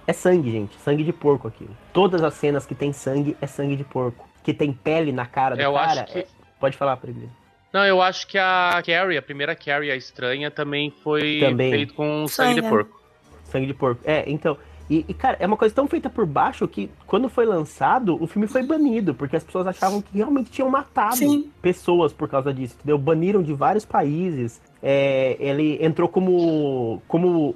é 0.07 0.13
sangue, 0.13 0.49
gente. 0.51 0.75
Sangue 0.79 1.03
de 1.03 1.13
porco 1.13 1.47
aquilo. 1.47 1.69
Todas 1.93 2.23
as 2.23 2.33
cenas 2.33 2.65
que 2.65 2.73
tem 2.73 2.91
sangue 2.91 3.37
é 3.39 3.45
sangue 3.45 3.75
de 3.75 3.83
porco. 3.83 4.27
Que 4.43 4.51
tem 4.51 4.73
pele 4.73 5.11
na 5.11 5.27
cara 5.27 5.55
do 5.55 5.61
Eu 5.61 5.73
cara. 5.73 6.01
acho 6.01 6.13
que. 6.13 6.19
é- 6.19 6.27
Pode 6.59 6.75
falar, 6.75 6.97
Peregrino. 6.97 7.31
Não, 7.71 7.85
eu 7.85 8.01
acho 8.01 8.25
que 8.27 8.37
a 8.37 8.81
Carrie, 8.85 9.17
a 9.17 9.21
primeira 9.21 9.55
Carrie, 9.55 9.91
a 9.91 9.95
estranha, 9.95 10.49
também 10.49 10.91
foi 11.03 11.39
Também. 11.39 11.69
feito 11.71 11.93
com 11.93 12.27
sangue 12.27 12.55
de 12.55 12.61
Sangue. 12.61 12.69
porco. 12.69 13.01
Sangue 13.45 13.67
de 13.67 13.73
porco. 13.73 14.01
É, 14.03 14.23
então. 14.29 14.57
E, 14.89 15.05
e, 15.07 15.13
cara, 15.13 15.37
é 15.39 15.45
uma 15.45 15.55
coisa 15.55 15.73
tão 15.75 15.87
feita 15.87 16.09
por 16.09 16.25
baixo 16.25 16.67
que 16.67 16.89
quando 17.05 17.29
foi 17.29 17.45
lançado, 17.45 18.17
o 18.19 18.25
filme 18.25 18.47
foi 18.47 18.63
banido, 18.63 19.13
porque 19.13 19.35
as 19.35 19.43
pessoas 19.43 19.67
achavam 19.67 20.01
que 20.01 20.17
realmente 20.17 20.49
tinham 20.49 20.67
matado 20.67 21.15
Sim. 21.17 21.51
pessoas 21.61 22.11
por 22.11 22.27
causa 22.27 22.51
disso, 22.51 22.73
entendeu? 22.79 22.97
Baniram 22.97 23.43
de 23.43 23.53
vários 23.53 23.85
países. 23.85 24.59
é, 24.81 25.37
ele 25.39 25.77
entrou 25.79 26.09
como, 26.09 27.03
como 27.07 27.55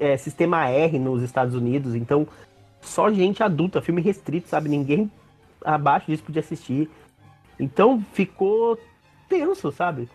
é, 0.00 0.16
sistema 0.16 0.68
R 0.68 0.98
nos 0.98 1.22
Estados 1.22 1.54
Unidos, 1.54 1.94
então 1.94 2.26
só 2.80 3.12
gente 3.12 3.44
adulta, 3.44 3.80
filme 3.80 4.02
restrito, 4.02 4.48
sabe? 4.48 4.68
Ninguém 4.68 5.08
abaixo 5.64 6.06
disso 6.10 6.24
podia 6.24 6.40
assistir. 6.40 6.90
Então 7.60 8.04
ficou 8.12 8.76
tenso, 9.32 9.72
sabe? 9.72 10.08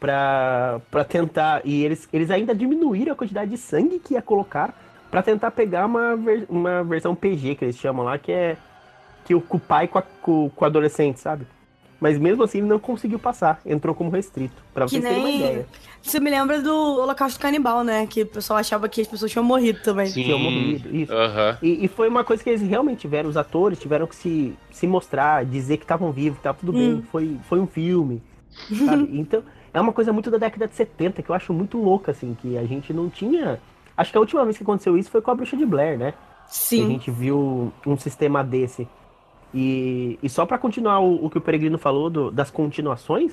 Pra, 0.00 0.80
pra 0.90 1.04
tentar. 1.04 1.60
E 1.64 1.84
eles, 1.84 2.08
eles 2.12 2.30
ainda 2.30 2.54
diminuíram 2.54 3.12
a 3.12 3.16
quantidade 3.16 3.50
de 3.50 3.56
sangue 3.58 3.98
que 3.98 4.14
ia 4.14 4.22
colocar 4.22 4.72
para 5.10 5.22
tentar 5.22 5.50
pegar 5.50 5.86
uma, 5.86 6.16
ver, 6.16 6.46
uma 6.48 6.84
versão 6.84 7.14
PG, 7.14 7.56
que 7.56 7.64
eles 7.64 7.76
chamam 7.76 8.04
lá, 8.04 8.16
que 8.18 8.30
é 8.32 8.56
que 9.24 9.34
o, 9.34 9.40
com 9.40 9.56
o 9.56 9.60
pai 9.60 9.88
com, 9.88 9.98
a, 9.98 10.02
com, 10.22 10.50
com 10.54 10.64
o 10.64 10.66
adolescente, 10.66 11.18
sabe? 11.20 11.46
Mas 12.00 12.16
mesmo 12.16 12.44
assim 12.44 12.58
ele 12.58 12.68
não 12.68 12.78
conseguiu 12.78 13.18
passar, 13.18 13.60
entrou 13.66 13.92
como 13.92 14.08
restrito, 14.08 14.54
pra 14.72 14.84
Que 14.84 14.92
vocês 14.92 15.02
terem 15.02 15.18
uma 15.18 15.28
nem- 15.28 15.38
ideia. 15.40 15.66
Isso 16.00 16.20
me 16.22 16.30
lembra 16.30 16.62
do 16.62 16.72
Holocausto 16.72 17.40
Canibal, 17.40 17.82
né? 17.82 18.06
Que 18.06 18.22
o 18.22 18.26
pessoal 18.26 18.60
achava 18.60 18.88
que 18.88 19.00
as 19.00 19.08
pessoas 19.08 19.32
tinham 19.32 19.44
morrido 19.44 19.80
também. 19.82 20.06
Sim. 20.06 20.22
Tinham 20.22 20.38
morrido, 20.38 20.94
isso. 20.94 21.12
Aham. 21.12 21.58
E, 21.60 21.84
e 21.84 21.88
foi 21.88 22.08
uma 22.08 22.22
coisa 22.22 22.42
que 22.44 22.48
eles 22.50 22.62
realmente 22.62 23.00
tiveram, 23.00 23.28
os 23.28 23.36
atores 23.36 23.80
tiveram 23.80 24.06
que 24.06 24.14
se, 24.14 24.54
se 24.70 24.86
mostrar, 24.86 25.44
dizer 25.44 25.76
que 25.78 25.84
estavam 25.84 26.12
vivos, 26.12 26.38
que 26.38 26.44
tava 26.44 26.56
tudo 26.58 26.72
bem, 26.72 26.92
Hum. 26.94 27.02
foi, 27.10 27.36
foi 27.48 27.58
um 27.58 27.66
filme, 27.66 28.22
sabe? 28.50 29.08
Então, 29.18 29.42
é 29.72 29.80
uma 29.80 29.92
coisa 29.92 30.12
muito 30.12 30.30
da 30.30 30.38
década 30.38 30.66
de 30.66 30.74
70, 30.74 31.22
que 31.22 31.30
eu 31.30 31.34
acho 31.34 31.52
muito 31.52 31.78
louca, 31.78 32.10
assim, 32.12 32.36
que 32.40 32.56
a 32.58 32.64
gente 32.64 32.92
não 32.92 33.08
tinha... 33.08 33.60
Acho 33.96 34.10
que 34.12 34.16
a 34.16 34.20
última 34.20 34.44
vez 34.44 34.56
que 34.56 34.62
aconteceu 34.62 34.96
isso 34.96 35.10
foi 35.10 35.20
com 35.20 35.30
a 35.30 35.34
Bruxa 35.34 35.56
de 35.56 35.66
Blair, 35.66 35.98
né? 35.98 36.12
Que 36.12 36.16
a 36.46 36.46
Sim. 36.52 36.88
gente 36.88 37.10
viu 37.10 37.72
um 37.86 37.96
sistema 37.96 38.42
desse. 38.44 38.88
E, 39.52 40.18
e 40.22 40.28
só 40.28 40.44
pra 40.46 40.58
continuar 40.58 41.00
o, 41.00 41.24
o 41.26 41.30
que 41.30 41.38
o 41.38 41.40
Peregrino 41.40 41.78
falou 41.78 42.08
do- 42.10 42.30
das 42.30 42.50
continuações, 42.50 43.32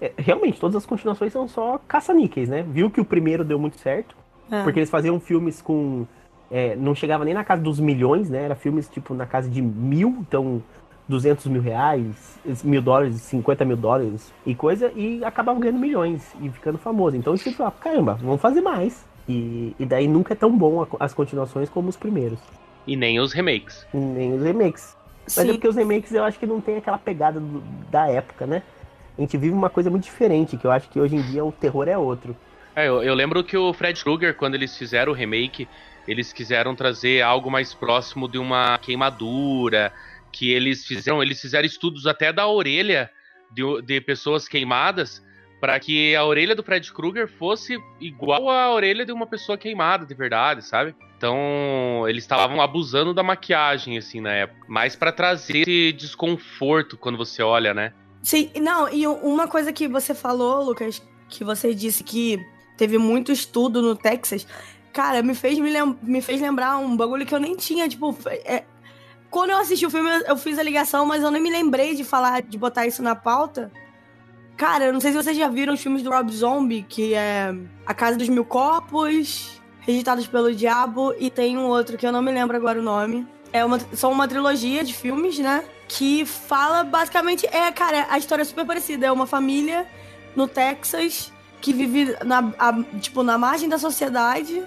é, 0.00 0.12
realmente, 0.18 0.60
todas 0.60 0.76
as 0.76 0.84
continuações 0.86 1.32
são 1.32 1.46
só 1.48 1.78
caça-níqueis, 1.88 2.48
né? 2.48 2.62
Viu 2.68 2.90
que 2.90 3.00
o 3.00 3.04
primeiro 3.04 3.44
deu 3.44 3.58
muito 3.58 3.78
certo, 3.78 4.14
É. 4.50 4.62
porque 4.62 4.78
eles 4.80 4.90
faziam 4.90 5.18
filmes 5.20 5.62
com. 5.62 6.06
é, 6.50 6.76
não 6.76 6.94
chegava 6.94 7.24
nem 7.24 7.32
na 7.34 7.42
casa 7.44 7.62
dos 7.62 7.80
milhões, 7.80 8.28
né? 8.28 8.42
Era 8.44 8.54
filmes 8.54 8.88
tipo 8.88 9.14
na 9.14 9.24
casa 9.26 9.48
de 9.48 9.62
mil, 9.62 10.18
então 10.20 10.62
200 11.08 11.46
mil 11.46 11.62
reais, 11.62 12.38
mil 12.64 12.82
dólares, 12.82 13.16
50 13.22 13.64
mil 13.64 13.76
dólares 13.76 14.32
e 14.44 14.54
coisa, 14.54 14.90
e 14.96 15.24
acabavam 15.24 15.60
ganhando 15.60 15.78
milhões 15.78 16.34
e 16.40 16.50
ficando 16.50 16.78
famoso. 16.78 17.16
Então 17.16 17.32
eles 17.34 17.42
falaram, 17.56 17.76
caramba, 17.78 18.14
vamos 18.20 18.40
fazer 18.40 18.60
mais. 18.60 19.04
E, 19.28 19.74
e 19.78 19.84
daí 19.84 20.06
nunca 20.06 20.34
é 20.34 20.36
tão 20.36 20.56
bom 20.56 20.82
a- 20.82 20.86
as 21.00 21.12
continuações 21.14 21.68
como 21.68 21.88
os 21.88 21.96
primeiros, 21.96 22.38
E 22.86 22.94
nem 22.96 23.18
os 23.20 23.32
remakes. 23.32 23.86
nem 23.92 24.34
os 24.34 24.42
remakes. 24.42 24.96
Mas 25.26 25.38
é 25.38 25.42
Sim. 25.42 25.52
porque 25.54 25.66
os 25.68 25.74
remakes 25.76 26.12
eu 26.12 26.22
acho 26.22 26.38
que 26.38 26.46
não 26.46 26.60
tem 26.60 26.76
aquela 26.76 26.98
pegada 26.98 27.40
do- 27.40 27.60
da 27.90 28.08
época, 28.08 28.46
né? 28.46 28.62
A 29.18 29.20
gente 29.20 29.36
vive 29.36 29.52
uma 29.54 29.70
coisa 29.70 29.90
muito 29.90 30.04
diferente, 30.04 30.56
que 30.56 30.64
eu 30.66 30.70
acho 30.70 30.88
que 30.88 31.00
hoje 31.00 31.16
em 31.16 31.22
dia 31.22 31.44
o 31.44 31.50
terror 31.50 31.88
é 31.88 31.96
outro. 31.98 32.36
É, 32.76 32.86
eu, 32.86 33.02
eu 33.02 33.14
lembro 33.14 33.42
que 33.42 33.56
o 33.56 33.72
Fred 33.72 34.00
Krueger, 34.04 34.36
quando 34.36 34.54
eles 34.54 34.76
fizeram 34.76 35.10
o 35.10 35.14
remake, 35.14 35.66
eles 36.06 36.32
quiseram 36.32 36.76
trazer 36.76 37.22
algo 37.22 37.50
mais 37.50 37.74
próximo 37.74 38.28
de 38.28 38.38
uma 38.38 38.78
queimadura, 38.78 39.92
que 40.36 40.52
eles 40.52 40.84
fizeram, 40.84 41.22
eles 41.22 41.40
fizeram 41.40 41.64
estudos 41.66 42.06
até 42.06 42.32
da 42.32 42.46
orelha 42.46 43.10
de, 43.52 43.62
de 43.82 44.00
pessoas 44.00 44.46
queimadas, 44.46 45.24
para 45.60 45.80
que 45.80 46.14
a 46.14 46.24
orelha 46.24 46.54
do 46.54 46.62
Fred 46.62 46.92
Krueger 46.92 47.26
fosse 47.26 47.78
igual 47.98 48.50
à 48.50 48.72
orelha 48.74 49.06
de 49.06 49.12
uma 49.12 49.26
pessoa 49.26 49.56
queimada 49.56 50.04
de 50.04 50.14
verdade, 50.14 50.62
sabe? 50.62 50.94
Então, 51.16 52.04
eles 52.06 52.24
estavam 52.24 52.60
abusando 52.60 53.14
da 53.14 53.22
maquiagem 53.22 53.96
assim 53.96 54.20
na 54.20 54.32
época, 54.32 54.60
mais 54.68 54.94
pra 54.94 55.10
trazer 55.10 55.60
esse 55.62 55.92
desconforto 55.92 56.98
quando 56.98 57.16
você 57.16 57.42
olha, 57.42 57.72
né? 57.72 57.94
Sim, 58.22 58.50
não, 58.60 58.92
e 58.92 59.06
uma 59.06 59.48
coisa 59.48 59.72
que 59.72 59.88
você 59.88 60.14
falou, 60.14 60.62
Lucas, 60.62 61.02
que 61.30 61.42
você 61.42 61.74
disse 61.74 62.04
que 62.04 62.38
teve 62.76 62.98
muito 62.98 63.32
estudo 63.32 63.80
no 63.80 63.96
Texas, 63.96 64.46
cara, 64.92 65.22
me 65.22 65.34
fez, 65.34 65.58
me, 65.58 65.70
lem- 65.70 65.98
me 66.02 66.20
fez 66.20 66.38
lembrar 66.40 66.76
um 66.76 66.94
bagulho 66.94 67.24
que 67.24 67.34
eu 67.34 67.40
nem 67.40 67.56
tinha, 67.56 67.88
tipo, 67.88 68.14
é- 68.44 68.64
quando 69.36 69.50
eu 69.50 69.58
assisti 69.58 69.84
o 69.84 69.90
filme, 69.90 70.08
eu- 70.26 70.36
fiz 70.38 70.58
a 70.58 70.62
ligação, 70.62 71.04
mas 71.04 71.22
eu 71.22 71.30
nem 71.30 71.42
me 71.42 71.50
lembrei 71.50 71.94
de 71.94 72.02
falar, 72.04 72.40
de 72.40 72.56
botar 72.56 72.86
isso 72.86 73.02
na 73.02 73.14
pauta. 73.14 73.70
Cara, 74.56 74.86
eu 74.86 74.92
não 74.94 75.00
sei 75.00 75.12
se 75.12 75.16
vocês 75.22 75.36
já 75.36 75.46
viram 75.46 75.74
os 75.74 75.80
filmes 75.82 76.02
do 76.02 76.08
Rob 76.10 76.32
Zombie, 76.32 76.82
que 76.88 77.12
é 77.12 77.54
A 77.86 77.92
Casa 77.92 78.16
dos 78.16 78.30
Mil 78.30 78.46
Corpos, 78.46 79.60
Registrados 79.80 80.26
pelo 80.26 80.54
Diabo, 80.54 81.14
e 81.18 81.28
tem 81.30 81.58
um 81.58 81.66
outro 81.66 81.98
que 81.98 82.06
eu 82.06 82.10
não 82.12 82.22
me 82.22 82.32
lembro 82.32 82.56
agora 82.56 82.78
o 82.80 82.82
nome. 82.82 83.26
É 83.52 83.62
uma, 83.62 83.78
são 83.92 84.10
uma 84.10 84.26
trilogia 84.26 84.82
de 84.82 84.94
filmes, 84.94 85.38
né? 85.38 85.62
Que 85.86 86.24
fala 86.24 86.82
basicamente. 86.82 87.46
É, 87.46 87.70
cara, 87.70 88.06
a 88.08 88.16
história 88.16 88.40
é 88.40 88.44
super 88.46 88.64
parecida. 88.64 89.06
É 89.06 89.12
uma 89.12 89.26
família 89.26 89.86
no 90.34 90.48
Texas 90.48 91.30
que 91.60 91.74
vive 91.74 92.16
na, 92.24 92.38
a- 92.58 92.82
tipo, 93.00 93.22
na 93.22 93.36
margem 93.36 93.68
da 93.68 93.78
sociedade 93.78 94.62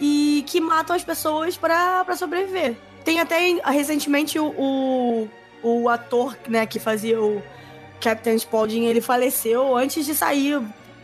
e 0.00 0.44
que 0.48 0.60
matam 0.60 0.94
as 0.96 1.04
pessoas 1.04 1.56
pra 1.56 2.04
sobreviver. 2.16 2.76
Tem 3.04 3.20
até 3.20 3.38
recentemente 3.70 4.38
o, 4.38 4.46
o, 4.46 5.28
o 5.62 5.88
ator 5.88 6.36
né, 6.48 6.64
que 6.66 6.78
fazia 6.78 7.20
o 7.20 7.42
Captain 8.00 8.38
Spaulding, 8.38 8.84
ele 8.86 9.00
faleceu 9.00 9.76
antes 9.76 10.04
de 10.06 10.14
sair, 10.14 10.60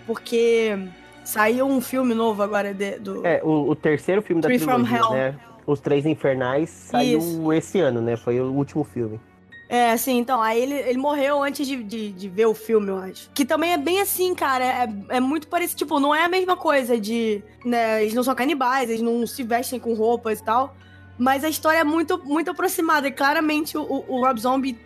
porque 0.07 0.76
saiu 1.24 1.66
um 1.66 1.80
filme 1.80 2.14
novo 2.14 2.42
agora 2.42 2.72
de- 2.72 2.99
do. 2.99 3.26
É, 3.26 3.40
o, 3.42 3.70
o 3.70 3.74
terceiro 3.76 4.22
filme 4.22 4.40
da 4.42 4.49
Three 4.49 4.59
from 4.59 4.84
trilogia, 4.84 4.97
Hell. 4.98 5.10
né? 5.12 5.35
Os 5.66 5.81
Três 5.81 6.06
Infernais 6.06 6.70
saiu 6.70 7.18
Isso. 7.18 7.52
esse 7.52 7.78
ano, 7.81 8.01
né? 8.01 8.16
Foi 8.16 8.40
o 8.40 8.51
último 8.52 8.85
filme. 8.85 9.20
É, 9.68 9.90
assim, 9.93 10.16
então, 10.16 10.40
aí 10.40 10.62
ele, 10.62 10.73
ele 10.73 10.97
morreu 10.97 11.43
antes 11.43 11.66
de, 11.66 11.82
de, 11.85 12.10
de 12.10 12.27
ver 12.27 12.47
o 12.47 12.55
filme, 12.55 12.89
eu 12.89 12.97
acho. 12.97 13.28
Que 13.35 13.44
também 13.44 13.74
é 13.74 13.77
bem 13.77 14.01
assim, 14.01 14.35
cara, 14.35 14.64
é, 14.64 14.89
é 15.16 15.20
muito 15.20 15.47
parecido, 15.47 15.77
tipo, 15.81 16.01
não 16.01 16.14
é 16.14 16.24
a 16.24 16.28
mesma 16.28 16.56
coisa 16.56 16.98
de, 16.98 17.43
né, 17.66 18.01
eles 18.01 18.14
não 18.14 18.23
são 18.23 18.35
canibais, 18.35 18.89
eles 18.89 19.02
não 19.02 19.27
se 19.27 19.43
vestem 19.43 19.78
com 19.78 19.93
roupas 19.93 20.39
e 20.39 20.43
tal, 20.43 20.74
mas 21.19 21.43
a 21.45 21.49
história 21.49 21.78
é 21.78 21.85
muito, 21.85 22.19
muito 22.24 22.51
aproximada, 22.51 23.09
e 23.09 23.11
claramente 23.11 23.77
o, 23.77 24.05
o- 24.09 24.24
Rob 24.24 24.40
Zombie 24.40 24.78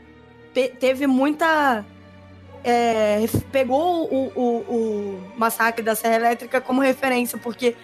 te- 0.54 0.68
teve 0.70 1.06
muita... 1.06 1.84
é, 2.64 3.24
pegou 3.50 4.04
o, 4.12 4.32
o, 4.34 4.58
o 4.74 5.32
massacre 5.36 5.82
da 5.84 5.94
Serra 5.94 6.16
Elétrica 6.16 6.60
como 6.60 6.80
referência, 6.80 7.36
porque 7.38 7.76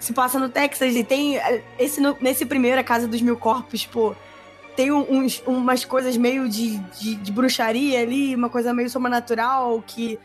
se 0.00 0.12
passa 0.12 0.38
no 0.38 0.48
Texas 0.48 0.94
e 0.96 1.04
tem 1.04 1.38
é, 1.38 1.62
esse, 1.78 2.00
nesse 2.20 2.44
primeiro, 2.44 2.80
a 2.80 2.84
Casa 2.84 3.06
dos 3.06 3.22
Mil 3.22 3.36
Corpos, 3.36 3.82
tipo 3.82 4.16
tem 4.74 4.90
uns, 4.90 5.40
umas 5.46 5.84
coisas 5.84 6.16
meio 6.16 6.48
de, 6.48 6.78
de, 6.78 7.14
de 7.14 7.30
bruxaria 7.30 8.00
ali, 8.00 8.34
uma 8.34 8.48
coisa 8.50 8.74
meio 8.74 8.90
sobrenatural, 8.90 9.80
que 9.86 10.18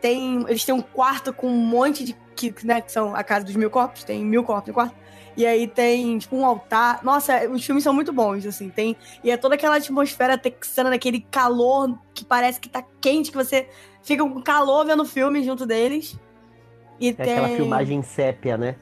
tem. 0.00 0.46
Eles 0.48 0.64
têm 0.64 0.74
um 0.74 0.80
quarto 0.80 1.30
com 1.30 1.46
um 1.46 1.58
monte 1.58 2.02
de. 2.02 2.16
Que, 2.34 2.54
né, 2.64 2.80
que 2.80 2.90
são 2.90 3.14
a 3.14 3.22
casa 3.22 3.44
dos 3.44 3.54
mil 3.54 3.68
corpos, 3.68 4.02
tem 4.02 4.24
mil 4.24 4.42
corpos 4.44 4.68
no 4.68 4.72
quarto. 4.72 4.94
E 5.36 5.46
aí 5.46 5.66
tem, 5.66 6.18
tipo, 6.18 6.36
um 6.36 6.44
altar. 6.44 7.02
Nossa, 7.02 7.48
os 7.48 7.64
filmes 7.64 7.82
são 7.82 7.94
muito 7.94 8.12
bons, 8.12 8.44
assim. 8.46 8.68
Tem, 8.68 8.96
e 9.24 9.30
é 9.30 9.36
toda 9.36 9.54
aquela 9.54 9.76
atmosfera 9.76 10.36
texana, 10.36 10.90
daquele 10.90 11.20
calor 11.30 11.98
que 12.14 12.24
parece 12.24 12.60
que 12.60 12.68
tá 12.68 12.84
quente, 13.00 13.30
que 13.30 13.36
você 13.36 13.68
fica 14.02 14.22
com 14.22 14.42
calor 14.42 14.84
vendo 14.84 15.02
o 15.02 15.06
filme 15.06 15.42
junto 15.42 15.64
deles. 15.64 16.18
E 17.00 17.08
É 17.08 17.12
tem. 17.12 17.32
aquela 17.32 17.48
filmagem 17.48 18.02
sépia, 18.02 18.56
né? 18.56 18.76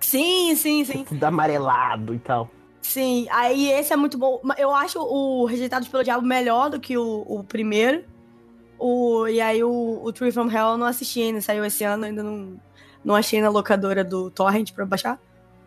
Sim, 0.00 0.54
sim, 0.54 0.84
sim. 0.84 1.04
Tudo 1.04 1.24
amarelado 1.24 2.14
e 2.14 2.18
tal. 2.18 2.48
Sim, 2.80 3.26
aí 3.30 3.68
esse 3.72 3.92
é 3.92 3.96
muito 3.96 4.16
bom. 4.16 4.40
Eu 4.56 4.72
acho 4.72 5.00
o 5.00 5.44
Rejeitados 5.44 5.88
pelo 5.88 6.04
Diabo 6.04 6.24
melhor 6.24 6.70
do 6.70 6.78
que 6.78 6.96
o, 6.96 7.24
o 7.26 7.42
primeiro. 7.42 8.04
O, 8.78 9.26
e 9.26 9.40
aí 9.40 9.64
o, 9.64 10.00
o 10.04 10.12
Tree 10.12 10.30
from 10.30 10.48
Hell 10.50 10.72
eu 10.72 10.76
não 10.78 10.86
assisti 10.86 11.20
ainda, 11.22 11.40
saiu 11.40 11.64
esse 11.64 11.82
ano, 11.82 12.04
ainda 12.04 12.22
não, 12.22 12.60
não 13.04 13.16
achei 13.16 13.40
na 13.40 13.48
locadora 13.48 14.04
do 14.04 14.30
Torrent 14.30 14.72
pra 14.72 14.86
baixar. 14.86 15.18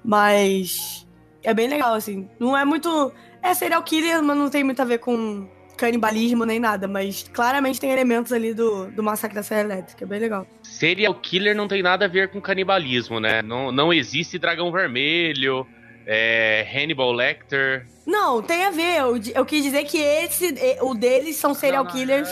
Mas 0.04 1.08
é 1.44 1.54
bem 1.54 1.68
legal, 1.68 1.94
assim. 1.94 2.30
Não 2.40 2.58
é 2.58 2.66
muito. 2.66 3.12
É 3.42 3.54
serial 3.54 3.84
killer, 3.84 4.22
mas 4.22 4.38
não 4.38 4.50
tem 4.50 4.64
muito 4.64 4.82
a 4.82 4.86
ver 4.86 5.00
com 5.00 5.48
canibalismo 5.78 6.46
nem 6.46 6.60
nada. 6.60 6.88
Mas 6.88 7.30
claramente 7.34 7.80
tem 7.80 7.92
elementos 7.92 8.34
ali 8.34 8.54
do, 8.54 8.92
do 8.92 9.02
Massacre 9.02 9.36
da 9.36 9.44
Serra 9.44 9.62
Elétrica. 9.62 10.04
É 10.04 10.08
bem 10.08 10.20
legal. 10.20 10.46
Serial 10.62 11.16
killer 11.16 11.56
não 11.56 11.68
tem 11.68 11.82
nada 11.82 12.06
a 12.06 12.08
ver 12.08 12.30
com 12.30 12.42
canibalismo, 12.42 13.20
né? 13.20 13.42
Não, 13.42 13.72
não 13.72 13.94
existe 13.94 14.38
dragão 14.38 14.72
vermelho, 14.72 15.66
é, 16.06 16.68
Hannibal 16.76 17.12
Lecter. 17.14 17.88
Não, 18.06 18.42
tem 18.42 18.66
a 18.66 18.72
ver. 18.72 19.00
Eu, 19.00 19.20
eu 19.36 19.46
quis 19.46 19.64
dizer 19.64 19.86
que 19.86 19.98
esse, 19.98 20.54
o 20.82 20.94
deles 20.94 21.38
são 21.38 21.54
serial 21.54 21.84
Não, 21.86 21.92
killers. 21.92 22.30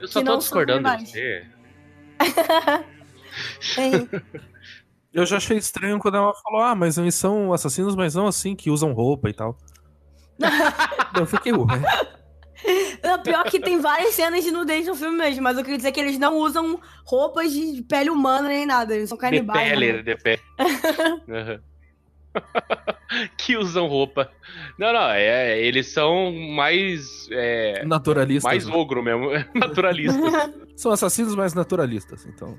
Eu 0.00 0.08
só 0.08 0.22
tô 0.22 0.36
discordando 0.38 0.88
de 0.96 1.06
você. 1.06 1.46
Eu 5.12 5.26
já 5.26 5.38
achei 5.38 5.56
estranho 5.56 5.98
quando 5.98 6.16
ela 6.16 6.32
falou, 6.34 6.60
ah, 6.60 6.74
mas 6.74 6.96
eles 6.96 7.14
são 7.14 7.52
assassinos, 7.52 7.96
mas 7.96 8.14
não 8.14 8.26
assim, 8.26 8.54
que 8.54 8.70
usam 8.70 8.92
roupa 8.92 9.28
e 9.28 9.32
tal. 9.32 9.56
eu 11.18 11.26
fiquei, 11.26 11.52
ué. 11.52 11.66
Não, 13.02 13.22
pior 13.22 13.44
que 13.44 13.58
tem 13.58 13.80
várias 13.80 14.14
cenas 14.14 14.44
de 14.44 14.50
nudez 14.50 14.86
no 14.86 14.94
filme 14.94 15.16
mesmo, 15.16 15.42
mas 15.42 15.56
eu 15.56 15.64
queria 15.64 15.78
dizer 15.78 15.92
que 15.92 16.00
eles 16.00 16.18
não 16.18 16.36
usam 16.36 16.78
roupas 17.04 17.52
de 17.52 17.82
pele 17.88 18.10
humana 18.10 18.48
nem 18.48 18.66
nada, 18.66 18.94
eles 18.94 19.08
são 19.08 19.16
De 19.16 19.22
canibais. 19.22 19.68
pele, 19.68 19.92
né? 19.94 20.02
de 20.02 20.16
pele. 20.16 20.42
Aham. 21.28 21.60
que 23.36 23.56
usam 23.56 23.86
roupa. 23.86 24.30
Não, 24.78 24.92
não, 24.92 25.10
é, 25.10 25.60
eles 25.60 25.92
são 25.92 26.32
mais. 26.32 27.26
É, 27.32 27.84
Naturalistas. 27.84 28.44
mais 28.44 28.66
né? 28.66 28.74
ogro 28.74 29.02
mesmo, 29.02 29.30
naturalistas. 29.54 30.32
São 30.76 30.92
assassinos 30.92 31.34
mais 31.34 31.54
naturalistas, 31.54 32.24
então. 32.26 32.58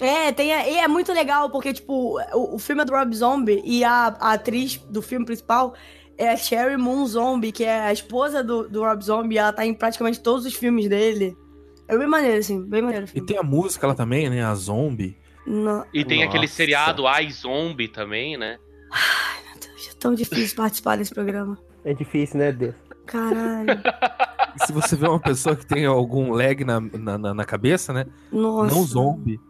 É, 0.00 0.32
tem, 0.32 0.52
a- 0.52 0.66
e 0.68 0.78
é 0.78 0.88
muito 0.88 1.12
legal, 1.12 1.50
porque, 1.50 1.72
tipo, 1.72 2.18
o, 2.32 2.54
o 2.54 2.58
filme 2.58 2.82
é 2.82 2.84
do 2.84 2.92
Rob 2.92 3.14
Zombie 3.14 3.60
e 3.64 3.84
a, 3.84 4.14
a 4.18 4.32
atriz 4.32 4.76
do 4.88 5.02
filme 5.02 5.26
principal 5.26 5.74
é 6.16 6.30
a 6.30 6.36
Sherry 6.36 6.76
Moon 6.76 7.06
Zombie, 7.06 7.52
que 7.52 7.64
é 7.64 7.80
a 7.82 7.92
esposa 7.92 8.42
do, 8.42 8.68
do 8.68 8.82
Rob 8.82 9.02
Zombie, 9.02 9.34
e 9.34 9.38
ela 9.38 9.52
tá 9.52 9.64
em 9.64 9.74
praticamente 9.74 10.20
todos 10.20 10.44
os 10.46 10.54
filmes 10.54 10.88
dele. 10.88 11.36
É 11.88 11.96
bem 11.98 12.06
maneiro, 12.06 12.38
assim, 12.38 12.62
bem 12.62 12.82
maneiro 12.82 13.04
o 13.04 13.08
E 13.08 13.12
filme. 13.12 13.26
tem 13.26 13.36
a 13.38 13.42
música 13.42 13.86
lá 13.86 13.94
também, 13.94 14.30
né? 14.30 14.44
A 14.44 14.54
Zombie. 14.54 15.16
Não, 15.46 15.84
E 15.92 16.04
tem 16.04 16.22
aquele 16.22 16.42
Nossa. 16.44 16.54
seriado 16.54 17.02
iZombie 17.22 17.88
também, 17.88 18.36
né? 18.36 18.58
é 18.92 19.94
tão 19.98 20.14
difícil 20.14 20.56
participar 20.56 20.96
desse 20.96 21.12
programa. 21.12 21.58
É 21.84 21.92
difícil, 21.94 22.38
né, 22.38 22.52
Deus? 22.52 22.74
Caralho. 23.06 23.80
Se 24.66 24.72
você 24.72 24.94
vê 24.96 25.08
uma 25.08 25.18
pessoa 25.20 25.56
que 25.56 25.66
tem 25.66 25.84
algum 25.86 26.30
lag 26.32 26.64
na, 26.64 26.80
na, 26.80 27.18
na- 27.18 27.34
na 27.34 27.44
cabeça, 27.44 27.92
né? 27.92 28.06
Nossa. 28.30 28.74
Não 28.74 28.82
zombie. 28.84 29.40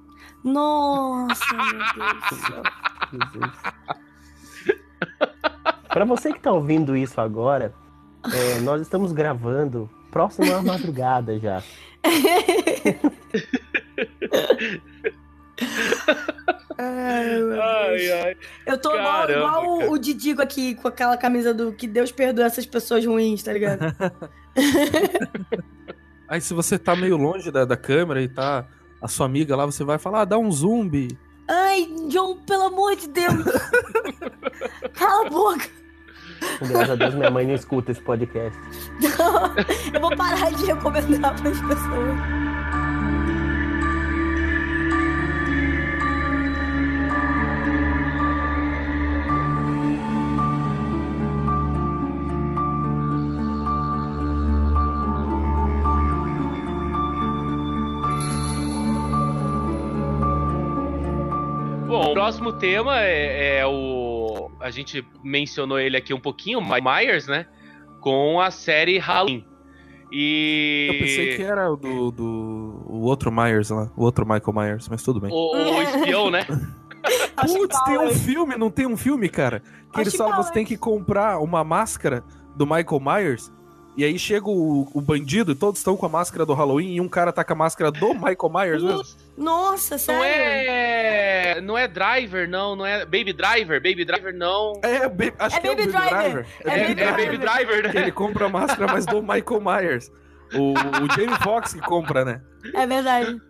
Nossa, 0.45 1.55
meu 1.55 1.79
Deus 1.95 2.31
do 2.31 2.37
céu. 2.37 2.62
Pra 5.89 6.05
você 6.05 6.33
que 6.33 6.41
tá 6.41 6.53
ouvindo 6.53 6.97
isso 6.97 7.21
agora, 7.21 7.75
é, 8.33 8.61
nós 8.61 8.81
estamos 8.81 9.12
gravando 9.12 9.91
próximo 10.11 10.53
à 10.55 10.62
madrugada 10.62 11.39
já. 11.39 11.62
Ai, 16.79 17.29
meu 17.29 17.49
Deus. 17.51 17.61
ai. 18.25 18.37
Eu 18.67 18.79
tô 18.79 18.91
igual, 18.95 19.27
Caramba, 19.27 19.33
igual 19.47 19.75
o- 19.75 19.79
cara. 19.81 19.91
o 19.93 19.99
Didigo 19.99 20.41
aqui, 20.43 20.75
com 20.75 20.89
aquela 20.89 21.17
camisa 21.17 21.53
do 21.53 21.73
que 21.73 21.87
Deus 21.87 22.11
perdoa 22.11 22.47
essas 22.47 22.65
pessoas 22.67 23.05
ruins, 23.05 23.43
tá 23.43 23.53
ligado? 23.53 23.81
Aí 26.29 26.41
se 26.41 26.55
você 26.55 26.79
tá 26.79 26.95
meio 26.97 27.17
longe 27.17 27.51
da, 27.51 27.65
da 27.65 27.77
câmera 27.77 28.23
e 28.23 28.29
tá 28.29 28.65
a 29.01 29.09
sua 29.09 29.27
amiga 29.27 29.56
lá, 29.56 29.66
você 29.66 29.85
vai 29.85 29.98
falar, 29.98 30.22
ah, 30.22 30.24
dá 30.24 30.39
um 30.39 30.51
zumbi. 30.51 31.16
Ai, 31.48 31.89
John, 32.09 32.36
pelo 32.47 32.64
amor 32.64 32.97
de 32.97 33.09
Deus! 33.09 33.44
Cala 34.94 35.27
a 35.27 35.31
boca! 35.31 35.68
Graças 36.60 36.90
a 36.90 36.94
Deus 36.94 37.14
minha 37.14 37.31
mãe 37.31 37.47
não 37.47 37.55
escuta 37.55 37.93
esse 37.93 38.01
podcast. 38.01 38.59
Eu 39.93 40.01
vou 40.01 40.14
parar 40.16 40.51
de 40.52 40.64
recomendar 40.64 41.40
pras 41.40 41.60
pessoas. 41.60 42.49
Tema 62.61 63.01
é, 63.01 63.59
é 63.59 63.66
o. 63.66 64.51
A 64.61 64.70
gente 64.70 65.05
mencionou 65.24 65.78
ele 65.81 65.97
aqui 65.97 66.12
um 66.12 66.20
pouquinho, 66.20 66.61
Mike 66.61 66.82
Myers, 66.82 67.27
né? 67.27 67.47
Com 68.01 68.41
a 68.41 68.51
série 68.51 68.99
Halloween. 68.99 69.45
E. 70.12 70.89
Eu 70.89 70.99
pensei 70.99 71.37
que 71.37 71.43
era 71.43 71.73
o 71.73 71.77
do, 71.77 72.11
do 72.11 72.85
o 72.87 73.03
outro 73.03 73.32
Myers 73.32 73.70
lá, 73.70 73.91
o 73.97 74.05
outro 74.05 74.27
Michael 74.27 74.53
Myers, 74.53 74.89
mas 74.89 75.03
tudo 75.03 75.20
bem. 75.20 75.31
O, 75.32 75.57
o 75.57 75.82
espião, 75.82 76.31
né? 76.31 76.45
Putz, 77.41 77.82
tem 77.85 77.99
um 77.99 78.11
filme, 78.11 78.57
não 78.57 78.70
tem 78.70 78.87
um 78.87 78.97
filme, 78.97 79.28
cara? 79.28 79.62
Que 79.93 80.01
eles 80.01 80.12
Austin 80.12 80.19
falam 80.19 80.37
que 80.37 80.47
você 80.47 80.53
tem 80.53 80.65
que 80.65 80.77
comprar 80.77 81.39
uma 81.39 81.65
máscara 81.65 82.23
do 82.55 82.66
Michael 82.66 83.01
Myers. 83.01 83.53
E 83.97 84.05
aí 84.05 84.19
chega 84.19 84.49
o, 84.49 84.89
o 84.95 85.01
bandido 85.01 85.53
e 85.53 85.55
todos 85.55 85.81
estão 85.81 85.97
com 85.97 86.07
a 86.07 86.09
máscara 86.09 86.47
do 86.47 86.55
Halloween 86.55 86.95
e 86.95 87.01
um 87.01 87.09
cara 87.09 87.33
tá 87.33 87.43
com 87.45 87.53
a 87.53 87.57
máscara 87.57 87.91
do 87.91 88.15
Michael 88.15 88.51
Myers 88.53 88.83
mesmo. 88.83 89.03
Nossa, 89.37 89.99
sério? 89.99 90.21
Não 90.21 90.25
é. 90.25 91.61
Não 91.61 91.77
é 91.79 91.89
Driver, 91.89 92.49
não. 92.49 92.77
Não 92.77 92.87
é. 92.87 93.05
Baby 93.05 93.33
Driver, 93.33 93.83
Baby 93.83 94.05
Driver, 94.05 94.33
não. 94.35 94.73
É, 94.83 95.09
ba- 95.09 95.33
acho 95.41 95.57
É 95.57 95.61
que 95.61 95.67
é 95.67 95.71
o 95.73 95.77
Baby 95.77 95.93
Baby 95.93 96.09
Driver. 96.09 96.31
Driver. 96.33 96.47
É 96.65 96.71
É, 96.71 96.81
Baby 96.89 96.93
é 96.93 96.95
Driver. 96.95 97.25
Baby 97.27 97.39
Driver, 97.39 97.91
Que 97.91 97.97
né? 97.97 98.03
ele 98.03 98.12
compra 98.12 98.47
a 98.47 98.49
máscara, 98.49 98.93
mas 98.93 99.05
do 99.07 99.21
Michael 99.21 99.61
Myers. 99.61 100.12
O, 100.55 100.73
o 100.73 101.15
Jamie 101.15 101.37
Foxx 101.43 101.75
que 101.75 101.81
compra, 101.81 102.25
né? 102.25 102.41
É 102.75 102.87
verdade. 102.87 103.41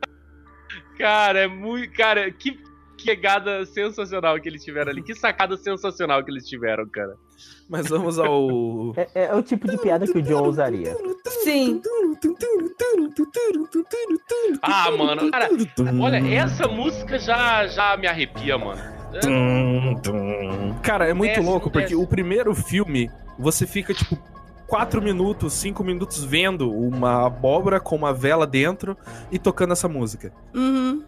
Cara, 0.98 1.40
é 1.40 1.46
muito. 1.46 1.92
Cara, 1.94 2.30
que 2.30 2.58
pegada 3.04 3.64
sensacional 3.66 4.40
que 4.40 4.48
eles 4.48 4.64
tiveram 4.64 4.90
ali. 4.90 5.02
Que 5.02 5.14
sacada 5.14 5.56
sensacional 5.56 6.24
que 6.24 6.30
eles 6.30 6.46
tiveram, 6.46 6.88
cara. 6.88 7.14
Mas 7.68 7.88
vamos 7.88 8.18
ao. 8.18 8.92
É, 8.96 9.26
é 9.26 9.34
o 9.34 9.42
tipo 9.42 9.68
de 9.70 9.78
piada 9.78 10.06
que 10.06 10.18
o 10.18 10.22
John 10.22 10.48
usaria. 10.48 10.96
Sim. 11.44 11.80
Ah, 14.62 14.90
mano, 14.90 15.30
cara, 15.30 15.48
olha, 16.00 16.34
essa 16.34 16.66
música 16.66 17.18
já, 17.18 17.66
já 17.66 17.96
me 17.96 18.06
arrepia, 18.06 18.58
mano. 18.58 18.80
Cara, 20.82 21.08
é 21.08 21.14
muito 21.14 21.34
Desce, 21.34 21.46
louco, 21.46 21.70
porque 21.70 21.88
desce. 21.88 22.02
o 22.02 22.06
primeiro 22.06 22.54
filme, 22.54 23.10
você 23.38 23.66
fica, 23.66 23.92
tipo, 23.94 24.18
4 24.66 25.02
minutos, 25.02 25.52
5 25.54 25.82
minutos 25.82 26.24
vendo 26.24 26.70
uma 26.70 27.26
abóbora 27.26 27.80
com 27.80 27.96
uma 27.96 28.12
vela 28.12 28.46
dentro 28.46 28.96
e 29.30 29.38
tocando 29.38 29.72
essa 29.72 29.88
música. 29.88 30.32
Uhum. 30.54 31.04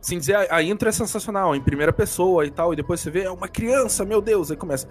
Sem 0.00 0.18
dizer, 0.18 0.34
a, 0.34 0.56
a 0.56 0.62
intro 0.62 0.88
é 0.88 0.92
sensacional, 0.92 1.54
em 1.54 1.60
primeira 1.60 1.92
pessoa 1.92 2.46
e 2.46 2.50
tal, 2.50 2.72
e 2.72 2.76
depois 2.76 3.00
você 3.00 3.10
vê, 3.10 3.24
é 3.24 3.30
uma 3.30 3.48
criança, 3.48 4.02
meu 4.04 4.20
Deus, 4.22 4.50
aí 4.50 4.56
começa. 4.56 4.88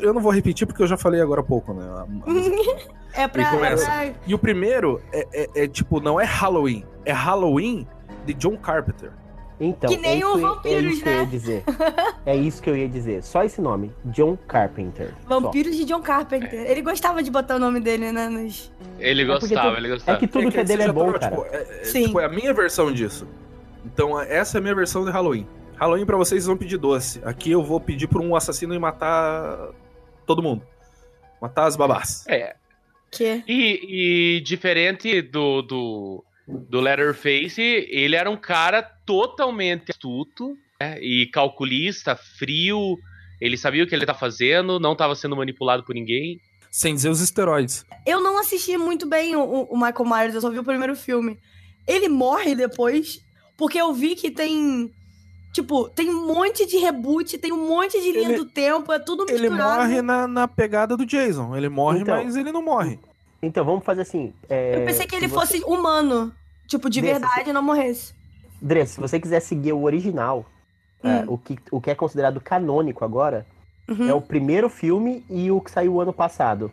Eu 0.00 0.14
não 0.14 0.20
vou 0.22 0.32
repetir 0.32 0.66
porque 0.66 0.82
eu 0.82 0.86
já 0.86 0.96
falei 0.96 1.20
agora 1.20 1.40
há 1.40 1.44
pouco, 1.44 1.72
né? 1.74 1.84
a- 1.86 2.02
a 2.02 2.06
música. 2.06 2.56
É 3.14 3.26
pra. 3.26 3.42
E 3.42 3.46
começa. 3.50 3.90
é 4.04 4.14
E 4.26 4.34
o 4.34 4.38
primeiro 4.38 5.00
é, 5.12 5.26
é- 5.32 5.64
é, 5.64 5.66
tipo, 5.66 5.98
não 5.98 6.20
é 6.20 6.24
Halloween, 6.24 6.84
é 7.06 7.12
Halloween 7.12 7.86
de 8.26 8.34
John 8.34 8.56
Carpenter. 8.58 9.10
Então, 9.58 9.90
Que 9.90 9.96
nem 9.96 10.20
é 10.20 10.26
o 10.26 10.36
isso, 10.36 10.38
é 10.38 10.40
Vampiros, 10.42 10.92
isso 10.92 11.02
que 11.02 11.08
eu 11.08 11.12
né? 11.12 11.18
ia 11.20 11.26
dizer. 11.26 11.64
É 12.26 12.36
isso 12.36 12.62
que 12.62 12.70
eu 12.70 12.76
ia 12.76 12.88
dizer. 12.88 13.22
Só 13.24 13.42
esse 13.42 13.60
nome, 13.60 13.92
John 14.04 14.36
Carpenter. 14.46 15.12
Só. 15.26 15.40
Vampiros 15.40 15.74
de 15.74 15.84
John 15.84 16.00
Carpenter. 16.02 16.70
Ele 16.70 16.80
gostava 16.82 17.22
de 17.22 17.30
botar 17.30 17.56
o 17.56 17.58
nome 17.58 17.80
dele, 17.80 18.12
né? 18.12 18.28
Nos... 18.28 18.70
Ele 19.00 19.22
É 19.22 19.24
gostava, 19.24 19.72
tu- 19.72 19.76
ele 19.78 19.86
É 19.88 19.90
gostava. 19.90 20.18
que 20.18 20.26
tudo 20.28 20.50
que 20.52 20.56
é 20.58 20.60
aí 20.60 20.66
dele 20.66 20.82
é 20.84 20.92
bom, 20.92 21.12
cara. 21.14 21.30
Tipo, 21.36 21.46
é, 21.50 21.56
é- 21.80 21.84
Sim. 21.84 22.04
tipo, 22.04 22.20
é 22.20 22.26
a 22.26 22.28
minha 22.28 22.54
versão 22.54 22.92
disso. 22.92 23.26
Então, 23.84 24.20
essa 24.20 24.56
é 24.56 24.58
a 24.58 24.62
minha 24.62 24.74
versão 24.74 25.04
de 25.04 25.10
Halloween. 25.10 25.46
Halloween 25.76 26.04
pra 26.06 26.16
vocês 26.16 26.46
vão 26.46 26.56
pedir 26.56 26.76
doce. 26.76 27.20
Aqui 27.24 27.50
eu 27.50 27.62
vou 27.62 27.80
pedir 27.80 28.06
pra 28.08 28.20
um 28.20 28.34
assassino 28.34 28.74
e 28.74 28.78
matar 28.78 29.70
todo 30.26 30.42
mundo. 30.42 30.62
Matar 31.40 31.66
as 31.66 31.76
babás. 31.76 32.24
É. 32.26 32.56
Que? 33.10 33.42
E, 33.46 34.36
e 34.36 34.40
diferente 34.40 35.22
do, 35.22 35.62
do, 35.62 36.24
do 36.46 36.80
Letterface, 36.80 37.60
ele 37.62 38.16
era 38.16 38.28
um 38.28 38.36
cara 38.36 38.82
totalmente 38.82 39.90
astuto 39.92 40.56
né, 40.80 40.98
e 41.00 41.26
calculista, 41.32 42.16
frio. 42.16 42.98
Ele 43.40 43.56
sabia 43.56 43.84
o 43.84 43.86
que 43.86 43.94
ele 43.94 44.04
tá 44.04 44.14
fazendo, 44.14 44.80
não 44.80 44.96
tava 44.96 45.14
sendo 45.14 45.36
manipulado 45.36 45.84
por 45.84 45.94
ninguém. 45.94 46.40
Sem 46.70 46.94
dizer 46.94 47.08
os 47.08 47.20
esteroides. 47.20 47.86
Eu 48.04 48.20
não 48.20 48.38
assisti 48.38 48.76
muito 48.76 49.06
bem 49.08 49.36
o, 49.36 49.40
o- 49.42 49.64
o 49.72 49.76
Michael 49.76 50.04
Myers, 50.04 50.34
eu 50.34 50.40
só 50.40 50.50
vi 50.50 50.58
o 50.58 50.64
primeiro 50.64 50.94
filme. 50.96 51.38
Ele 51.86 52.08
morre 52.08 52.54
depois, 52.54 53.20
porque 53.58 53.78
eu 53.78 53.92
vi 53.92 54.14
que 54.14 54.30
tem. 54.30 54.90
Tipo, 55.52 55.88
tem 55.88 56.08
um 56.10 56.26
monte 56.26 56.64
de 56.66 56.76
reboot, 56.76 57.36
tem 57.38 57.52
um 57.52 57.66
monte 57.68 58.00
de 58.00 58.12
linha 58.12 58.28
Ele- 58.28 58.36
do 58.38 58.44
tempo, 58.44 58.92
é 58.92 58.98
tudo 58.98 59.24
Ele 59.28 59.48
misturado. 59.48 59.80
morre 59.82 60.00
na, 60.02 60.28
na 60.28 60.46
pegada 60.46 60.96
do 60.96 61.04
Jason. 61.04 61.56
Ele 61.56 61.68
morre, 61.68 62.00
Então. 62.00 62.22
mas 62.22 62.36
ele 62.36 62.52
não 62.52 62.62
morre. 62.62 62.98
Então, 63.42 63.64
vamos 63.64 63.84
fazer 63.84 64.02
assim. 64.02 64.32
é, 64.48 64.76
Eu 64.80 64.84
pensei 64.86 65.06
que 65.06 65.16
ele 65.16 65.28
se 65.28 65.34
você- 65.34 65.58
fosse 65.58 65.64
humano. 65.64 66.32
Tipo, 66.68 66.88
de 66.90 67.00
Desse, 67.00 67.12
verdade, 67.18 67.50
e 67.50 67.52
não 67.52 67.62
morresse. 67.62 68.12
Dre, 68.60 68.86
se 68.86 69.00
você 69.00 69.18
quiser 69.18 69.40
seguir 69.40 69.72
o 69.72 69.82
original, 69.84 70.44
é, 71.02 71.24
o, 71.26 71.38
que, 71.38 71.58
o 71.70 71.80
que 71.80 71.90
é 71.90 71.94
considerado 71.94 72.40
canônico 72.42 73.04
agora, 73.04 73.46
Uhum. 73.88 74.06
é 74.08 74.12
o 74.12 74.20
primeiro 74.20 74.68
filme 74.68 75.24
e 75.30 75.50
o 75.50 75.60
que 75.62 75.70
saiu 75.70 75.98
ano 75.98 76.12
passado. 76.12 76.70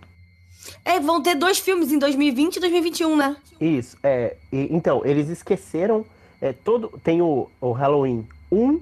É, 0.83 0.99
vão 0.99 1.21
ter 1.23 1.35
dois 1.35 1.59
filmes 1.59 1.93
em 1.93 1.97
2020 1.97 2.57
e 2.57 2.59
2021, 2.59 3.15
né? 3.15 3.37
Isso, 3.61 3.95
é. 4.03 4.35
e- 4.51 4.67
então, 4.69 5.01
eles 5.05 5.29
esqueceram. 5.29 6.05
É, 6.41 6.53
todo, 6.53 6.89
tem 7.03 7.21
o, 7.21 7.49
o 7.61 7.71
Halloween 7.71 8.27
1, 8.51 8.81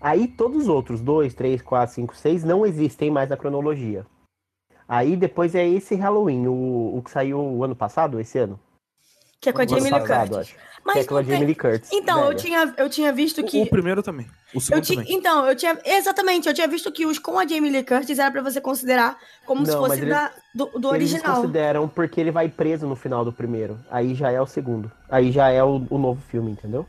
aí 0.00 0.26
todos 0.28 0.62
os 0.62 0.68
outros, 0.68 1.00
2, 1.00 1.34
3, 1.34 1.62
4, 1.62 1.94
5, 1.94 2.16
6, 2.16 2.44
não 2.44 2.66
existem 2.66 3.10
mais 3.10 3.28
na 3.28 3.36
cronologia. 3.36 4.06
Aí 4.88 5.16
depois 5.16 5.54
é 5.54 5.66
esse 5.66 5.94
Halloween, 5.94 6.46
o, 6.46 6.96
o 6.96 7.02
que 7.02 7.10
saiu 7.10 7.40
o 7.40 7.64
ano 7.64 7.76
passado, 7.76 8.20
esse 8.20 8.38
ano? 8.38 8.58
Que 9.42 9.48
é 9.48 9.52
com 9.52 9.60
a 9.60 9.66
Jamie 9.66 9.90
Lee 9.90 10.00
Curtis. 10.00 10.36
acho. 10.38 10.54
que 10.54 10.58
é 10.58 10.62
Mas 10.84 11.06
com 11.06 11.16
a 11.16 11.22
Jamie 11.22 11.46
Lee 11.46 11.54
Curtis. 11.56 11.90
Então, 11.92 12.24
eu 12.26 12.34
tinha, 12.36 12.74
eu 12.76 12.88
tinha 12.88 13.12
visto 13.12 13.40
O- 13.40 13.44
que. 13.44 13.60
O 13.62 13.66
primeiro 13.68 14.02
também. 14.02 14.26
O 14.54 14.58
Eu 14.58 14.60
segundo 14.60 14.84
ti... 14.84 14.94
também. 14.96 15.12
Então, 15.14 15.46
eu 15.46 15.56
tinha. 15.56 15.76
Exatamente, 15.84 16.48
eu 16.48 16.54
tinha 16.54 16.68
visto 16.68 16.90
que 16.92 17.04
os 17.04 17.18
com 17.18 17.38
a 17.38 17.46
Jamie 17.46 17.70
Lee 17.70 17.82
Curtis 17.84 18.18
era 18.20 18.30
pra 18.30 18.40
você 18.40 18.60
considerar 18.60 19.18
como 19.44 19.66
se 19.66 19.72
Não, 19.72 19.78
fosse 19.78 19.88
mas 19.90 19.98
eles- 19.98 20.14
da... 20.14 20.30
do, 20.54 20.66
do 20.78 20.94
Eles 20.94 21.12
original. 21.12 21.36
consideram 21.36 21.88
porque 21.88 22.20
ele 22.20 22.30
vai 22.30 22.48
preso 22.48 22.86
no 22.86 22.94
final 22.96 23.24
do 23.24 23.32
primeiro. 23.32 23.80
Aí 23.90 24.14
já 24.14 24.30
é 24.30 24.40
o 24.40 24.46
segundo. 24.46 24.90
Aí 25.10 25.32
já 25.32 25.48
é 25.50 25.62
o, 25.62 25.84
o 25.90 25.98
novo 25.98 26.22
filme, 26.30 26.52
entendeu? 26.52 26.86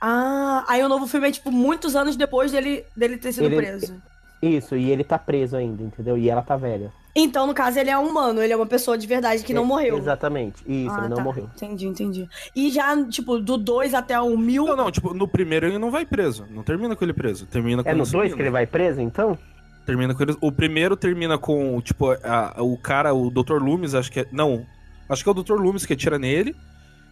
Ah, 0.00 0.64
aí 0.66 0.82
o 0.82 0.88
novo 0.88 1.06
filme 1.06 1.28
é, 1.28 1.32
tipo, 1.32 1.50
muitos 1.52 1.94
anos 1.94 2.16
depois 2.16 2.50
dele, 2.52 2.84
dele 2.96 3.16
ter 3.18 3.32
sido 3.32 3.44
Ele- 3.46 3.56
preso. 3.56 4.02
Isso, 4.42 4.74
e 4.76 4.90
ele 4.90 5.04
tá 5.04 5.16
preso 5.18 5.56
ainda, 5.56 5.82
entendeu? 5.82 6.18
E 6.18 6.28
ela 6.28 6.42
tá 6.42 6.56
velha. 6.56 6.90
Então, 7.14 7.46
no 7.46 7.54
caso, 7.54 7.78
ele 7.78 7.90
é 7.90 7.98
um 7.98 8.08
humano, 8.08 8.42
ele 8.42 8.52
é 8.52 8.56
uma 8.56 8.66
pessoa 8.66 8.96
de 8.98 9.06
verdade 9.06 9.44
que 9.44 9.52
não 9.54 9.64
morreu. 9.64 9.98
Exatamente. 9.98 10.62
Isso, 10.66 10.90
Ah, 10.94 10.98
ele 11.00 11.08
não 11.10 11.16
tá. 11.18 11.22
morreu. 11.22 11.48
Entendi, 11.54 11.86
entendi. 11.86 12.28
E 12.56 12.70
já, 12.70 13.04
tipo, 13.06 13.38
do 13.38 13.56
2 13.58 13.92
até 13.94 14.18
o 14.20 14.36
1000. 14.36 14.64
Não, 14.64 14.76
não, 14.76 14.90
tipo, 14.90 15.12
no 15.14 15.28
primeiro 15.28 15.66
ele 15.66 15.78
não 15.78 15.90
vai 15.90 16.04
preso. 16.06 16.46
Não 16.50 16.62
termina 16.62 16.96
com 16.96 17.04
ele 17.04 17.12
preso. 17.12 17.46
Termina 17.46 17.84
com 17.84 17.88
É 17.90 17.92
no 17.94 18.02
o 18.02 18.06
2 18.06 18.10
segundo. 18.10 18.34
que 18.36 18.42
ele 18.42 18.50
vai 18.50 18.66
preso, 18.66 19.00
então? 19.00 19.38
Termina 19.84 20.14
com 20.14 20.22
ele. 20.22 20.36
O 20.40 20.50
primeiro 20.50 20.96
termina 20.96 21.36
com, 21.36 21.80
tipo, 21.82 22.10
a- 22.10 22.54
o 22.62 22.76
cara, 22.78 23.12
o 23.14 23.30
Dr. 23.30 23.62
Loomis, 23.62 23.94
acho 23.94 24.10
que 24.10 24.20
é. 24.20 24.26
Não. 24.32 24.64
Acho 25.08 25.22
que 25.22 25.28
é 25.28 25.32
o 25.32 25.34
Dr. 25.34 25.54
Loomis 25.60 25.84
que 25.84 25.92
atira 25.92 26.18
nele. 26.18 26.56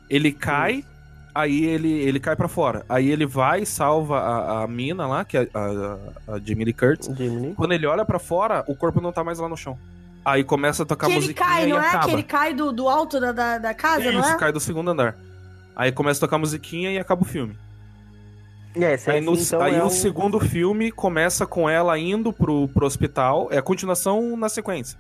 Ele 0.09 0.33
cai. 0.33 0.83
Aí 1.35 1.65
ele, 1.65 1.93
ele 1.93 2.19
cai 2.19 2.35
pra 2.35 2.49
fora. 2.49 2.85
Aí 2.89 3.09
ele 3.09 3.25
vai 3.25 3.63
e 3.63 3.67
salva 3.67 4.19
a, 4.19 4.65
a 4.65 4.67
mina 4.67 5.07
lá, 5.07 5.25
que 5.25 5.37
é 5.37 5.49
a, 5.55 5.59
a, 5.59 6.35
a 6.35 6.39
Jamie 6.39 6.65
Lee 6.65 6.73
Curtis. 6.73 7.15
Jimmy. 7.17 7.55
Quando 7.55 7.73
ele 7.73 7.87
olha 7.87 8.05
pra 8.05 8.19
fora, 8.19 8.65
o 8.67 8.75
corpo 8.75 9.01
não 9.01 9.13
tá 9.13 9.23
mais 9.23 9.39
lá 9.39 9.49
no 9.49 9.57
chão. 9.57 9.79
Aí 10.25 10.45
começa 10.45 10.83
a 10.83 10.87
tocar 10.87 11.07
que 11.07 11.13
ele 11.13 11.21
musiquinha 11.21 11.47
cai, 11.49 11.67
e 11.67 11.71
não 11.71 11.81
é? 11.81 11.87
acaba. 11.87 12.05
Que 12.07 12.13
ele 12.13 12.23
cai 12.23 12.53
do, 12.55 12.73
do 12.73 12.89
alto 12.89 13.21
da, 13.21 13.33
da, 13.33 13.59
da 13.59 13.75
casa, 13.75 14.11
não 14.13 14.21
Isso, 14.21 14.31
é? 14.31 14.37
cai 14.37 14.53
do 14.53 14.61
segundo 14.61 14.91
andar. 14.91 15.17
Aí 15.75 15.93
começa 15.93 16.19
a 16.19 16.23
tocar 16.23 16.37
musiquinha 16.37 16.91
e 16.91 16.99
acaba 16.99 17.23
o 17.23 17.25
filme. 17.25 17.57
É, 18.75 18.95
é 18.95 19.11
Aí, 19.13 19.21
no, 19.21 19.33
assim, 19.33 19.43
então 19.45 19.61
aí 19.63 19.75
é 19.75 19.83
o 19.83 19.87
um- 19.87 19.91
segundo 19.91 20.39
filme 20.39 20.93
começa 20.93 21.47
com 21.47 21.69
ela 21.69 21.99
indo 21.99 22.33
pro, 22.33 22.69
pro 22.69 22.87
hospital. 22.87 23.49
É 23.51 23.59
a 23.59 23.63
continuação 23.63 24.37
na 24.37 24.49
sequência. 24.49 24.99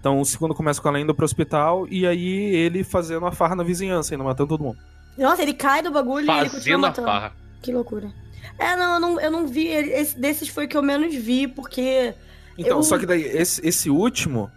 Então 0.00 0.20
o 0.20 0.24
segundo 0.24 0.54
começa 0.54 0.80
com 0.80 0.88
ela 0.88 1.00
indo 1.00 1.14
pro 1.14 1.24
hospital 1.24 1.86
e 1.88 2.06
aí 2.06 2.54
ele 2.54 2.84
fazendo 2.84 3.24
a 3.26 3.32
farra 3.32 3.56
na 3.56 3.62
vizinhança, 3.62 4.14
ainda 4.14 4.24
matando 4.24 4.48
todo 4.48 4.62
mundo. 4.64 4.78
Nossa, 5.18 5.42
ele 5.42 5.54
cai 5.54 5.82
do 5.82 5.90
bagulho 5.90 6.26
e 6.26 6.30
ele 6.30 6.50
continua 6.50 6.50
Fazendo 6.60 6.84
a 6.84 6.88
matando. 6.88 7.06
farra. 7.08 7.32
Que 7.62 7.72
loucura. 7.72 8.12
É, 8.58 8.76
não, 8.76 8.94
eu 8.94 9.00
não, 9.00 9.20
eu 9.20 9.30
não 9.30 9.46
vi. 9.46 9.66
Esse, 9.68 10.18
desses 10.18 10.48
foi 10.48 10.66
o 10.66 10.68
que 10.68 10.76
eu 10.76 10.82
menos 10.82 11.14
vi, 11.14 11.46
porque. 11.48 12.14
Então, 12.56 12.78
Eu- 12.78 12.82
só 12.82 12.98
que 12.98 13.04
daí, 13.06 13.22
esse, 13.22 13.66
esse 13.66 13.90
último, 13.90 14.50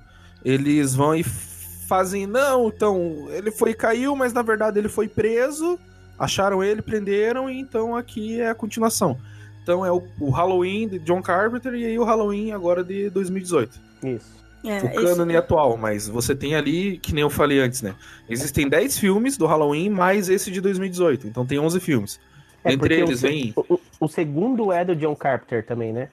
eles 0.43 0.95
vão 0.95 1.15
e 1.15 1.23
fazem. 1.23 2.25
Não, 2.27 2.67
então, 2.69 3.27
ele 3.31 3.51
foi 3.51 3.73
caiu, 3.73 4.15
mas 4.15 4.31
na 4.33 4.41
verdade 4.41 4.77
ele 4.79 4.89
foi 4.89 5.07
preso. 5.07 5.79
Acharam 6.17 6.61
ele, 6.63 6.81
prenderam, 6.81 7.49
e 7.49 7.59
então 7.59 7.95
aqui 7.95 8.39
é 8.41 8.49
a 8.49 8.55
continuação. 8.55 9.17
Então 9.63 9.85
é 9.85 9.91
o, 9.91 10.03
o 10.19 10.29
Halloween 10.29 10.87
de 10.87 10.99
John 10.99 11.21
Carpenter 11.21 11.73
e 11.75 11.85
aí 11.85 11.97
o 11.99 12.03
Halloween 12.03 12.51
agora 12.51 12.83
de 12.83 13.09
2018. 13.09 13.79
Isso. 14.03 14.38
É, 14.63 14.81
o 14.83 14.85
esse- 14.87 14.93
cânone 14.95 15.35
atual, 15.37 15.77
mas 15.77 16.07
você 16.07 16.35
tem 16.35 16.55
ali, 16.55 16.97
que 16.97 17.13
nem 17.13 17.21
eu 17.21 17.29
falei 17.29 17.59
antes, 17.59 17.81
né? 17.81 17.95
Existem 18.29 18.67
10 18.67 18.97
filmes 18.97 19.37
do 19.37 19.45
Halloween, 19.45 19.89
mais 19.89 20.27
esse 20.29 20.51
de 20.51 20.59
2018. 20.59 21.27
Então 21.27 21.45
tem 21.45 21.57
11 21.59 21.79
filmes. 21.79 22.19
É, 22.63 22.73
Entre 22.73 22.95
o 22.95 23.05
eles 23.07 23.19
se- 23.21 23.27
vem. 23.27 23.53
O, 23.55 23.75
o- 23.75 23.79
o 24.01 24.07
segundo 24.09 24.71
é 24.71 24.83
do 24.83 24.95
John 24.95 25.15
Carpenter 25.15 25.65
também, 25.65 25.93
né? 25.93 26.09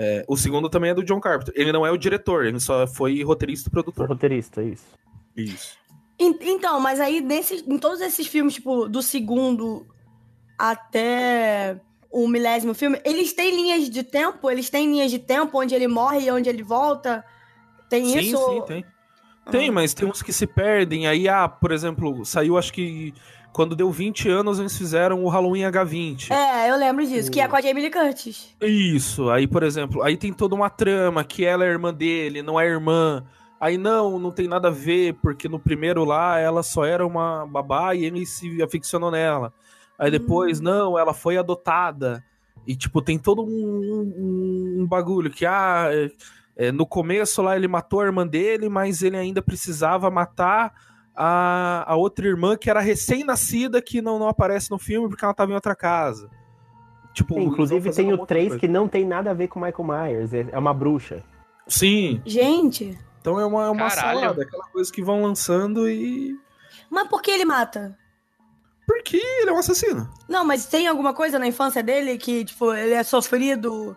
é, 0.00 0.24
o 0.28 0.36
segundo 0.36 0.68
também 0.68 0.90
é 0.90 0.94
do 0.94 1.02
John 1.02 1.18
Carpenter. 1.20 1.52
Ele 1.56 1.72
não 1.72 1.84
é 1.84 1.90
o 1.90 1.96
diretor, 1.96 2.44
ele 2.46 2.60
só 2.60 2.86
foi 2.86 3.20
roteirista 3.24 3.68
e 3.68 3.70
O 3.70 3.72
produtor. 3.72 4.06
roteirista, 4.08 4.62
isso. 4.62 4.84
Isso. 5.36 5.76
En- 6.20 6.38
Então, 6.40 6.78
mas 6.78 7.00
aí 7.00 7.20
nesses, 7.20 7.66
em 7.66 7.78
todos 7.78 8.00
esses 8.00 8.26
filmes, 8.28 8.54
tipo, 8.54 8.88
do 8.88 9.02
segundo 9.02 9.84
até 10.56 11.80
o 12.10 12.28
milésimo 12.28 12.74
filme, 12.74 13.00
eles 13.04 13.32
têm 13.32 13.54
linhas 13.54 13.88
de 13.90 14.02
tempo? 14.02 14.50
Eles 14.50 14.70
têm 14.70 14.86
linhas 14.90 15.10
de 15.10 15.18
tempo 15.18 15.58
onde 15.60 15.74
ele 15.74 15.88
morre 15.88 16.26
e 16.26 16.30
onde 16.30 16.48
ele 16.48 16.62
volta? 16.62 17.24
Tem 17.88 18.04
Sim, 18.06 18.18
isso? 18.18 18.36
sim, 18.50 18.62
tem. 18.66 18.84
Tem, 19.50 19.68
Ah. 19.70 19.72
mas 19.72 19.94
tem 19.94 20.06
uns 20.06 20.20
que 20.22 20.32
se 20.32 20.46
perdem. 20.46 21.06
Aí, 21.06 21.26
ah, 21.28 21.48
por 21.48 21.72
exemplo, 21.72 22.24
saiu 22.24 22.58
acho 22.58 22.72
que 22.72 23.14
quando 23.52 23.74
deu 23.74 23.90
20 23.90 24.28
anos 24.28 24.58
eles 24.58 24.76
fizeram 24.76 25.24
o 25.24 25.28
Halloween 25.28 25.62
H20. 25.62 26.30
É, 26.30 26.70
eu 26.70 26.76
lembro 26.76 27.04
disso, 27.06 27.30
que 27.30 27.40
é 27.40 27.48
com 27.48 27.56
a 27.56 27.60
Jamie 27.60 27.82
Lee 27.82 27.90
Curtis. 27.90 28.54
Isso, 28.60 29.30
aí, 29.30 29.46
por 29.46 29.62
exemplo, 29.62 30.02
aí 30.02 30.16
tem 30.18 30.32
toda 30.34 30.54
uma 30.54 30.68
trama 30.68 31.24
que 31.24 31.44
ela 31.46 31.64
é 31.64 31.68
irmã 31.68 31.92
dele, 31.94 32.42
não 32.42 32.60
é 32.60 32.66
irmã. 32.66 33.24
Aí 33.60 33.76
não, 33.78 34.18
não 34.18 34.30
tem 34.30 34.46
nada 34.46 34.68
a 34.68 34.70
ver, 34.70 35.14
porque 35.14 35.48
no 35.48 35.58
primeiro 35.58 36.04
lá 36.04 36.38
ela 36.38 36.62
só 36.62 36.84
era 36.84 37.04
uma 37.04 37.44
babá 37.46 37.94
e 37.94 38.04
ele 38.04 38.24
se 38.26 38.62
aficionou 38.62 39.10
nela. 39.10 39.52
Aí 39.98 40.10
depois, 40.10 40.60
Hum. 40.60 40.64
não, 40.64 40.98
ela 40.98 41.12
foi 41.14 41.36
adotada. 41.38 42.22
E, 42.66 42.76
tipo, 42.76 43.00
tem 43.00 43.18
todo 43.18 43.42
um, 43.42 43.46
um- 43.48 44.82
um 44.82 44.86
bagulho 44.86 45.30
que, 45.30 45.46
ah, 45.46 45.88
é- 46.58 46.70
no 46.72 46.84
começo 46.86 47.40
lá 47.40 47.56
ele 47.56 47.68
matou 47.68 48.00
a 48.00 48.04
irmã 48.06 48.26
dele, 48.26 48.68
mas 48.68 49.02
ele 49.02 49.16
ainda 49.16 49.40
precisava 49.40 50.10
matar 50.10 50.74
a, 51.16 51.84
a 51.90 51.96
outra 51.96 52.26
irmã 52.26 52.56
que 52.56 52.68
era 52.68 52.80
recém-nascida, 52.80 53.80
que 53.80 54.02
não, 54.02 54.18
não 54.18 54.28
aparece 54.28 54.70
no 54.70 54.78
filme 54.78 55.08
porque 55.08 55.24
ela 55.24 55.32
tava 55.34 55.52
em 55.52 55.54
outra 55.54 55.74
casa. 55.74 56.28
Tipo, 57.14 57.34
Sim, 57.34 57.44
inclusive 57.44 57.90
tem 57.90 58.06
o 58.12 58.16
monte 58.16 58.20
de 58.20 58.26
3 58.26 58.48
coisa. 58.48 58.60
que 58.60 58.68
não 58.68 58.86
tem 58.86 59.04
nada 59.04 59.30
a 59.30 59.34
ver 59.34 59.48
com 59.48 59.58
o 59.58 59.62
Michael 59.62 59.84
Myers, 59.88 60.32
é 60.34 60.46
é 60.52 60.58
uma 60.58 60.74
bruxa. 60.74 61.22
Sim, 61.66 62.22
Gente, 62.24 62.96
então 63.20 63.38
é 63.40 63.44
uma, 63.44 63.66
é 63.66 63.70
uma 63.70 63.88
Caralho. 63.88 64.20
salada, 64.20 64.42
aquela 64.42 64.64
coisa 64.68 64.92
que 64.92 65.02
vão 65.02 65.22
lançando 65.22 65.88
e. 65.88 66.34
mas 66.88 67.08
por 67.08 67.20
que 67.20 67.30
ele 67.30 67.44
mata? 67.44 67.96
Porque 68.86 69.16
ele 69.18 69.50
é 69.50 69.52
um 69.52 69.58
assassino. 69.58 70.08
Não, 70.28 70.44
mas 70.46 70.64
tem 70.66 70.86
alguma 70.86 71.12
coisa 71.12 71.38
na 71.38 71.46
infância 71.46 71.82
dele 71.82 72.16
que, 72.16 72.44
tipo, 72.44 72.72
ele 72.72 72.94
é 72.94 73.02
sofrido? 73.02 73.94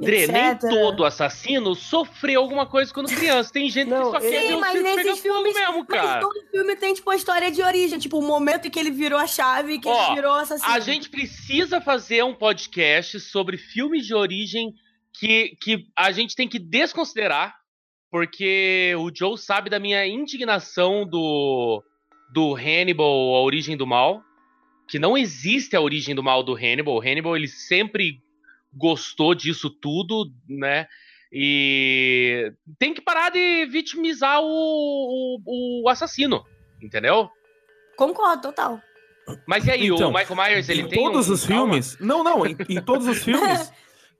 Dre, 0.00 0.26
nem 0.26 0.56
todo 0.56 1.04
assassino 1.04 1.74
sofreu 1.74 2.40
alguma 2.40 2.66
coisa 2.66 2.92
quando 2.92 3.08
criança. 3.08 3.52
Tem 3.52 3.68
gente 3.70 3.88
Não, 3.88 4.10
que 4.12 4.18
só 4.18 4.20
quer 4.20 4.30
ver 4.30 4.48
Sim, 4.48 4.54
o 4.54 4.60
mas 4.60 4.82
nesses 4.82 5.02
fogo 5.06 5.16
filmes. 5.16 5.54
mesmo, 5.54 5.86
Mas 5.88 6.00
cara. 6.00 6.20
todo 6.20 6.50
filme 6.50 6.76
tem, 6.76 6.94
tipo, 6.94 7.10
a 7.10 7.16
história 7.16 7.50
de 7.50 7.62
origem. 7.62 7.98
Tipo, 7.98 8.18
o 8.18 8.22
momento 8.22 8.66
em 8.66 8.70
que 8.70 8.78
ele 8.78 8.90
virou 8.90 9.18
a 9.18 9.26
chave 9.26 9.78
que 9.78 9.88
Ó, 9.88 10.06
ele 10.06 10.14
virou 10.16 10.32
assassino. 10.32 10.72
A 10.72 10.80
gente 10.80 11.08
precisa 11.10 11.80
fazer 11.80 12.24
um 12.24 12.34
podcast 12.34 13.20
sobre 13.20 13.56
filmes 13.56 14.06
de 14.06 14.14
origem 14.14 14.72
que, 15.12 15.56
que 15.60 15.86
a 15.96 16.10
gente 16.12 16.34
tem 16.34 16.48
que 16.48 16.58
desconsiderar, 16.58 17.54
porque 18.10 18.94
o 18.98 19.10
Joe 19.14 19.36
sabe 19.38 19.68
da 19.70 19.78
minha 19.78 20.06
indignação 20.06 21.06
do, 21.06 21.82
do 22.32 22.54
Hannibal, 22.54 23.06
a 23.34 23.42
origem 23.42 23.76
do 23.76 23.86
mal. 23.86 24.22
Que 24.88 24.98
não 24.98 25.16
existe 25.16 25.76
a 25.76 25.80
origem 25.80 26.16
do 26.16 26.22
mal 26.22 26.42
do 26.42 26.54
Hannibal. 26.54 26.96
O 26.96 27.00
Hannibal, 27.00 27.36
ele 27.36 27.46
sempre 27.46 28.20
gostou 28.72 29.34
disso 29.34 29.70
tudo, 29.70 30.30
né? 30.48 30.86
E 31.32 32.52
tem 32.78 32.92
que 32.92 33.00
parar 33.00 33.30
de 33.30 33.66
vitimizar 33.66 34.40
o, 34.42 35.38
o, 35.46 35.82
o 35.84 35.88
assassino, 35.88 36.44
entendeu? 36.82 37.30
Concordo, 37.96 38.42
total. 38.42 38.80
Mas 39.46 39.64
e 39.66 39.70
aí, 39.70 39.86
Então, 39.86 40.10
o 40.10 40.12
Michael 40.12 40.36
Myers, 40.36 40.68
ele 40.68 40.82
em 40.82 40.88
tem 40.88 40.98
todos 41.02 41.28
um 41.28 41.32
os 41.32 41.44
filmes. 41.44 41.96
Não, 42.00 42.24
não, 42.24 42.44
em, 42.44 42.56
em 42.68 42.80
todos 42.80 43.06
os 43.06 43.18
filmes. 43.22 43.72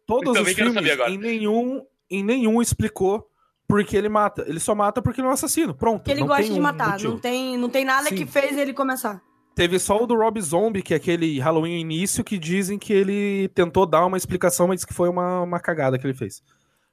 todos 0.06 0.38
os 0.38 0.52
filmes, 0.52 0.76
em 1.08 1.18
nenhum, 1.18 1.84
em 2.08 2.22
nenhum 2.22 2.62
explicou 2.62 3.26
por 3.66 3.84
que 3.84 3.96
ele 3.96 4.08
mata. 4.08 4.44
Ele 4.46 4.60
só 4.60 4.74
mata 4.74 5.00
porque 5.02 5.20
ele 5.20 5.26
é 5.26 5.30
um 5.30 5.34
assassino. 5.34 5.74
Pronto. 5.74 5.98
Porque 5.98 6.10
ele 6.12 6.20
não 6.20 6.26
gosta 6.28 6.42
tem 6.42 6.52
de 6.52 6.58
um 6.58 6.62
matar. 6.62 6.90
motivo. 6.92 7.12
Não 7.12 7.18
tem, 7.18 7.56
não 7.56 7.68
tem 7.68 7.84
nada 7.84 8.08
Sim. 8.08 8.16
que 8.16 8.26
fez 8.26 8.56
ele 8.56 8.72
começar. 8.72 9.20
Teve 9.60 9.78
só 9.78 10.02
o 10.02 10.06
do 10.06 10.16
Rob 10.16 10.40
Zombie, 10.40 10.80
que 10.82 10.94
é 10.94 10.96
aquele 10.96 11.38
Halloween 11.38 11.78
início, 11.80 12.24
que 12.24 12.38
dizem 12.38 12.78
que 12.78 12.94
ele 12.94 13.46
tentou 13.48 13.84
dar 13.84 14.06
uma 14.06 14.16
explicação, 14.16 14.66
mas 14.68 14.86
que 14.86 14.94
foi 14.94 15.06
uma, 15.10 15.42
uma 15.42 15.60
cagada 15.60 15.98
que 15.98 16.06
ele 16.06 16.14
fez. 16.14 16.42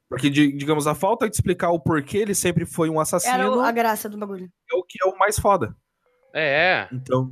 Porque, 0.06 0.28
di- 0.28 0.52
digamos, 0.52 0.86
a 0.86 0.94
falta 0.94 1.26
de 1.26 1.34
explicar 1.34 1.70
o 1.70 1.80
porquê 1.80 2.18
ele 2.18 2.34
sempre 2.34 2.66
foi 2.66 2.90
um 2.90 3.00
assassino 3.00 3.34
Era 3.34 3.50
o- 3.50 3.60
a 3.62 3.72
graça 3.72 4.06
do 4.06 4.18
bagulho. 4.18 4.50
é 4.70 4.76
o 4.76 4.82
que 4.82 4.98
é 5.02 5.08
o 5.08 5.16
mais 5.16 5.38
foda. 5.38 5.74
É, 6.34 6.86
Então, 6.92 7.30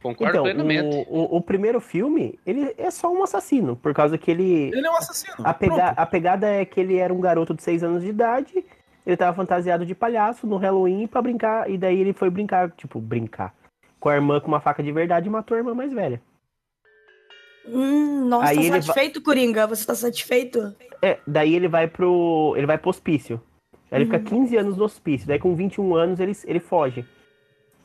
concordo 0.00 0.30
Então, 0.34 0.42
plenamente. 0.44 1.04
o, 1.10 1.34
o, 1.34 1.36
o 1.38 1.42
primeiro 1.42 1.80
filme, 1.80 2.38
ele 2.46 2.72
é 2.78 2.92
só 2.92 3.12
um 3.12 3.24
assassino, 3.24 3.74
por 3.74 3.92
causa 3.92 4.16
que 4.16 4.30
ele... 4.30 4.70
ele 4.72 4.86
é 4.86 4.90
um 4.90 4.96
assassino. 4.98 5.34
A, 5.42 5.52
pega- 5.52 5.88
a 5.96 6.06
pegada 6.06 6.46
é 6.46 6.64
que 6.64 6.78
ele 6.78 6.96
era 6.96 7.12
um 7.12 7.20
garoto 7.20 7.54
de 7.56 7.62
6 7.64 7.82
anos 7.82 8.04
de 8.04 8.08
idade, 8.10 8.64
ele 9.04 9.16
tava 9.16 9.34
fantasiado 9.36 9.84
de 9.84 9.96
palhaço 9.96 10.46
no 10.46 10.58
Halloween 10.58 11.08
pra 11.08 11.20
brincar, 11.20 11.68
e 11.68 11.76
daí 11.76 11.98
ele 12.00 12.12
foi 12.12 12.30
brincar, 12.30 12.70
tipo, 12.70 13.00
brincar 13.00 13.52
com 14.00 14.08
a 14.08 14.14
irmã 14.14 14.40
com 14.40 14.48
uma 14.48 14.60
faca 14.60 14.82
de 14.82 14.92
verdade 14.92 15.26
e 15.28 15.30
matou 15.30 15.54
a 15.54 15.58
irmã 15.58 15.74
mais 15.74 15.92
velha. 15.92 16.20
Hum, 17.66 18.24
nossa, 18.26 18.50
Aí 18.50 18.68
tá 18.70 18.80
satisfeito, 18.80 19.20
Coringa? 19.22 19.66
Você 19.66 19.84
tá 19.86 19.94
satisfeito? 19.94 20.74
É, 21.02 21.18
daí 21.26 21.54
ele 21.54 21.68
vai 21.68 21.86
pro. 21.86 22.54
ele 22.56 22.66
vai 22.66 22.78
pro 22.78 22.90
hospício. 22.90 23.40
Aí 23.90 23.98
ele 23.98 24.04
Uhum. 24.04 24.18
fica 24.18 24.30
15 24.30 24.56
anos 24.56 24.76
no 24.76 24.84
hospício, 24.84 25.26
daí 25.26 25.38
com 25.38 25.54
21 25.54 25.94
anos 25.94 26.20
ele, 26.20 26.32
ele 26.44 26.60
foge. 26.60 27.04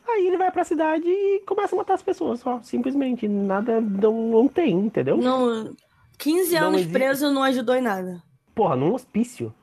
Aí 0.07 0.27
ele 0.27 0.38
vai 0.38 0.52
pra 0.52 0.64
cidade 0.64 1.07
e 1.07 1.41
começa 1.45 1.76
a 1.76 1.77
matar 1.77 1.94
as 1.95 2.03
pessoas, 2.03 2.40
só, 2.40 2.61
simplesmente. 2.61 3.27
Nada 3.27 3.80
não, 3.81 4.14
não 4.30 4.48
tem, 4.48 4.72
entendeu? 4.73 5.18
Não, 5.18 5.73
15 6.18 6.53
Não 6.56 6.68
anos 6.68 6.81
existe. 6.81 6.94
preso 6.94 7.31
não 7.31 7.44
ajudou 7.44 7.76
em 7.76 7.81
nada. 7.81 8.22
Porra, 8.53 8.76
num 8.76 8.94
hospício. 8.94 9.53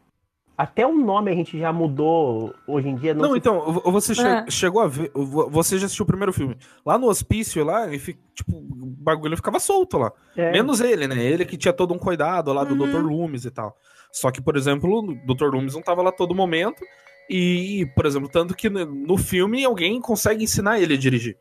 Até 0.62 0.86
o 0.86 0.92
nome 0.92 1.30
a 1.30 1.34
gente 1.34 1.58
já 1.58 1.72
mudou 1.72 2.52
hoje 2.66 2.86
em 2.88 2.94
dia. 2.94 3.14
Não, 3.14 3.22
Não, 3.22 3.32
se- 3.32 3.38
então, 3.38 3.72
vo- 3.72 3.90
você 3.90 4.14
che- 4.14 4.20
É. 4.26 4.44
chegou 4.50 4.82
a 4.82 4.86
ver. 4.88 5.10
vo- 5.14 5.48
Você 5.48 5.78
já 5.78 5.86
assistiu 5.86 6.02
o 6.02 6.06
primeiro 6.06 6.34
filme. 6.34 6.54
Lá 6.84 6.98
no 6.98 7.06
hospício, 7.06 7.64
lá, 7.64 7.88
tipo, 8.34 8.52
o 8.56 8.94
bagulho 8.98 9.36
ficava 9.36 9.58
solto 9.58 9.96
lá. 9.96 10.12
é, 10.36 10.52
Menos 10.52 10.80
ele, 10.82 11.06
né? 11.08 11.24
Ele 11.24 11.46
que 11.46 11.56
tinha 11.56 11.72
todo 11.72 11.94
um 11.94 11.98
cuidado 11.98 12.52
lá 12.52 12.62
do 12.62 12.74
Uhum. 12.74 12.90
Dr. 12.90 13.00
Loomis 13.02 13.46
e 13.46 13.50
tal. 13.50 13.74
Só 14.12 14.30
que, 14.30 14.42
por 14.42 14.54
exemplo, 14.54 14.98
o 14.98 15.14
Dr. 15.34 15.46
Loomis 15.46 15.74
não 15.74 15.80
tava 15.82 16.02
lá 16.02 16.12
todo 16.12 16.34
momento. 16.34 16.82
E, 17.28 17.86
por 17.94 18.04
exemplo, 18.04 18.28
tanto 18.28 18.54
que 18.54 18.68
no- 18.68 19.16
filme 19.16 19.64
alguém 19.64 19.98
consegue 20.00 20.44
ensinar 20.44 20.78
ele 20.80 20.92
a 20.94 20.98
dirigir. 20.98 21.38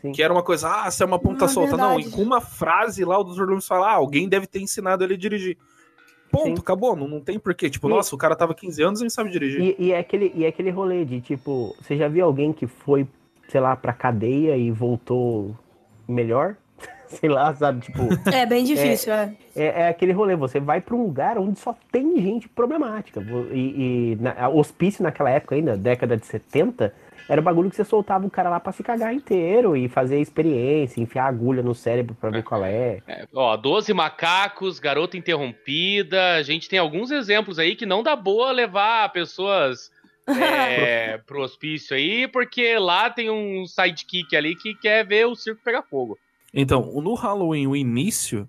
sim. 0.00 0.10
Que 0.12 0.22
era 0.22 0.32
uma 0.32 0.42
coisa, 0.42 0.68
ah, 0.68 0.90
você 0.90 1.02
é 1.02 1.06
uma 1.06 1.18
ponta 1.18 1.44
Ah, 1.44 1.48
solta. 1.48 1.76
Não, 1.76 1.94
verdade. 1.94 2.08
e 2.08 2.10
com 2.10 2.22
uma 2.22 2.40
frase 2.40 3.04
lá, 3.04 3.18
o 3.18 3.24
Dr. 3.24 3.44
Loomis 3.44 3.66
fala, 3.66 3.88
ah, 3.90 3.94
alguém 3.94 4.28
deve 4.28 4.46
ter 4.46 4.60
ensinado 4.60 5.02
ele 5.04 5.14
a 5.14 5.16
dirigir. 5.16 5.56
Ponto, 6.30 6.46
Sim. 6.46 6.54
acabou. 6.58 6.96
Não, 6.96 7.06
não 7.08 7.20
tem 7.20 7.38
porquê. 7.38 7.70
Tipo, 7.70 7.88
E- 7.88 7.90
nossa, 7.90 8.14
o 8.14 8.18
cara 8.18 8.34
tava 8.36 8.54
15 8.54 8.82
anos 8.82 9.00
e 9.00 9.04
não 9.04 9.10
sabe 9.10 9.30
dirigir. 9.30 9.60
E, 9.60 9.76
e 9.86 9.92
é 9.92 9.98
aquele, 9.98 10.32
e 10.34 10.44
é 10.44 10.48
aquele 10.48 10.70
rolê 10.70 11.04
de, 11.04 11.20
tipo, 11.20 11.74
você 11.80 11.96
já 11.96 12.08
viu 12.08 12.24
alguém 12.24 12.52
que 12.52 12.66
foi, 12.66 13.06
sei 13.48 13.60
lá, 13.60 13.74
pra 13.76 13.92
cadeia 13.92 14.56
e 14.56 14.70
voltou 14.70 15.54
melhor? 16.08 16.56
sei 17.08 17.28
lá, 17.28 17.54
sabe? 17.54 17.80
Tipo, 17.80 18.00
É 18.32 18.44
bem 18.44 18.64
difícil, 18.64 19.12
é. 19.12 19.32
é, 19.54 19.64
é 19.82 19.88
aquele 19.88 20.12
rolê, 20.12 20.34
você 20.36 20.58
vai 20.58 20.80
pra 20.80 20.94
um 20.96 21.04
lugar 21.04 21.38
onde 21.38 21.58
só 21.58 21.74
tem 21.92 22.20
gente 22.20 22.48
problemática. 22.48 23.20
E, 23.52 24.12
e 24.12 24.18
na, 24.20 24.48
hospício 24.48 25.02
naquela 25.04 25.30
época 25.30 25.54
ainda, 25.54 25.76
década 25.76 26.16
de 26.16 26.26
70, 26.26 26.92
era 27.28 27.40
o 27.40 27.44
bagulho 27.44 27.68
que 27.68 27.76
você 27.76 27.84
soltava 27.84 28.26
o 28.26 28.30
cara 28.30 28.48
lá 28.48 28.60
pra 28.60 28.72
se 28.72 28.82
cagar 28.82 29.12
inteiro 29.12 29.76
e 29.76 29.88
fazer 29.88 30.20
experiência, 30.20 31.00
enfiar 31.00 31.26
agulha 31.26 31.62
no 31.62 31.74
cérebro 31.74 32.14
pra 32.14 32.30
ver 32.30 32.42
qual 32.42 32.64
é. 32.64 33.02
É, 33.06 33.26
ó, 33.32 33.56
12 33.56 33.92
macacos, 33.94 34.78
garota 34.78 35.16
interrompida. 35.16 36.34
A 36.34 36.42
gente 36.42 36.68
tem 36.68 36.78
alguns 36.78 37.10
exemplos 37.10 37.58
aí 37.58 37.74
que 37.74 37.86
não 37.86 38.02
dá 38.02 38.14
boa 38.14 38.52
levar 38.52 39.12
pessoas 39.12 39.90
é, 40.26 41.18
pro 41.18 41.42
hospício 41.42 41.96
aí, 41.96 42.26
porque 42.28 42.78
lá 42.78 43.10
tem 43.10 43.30
um 43.30 43.66
sidekick 43.66 44.36
ali 44.36 44.56
que 44.56 44.74
quer 44.74 45.06
ver 45.06 45.26
o 45.26 45.34
circo 45.34 45.62
pegar 45.64 45.82
fogo. 45.82 46.18
Então, 46.52 46.82
no 47.00 47.14
Halloween, 47.14 47.66
o 47.66 47.76
início, 47.76 48.48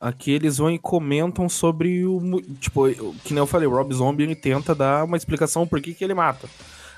aqui 0.00 0.32
eles 0.32 0.58
vão 0.58 0.70
e 0.70 0.78
comentam 0.78 1.48
sobre 1.48 2.04
o. 2.06 2.40
Tipo, 2.60 2.88
que 3.24 3.32
nem 3.32 3.38
eu 3.38 3.46
falei, 3.46 3.66
o 3.66 3.70
Rob 3.70 3.92
Zombie 3.92 4.24
ele 4.24 4.36
tenta 4.36 4.74
dar 4.74 5.04
uma 5.04 5.16
explicação 5.16 5.66
por 5.66 5.80
que, 5.80 5.94
que 5.94 6.04
ele 6.04 6.14
mata. 6.14 6.48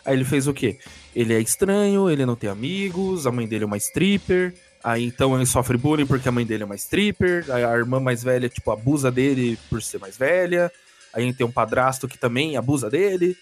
Aí 0.06 0.14
ele 0.14 0.24
fez 0.24 0.46
o 0.46 0.54
quê? 0.54 0.78
Ele 1.14 1.34
é 1.34 1.40
estranho, 1.40 2.08
ele 2.08 2.24
não 2.24 2.36
tem 2.36 2.48
amigos, 2.48 3.26
a 3.26 3.32
mãe 3.32 3.46
dele 3.46 3.64
é 3.64 3.66
uma 3.66 3.76
stripper. 3.76 4.54
Aí 4.84 5.04
então 5.04 5.34
ele 5.34 5.44
sofre 5.46 5.76
bullying 5.76 6.06
porque 6.06 6.28
a 6.28 6.32
mãe 6.32 6.46
dele 6.46 6.62
é 6.62 6.66
uma 6.66 6.76
stripper. 6.76 7.44
Aí 7.50 7.64
a 7.64 7.76
irmã 7.76 7.98
mais 7.98 8.22
velha, 8.22 8.48
tipo, 8.48 8.70
abusa 8.70 9.10
dele 9.10 9.58
por 9.68 9.82
ser 9.82 9.98
mais 9.98 10.16
velha. 10.16 10.70
Aí 11.12 11.24
ele 11.24 11.34
tem 11.34 11.44
um 11.46 11.50
padrasto 11.50 12.06
que 12.06 12.16
também 12.16 12.56
abusa 12.56 12.88
dele. 12.88 13.36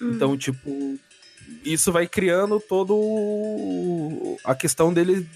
Hum. 0.00 0.10
Então, 0.14 0.36
tipo, 0.36 0.98
isso 1.64 1.90
vai 1.90 2.06
criando 2.06 2.60
todo 2.60 2.94
o- 2.94 4.36
a 4.44 4.54
questão 4.54 4.92
dele 4.92 5.26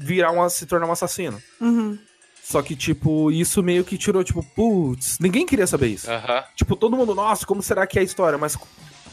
virar 0.00 0.30
uma, 0.30 0.48
se 0.48 0.64
tornar 0.66 0.86
um 0.86 0.92
assassino. 0.92 1.42
Uhum. 1.60 1.98
Só 2.42 2.60
que, 2.62 2.74
tipo, 2.74 3.30
isso 3.30 3.62
meio 3.62 3.84
que 3.84 3.96
tirou, 3.96 4.22
tipo, 4.24 4.42
putz, 4.42 5.18
ninguém 5.20 5.46
queria 5.46 5.66
saber 5.66 5.88
isso. 5.88 6.10
Aham. 6.10 6.44
Tipo, 6.56 6.76
todo 6.76 6.96
mundo, 6.96 7.14
nossa, 7.14 7.46
como 7.46 7.62
será 7.62 7.86
que 7.86 7.98
é 7.98 8.02
a 8.02 8.04
história? 8.04 8.36
Mas, 8.38 8.56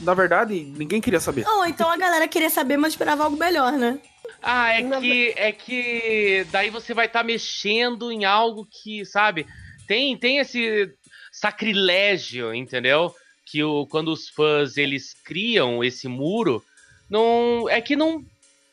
na 0.02 0.14
verdade, 0.14 0.54
ninguém 0.78 1.02
queria 1.02 1.20
saber. 1.20 1.48
Ou 1.48 1.66
então 1.66 1.90
a 1.90 1.98
galera 1.98 2.28
queria 2.28 2.50
saber, 2.50 2.78
mas 2.78 2.94
esperava 2.94 3.24
algo 3.24 3.38
melhor, 3.38 3.74
né? 3.74 4.00
Ah, 4.42 4.72
é 4.74 4.82
Na 4.82 5.00
que, 5.02 5.34
é 5.36 5.52
que 5.52 6.46
daí 6.52 6.70
você 6.70 6.94
vai 6.94 7.08
estar 7.08 7.24
mexendo 7.24 8.12
em 8.12 8.24
algo 8.26 8.66
que, 8.72 9.04
sabe, 9.06 9.46
tem, 9.88 10.16
tem 10.18 10.38
esse 10.38 10.90
sacrilégio, 11.32 12.54
entendeu? 12.54 13.14
Que 13.46 13.64
o, 13.64 13.86
quando 13.88 14.10
os 14.12 14.30
fãs 14.30 14.78
eles 14.78 15.14
criam 15.26 15.84
esse 15.84 16.08
muro, 16.08 16.64
não 17.10 17.68
é 17.70 17.82
que 17.82 17.96
não 17.96 18.24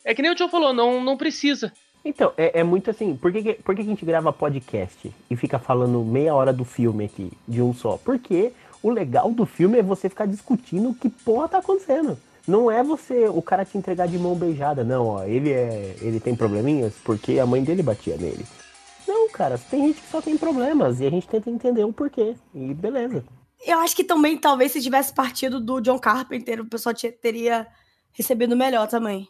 é 0.05 0.15
que 0.15 0.23
nem 0.23 0.31
o 0.31 0.35
Tio 0.37 0.49
falou, 0.49 0.73
não, 0.73 1.03
não 1.03 1.17
precisa. 1.17 1.73
Então, 2.05 2.33
é, 2.37 2.61
é 2.61 2.63
muito 2.63 2.89
assim, 2.91 3.17
por 3.17 3.33
que, 3.33 3.43
que- 3.43 3.55
por 3.55 3.75
que 3.75 3.83
que 3.83 3.89
a 3.89 3.93
gente 3.93 4.05
grava 4.05 4.33
podcast 4.33 5.13
e 5.29 5.35
fica 5.37 5.59
falando 5.59 6.05
meia 6.05 6.33
hora 6.33 6.53
do 6.53 6.65
filme 6.65 7.07
aqui, 7.07 7.33
de 7.49 7.61
um 7.61 7.75
só? 7.75 7.99
Porque 8.05 8.53
o 8.87 8.91
legal 8.91 9.33
do 9.33 9.45
filme 9.45 9.79
é 9.79 9.83
você 9.83 10.09
ficar 10.09 10.27
discutindo 10.27 10.91
o 10.91 10.95
que 10.95 11.09
porra 11.09 11.49
tá 11.49 11.59
acontecendo. 11.59 12.17
Não 12.47 12.71
é 12.71 12.85
você, 12.85 13.29
o 13.29 13.43
cara 13.43 13.65
te 13.65 13.77
entregar 13.77 14.07
de 14.07 14.17
mão 14.17 14.37
beijada, 14.37 14.85
não, 14.85 15.07
ó, 15.09 15.25
ele 15.25 15.51
é. 15.51 15.97
ele 16.01 16.21
tem 16.21 16.37
probleminhas 16.37 16.95
porque 17.03 17.41
a 17.41 17.47
mãe 17.47 17.65
dele 17.65 17.83
batia 17.83 18.17
nele. 18.17 18.47
Não, 19.09 19.29
cara, 19.29 19.59
tem 19.59 19.89
gente 19.89 20.01
que 20.01 20.09
só 20.09 20.23
tem 20.23 20.39
problemas 20.39 21.01
e 21.01 21.07
a 21.07 21.11
gente 21.11 21.27
tenta 21.27 21.51
entender 21.51 21.83
o 21.83 21.93
porquê. 21.93 22.37
E 22.55 22.73
beleza. 22.75 23.25
Eu 23.67 23.81
acho 23.81 23.97
que 23.97 24.05
também, 24.05 24.39
talvez, 24.39 24.71
se 24.71 24.81
tivesse 24.81 25.13
partido 25.13 25.59
do 25.59 25.81
John 25.81 25.99
Carpenter, 25.99 26.61
o 26.61 26.67
pessoal 26.67 26.95
te- 26.95 27.11
teria 27.11 27.67
recebido 28.13 28.57
melhor 28.57 28.87
também. 28.87 29.29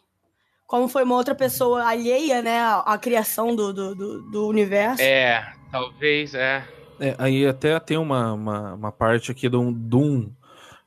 Como 0.67 0.87
foi 0.87 1.03
uma 1.03 1.15
outra 1.15 1.33
pessoa 1.33 1.83
alheia, 1.83 2.43
né, 2.43 2.59
à, 2.59 2.79
à 2.81 2.97
criação 2.99 3.55
do, 3.55 3.73
do, 3.73 3.95
do, 3.95 4.21
do 4.29 4.47
universo. 4.47 5.01
É, 5.01 5.43
talvez, 5.71 6.35
é. 6.35 6.63
É, 6.99 7.15
aí 7.17 7.45
até 7.45 7.79
tem 7.79 7.97
uma, 7.97 8.33
uma, 8.33 8.73
uma 8.73 8.91
parte 8.91 9.31
aqui 9.31 9.47
um, 9.55 9.71
de 9.71 9.95
um, 9.95 10.31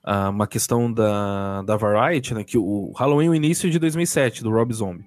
ah, 0.02 0.30
uma 0.30 0.46
questão 0.46 0.92
da, 0.92 1.62
da 1.62 1.76
Variety, 1.76 2.34
né? 2.34 2.44
Que 2.44 2.58
o 2.58 2.92
Halloween 2.96 3.26
é 3.26 3.30
o 3.30 3.34
início 3.34 3.70
de 3.70 3.78
2007, 3.78 4.42
do 4.42 4.50
Rob 4.50 4.72
Zombie. 4.72 5.06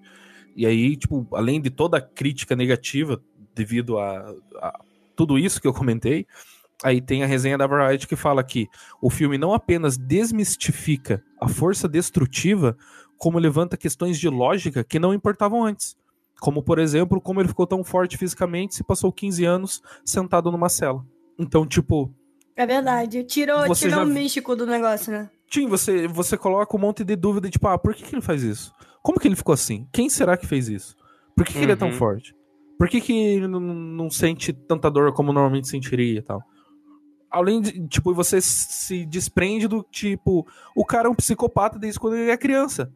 E 0.55 0.65
aí, 0.65 0.95
tipo, 0.95 1.27
além 1.34 1.59
de 1.59 1.69
toda 1.69 1.97
a 1.97 2.01
crítica 2.01 2.55
negativa 2.55 3.21
devido 3.55 3.97
a, 3.97 4.34
a 4.57 4.80
tudo 5.15 5.38
isso 5.38 5.61
que 5.61 5.67
eu 5.67 5.73
comentei, 5.73 6.25
aí 6.84 7.01
tem 7.01 7.23
a 7.23 7.27
resenha 7.27 7.57
da 7.57 7.67
Variety 7.67 8.07
que 8.07 8.15
fala 8.15 8.43
que 8.43 8.67
o 9.01 9.09
filme 9.09 9.38
não 9.38 9.53
apenas 9.53 9.97
desmistifica 9.97 11.23
a 11.39 11.47
força 11.47 11.88
destrutiva, 11.88 12.77
como 13.17 13.39
levanta 13.39 13.77
questões 13.77 14.19
de 14.19 14.30
lógica 14.30 14.84
que 14.84 14.99
não 14.99 15.13
importavam 15.13 15.63
antes. 15.63 15.95
Como, 16.43 16.61
por 16.61 16.77
exemplo, 16.77 17.21
como 17.21 17.39
ele 17.39 17.47
ficou 17.47 17.65
tão 17.65 17.85
forte 17.85 18.17
fisicamente 18.17 18.75
se 18.75 18.83
passou 18.83 19.13
15 19.13 19.45
anos 19.45 19.81
sentado 20.03 20.51
numa 20.51 20.67
cela. 20.67 21.01
Então, 21.39 21.65
tipo, 21.65 22.13
É 22.53 22.65
verdade. 22.65 23.23
Tirou, 23.23 23.65
Você 23.65 23.87
tirou 23.87 24.03
já- 24.03 24.11
o 24.11 24.13
místico 24.13 24.53
do 24.53 24.65
negócio, 24.67 25.09
né? 25.09 25.29
Tim, 25.49 25.67
você, 25.67 26.05
você 26.05 26.35
coloca 26.37 26.75
um 26.75 26.79
monte 26.81 27.01
de 27.05 27.15
dúvida, 27.15 27.49
tipo, 27.49 27.65
ah, 27.69 27.77
por 27.77 27.95
que, 27.95 28.03
que 28.03 28.13
ele 28.13 28.21
faz 28.21 28.43
isso? 28.43 28.73
Como 29.01 29.17
que 29.21 29.25
ele 29.27 29.37
ficou 29.37 29.53
assim? 29.53 29.87
Quem 29.93 30.09
será 30.09 30.35
que 30.35 30.45
fez 30.45 30.67
isso? 30.67 30.97
Por 31.33 31.45
que, 31.45 31.53
que 31.53 31.59
ele 31.59 31.71
é 31.71 31.75
tão 31.77 31.87
Uhum. 31.87 31.93
forte? 31.93 32.35
Por 32.77 32.89
que, 32.89 32.99
que 32.99 33.13
ele 33.13 33.47
não, 33.47 33.61
não 33.61 34.09
sente 34.09 34.51
tanta 34.51 34.91
dor 34.91 35.13
como 35.13 35.31
normalmente 35.31 35.69
sentiria 35.69 36.19
e 36.19 36.21
tal? 36.21 36.43
Além 37.31 37.61
de, 37.61 37.87
tipo, 37.87 38.13
você 38.13 38.41
se 38.41 39.05
desprende 39.05 39.65
do 39.67 39.81
tipo, 39.89 40.45
o 40.75 40.85
cara 40.85 41.07
é 41.07 41.11
um 41.11 41.15
psicopata 41.15 41.79
desde 41.79 41.99
quando 41.99 42.17
ele 42.17 42.29
é 42.31 42.35
criança. 42.37 42.91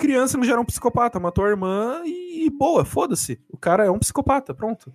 Criança 0.00 0.36
não 0.38 0.44
já 0.44 0.52
era 0.52 0.60
um 0.60 0.64
psicopata, 0.64 1.20
matou 1.20 1.44
a 1.44 1.48
irmã 1.50 2.02
e, 2.04 2.46
e 2.46 2.50
boa, 2.50 2.84
foda-se. 2.84 3.38
O 3.50 3.56
cara 3.58 3.84
é 3.84 3.90
um 3.90 3.98
psicopata, 3.98 4.54
pronto. 4.54 4.92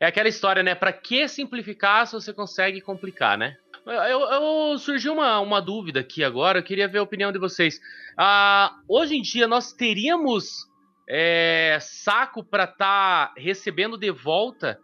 É 0.00 0.06
aquela 0.06 0.28
história, 0.28 0.62
né? 0.62 0.74
Pra 0.74 0.92
que 0.92 1.28
simplificar 1.28 2.06
se 2.06 2.12
você 2.12 2.32
consegue 2.32 2.80
complicar, 2.80 3.36
né? 3.38 3.56
Eu, 3.86 4.20
eu- 4.20 4.78
surgiu 4.78 5.12
uma, 5.12 5.40
uma 5.40 5.60
dúvida 5.60 6.00
aqui 6.00 6.22
agora, 6.22 6.58
eu 6.58 6.62
queria 6.62 6.88
ver 6.88 6.98
a 6.98 7.02
opinião 7.02 7.32
de 7.32 7.38
vocês. 7.38 7.80
Ah, 8.16 8.76
hoje 8.88 9.16
em 9.16 9.22
dia 9.22 9.46
nós 9.48 9.72
teríamos 9.72 10.68
é, 11.08 11.78
saco 11.80 12.44
pra 12.44 12.64
estar 12.64 13.32
recebendo 13.36 13.96
de 13.98 14.10
volta 14.10 14.78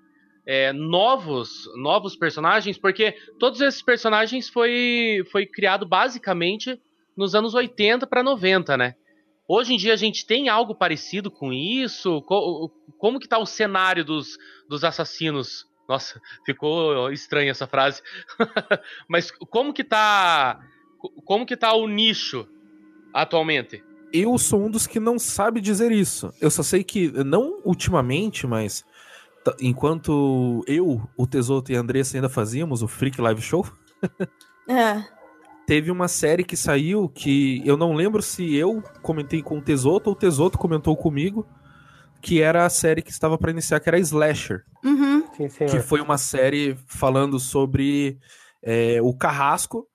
é, 0.44 0.72
novos 0.72 1.68
novos 1.76 2.16
personagens, 2.16 2.76
porque 2.78 3.12
todos 3.38 3.60
esses 3.60 3.82
personagens 3.82 4.48
foi, 4.48 5.24
foi 5.30 5.46
criado 5.46 5.86
basicamente 5.86 6.80
nos 7.18 7.34
anos 7.34 7.52
80 7.52 8.06
pra 8.06 8.22
90, 8.22 8.76
né? 8.76 8.94
Hoje 9.46 9.74
em 9.74 9.76
dia 9.76 9.92
a 9.92 9.96
gente 9.96 10.24
tem 10.26 10.48
algo 10.48 10.74
parecido 10.74 11.30
com 11.30 11.52
isso? 11.52 12.22
Co- 12.22 12.70
como 12.98 13.18
que 13.18 13.26
tá 13.28 13.38
o 13.38 13.46
cenário 13.46 14.04
dos, 14.04 14.38
dos 14.68 14.84
assassinos? 14.84 15.66
Nossa, 15.88 16.20
ficou 16.46 17.10
estranha 17.10 17.50
essa 17.50 17.66
frase. 17.66 18.00
Mas 19.08 19.30
como 19.30 19.72
que 19.72 19.82
tá 19.84 20.60
como 21.24 21.46
que 21.46 21.56
tá 21.56 21.72
o 21.74 21.86
nicho 21.88 22.46
atualmente? 23.14 23.82
Eu 24.12 24.36
sou 24.38 24.64
um 24.66 24.70
dos 24.70 24.86
que 24.86 24.98
não 25.00 25.18
sabe 25.18 25.60
dizer 25.60 25.92
isso. 25.92 26.32
Eu 26.40 26.50
só 26.50 26.62
sei 26.62 26.82
que, 26.82 27.08
não 27.24 27.60
ultimamente, 27.64 28.46
mas 28.46 28.84
enquanto 29.60 30.64
eu, 30.66 31.08
o 31.16 31.26
Tesoto 31.26 31.70
e 31.70 31.76
a 31.76 31.80
Andressa 31.80 32.16
ainda 32.16 32.28
fazíamos 32.28 32.82
o 32.82 32.88
Freak 32.88 33.20
Live 33.20 33.40
Show, 33.42 33.66
É. 34.68 35.17
teve 35.68 35.90
uma 35.90 36.08
série 36.08 36.44
que 36.44 36.56
saiu 36.56 37.10
que 37.10 37.60
eu 37.62 37.76
não 37.76 37.92
lembro 37.92 38.22
se 38.22 38.56
eu 38.56 38.82
comentei 39.02 39.42
com 39.42 39.58
o 39.58 39.60
Tesoto 39.60 40.08
ou 40.08 40.16
o 40.16 40.18
Tesoto 40.18 40.56
comentou 40.56 40.96
comigo, 40.96 41.46
que 42.22 42.40
era 42.40 42.64
a 42.64 42.70
série 42.70 43.02
que 43.02 43.10
estava 43.10 43.36
para 43.36 43.50
iniciar, 43.50 43.78
que 43.78 43.86
era 43.86 43.98
Slasher. 43.98 44.64
Uhum. 44.82 45.24
Sim, 45.36 45.66
que 45.66 45.78
foi 45.80 46.00
uma 46.00 46.16
série 46.16 46.74
falando 46.86 47.38
sobre 47.38 48.18
é, 48.62 48.98
o 49.02 49.12
Carrasco. 49.12 49.86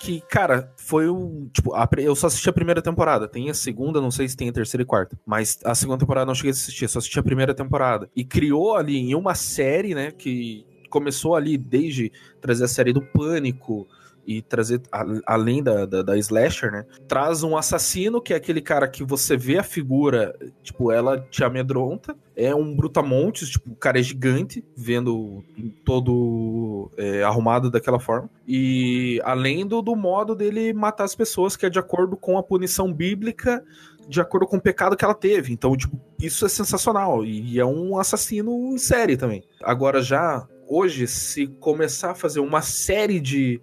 Que, 0.00 0.20
cara, 0.22 0.72
foi 0.76 1.08
um. 1.08 1.48
Tipo, 1.52 1.74
a 1.74 1.88
eu 1.98 2.16
só 2.16 2.26
assisti 2.26 2.48
a 2.48 2.52
primeira 2.52 2.82
temporada. 2.82 3.28
Tem 3.28 3.50
a 3.50 3.54
segunda, 3.54 4.00
não 4.00 4.10
sei 4.10 4.28
se 4.28 4.36
tem 4.36 4.48
a 4.48 4.52
terceira 4.52 4.82
e 4.82 4.86
quarta. 4.86 5.16
Mas 5.24 5.60
a 5.64 5.76
segunda 5.76 6.00
temporada 6.00 6.24
eu 6.24 6.26
não 6.26 6.34
cheguei 6.34 6.50
a 6.50 6.54
assistir, 6.54 6.88
só 6.88 6.98
assisti 6.98 7.20
a 7.20 7.22
primeira 7.22 7.54
temporada. 7.54 8.10
E 8.16 8.24
criou 8.24 8.74
ali 8.74 8.96
em 8.96 9.14
uma 9.14 9.36
série, 9.36 9.94
né? 9.94 10.10
Que 10.10 10.66
começou 10.88 11.36
ali 11.36 11.56
desde 11.56 12.10
trazer 12.40 12.64
a 12.64 12.68
série 12.68 12.92
do 12.92 13.02
Pânico 13.02 13.86
e 14.26 14.42
trazer, 14.42 14.80
além 15.26 15.62
da, 15.62 15.86
da, 15.86 16.02
da 16.02 16.16
Slasher, 16.16 16.70
né? 16.70 16.86
Traz 17.08 17.42
um 17.42 17.56
assassino, 17.56 18.20
que 18.20 18.32
é 18.32 18.36
aquele 18.36 18.60
cara 18.60 18.86
que 18.86 19.02
você 19.02 19.36
vê 19.36 19.58
a 19.58 19.62
figura, 19.62 20.34
tipo, 20.62 20.92
ela 20.92 21.18
te 21.18 21.42
amedronta. 21.42 22.16
É 22.36 22.54
um 22.54 22.74
brutamontes, 22.74 23.50
tipo, 23.50 23.70
o 23.70 23.76
cara 23.76 23.98
é 23.98 24.02
gigante, 24.02 24.64
vendo 24.76 25.44
todo 25.84 26.90
é, 26.96 27.22
arrumado 27.22 27.70
daquela 27.70 27.98
forma. 27.98 28.30
E 28.46 29.20
além 29.24 29.66
do, 29.66 29.82
do 29.82 29.94
modo 29.94 30.34
dele 30.34 30.72
matar 30.72 31.04
as 31.04 31.14
pessoas, 31.14 31.56
que 31.56 31.66
é 31.66 31.70
de 31.70 31.78
acordo 31.78 32.16
com 32.16 32.38
a 32.38 32.42
punição 32.42 32.92
bíblica, 32.92 33.62
de 34.08 34.20
acordo 34.20 34.46
com 34.46 34.56
o 34.56 34.60
pecado 34.60 34.96
que 34.96 35.04
ela 35.04 35.14
teve. 35.14 35.52
Então, 35.52 35.76
tipo, 35.76 35.98
isso 36.20 36.44
é 36.44 36.48
sensacional. 36.48 37.24
E, 37.24 37.58
é 37.58 37.64
um 37.64 37.98
assassino 37.98 38.72
em 38.72 38.78
série 38.78 39.16
também. 39.16 39.44
Agora, 39.62 40.02
já 40.02 40.46
hoje, 40.66 41.06
se 41.06 41.46
começar 41.46 42.12
a 42.12 42.14
fazer 42.14 42.40
uma 42.40 42.62
série 42.62 43.20
de, 43.20 43.60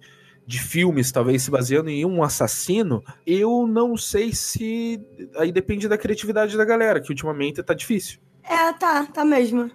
de 0.48 0.58
filmes, 0.58 1.12
talvez 1.12 1.42
se 1.42 1.50
baseando 1.50 1.90
em 1.90 2.06
um 2.06 2.22
assassino, 2.22 3.04
eu 3.26 3.66
não 3.66 3.98
sei 3.98 4.32
se. 4.32 4.98
Aí 5.36 5.52
depende 5.52 5.86
da 5.86 5.98
criatividade 5.98 6.56
da 6.56 6.64
galera, 6.64 7.02
que 7.02 7.10
ultimamente 7.10 7.62
tá 7.62 7.74
difícil. 7.74 8.18
É, 8.42 8.72
tá, 8.72 9.04
tá 9.04 9.26
mesmo. 9.26 9.70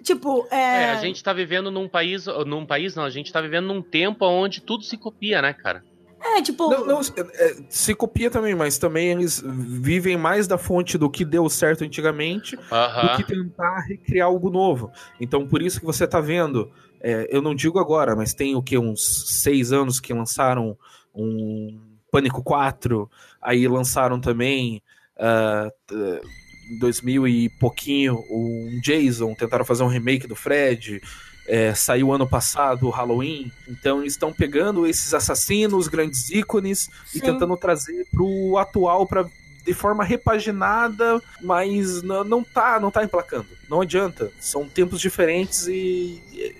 Tipo, 0.00 0.46
é. 0.48 0.84
É, 0.84 0.90
a 0.90 0.96
gente 1.00 1.24
tá 1.24 1.32
vivendo 1.32 1.72
num 1.72 1.88
país. 1.88 2.26
Num 2.46 2.64
país, 2.64 2.94
não, 2.94 3.02
a 3.02 3.10
gente 3.10 3.32
tá 3.32 3.40
vivendo 3.40 3.66
num 3.66 3.82
tempo 3.82 4.24
onde 4.24 4.60
tudo 4.60 4.84
se 4.84 4.96
copia, 4.96 5.42
né, 5.42 5.52
cara? 5.52 5.84
É, 6.24 6.40
tipo. 6.42 6.70
Não, 6.70 6.86
não, 6.86 7.00
é, 7.00 7.56
se 7.68 7.94
copia 7.94 8.30
também, 8.30 8.54
mas 8.54 8.78
também 8.78 9.08
eles 9.12 9.42
vivem 9.44 10.16
mais 10.16 10.46
da 10.46 10.56
fonte 10.56 10.96
do 10.96 11.10
que 11.10 11.24
deu 11.24 11.48
certo 11.50 11.84
antigamente 11.84 12.56
Aham. 12.70 13.02
do 13.08 13.16
que 13.16 13.24
tentar 13.24 13.80
recriar 13.80 14.28
algo 14.28 14.48
novo. 14.50 14.90
Então, 15.20 15.46
por 15.46 15.60
isso 15.62 15.80
que 15.80 15.86
você 15.86 16.06
tá 16.06 16.20
vendo. 16.20 16.70
é, 17.00 17.26
eu 17.30 17.42
não 17.42 17.54
digo 17.54 17.78
agora, 17.78 18.14
mas 18.14 18.32
tem 18.34 18.54
o 18.54 18.62
que? 18.62 18.78
Uns 18.78 19.40
seis 19.42 19.72
anos 19.72 19.98
que 20.00 20.12
lançaram 20.14 20.76
um 21.14 21.78
Pânico 22.10 22.42
4, 22.42 23.10
aí 23.40 23.66
lançaram 23.66 24.20
também. 24.20 24.82
ah, 25.18 25.70
t- 25.86 25.94
em 26.70 26.78
2000 26.78 27.26
e 27.26 27.50
pouquinho, 27.58 28.14
um 28.30 28.80
Jason, 28.82 29.34
tentaram 29.34 29.64
fazer 29.64 29.82
um 29.82 29.88
remake 29.88 30.26
do 30.28 30.36
Fred. 30.36 31.00
É, 31.46 31.74
saiu 31.74 32.12
ano 32.12 32.26
passado 32.26 32.86
o 32.86 32.90
Halloween, 32.90 33.50
então 33.68 34.00
eles 34.00 34.14
estão 34.14 34.32
pegando 34.32 34.86
esses 34.86 35.12
assassinos, 35.12 35.88
grandes 35.88 36.30
ícones, 36.30 36.88
e 37.14 37.18
Sim. 37.18 37.20
tentando 37.20 37.56
trazer 37.56 38.06
pro 38.10 38.56
atual 38.58 39.06
para 39.06 39.26
de 39.64 39.72
forma 39.72 40.02
repaginada, 40.02 41.22
mas 41.40 42.02
não, 42.02 42.24
não 42.24 42.42
tá, 42.44 42.80
não 42.80 42.90
tá 42.90 43.04
emplacando. 43.04 43.46
Não 43.68 43.80
adianta. 43.80 44.32
São 44.40 44.68
tempos 44.68 45.00
diferentes 45.00 45.68
e, 45.68 46.20
e- 46.32 46.56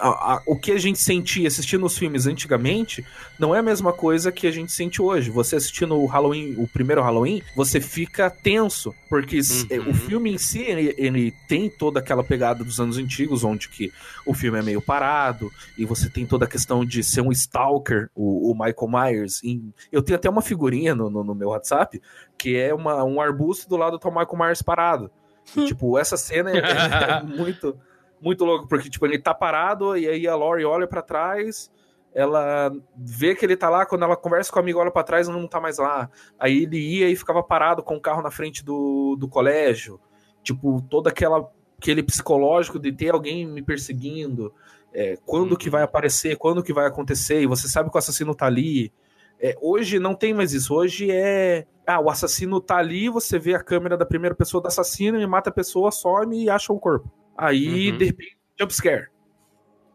a- 0.00 0.34
a- 0.34 0.42
o 0.46 0.56
que 0.56 0.72
a 0.72 0.78
gente 0.78 0.98
sentia 0.98 1.46
assistindo 1.48 1.84
os 1.84 1.96
filmes 1.98 2.26
antigamente 2.26 3.04
não 3.38 3.54
é 3.54 3.58
a 3.58 3.62
mesma 3.62 3.92
coisa 3.92 4.32
que 4.32 4.46
a 4.46 4.50
gente 4.50 4.72
sente 4.72 5.00
hoje. 5.02 5.30
Você 5.30 5.56
assistindo 5.56 5.94
o 5.96 6.06
Halloween, 6.06 6.54
o 6.58 6.66
primeiro 6.66 7.02
Halloween, 7.02 7.42
você 7.54 7.80
fica 7.80 8.30
tenso, 8.30 8.94
porque 9.08 9.36
s- 9.38 9.66
Uhum. 9.70 9.90
o 9.90 9.94
filme 9.94 10.32
em 10.32 10.38
si, 10.38 10.60
ele, 10.62 10.94
ele 10.98 11.32
tem 11.48 11.68
toda 11.68 12.00
aquela 12.00 12.24
pegada 12.24 12.64
dos 12.64 12.80
anos 12.80 12.96
antigos, 12.98 13.44
onde 13.44 13.68
que 13.68 13.92
o 14.26 14.32
filme 14.34 14.58
é 14.58 14.62
meio 14.62 14.80
parado, 14.80 15.50
e 15.76 15.84
você 15.84 16.08
tem 16.08 16.24
toda 16.26 16.44
a 16.44 16.48
questão 16.48 16.84
de 16.84 17.02
ser 17.04 17.20
um 17.20 17.30
stalker, 17.32 18.08
o, 18.14 18.50
o 18.50 18.54
Michael 18.54 18.88
Myers. 18.88 19.42
em- 19.44 19.72
eu 19.92 20.02
tenho 20.02 20.16
até 20.16 20.28
uma 20.30 20.42
figurinha 20.42 20.94
no, 20.94 21.10
no- 21.10 21.24
no 21.24 21.34
meu 21.34 21.48
WhatsApp, 21.50 22.00
que 22.38 22.56
é 22.56 22.72
uma, 22.74 23.04
um 23.04 23.20
arbusto 23.20 23.68
do 23.68 23.76
lado 23.76 23.98
do 23.98 24.08
Michael 24.10 24.36
Myers 24.38 24.62
parado. 24.62 25.10
E, 25.56 25.64
tipo, 25.66 25.98
essa 25.98 26.16
cena 26.16 26.50
é, 26.50 26.58
é 26.58 27.22
muito, 27.22 27.76
muito 28.20 28.44
louco, 28.44 28.68
porque, 28.68 28.90
tipo, 28.90 29.06
ele 29.06 29.18
tá 29.18 29.34
parado, 29.34 29.96
e 29.96 30.06
aí 30.08 30.26
a 30.26 30.34
Lori 30.34 30.64
olha 30.64 30.86
pra 30.86 31.02
trás, 31.02 31.70
ela 32.14 32.72
vê 32.96 33.34
que 33.34 33.44
ele 33.44 33.56
tá 33.56 33.68
lá, 33.68 33.86
quando 33.86 34.02
ela 34.02 34.16
conversa 34.16 34.50
com 34.50 34.58
o 34.58 34.62
amigo, 34.62 34.78
olha 34.78 34.90
pra 34.90 35.02
trás, 35.02 35.28
ele 35.28 35.38
não 35.38 35.46
tá 35.46 35.60
mais 35.60 35.78
lá. 35.78 36.10
Aí 36.38 36.64
ele 36.64 36.78
ia 36.78 37.08
e 37.08 37.16
ficava 37.16 37.42
parado 37.42 37.82
com 37.82 37.96
o 37.96 38.00
carro 38.00 38.22
na 38.22 38.30
frente 38.30 38.64
do, 38.64 39.16
do 39.18 39.28
colégio. 39.28 40.00
Tipo, 40.42 40.82
todo 40.90 41.08
aquela, 41.08 41.48
aquele 41.78 42.02
psicológico 42.02 42.78
de 42.78 42.92
ter 42.92 43.10
alguém 43.10 43.46
me 43.46 43.62
perseguindo. 43.62 44.52
é, 44.92 45.16
quando 45.24 45.56
que 45.56 45.70
vai 45.70 45.82
aparecer, 45.82 46.36
quando 46.36 46.62
que 46.62 46.72
vai 46.72 46.86
acontecer, 46.86 47.40
e 47.40 47.46
você 47.46 47.68
sabe 47.68 47.90
que 47.90 47.96
o 47.96 47.98
assassino 47.98 48.34
tá 48.34 48.46
ali. 48.46 48.92
É, 49.40 49.56
hoje 49.60 49.98
não 49.98 50.14
tem 50.14 50.34
mais 50.34 50.52
isso. 50.52 50.74
Hoje 50.74 51.10
é. 51.10 51.66
Ah, 51.86 52.00
o 52.00 52.10
assassino 52.10 52.60
tá 52.60 52.76
ali, 52.76 53.08
você 53.08 53.38
vê 53.38 53.54
a 53.54 53.62
câmera 53.62 53.96
da 53.96 54.06
primeira 54.06 54.34
pessoa 54.34 54.60
do 54.62 54.68
assassino, 54.68 55.16
ele 55.16 55.26
mata 55.26 55.50
a 55.50 55.52
pessoa, 55.52 55.90
some 55.90 56.44
e 56.44 56.50
acha 56.50 56.72
o 56.72 56.78
corpo. 56.78 57.10
Aí, 57.36 57.90
Uhum. 57.92 57.98
de 57.98 58.04
repente, 58.06 58.36
jumpscare. 58.58 59.08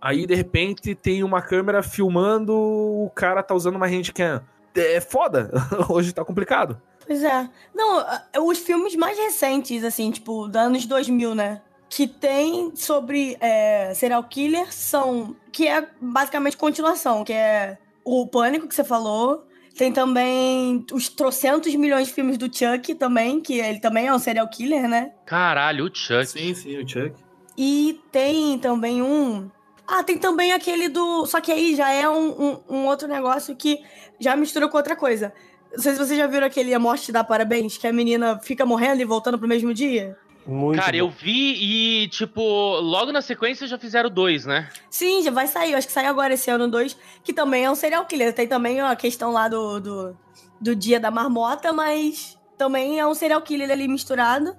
Aí, 0.01 0.25
de 0.25 0.35
repente, 0.35 0.93
tem 0.93 1.23
uma 1.23 1.41
câmera 1.41 1.81
filmando, 1.81 2.53
o 2.53 3.11
cara 3.15 3.41
tá 3.41 3.55
usando 3.55 3.75
uma 3.75 3.87
handcam. 3.87 4.41
É 4.75 4.99
foda. 4.99 5.49
Hoje 5.89 6.13
tá 6.13 6.23
complicado. 6.23 6.79
Pois 7.07 7.23
é. 7.23 7.49
Não, 7.73 7.99
a- 7.99 8.23
os 8.41 8.59
filmes 8.59 8.95
mais 8.95 9.17
recentes, 9.17 9.83
assim, 9.83 10.11
tipo, 10.11 10.47
dos 10.47 10.55
anos 10.61 10.85
2000, 10.85 11.33
né? 11.33 11.61
Que 11.89 12.07
tem 12.07 12.75
sobre 12.75 13.37
é, 13.39 13.93
serial 13.93 14.23
killer 14.23 14.71
são. 14.73 15.35
Que 15.51 15.67
é 15.67 15.87
basicamente 16.01 16.57
continuação, 16.57 17.23
que 17.23 17.31
é 17.31 17.77
o 18.03 18.27
Pânico 18.27 18.67
que 18.67 18.75
você 18.75 18.83
falou. 18.83 19.47
Tem 19.77 19.91
também 19.91 20.85
os 20.93 21.09
trocentos 21.09 21.73
milhões 21.75 22.07
de 22.07 22.13
filmes 22.13 22.37
do 22.37 22.45
Chuck 22.53 22.95
também, 22.95 23.39
que 23.41 23.59
ele 23.59 23.79
também 23.79 24.07
é 24.07 24.13
um 24.13 24.19
serial 24.19 24.47
killer, 24.49 24.87
né? 24.87 25.11
Caralho, 25.25 25.85
o 25.85 25.89
Chuck. 25.95 26.25
Sim, 26.27 26.53
sim, 26.53 26.77
o 26.77 26.87
Chuck. 26.87 27.13
E 27.57 27.99
tem 28.11 28.57
também 28.59 29.01
um. 29.01 29.49
Ah, 29.87 30.03
tem 30.03 30.17
também 30.17 30.51
aquele 30.51 30.89
do. 30.89 31.25
Só 31.25 31.39
que 31.39 31.51
aí 31.51 31.75
já 31.75 31.91
é 31.91 32.09
um, 32.09 32.29
um, 32.29 32.59
um 32.69 32.85
outro 32.87 33.07
negócio 33.07 33.55
que 33.55 33.81
já 34.19 34.35
mistura 34.35 34.67
com 34.67 34.77
outra 34.77 34.95
coisa. 34.95 35.33
Não 35.71 35.81
sei 35.81 35.93
se 35.93 35.99
vocês 35.99 36.17
já 36.17 36.27
viram 36.27 36.47
aquele 36.47 36.73
A 36.73 36.79
Morte 36.79 37.05
te 37.05 37.11
dá 37.11 37.23
Parabéns, 37.23 37.77
que 37.77 37.87
a 37.87 37.93
menina 37.93 38.39
fica 38.39 38.65
morrendo 38.65 39.01
e 39.01 39.05
voltando 39.05 39.37
pro 39.37 39.47
mesmo 39.47 39.73
dia. 39.73 40.17
Muito 40.45 40.79
Cara, 40.79 40.91
bom. 40.91 40.97
eu 40.99 41.09
vi 41.09 42.03
e, 42.03 42.07
tipo, 42.09 42.41
logo 42.79 43.11
na 43.11 43.21
sequência 43.21 43.67
já 43.67 43.79
fizeram 43.79 44.09
dois, 44.09 44.45
né? 44.45 44.69
Sim, 44.89 45.23
já 45.23 45.31
vai 45.31 45.47
sair. 45.47 45.71
eu 45.71 45.77
Acho 45.77 45.87
que 45.87 45.93
sai 45.93 46.05
agora 46.05 46.33
esse 46.35 46.49
ano 46.51 46.67
2, 46.67 46.95
que 47.23 47.33
também 47.33 47.65
é 47.65 47.71
um 47.71 47.75
serial 47.75 48.05
killer. 48.05 48.31
Tem 48.31 48.47
também 48.47 48.79
a 48.79 48.95
questão 48.95 49.31
lá 49.31 49.47
do, 49.47 49.79
do, 49.79 50.17
do 50.61 50.75
dia 50.75 50.99
da 50.99 51.09
marmota, 51.09 51.73
mas 51.73 52.37
também 52.57 52.99
é 52.99 53.07
um 53.07 53.15
serial 53.15 53.41
killer 53.41 53.69
ali 53.71 53.87
misturado. 53.87 54.55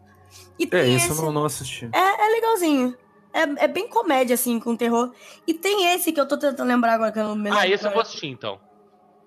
E 0.59 0.69
É, 0.71 0.87
isso 0.87 1.13
esse... 1.13 1.19
eu 1.19 1.27
não, 1.27 1.33
não 1.33 1.45
assisti. 1.45 1.89
É, 1.93 2.27
é 2.27 2.29
legalzinho. 2.29 2.97
É, 3.33 3.65
é 3.65 3.69
bem 3.69 3.87
comédia, 3.87 4.35
assim, 4.35 4.59
com 4.59 4.75
terror. 4.75 5.13
E 5.47 5.53
tem 5.53 5.93
esse 5.93 6.13
que 6.13 6.21
eu 6.21 6.27
tô 6.27 6.39
tentando 6.39 6.67
lembrar 6.67 6.95
agora, 6.95 7.13
que 7.13 7.19
eu 7.19 7.25
não 7.25 7.37
me 7.37 7.45
lembro. 7.45 7.59
Ah, 7.59 7.69
esse 7.69 7.85
eu 7.85 7.91
vou 7.91 8.01
é. 8.01 8.03
assistir 8.03 8.29
então. 8.29 8.59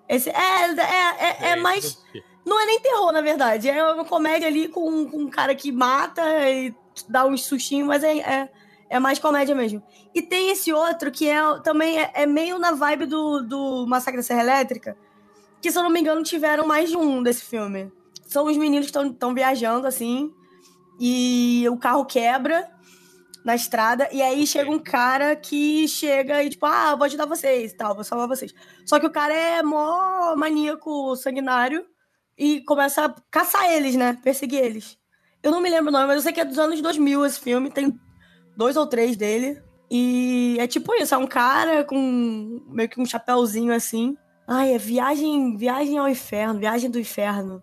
Esse, 0.08 0.30
é, 0.30 0.32
é, 0.32 0.74
é, 0.74 1.36
é 1.50 1.52
Esse 1.52 1.60
mais... 1.62 2.02
Não 2.44 2.60
é 2.60 2.66
nem 2.66 2.80
terror, 2.80 3.12
na 3.12 3.20
verdade. 3.20 3.68
É 3.68 3.92
uma 3.92 4.04
comédia 4.04 4.48
ali 4.48 4.66
com, 4.66 5.08
com 5.08 5.18
um 5.18 5.30
cara 5.30 5.54
que 5.54 5.70
mata 5.70 6.22
e 6.50 6.74
dá 7.08 7.24
uns 7.24 7.44
sustinhos, 7.44 7.86
mas 7.86 8.02
é, 8.02 8.18
é, 8.18 8.50
é 8.88 8.98
mais 8.98 9.18
comédia 9.18 9.54
mesmo. 9.54 9.82
E 10.12 10.20
tem 10.20 10.50
esse 10.50 10.72
outro 10.72 11.10
que 11.12 11.28
é, 11.28 11.40
também 11.60 12.00
é, 12.00 12.10
é 12.14 12.26
meio 12.26 12.58
na 12.58 12.72
vibe 12.72 13.06
do, 13.06 13.42
do 13.42 13.86
Massacre 13.86 14.16
da 14.16 14.22
Serra 14.22 14.40
Elétrica, 14.40 14.96
que, 15.60 15.70
se 15.70 15.78
eu 15.78 15.82
não 15.82 15.90
me 15.90 16.00
engano, 16.00 16.22
tiveram 16.22 16.66
mais 16.66 16.90
de 16.90 16.96
um 16.96 17.22
desse 17.22 17.44
filme. 17.44 17.92
São 18.26 18.46
os 18.46 18.56
meninos 18.56 18.90
que 18.90 18.98
estão 18.98 19.34
viajando, 19.34 19.86
assim, 19.86 20.32
e 21.00 21.66
o 21.70 21.78
carro 21.78 22.04
quebra 22.04 22.70
na 23.42 23.54
estrada, 23.54 24.06
e 24.12 24.20
aí 24.20 24.46
chega 24.46 24.70
um 24.70 24.78
cara 24.78 25.34
que 25.34 25.88
chega 25.88 26.44
e 26.44 26.50
tipo, 26.50 26.66
ah, 26.66 26.94
vou 26.94 27.06
ajudar 27.06 27.24
vocês 27.24 27.72
e 27.72 27.76
tal, 27.76 27.94
vou 27.94 28.04
salvar 28.04 28.28
vocês. 28.28 28.52
Só 28.84 29.00
que 29.00 29.06
o 29.06 29.10
cara 29.10 29.34
é 29.34 29.62
mó 29.62 30.36
maníaco 30.36 31.16
sanguinário 31.16 31.86
e 32.36 32.60
começa 32.64 33.06
a 33.06 33.14
caçar 33.30 33.70
eles, 33.72 33.96
né? 33.96 34.18
Perseguir 34.22 34.62
eles. 34.62 34.98
Eu 35.42 35.50
não 35.50 35.60
me 35.60 35.70
lembro 35.70 35.88
o 35.88 35.92
nome, 35.92 36.06
mas 36.06 36.16
eu 36.16 36.22
sei 36.22 36.32
que 36.34 36.40
é 36.40 36.44
dos 36.44 36.58
anos 36.58 36.82
2000 36.82 37.24
esse 37.24 37.40
filme, 37.40 37.70
tem 37.70 37.98
dois 38.54 38.76
ou 38.76 38.86
três 38.86 39.16
dele. 39.16 39.58
E 39.90 40.56
é 40.60 40.66
tipo 40.66 40.94
isso, 40.94 41.14
é 41.14 41.18
um 41.18 41.26
cara 41.26 41.82
com 41.82 42.62
meio 42.68 42.90
que 42.90 43.00
um 43.00 43.06
chapéuzinho 43.06 43.72
assim. 43.72 44.16
Ai, 44.46 44.74
é 44.74 44.78
viagem, 44.78 45.56
viagem 45.56 45.96
ao 45.96 46.08
inferno, 46.08 46.60
viagem 46.60 46.90
do 46.90 47.00
inferno. 47.00 47.62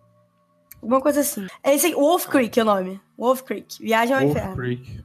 Alguma 0.82 1.00
coisa 1.00 1.20
assim. 1.20 1.46
É 1.62 1.74
esse 1.74 1.94
Wolf 1.94 2.26
Creek 2.26 2.58
é 2.58 2.62
o 2.62 2.66
nome. 2.66 3.00
Wolf 3.18 3.42
Creek, 3.42 3.82
Viagem 3.82 4.14
ao 4.14 4.20
Wolf 4.22 4.36
Inferno. 4.36 4.56
Creek. 4.56 5.04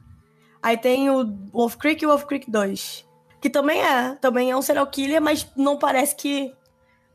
Aí 0.62 0.78
tem 0.78 1.10
o 1.10 1.24
Wolf 1.52 1.76
Creek 1.76 2.02
e 2.02 2.06
o 2.06 2.10
Wolf 2.10 2.24
Creek 2.24 2.50
2. 2.50 3.06
Que 3.40 3.50
também 3.50 3.82
é, 3.82 4.14
também 4.14 4.50
é 4.50 4.56
um 4.56 4.62
serial 4.62 4.86
killer, 4.86 5.20
mas 5.20 5.50
não 5.56 5.76
parece 5.76 6.16
que, 6.16 6.54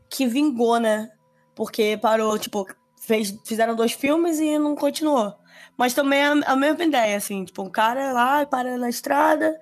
que 0.08 0.26
vingou, 0.26 0.78
né? 0.78 1.10
Porque 1.56 1.98
parou, 2.00 2.38
tipo, 2.38 2.64
fez, 3.00 3.36
fizeram 3.44 3.74
dois 3.74 3.92
filmes 3.92 4.38
e 4.38 4.56
não 4.58 4.76
continuou. 4.76 5.34
Mas 5.76 5.94
também 5.94 6.20
é 6.20 6.26
a 6.46 6.54
mesma 6.54 6.84
ideia, 6.84 7.16
assim, 7.16 7.44
tipo, 7.44 7.62
um 7.62 7.70
cara 7.70 8.12
lá, 8.12 8.46
para 8.46 8.76
na 8.76 8.88
estrada, 8.88 9.58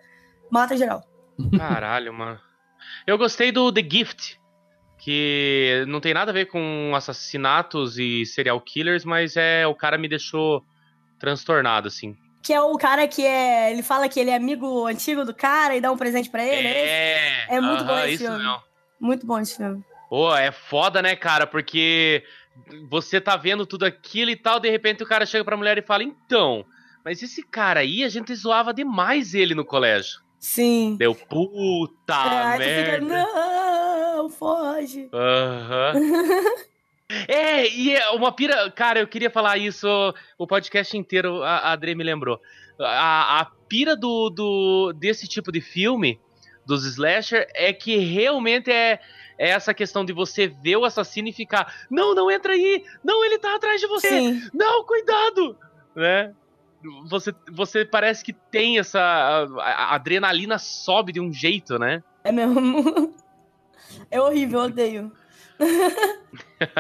mata 0.51 0.77
geral. 0.77 1.03
Caralho, 1.57 2.13
mano. 2.13 2.39
Eu 3.07 3.17
gostei 3.17 3.51
do 3.51 3.73
The 3.73 3.83
Gift, 3.89 4.39
que 4.99 5.85
não 5.89 6.01
tem 6.01 6.13
nada 6.13 6.31
a 6.31 6.35
ver 6.35 6.47
com 6.47 6.93
assassinatos 6.95 7.99
e 7.99 8.27
serial 8.27 8.61
killers, 8.61 9.05
mas 9.05 9.37
é 9.37 9.67
o 9.67 9.75
cara 9.75 9.97
me 9.97 10.09
deixou 10.09 10.63
transtornado, 11.19 11.89
assim. 11.89 12.17
Que 12.43 12.53
é 12.53 12.61
o 12.63 12.77
cara 12.79 13.07
que 13.09 13.25
é. 13.27 13.71
Ele 13.73 13.83
fala 13.83 14.09
que 14.09 14.19
ele 14.21 14.31
é 14.31 14.37
amigo 14.37 14.87
antigo 14.87 15.25
do 15.25 15.35
cara 15.35 15.77
e 15.77 15.81
dá 15.81 15.91
um 15.93 15.97
presente 15.97 16.31
pra 16.31 16.43
ele. 16.45 16.67
É, 16.69 16.71
esse? 16.85 17.51
É, 17.53 17.57
É 17.57 17.61
muito 17.61 17.85
bom 17.85 17.93
aham, 17.93 18.05
esse 18.07 18.15
isso 18.15 18.25
filme. 18.25 18.39
mesmo. 18.39 18.61
Muito 19.01 19.27
bom 19.27 19.39
esse 19.39 19.57
filme. 19.57 19.85
Pô, 20.09 20.35
é 20.35 20.51
foda, 20.51 21.03
né, 21.03 21.15
cara? 21.15 21.47
Porque 21.47 22.23
você 22.89 23.21
tá 23.21 23.37
vendo 23.37 23.67
tudo 23.67 23.85
aquilo 23.85 24.31
e 24.31 24.37
tal, 24.37 24.59
de 24.59 24.71
repente 24.71 25.03
o 25.03 25.07
cara 25.07 25.27
chega 25.27 25.45
pra 25.45 25.57
mulher 25.57 25.77
e 25.79 25.83
fala: 25.83 26.03
Então, 26.03 26.65
mas 27.05 27.23
esse 27.23 27.43
cara 27.43 27.81
aí, 27.81 28.03
a 28.05 28.09
gente 28.09 28.35
zoava 28.35 28.73
demais 28.73 29.35
ele 29.35 29.55
no 29.55 29.65
colégio. 29.65 30.21
Sim. 30.41 30.97
Deu 30.97 31.15
puta 31.15 32.15
é, 32.15 32.57
tu 32.57 32.63
fica, 32.63 33.05
merda. 33.05 33.27
não, 34.17 34.31
foge. 34.31 35.09
Aham. 35.13 35.93
É, 37.27 37.67
e 37.69 37.95
é 37.95 38.11
uma 38.11 38.31
pira. 38.31 38.71
Cara, 38.71 39.01
eu 39.01 39.09
queria 39.09 39.31
falar 39.31 39.57
isso 39.57 39.89
o 40.37 40.47
podcast 40.47 40.97
inteiro, 40.97 41.43
a, 41.43 41.57
a 41.57 41.73
Adri 41.73 41.95
me 41.95 42.05
lembrou. 42.05 42.41
A, 42.79 43.41
a 43.41 43.45
pira 43.69 43.97
do, 43.97 44.29
do, 44.29 44.93
desse 44.93 45.27
tipo 45.27 45.51
de 45.51 45.61
filme, 45.61 46.21
dos 46.67 46.85
slasher, 46.85 47.49
é 47.55 47.73
que 47.73 47.97
realmente 47.97 48.71
é, 48.71 49.01
é 49.39 49.49
essa 49.49 49.73
questão 49.73 50.05
de 50.05 50.13
você 50.13 50.49
ver 50.49 50.77
o 50.77 50.85
assassino 50.85 51.29
e 51.29 51.33
ficar: 51.33 51.87
não, 51.91 52.15
não 52.15 52.31
entra 52.31 52.53
aí! 52.53 52.85
Não, 53.03 53.25
ele 53.25 53.39
tá 53.39 53.57
atrás 53.57 53.81
de 53.81 53.87
você! 53.87 54.09
Sim. 54.09 54.43
Não, 54.53 54.85
cuidado! 54.85 55.57
Né? 55.97 56.35
Você, 57.09 57.35
você 57.51 57.85
parece 57.87 58.23
que 58.23 58.33
tem 58.33 58.79
essa. 58.79 59.01
A, 59.01 59.63
a 59.63 59.95
adrenalina 59.95 60.59
sobe 60.59 61.13
de 61.13 61.21
um 61.21 61.33
jeito, 61.33 61.79
né? 61.79 62.03
É 62.23 62.31
mesmo. 62.31 63.15
É 64.11 64.21
horrível, 64.21 64.61
eu 64.61 64.67
odeio. 64.67 65.13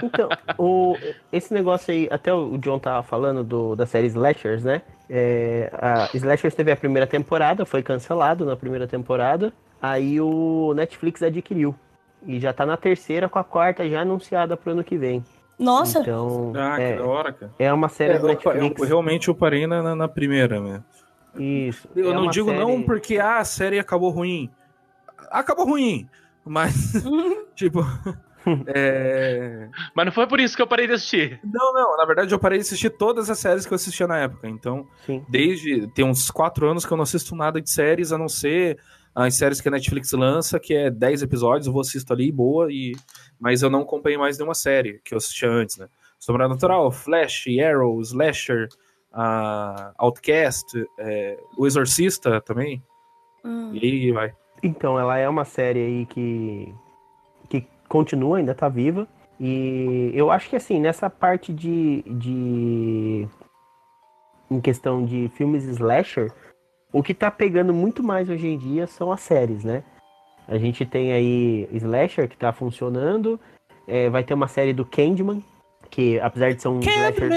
Então, 0.02 0.28
o, 0.58 0.96
esse 1.32 1.54
negócio 1.54 1.92
aí, 1.92 2.08
até 2.10 2.32
o 2.34 2.58
John 2.58 2.78
tava 2.78 3.02
falando 3.02 3.42
do, 3.44 3.76
da 3.76 3.86
série 3.86 4.06
Slashers, 4.08 4.64
né? 4.64 4.82
É, 5.08 5.70
a 5.72 6.08
Slashers 6.14 6.54
teve 6.54 6.70
a 6.72 6.76
primeira 6.76 7.06
temporada, 7.06 7.64
foi 7.64 7.82
cancelado 7.82 8.44
na 8.44 8.56
primeira 8.56 8.86
temporada. 8.86 9.52
Aí 9.80 10.20
o 10.20 10.72
Netflix 10.74 11.22
adquiriu. 11.22 11.74
E 12.26 12.40
já 12.40 12.52
tá 12.52 12.66
na 12.66 12.76
terceira 12.76 13.28
com 13.28 13.38
a 13.38 13.44
quarta 13.44 13.88
já 13.88 14.00
anunciada 14.00 14.56
pro 14.56 14.72
ano 14.72 14.82
que 14.82 14.98
vem. 14.98 15.24
Nossa, 15.58 16.00
Então, 16.00 16.52
Ah, 16.56 16.80
é, 16.80 16.92
que 16.92 16.98
da 16.98 17.04
hora, 17.06 17.32
cara. 17.32 17.52
é 17.58 17.72
uma 17.72 17.88
série 17.88 18.14
É, 18.14 18.18
do 18.18 18.26
Netflix. 18.26 18.80
eu- 18.80 18.86
realmente 18.86 19.28
eu 19.28 19.34
parei 19.34 19.66
na, 19.66 19.94
na- 19.94 20.08
primeira, 20.08 20.60
né? 20.60 20.82
Isso. 21.36 21.88
Eu 21.94 22.10
é 22.10 22.14
não 22.14 22.28
digo 22.28 22.48
série- 22.50 22.60
não 22.60 22.82
porque 22.82 23.18
ah, 23.18 23.38
a 23.38 23.44
série 23.44 23.78
acabou 23.78 24.10
ruim. 24.10 24.50
Acabou 25.30 25.66
ruim. 25.66 26.08
Mas, 26.44 26.92
tipo. 27.54 27.84
é... 28.68 29.68
Mas 29.94 30.06
não 30.06 30.12
foi 30.12 30.26
por 30.26 30.40
isso 30.40 30.56
que 30.56 30.62
eu 30.62 30.66
parei 30.66 30.86
de 30.86 30.94
assistir. 30.94 31.40
Não, 31.44 31.72
não. 31.72 31.96
Na 31.96 32.04
verdade, 32.04 32.32
eu 32.32 32.38
parei 32.38 32.58
de 32.58 32.62
assistir 32.62 32.90
todas 32.90 33.28
as 33.30 33.38
séries 33.38 33.66
que 33.66 33.72
eu 33.72 33.76
assistia 33.76 34.06
na 34.06 34.18
época. 34.18 34.48
Então, 34.48 34.86
Sim. 35.06 35.24
desde. 35.28 35.86
Tem 35.88 36.04
uns 36.04 36.30
quatro 36.30 36.68
anos 36.68 36.84
que 36.84 36.92
eu 36.92 36.96
não 36.96 37.04
assisto 37.04 37.34
nada 37.34 37.60
de 37.60 37.70
séries, 37.70 38.12
a 38.12 38.18
não 38.18 38.28
ser 38.28 38.78
as 39.14 39.34
séries 39.34 39.60
que 39.60 39.68
a 39.68 39.70
Netflix 39.70 40.12
lança, 40.12 40.60
que 40.60 40.74
é 40.74 40.90
10 40.90 41.22
episódios, 41.22 41.66
eu 41.66 41.72
vou 41.72 41.82
assisto 41.82 42.12
ali, 42.12 42.30
boa, 42.30 42.70
e. 42.70 42.92
Mas 43.38 43.62
eu 43.62 43.70
não 43.70 43.82
acompanhei 43.82 44.18
mais 44.18 44.38
nenhuma 44.38 44.54
série 44.54 45.00
que 45.04 45.14
eu 45.14 45.18
assistia 45.18 45.50
antes, 45.50 45.76
né? 45.78 45.88
Sobrenatural, 46.18 46.90
Flash, 46.90 47.46
Arrow, 47.64 48.00
Slasher, 48.00 48.68
a 49.12 49.92
Outcast, 49.98 50.66
é, 50.98 51.38
O 51.56 51.66
Exorcista 51.66 52.40
também. 52.40 52.82
Hum. 53.44 53.70
E 53.72 53.78
aí 53.78 54.12
vai. 54.12 54.34
Então, 54.62 54.98
ela 54.98 55.16
é 55.16 55.28
uma 55.28 55.44
série 55.44 55.80
aí 55.80 56.06
que 56.06 56.74
continua, 57.88 58.38
ainda 58.38 58.54
tá 58.54 58.68
viva. 58.68 59.06
E 59.40 60.10
eu 60.14 60.30
acho 60.30 60.48
que 60.50 60.56
assim, 60.56 60.80
nessa 60.80 61.08
parte 61.08 61.52
de. 61.52 62.02
de 62.06 63.28
em 64.50 64.60
questão 64.60 65.04
de 65.04 65.28
filmes 65.34 65.64
slasher, 65.64 66.32
o 66.92 67.02
que 67.02 67.12
tá 67.14 67.30
pegando 67.30 67.72
muito 67.72 68.02
mais 68.02 68.28
hoje 68.30 68.48
em 68.48 68.56
dia 68.56 68.86
são 68.86 69.12
as 69.12 69.20
séries, 69.20 69.62
né? 69.62 69.82
A 70.46 70.56
gente 70.56 70.86
tem 70.86 71.12
aí 71.12 71.68
Slasher 71.72 72.26
que 72.26 72.36
tá 72.36 72.52
funcionando. 72.52 73.38
é, 73.86 74.08
vai 74.08 74.24
ter 74.24 74.32
uma 74.32 74.48
série 74.48 74.72
do 74.72 74.84
Candyman, 74.84 75.42
que 75.90 76.18
apesar 76.20 76.54
de 76.54 76.62
ser 76.62 76.68
um 76.68 76.80
slasher. 76.80 77.30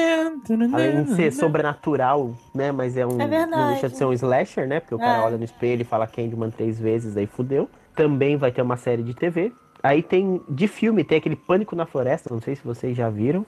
Além 0.74 1.04
de 1.04 1.16
ser 1.16 1.34
sobrenatural, 1.34 2.34
né? 2.56 2.72
Mas 2.72 2.96
é 2.96 3.06
um. 3.06 3.20
É. 3.22 3.46
Não 3.46 3.68
deixa 3.72 3.90
de 3.90 3.98
ser 3.98 4.06
um 4.06 4.14
slasher, 4.14 4.66
né? 4.68 4.80
Porque 4.80 4.96
o 4.96 4.98
cara 4.98 5.22
É. 5.22 5.26
olha 5.26 5.38
no 5.38 5.44
espelho 5.44 5.82
e 5.82 5.86
fala 5.86 6.08
Candyman 6.08 6.50
três 6.50 6.80
vezes, 6.80 7.18
aí 7.18 7.28
fudeu. 7.28 7.70
Também 7.96 8.38
vai 8.38 8.52
ter 8.54 8.62
uma 8.62 8.78
série 8.78 9.04
de 9.04 9.14
TV. 9.14 9.52
Aí 9.84 10.04
tem 10.04 10.42
de 10.48 10.68
filme, 10.68 11.04
tem 11.04 11.18
aquele 11.18 11.36
Pânico 11.36 11.76
na 11.76 11.86
Floresta, 11.86 12.34
não 12.34 12.42
sei 12.42 12.56
se 12.56 12.64
vocês 12.64 12.96
já 12.96 13.10
viram. 13.10 13.46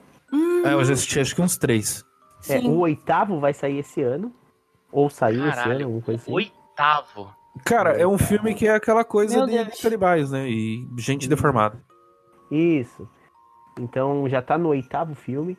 É, 0.64 0.72
eu 0.72 0.84
já 0.84 0.92
assisti 0.94 1.20
acho 1.20 1.34
que 1.34 1.42
uns 1.42 1.56
três. 1.56 2.04
É, 2.48 2.58
o 2.58 2.78
oitavo 2.78 3.38
vai 3.38 3.54
sair 3.54 3.78
esse 3.78 4.02
ano. 4.02 4.32
Ou 4.90 5.10
saiu 5.10 5.46
esse 5.48 5.56
Caralho, 5.56 5.74
ano, 5.74 5.84
alguma 5.84 6.02
coisa 6.02 6.22
assim. 6.22 6.32
Oitavo. 6.32 7.34
Cara, 7.64 7.92
é 7.92 8.06
um 8.06 8.18
filme 8.18 8.54
que 8.54 8.66
é 8.66 8.74
aquela 8.74 9.04
coisa 9.04 9.46
Meu 9.46 9.64
de 9.64 9.82
canibais, 9.82 10.30
né? 10.30 10.48
E 10.48 10.86
gente 10.98 11.28
deformada. 11.28 11.78
Isso. 12.50 13.08
Então 13.78 14.28
já 14.28 14.40
tá 14.40 14.56
no 14.56 14.68
oitavo 14.68 15.14
filme. 15.14 15.56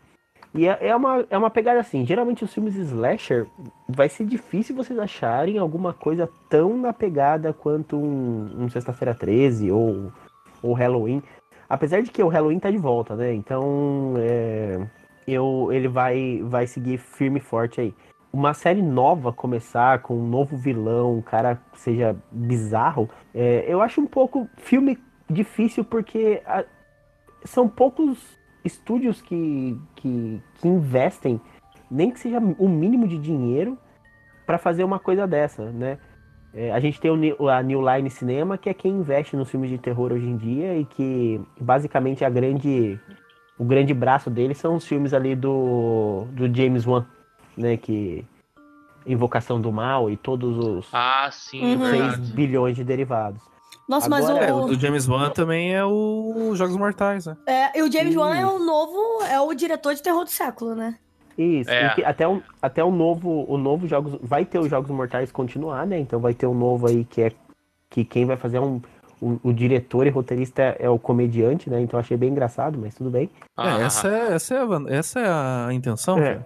E 0.53 0.67
é, 0.67 0.87
é 0.87 0.95
uma, 0.95 1.25
é 1.29 1.37
uma 1.37 1.49
pegada 1.49 1.79
assim. 1.79 2.05
Geralmente 2.05 2.43
os 2.43 2.53
filmes 2.53 2.75
slasher 2.75 3.45
vai 3.89 4.07
ser 4.07 4.25
difícil 4.25 4.75
vocês 4.75 4.97
acharem 4.97 5.57
alguma 5.57 5.93
coisa 5.93 6.29
tão 6.49 6.77
na 6.77 6.93
pegada 6.93 7.51
quanto 7.51 7.97
um, 7.97 8.63
um 8.63 8.69
Sexta-feira 8.69 9.13
13 9.13 9.71
ou, 9.71 10.11
ou 10.65 10.73
Halloween. 10.73 11.21
Apesar 11.69 12.01
de 12.01 12.11
que 12.11 12.21
o 12.21 12.27
Halloween 12.27 12.59
tá 12.59 12.69
de 12.69 12.77
volta, 12.77 13.15
né? 13.15 13.33
Então 13.33 14.13
é, 14.17 14.79
eu, 15.27 15.69
ele 15.71 15.87
vai, 15.87 16.41
vai 16.43 16.67
seguir 16.67 16.97
firme 16.97 17.39
e 17.39 17.41
forte 17.43 17.81
aí. 17.81 17.93
Uma 18.31 18.53
série 18.53 18.81
nova 18.81 19.31
começar 19.31 19.99
com 19.99 20.15
um 20.15 20.27
novo 20.27 20.57
vilão, 20.57 21.17
um 21.17 21.21
cara 21.21 21.55
que 21.71 21.79
seja 21.79 22.15
bizarro, 22.31 23.09
é, 23.33 23.63
eu 23.67 23.81
acho 23.81 24.01
um 24.01 24.05
pouco 24.05 24.47
filme 24.57 24.97
difícil 25.29 25.85
porque 25.85 26.41
a- 26.45 26.65
são 27.45 27.67
poucos 27.67 28.37
estúdios 28.63 29.21
que, 29.21 29.79
que, 29.95 30.41
que 30.55 30.67
investem, 30.67 31.39
nem 31.89 32.11
que 32.11 32.19
seja 32.19 32.39
o 32.39 32.67
mínimo 32.67 33.07
de 33.07 33.17
dinheiro, 33.17 33.77
para 34.45 34.57
fazer 34.57 34.83
uma 34.83 34.99
coisa 34.99 35.25
dessa, 35.25 35.71
né? 35.71 35.97
É, 36.57 36.71
a 36.71 36.79
gente 36.79 37.01
tem 37.01 37.11
o, 37.37 37.49
a 37.49 37.61
New 37.61 37.81
Line 37.81 38.09
Cinema, 38.09 38.57
que 38.57 38.69
é 38.69 38.73
quem 38.73 38.93
investe 38.93 39.35
nos 39.35 39.49
filmes 39.49 39.69
de 39.69 39.77
terror 39.77 40.13
hoje 40.13 40.25
em 40.25 40.37
dia 40.37 40.77
e 40.77 40.85
que 40.85 41.41
basicamente 41.59 42.23
a 42.23 42.29
grande, 42.29 42.97
o 43.59 43.65
grande 43.65 43.93
braço 43.93 44.29
deles 44.29 44.57
são 44.57 44.75
os 44.75 44.85
filmes 44.87 45.13
ali 45.13 45.35
do, 45.35 46.25
do 46.31 46.53
James 46.55 46.87
Wan, 46.87 47.05
né? 47.57 47.75
Que 47.75 48.23
Invocação 49.05 49.59
do 49.61 49.71
Mal 49.71 50.09
e 50.09 50.15
todos 50.17 50.57
os 50.57 50.87
Ah, 50.93 51.29
sim, 51.31 51.61
Uhum. 51.61 51.85
é 51.85 51.89
6 51.89 52.01
verdade. 52.01 52.33
bilhões 52.33 52.75
de 52.75 52.83
derivados. 52.83 53.41
Nossa, 53.87 54.09
mas 54.09 54.27
Agora, 54.27 54.45
É, 54.45 54.53
o, 54.53 54.63
o 54.63 54.67
do 54.69 54.79
James 54.79 55.07
Wan 55.07 55.29
também 55.29 55.75
é 55.75 55.85
o 55.85 56.53
Jogos 56.55 56.75
Mortais, 56.77 57.25
né? 57.27 57.37
é, 57.45 57.77
e 57.77 57.83
o 57.83 57.91
James 57.91 58.15
Wan 58.15 58.33
é 58.35 58.45
o 58.47 58.57
novo, 58.57 58.97
é 59.29 59.39
o 59.39 59.53
diretor 59.53 59.93
de 59.93 60.01
terror 60.01 60.23
do 60.23 60.31
século, 60.31 60.73
né? 60.73 60.97
Isso, 61.37 61.69
É. 61.69 61.89
que 61.95 62.03
até, 62.03 62.27
o, 62.27 62.41
até 62.61 62.83
o 62.83 62.91
novo, 62.91 63.45
o 63.47 63.57
novo 63.57 63.87
jogos, 63.87 64.17
vai 64.21 64.45
ter 64.45 64.59
os 64.59 64.69
Jogos 64.69 64.89
Mortais 64.89 65.31
continuar, 65.31 65.85
né? 65.85 65.99
Então 65.99 66.19
vai 66.19 66.33
ter 66.33 66.47
um 66.47 66.53
novo 66.53 66.87
aí 66.87 67.03
que 67.03 67.21
é 67.21 67.31
que 67.89 68.03
quem 68.03 68.25
vai 68.25 68.37
fazer 68.37 68.57
é 68.57 68.61
um 68.61 68.81
o, 69.21 69.39
o 69.43 69.53
diretor 69.53 70.05
e 70.05 70.09
roteirista 70.09 70.75
é 70.79 70.89
o 70.89 70.99
comediante, 70.99 71.69
né? 71.69 71.81
Então 71.81 71.99
achei 71.99 72.17
bem 72.17 72.29
engraçado, 72.29 72.77
mas 72.79 72.93
tudo 72.95 73.09
bem. 73.09 73.29
Ah, 73.55 73.79
é, 73.79 73.83
essa 73.83 74.07
é, 74.07 74.33
essa 74.33 74.55
é, 74.55 74.59
a, 74.59 74.97
essa 74.97 75.19
é 75.19 75.27
a 75.27 75.73
intenção. 75.73 76.19
É. 76.19 76.39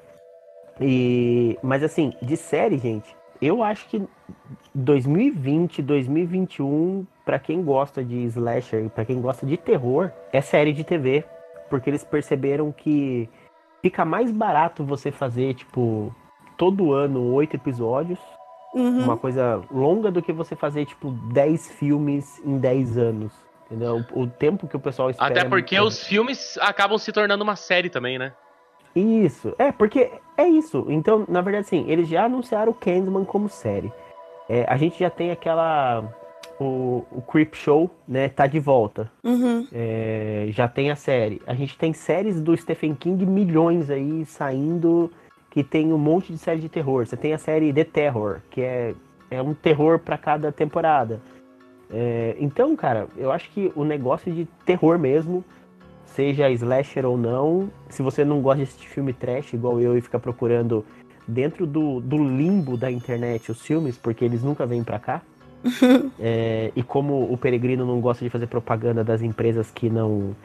E 0.80 1.58
mas 1.62 1.84
assim, 1.84 2.14
de 2.22 2.38
série, 2.38 2.78
gente, 2.78 3.16
eu 3.42 3.64
acho 3.64 3.88
que 3.88 4.02
2020, 4.74 5.82
2021, 5.82 7.06
pra 7.26 7.40
quem 7.40 7.64
gosta 7.64 8.04
de 8.04 8.18
slasher, 8.26 8.90
pra 8.90 9.04
quem 9.04 9.20
gosta 9.20 9.46
de 9.46 9.58
terror, 9.58 10.12
é 10.32 10.42
série 10.42 10.72
de 10.72 10.84
TV, 10.84 11.24
porque 11.70 11.90
eles 11.90 12.04
perceberam 12.04 12.72
que 12.72 13.28
fica 13.82 14.04
mais 14.06 14.32
barato 14.32 14.84
você 14.84 15.12
fazer 15.12 15.54
tipo 15.54 16.14
todo 16.58 16.94
ano 16.94 17.34
oito 17.34 17.56
episódios 17.56 18.20
Uhum. 18.72 19.00
uma 19.04 19.18
coisa 19.18 19.62
longa 19.72 20.12
do 20.12 20.22
que 20.22 20.32
você 20.32 20.56
fazer, 20.56 20.86
tipo, 20.86 21.10
10 21.34 21.72
filmes 21.72 22.40
em 22.46 22.60
10 22.60 23.00
anos. 23.00 23.34
Entendeu? 23.66 24.06
O, 24.14 24.22
o 24.22 24.28
tempo 24.28 24.68
que 24.68 24.76
o 24.76 24.80
pessoal 24.80 25.10
espera. 25.10 25.32
Até 25.40 25.50
porque 25.50 25.76
é- 25.76 25.82
os 25.82 26.04
filmes 26.04 26.56
acabam 26.62 26.96
se 27.00 27.12
tornando 27.12 27.44
uma 27.44 27.56
série 27.56 27.90
também, 27.90 28.20
né? 28.20 28.32
Isso. 28.96 29.56
É, 29.58 29.72
porque 29.72 30.12
é 30.38 30.48
isso. 30.48 30.86
Então, 30.88 31.26
na 31.28 31.42
verdade, 31.42 31.68
sim, 31.68 31.84
eles 31.88 32.08
já 32.08 32.26
anunciaram 32.26 32.72
o 32.72 32.76
Candyman 32.76 33.26
como 33.26 33.50
série. 33.50 33.92
É, 34.48 34.66
a 34.70 34.78
gente 34.78 35.00
já 35.00 35.10
tem 35.10 35.32
aquela. 35.32 36.04
O, 36.60 37.06
o 37.12 37.22
Creep 37.22 37.56
Show, 37.56 37.90
né? 38.08 38.28
Tá 38.28 38.46
de 38.46 38.60
volta. 38.60 39.10
Uhum. 39.24 39.66
É, 39.72 40.48
já 40.50 40.68
tem 40.68 40.92
a 40.92 40.96
série. 40.96 41.42
A 41.48 41.54
gente 41.54 41.78
tem 41.78 41.94
séries 41.94 42.42
do 42.42 42.56
Stephen 42.58 42.94
King, 42.96 43.26
milhões 43.26 43.90
aí 43.90 44.26
saindo, 44.26 45.10
que 45.50 45.64
tem 45.64 45.94
um 45.94 45.98
monte 45.98 46.34
de 46.34 46.38
série 46.38 46.60
de 46.60 46.68
terror. 46.68 47.06
Você 47.06 47.16
tem 47.16 47.34
a 47.34 47.38
série 47.38 47.72
The 47.72 47.86
Terror, 47.86 48.42
que 48.50 48.62
é, 48.62 48.94
é 49.32 49.42
um 49.42 49.54
terror 49.54 50.00
para 50.00 50.18
cada 50.18 50.52
temporada. 50.52 51.22
É, 51.90 52.36
então, 52.40 52.76
cara, 52.76 53.08
eu 53.18 53.32
acho 53.32 53.50
que 53.52 53.72
o 53.76 53.84
negócio 53.84 54.32
de 54.32 54.46
terror 54.66 55.00
mesmo, 55.00 55.44
seja 56.06 56.50
slasher 56.52 57.06
ou 57.06 57.18
não, 57.18 57.72
se 57.90 58.02
você 58.04 58.24
não 58.24 58.42
gosta 58.42 58.58
de 58.58 58.64
assistir 58.64 58.88
filme 58.90 59.14
trash, 59.14 59.54
igual 59.54 59.80
eu, 59.80 59.98
e 59.98 60.02
fica 60.02 60.20
procurando 60.20 60.86
dentro 61.28 61.66
do, 61.66 62.00
do 62.00 62.18
limbo 62.18 62.76
da 62.78 62.92
internet 62.92 63.52
os 63.52 63.62
filmes, 63.62 63.98
porque 63.98 64.26
eles 64.26 64.44
nunca 64.44 64.66
vêm 64.66 64.84
pra 64.84 65.00
cá. 65.00 65.22
É, 66.20 66.72
e 66.76 66.84
como 66.84 67.32
o 67.32 67.38
Peregrino 67.38 67.86
não 67.86 68.02
gosta 68.02 68.24
de 68.24 68.30
fazer 68.30 68.48
propaganda 68.48 69.04
das 69.04 69.22
empresas 69.22 69.72
que 69.72 69.90
não, 69.90 70.36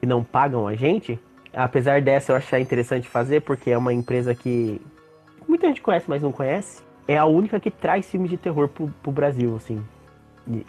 que 0.00 0.06
não 0.06 0.22
pagam 0.22 0.68
a 0.68 0.74
gente, 0.74 1.18
apesar 1.52 2.00
dessa 2.00 2.32
eu 2.32 2.36
achar 2.36 2.60
interessante 2.60 3.08
fazer, 3.08 3.42
porque 3.42 3.70
é 3.70 3.78
uma 3.78 3.92
empresa 3.92 4.34
que 4.34 4.80
muita 5.48 5.66
gente 5.66 5.82
conhece, 5.82 6.06
mas 6.08 6.22
não 6.22 6.30
conhece, 6.30 6.82
é 7.08 7.16
a 7.16 7.24
única 7.24 7.58
que 7.58 7.70
traz 7.70 8.08
filmes 8.08 8.30
de 8.30 8.36
terror 8.36 8.68
pro, 8.68 8.88
pro 9.02 9.12
Brasil, 9.12 9.56
assim. 9.56 9.82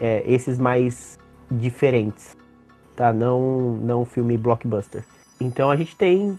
É, 0.00 0.24
esses 0.26 0.58
mais 0.58 1.18
diferentes, 1.50 2.36
tá? 2.96 3.12
Não, 3.12 3.76
não 3.76 4.04
filme 4.04 4.36
blockbuster. 4.36 5.04
Então 5.40 5.70
a 5.70 5.76
gente 5.76 5.96
tem 5.96 6.38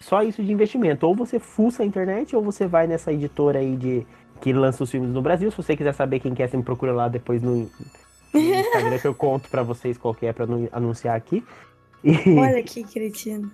só 0.00 0.22
isso 0.22 0.42
de 0.42 0.52
investimento. 0.52 1.06
Ou 1.06 1.14
você 1.14 1.38
fuça 1.38 1.82
a 1.82 1.86
internet, 1.86 2.34
ou 2.34 2.42
você 2.42 2.66
vai 2.66 2.86
nessa 2.86 3.12
editora 3.12 3.60
aí 3.60 3.76
de 3.76 4.06
que 4.42 4.52
lança 4.52 4.82
os 4.82 4.90
filmes 4.90 5.10
no 5.10 5.22
Brasil. 5.22 5.50
Se 5.50 5.56
você 5.56 5.74
quiser 5.76 5.94
saber 5.94 6.18
quem 6.20 6.34
quer, 6.34 6.48
você 6.50 6.56
me 6.56 6.62
procura 6.62 6.92
lá 6.92 7.08
depois 7.08 7.40
no, 7.40 7.70
no 8.34 8.40
Instagram 8.40 8.98
que 8.98 9.06
eu 9.06 9.14
conto 9.14 9.48
pra 9.48 9.62
vocês 9.62 9.96
qual 9.96 10.12
que 10.12 10.26
é 10.26 10.32
pra 10.32 10.44
não 10.46 10.68
anunciar 10.72 11.16
aqui. 11.16 11.44
E, 12.04 12.16
Olha 12.36 12.60
que 12.62 12.82
cretino. 12.82 13.50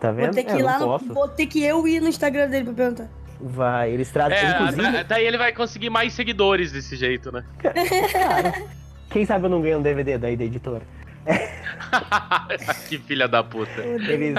tá 0.00 0.10
vendo? 0.10 0.26
Vou 0.26 0.34
ter 0.34 0.44
que 0.44 0.50
É, 0.50 0.56
ir 0.56 0.60
eu 0.60 0.66
lá, 0.66 0.78
no, 0.80 0.98
vou 0.98 1.28
ter 1.28 1.46
que 1.46 1.62
eu 1.64 1.86
ir 1.86 2.00
no 2.00 2.08
Instagram 2.08 2.48
dele 2.50 2.64
pra 2.64 2.74
perguntar. 2.74 3.08
Vai, 3.40 3.92
eles 3.92 4.10
trazem. 4.10 4.36
É, 4.38 4.50
inclusive, 4.50 4.90
da- 4.92 5.02
daí 5.04 5.24
ele 5.26 5.38
vai 5.38 5.52
conseguir 5.52 5.90
mais 5.90 6.12
seguidores 6.12 6.72
desse 6.72 6.96
jeito, 6.96 7.30
né? 7.30 7.44
cara, 7.58 8.52
quem 9.10 9.24
sabe 9.24 9.46
eu 9.46 9.50
não 9.50 9.62
ganho 9.62 9.78
um 9.78 9.82
DVD 9.82 10.18
daí 10.18 10.36
da 10.36 10.44
editora. 10.44 10.82
que 12.88 12.98
filha 12.98 13.26
da 13.28 13.42
puta. 13.42 13.80
Eles. 13.82 14.34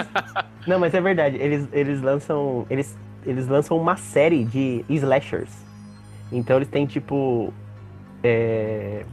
Não, 0.68 0.80
mas 0.80 0.94
é 0.94 1.02
verdade. 1.02 1.38
Eles, 1.38 1.68
eles 1.72 2.02
lançam. 2.02 2.66
Eles, 2.70 2.98
eles 3.26 3.48
lançam 3.48 3.78
uma 3.78 3.96
série 3.98 4.44
de 4.44 4.84
slashers. 4.90 5.65
Então 6.32 6.58
eles 6.58 6.68
têm 6.68 6.86
tipo. 6.86 7.54
É... 8.24 9.06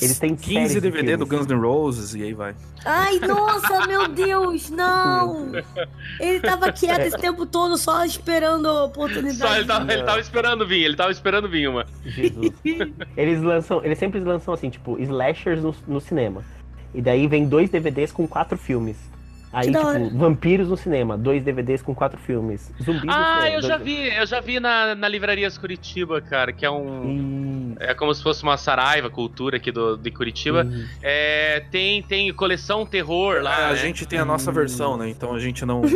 Eles 0.00 0.18
têm 0.18 0.36
séries 0.36 0.72
15 0.72 0.74
de 0.74 0.80
DVD 0.80 1.16
do. 1.16 1.26
Guns 1.26 1.46
N' 1.46 1.60
Roses 1.60 2.14
e 2.14 2.22
aí 2.24 2.34
vai. 2.34 2.54
Ai, 2.84 3.20
nossa, 3.20 3.86
meu 3.86 4.08
Deus, 4.08 4.68
não! 4.68 5.52
Ele 6.18 6.40
tava 6.40 6.72
quieto 6.72 7.02
esse 7.02 7.16
tempo 7.16 7.46
todo, 7.46 7.76
só 7.76 8.04
esperando 8.04 8.66
a 8.66 8.84
oportunidade. 8.84 9.38
Só 9.38 9.54
ele 9.54 9.64
tava, 9.64 9.92
ele 9.92 10.02
tava 10.02 10.20
esperando 10.20 10.66
vir, 10.66 10.82
ele 10.82 10.96
tava 10.96 11.12
esperando 11.12 11.48
vir 11.48 11.68
uma. 11.68 11.86
Jesus. 12.04 12.52
Eles 13.16 13.40
lançam. 13.40 13.84
Eles 13.84 13.98
sempre 13.98 14.18
lançam 14.18 14.52
assim, 14.52 14.70
tipo, 14.70 14.98
slashers 14.98 15.62
no, 15.62 15.72
no 15.86 16.00
cinema. 16.00 16.42
E 16.92 17.00
daí 17.00 17.28
vem 17.28 17.46
dois 17.46 17.70
DVDs 17.70 18.10
com 18.10 18.26
quatro 18.26 18.58
filmes. 18.58 18.96
Aí, 19.52 19.66
Que 19.66 19.72
tipo, 19.74 19.86
hora. 19.86 20.10
vampiros 20.14 20.68
no 20.68 20.76
cinema, 20.76 21.16
dois 21.18 21.42
DVDs 21.44 21.82
com 21.82 21.94
quatro 21.94 22.18
filmes. 22.18 22.72
Zumbis 22.82 23.04
no 23.04 23.12
Ah, 23.12 23.40
cinema. 23.42 23.54
eu 23.56 23.62
já 23.62 23.76
dois- 23.76 23.82
vi, 23.90 24.16
eu 24.16 24.26
já 24.26 24.40
vi 24.40 24.58
na, 24.58 24.94
na 24.94 25.06
Livrarias 25.08 25.58
Curitiba, 25.58 26.20
cara, 26.22 26.52
que 26.52 26.64
é 26.64 26.70
um. 26.70 27.74
E... 27.78 27.84
É 27.84 27.92
como 27.94 28.14
se 28.14 28.22
fosse 28.22 28.42
uma 28.42 28.56
Saraiva 28.56 29.10
cultura 29.10 29.58
aqui 29.58 29.70
do, 29.70 29.96
de 29.98 30.10
Curitiba. 30.10 30.64
e- 30.70 30.86
É, 31.02 31.60
tem, 31.70 32.02
tem 32.02 32.32
coleção 32.32 32.86
terror 32.86 33.42
lá. 33.42 33.66
a 33.68 33.70
né? 33.70 33.76
gente 33.76 34.06
tem 34.06 34.18
a 34.18 34.24
nossa 34.24 34.50
versão, 34.50 34.96
né? 34.96 35.08
Então 35.10 35.34
a 35.34 35.38
gente 35.38 35.64
não. 35.66 35.82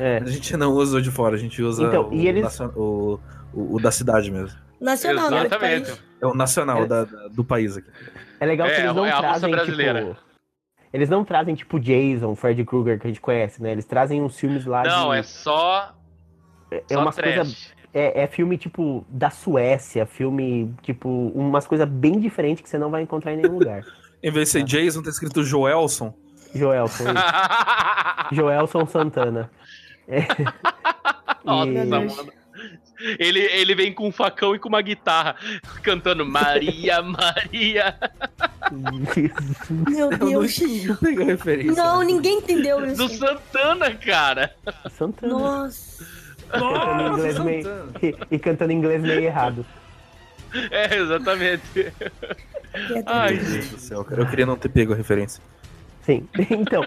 É. 0.00 0.18
A 0.18 0.26
gente 0.30 0.56
não 0.56 0.70
usa 0.74 0.98
o 0.98 1.02
de 1.02 1.10
fora, 1.10 1.34
a 1.34 1.38
gente 1.38 1.60
usa 1.60 1.82
Então, 1.86 2.08
o, 2.10 2.14
e 2.14 2.28
eles- 2.28 2.60
o, 2.76 3.18
o- 3.52 3.74
o 3.76 3.80
da 3.80 3.90
cidade 3.90 4.30
mesmo. 4.30 4.56
Nacional, 4.80 5.28
né? 5.28 5.40
Exatamente. 5.46 5.92
É 6.22 6.26
o 6.26 6.34
nacional 6.34 6.82
É. 6.84 6.86
da- 6.86 7.04
da- 7.04 7.26
do 7.28 7.42
país 7.44 7.76
aqui. 7.76 7.88
É 8.38 8.46
legal 8.46 8.68
que 8.68 8.74
É, 8.74 8.80
eles 8.84 8.94
não 8.94 9.04
é 9.04 9.10
trazem, 9.10 9.50
brasileira. 9.50 10.00
tipo... 10.04 10.16
Eles 10.92 11.08
não 11.08 11.24
trazem, 11.24 11.54
tipo, 11.54 11.78
Jason, 11.78 12.34
Freddy 12.34 12.64
Krueger, 12.64 12.98
que 12.98 13.06
a 13.06 13.10
gente 13.10 13.20
conhece, 13.20 13.62
né? 13.62 13.72
Eles 13.72 13.84
trazem 13.84 14.22
uns 14.22 14.38
filmes 14.38 14.64
lá 14.64 14.82
Não, 14.84 15.10
de... 15.12 15.18
é 15.18 15.22
só. 15.22 15.94
é 16.70 16.82
só 16.90 17.00
umas 17.02 17.14
trash. 17.16 17.34
coisas... 17.34 17.78
É, 17.94 18.22
é 18.22 18.26
filme, 18.26 18.58
tipo, 18.58 19.04
da 19.08 19.30
Suécia, 19.30 20.04
filme, 20.06 20.74
tipo, 20.82 21.08
umas 21.34 21.66
coisas 21.66 21.88
bem 21.88 22.20
diferentes 22.20 22.62
que 22.62 22.68
você 22.68 22.76
não 22.78 22.90
vai 22.90 23.02
encontrar 23.02 23.32
em 23.32 23.38
nenhum 23.38 23.58
lugar. 23.58 23.82
Em 24.22 24.30
vez 24.32 24.48
de 24.48 24.52
ser 24.52 24.64
Jason, 24.64 25.00
tá 25.02 25.10
escrito 25.10 25.42
Joelson. 25.44 26.12
Joelson. 26.54 27.04
Joelson 28.32 28.84
Santana. 28.86 29.50
É. 30.08 30.22
Nossa, 31.44 31.70
E- 31.70 31.84
mano. 31.86 32.32
Ele, 33.18 33.40
ele 33.40 33.74
vem 33.74 33.92
com 33.92 34.08
um 34.08 34.12
facão 34.12 34.54
e 34.54 34.58
com 34.58 34.68
uma 34.68 34.82
guitarra, 34.82 35.36
cantando 35.82 36.26
Maria, 36.26 37.00
Maria. 37.02 37.96
Meu 39.88 40.10
Eu 40.10 40.18
não, 40.18 40.28
Deus. 40.28 40.58
não 40.84 40.96
peguei 40.96 41.22
a 41.22 41.26
referência. 41.26 41.82
Não, 41.82 42.02
ninguém 42.02 42.38
entendeu 42.38 42.80
Do 42.80 42.86
isso. 42.86 43.08
Santana, 43.18 43.94
cara. 43.94 44.54
Santana. 44.90 45.32
Nossa. 45.32 46.06
Cantando 46.50 47.02
em 47.02 47.12
inglês 47.12 47.38
meio... 47.38 47.92
E, 48.02 48.34
e 48.34 48.38
cantando 48.38 48.72
em 48.72 48.76
inglês 48.76 49.02
meio 49.02 49.20
errado. 49.20 49.64
É, 50.70 50.96
exatamente. 50.96 51.62
que 51.72 51.92
Ai, 53.06 53.34
Meu 53.34 53.44
Deus 53.44 53.68
do 53.68 53.78
céu, 53.78 54.04
cara. 54.04 54.22
Eu 54.22 54.26
queria 54.28 54.46
não 54.46 54.56
ter 54.56 54.68
pego 54.68 54.92
a 54.92 54.96
referência. 54.96 55.42
Sim. 56.02 56.26
Então, 56.50 56.82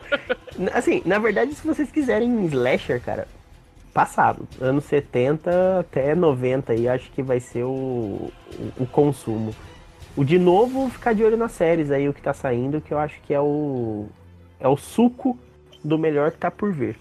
assim, 0.73 1.01
na 1.05 1.19
verdade, 1.19 1.53
se 1.53 1.65
vocês 1.65 1.91
quiserem 1.91 2.45
slasher, 2.45 2.99
cara, 3.01 3.27
passado, 3.93 4.47
anos 4.59 4.85
70 4.85 5.79
até 5.81 6.15
90 6.15 6.73
aí, 6.73 6.87
acho 6.87 7.09
que 7.11 7.21
vai 7.21 7.39
ser 7.39 7.63
o, 7.63 7.69
o, 7.69 8.31
o 8.83 8.85
consumo. 8.87 9.53
O 10.15 10.23
de 10.23 10.37
novo, 10.37 10.89
ficar 10.89 11.13
de 11.13 11.23
olho 11.23 11.37
nas 11.37 11.51
séries 11.53 11.89
aí, 11.91 12.07
o 12.09 12.13
que 12.13 12.21
tá 12.21 12.33
saindo, 12.33 12.81
que 12.81 12.93
eu 12.93 12.99
acho 12.99 13.15
que 13.21 13.33
é 13.33 13.39
o 13.39 14.07
é 14.59 14.67
o 14.67 14.77
suco 14.77 15.37
do 15.83 15.97
melhor 15.97 16.31
que 16.31 16.37
tá 16.37 16.51
por 16.51 16.71
vir. 16.71 16.97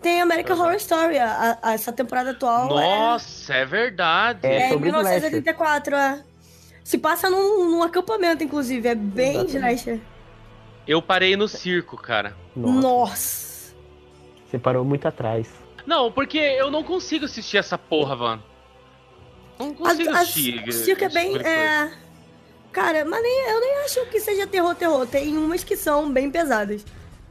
Tem 0.00 0.20
American 0.20 0.56
Horror 0.58 0.74
Story, 0.76 1.18
a- 1.18 1.58
a- 1.62 1.72
essa 1.74 1.92
temporada 1.92 2.30
atual. 2.30 2.68
Nossa, 2.68 3.52
é 3.54 3.64
verdade. 3.64 4.40
É, 4.46 4.52
É, 4.54 4.62
é 4.62 4.68
sobre 4.70 4.86
1984, 4.90 5.94
é. 5.94 6.22
Se 6.84 6.98
passa 6.98 7.28
num, 7.28 7.70
num 7.70 7.82
acampamento, 7.82 8.42
inclusive. 8.44 8.88
É 8.88 8.94
bem 8.94 9.34
Exatamente. 9.44 9.56
slasher. 9.56 10.00
Eu 10.86 11.02
parei 11.02 11.36
no 11.36 11.48
circo, 11.48 11.96
cara. 11.96 12.32
Nossa, 12.54 12.80
Nossa. 12.80 13.74
você 14.48 14.58
parou 14.58 14.84
muito 14.84 15.06
atrás. 15.08 15.48
Não, 15.86 16.10
porque 16.10 16.38
eu 16.38 16.70
não 16.70 16.82
consigo 16.82 17.24
assistir 17.24 17.58
essa 17.58 17.78
porra, 17.78 18.16
mano. 18.16 18.42
Não 19.58 19.72
consigo 19.72 20.10
A- 20.10 20.20
assistir. 20.20 20.68
o 20.68 20.72
circo 20.72 21.04
é 21.04 21.08
bem. 21.08 21.32
tipo 21.32 21.44
coisa. 21.44 21.48
É... 21.48 21.92
Cara, 22.72 23.04
mas 23.06 23.22
nem, 23.22 23.48
eu 23.48 23.60
nem 23.60 23.76
acho 23.84 24.04
que 24.06 24.20
seja 24.20 24.46
terror, 24.46 24.74
terror. 24.74 25.06
Tem 25.06 25.36
umas 25.38 25.64
que 25.64 25.76
são 25.76 26.10
bem 26.12 26.30
pesadas. 26.30 26.84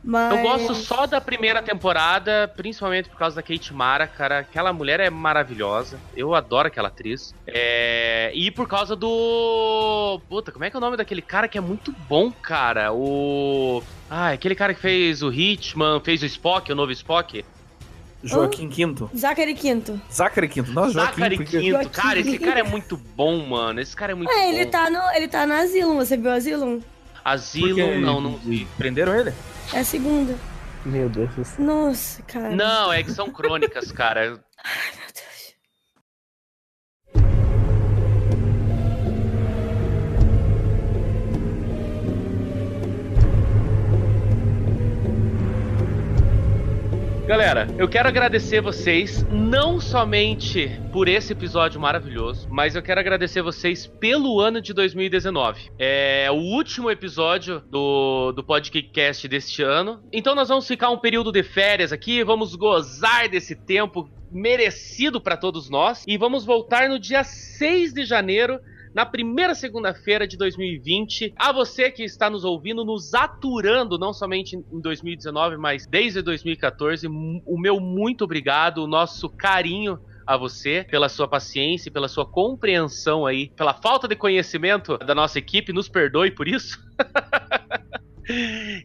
Mas. 0.03 0.36
Eu 0.36 0.41
gosto 0.44 0.76
só 0.76 1.06
da 1.07 1.19
primeira 1.19 1.61
temporada, 1.61 2.52
principalmente 2.56 3.10
por 3.10 3.18
causa 3.18 3.36
da 3.36 3.44
Kate 3.44 3.73
Mara, 3.73 4.07
cara. 4.07 4.40
Aquela 4.40 4.72
mulher 4.72 4.99
é 4.99 5.10
maravilhosa. 5.10 5.99
Eu 6.15 6.34
adoro 6.36 6.68
aquela 6.68 6.88
atriz. 6.88 7.34
É... 7.48 8.32
E 8.34 8.49
por 8.52 8.68
causa 8.68 8.95
do. 8.95 10.19
Puta, 10.30 10.52
como 10.52 10.64
é 10.65 10.69
que 10.69 10.76
é 10.76 10.80
o 10.80 10.82
nome 10.82 10.98
daquele 10.98 11.22
cara 11.22 11.48
que 11.48 11.57
é 11.57 11.61
muito 11.61 11.91
bom, 12.07 12.32
cara? 12.32 12.94
O. 12.94 13.84
Ah, 14.10 14.30
aquele 14.32 14.56
cara 14.56 14.73
que 14.73 14.80
fez 14.80 15.23
o 15.23 15.32
Hitman, 15.32 15.99
fez 15.99 16.22
o 16.22 16.26
Spock, 16.26 16.72
o 16.72 16.76
novo 16.76 16.91
Spock. 16.91 17.44
Joaquim 18.27 18.69
Quinto. 18.69 19.10
Zachary 19.15 19.53
Quinto. 19.53 20.02
Zachary 20.11 20.47
Quinto. 20.49 20.72
Nossa, 20.72 20.91
Joaquim. 20.93 21.14
Zachary 21.15 21.35
porque- 21.38 21.60
Quinto. 21.60 21.72
Joaquim. 21.72 21.89
Cara, 21.89 22.19
esse 22.19 22.39
cara 22.39 22.60
é 22.60 22.64
muito 22.64 22.97
bom, 22.97 23.45
mano. 23.45 23.80
Esse 23.80 23.95
cara 23.95 24.11
é 24.11 24.15
muito 24.15 24.31
É, 24.31 24.35
bom. 24.35 24.41
ele 24.53 24.65
tá, 24.65 24.89
no, 24.89 24.99
ele 25.15 25.27
tá 25.27 25.45
no 25.45 25.53
Asylum. 25.53 25.95
Você 25.97 26.18
viu 26.18 26.31
o 26.31 26.34
Asylum? 26.34 26.81
Asilo, 27.23 27.69
porque- 27.76 27.95
não, 27.99 28.22
não 28.22 28.35
vi. 28.38 28.68
Prenderam 28.77 29.15
ele? 29.15 29.34
É 29.73 29.80
a 29.80 29.84
segunda. 29.84 30.35
Meu 30.85 31.10
Deus 31.10 31.34
do 31.34 31.43
céu. 31.43 31.65
Nossa, 31.65 32.22
cara. 32.23 32.52
Não, 32.56 32.93
é 32.93 33.02
que 33.02 33.11
são 33.11 33.31
crônicas, 33.31 33.91
cara. 33.91 34.39
Galera, 47.26 47.68
eu 47.80 47.88
quero 47.89 48.07
agradecer 48.07 48.61
vocês 48.61 49.23
não 49.31 49.80
somente 49.80 50.80
por 50.93 51.07
esse 51.07 51.34
episódio 51.34 51.81
maravilhoso, 51.81 52.47
mas 52.52 52.76
eu 52.76 52.84
quero 52.84 52.99
agradecer 52.99 53.41
vocês 53.41 53.88
pelo 53.88 54.39
ano 54.39 54.61
de 54.61 54.76
2019. 54.76 55.72
É 55.80 56.30
o 56.30 56.35
último 56.35 56.91
episódio 56.91 57.61
do, 57.61 58.31
do 58.31 58.43
podcast 58.43 59.27
deste 59.27 59.64
ano. 59.64 60.03
Então 60.14 60.35
nós 60.35 60.49
vamos 60.49 60.68
ficar 60.68 60.91
um 60.91 60.99
período 60.99 61.31
de 61.31 61.41
férias 61.41 61.91
aqui, 61.91 62.23
vamos 62.23 62.53
gozar 62.53 63.27
desse 63.27 63.56
tempo 63.56 64.07
merecido 64.31 65.19
para 65.19 65.35
todos 65.35 65.68
nós 65.68 66.03
e 66.07 66.19
vamos 66.19 66.45
voltar 66.45 66.88
no 66.88 66.99
dia 66.99 67.23
6 67.23 67.91
de 67.91 68.06
janeiro 68.06 68.60
na 68.96 69.06
primeira 69.06 69.54
segunda-feira 69.54 70.26
de 70.26 70.38
2020. 70.38 71.34
A 71.36 71.52
você 71.52 71.92
que 71.92 72.02
está 72.06 72.30
nos 72.30 72.46
ouvindo, 72.46 72.86
nos 72.86 73.14
aturando, 73.14 73.98
não 74.00 74.14
somente 74.14 74.56
em 74.56 74.80
2019, 74.80 75.58
mas 75.58 75.86
desde 75.86 76.22
2014, 76.22 77.06
m- 77.08 77.44
o 77.46 77.60
meu 77.60 77.82
muito 77.82 78.24
obrigado, 78.24 78.78
o 78.78 78.88
nosso 78.88 79.28
carinho 79.30 80.00
a 80.26 80.38
você 80.38 80.88
pela 80.90 81.10
sua 81.10 81.28
paciência, 81.28 81.92
pela 81.92 82.08
sua 82.08 82.26
compreensão 82.26 83.26
aí, 83.26 83.50
pela 83.50 83.74
falta 83.74 84.08
de 84.08 84.16
conhecimento 84.16 84.98
da 84.98 85.14
nossa 85.14 85.38
equipe, 85.38 85.74
nos 85.74 85.90
perdoe 85.90 86.32
por 86.32 86.48
isso. 86.48 86.80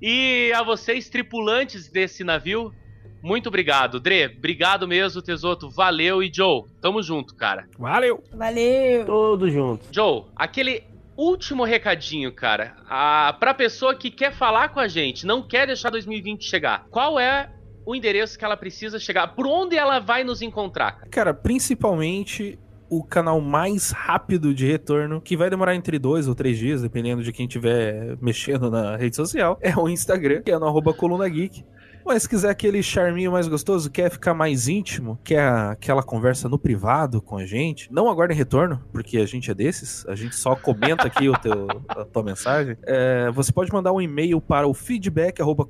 e 0.02 0.52
a 0.54 0.62
vocês, 0.64 1.08
tripulantes 1.08 1.88
desse 1.88 2.24
navio, 2.24 2.72
muito 3.22 3.48
obrigado. 3.48 4.00
Dre, 4.00 4.26
obrigado 4.26 4.86
mesmo, 4.88 5.22
Tesoto. 5.22 5.68
Valeu. 5.70 6.22
E 6.22 6.30
Joe, 6.32 6.64
tamo 6.80 7.02
junto, 7.02 7.34
cara. 7.34 7.66
Valeu! 7.78 8.22
Valeu. 8.32 9.04
Todos 9.06 9.52
juntos. 9.52 9.88
Joe, 9.90 10.24
aquele 10.34 10.84
último 11.16 11.64
recadinho, 11.64 12.32
cara, 12.32 12.76
a, 12.88 13.36
pra 13.38 13.52
pessoa 13.52 13.94
que 13.94 14.10
quer 14.10 14.32
falar 14.32 14.70
com 14.70 14.80
a 14.80 14.88
gente, 14.88 15.26
não 15.26 15.42
quer 15.42 15.66
deixar 15.66 15.90
2020 15.90 16.42
chegar, 16.42 16.86
qual 16.90 17.20
é 17.20 17.50
o 17.84 17.94
endereço 17.94 18.38
que 18.38 18.44
ela 18.44 18.56
precisa 18.56 18.98
chegar? 18.98 19.28
Por 19.34 19.46
onde 19.46 19.76
ela 19.76 19.98
vai 19.98 20.24
nos 20.24 20.40
encontrar? 20.40 20.92
cara? 20.92 21.10
Cara, 21.10 21.34
principalmente 21.34 22.58
o 22.88 23.04
canal 23.04 23.40
mais 23.40 23.92
rápido 23.92 24.52
de 24.52 24.66
retorno, 24.66 25.20
que 25.20 25.36
vai 25.36 25.48
demorar 25.48 25.74
entre 25.76 25.98
dois 25.98 26.26
ou 26.26 26.34
três 26.34 26.58
dias, 26.58 26.82
dependendo 26.82 27.22
de 27.22 27.32
quem 27.32 27.46
estiver 27.46 28.16
mexendo 28.20 28.68
na 28.70 28.96
rede 28.96 29.14
social, 29.14 29.58
é 29.62 29.76
o 29.76 29.88
Instagram, 29.88 30.42
que 30.42 30.50
é 30.50 30.58
no 30.58 30.66
arroba 30.66 30.92
Coluna 30.92 31.28
Geek. 31.28 31.64
Mas 32.10 32.24
se 32.24 32.28
quiser 32.28 32.50
aquele 32.50 32.82
charminho 32.82 33.30
mais 33.30 33.46
gostoso, 33.46 33.88
quer 33.88 34.10
ficar 34.10 34.34
mais 34.34 34.66
íntimo, 34.66 35.16
quer 35.22 35.48
aquela 35.48 36.02
conversa 36.02 36.48
no 36.48 36.58
privado 36.58 37.22
com 37.22 37.36
a 37.38 37.46
gente, 37.46 37.86
não 37.88 38.10
aguardem 38.10 38.36
retorno, 38.36 38.84
porque 38.92 39.18
a 39.18 39.24
gente 39.24 39.48
é 39.48 39.54
desses, 39.54 40.04
a 40.08 40.16
gente 40.16 40.34
só 40.34 40.56
comenta 40.56 41.06
aqui 41.06 41.28
o 41.28 41.38
teu, 41.38 41.68
a 41.88 42.04
tua 42.04 42.24
mensagem. 42.24 42.76
É, 42.82 43.30
você 43.30 43.52
pode 43.52 43.72
mandar 43.72 43.92
um 43.92 44.00
e-mail 44.00 44.40
para 44.40 44.66
o 44.66 44.74
feedback 44.74 45.40
arroba 45.40 45.64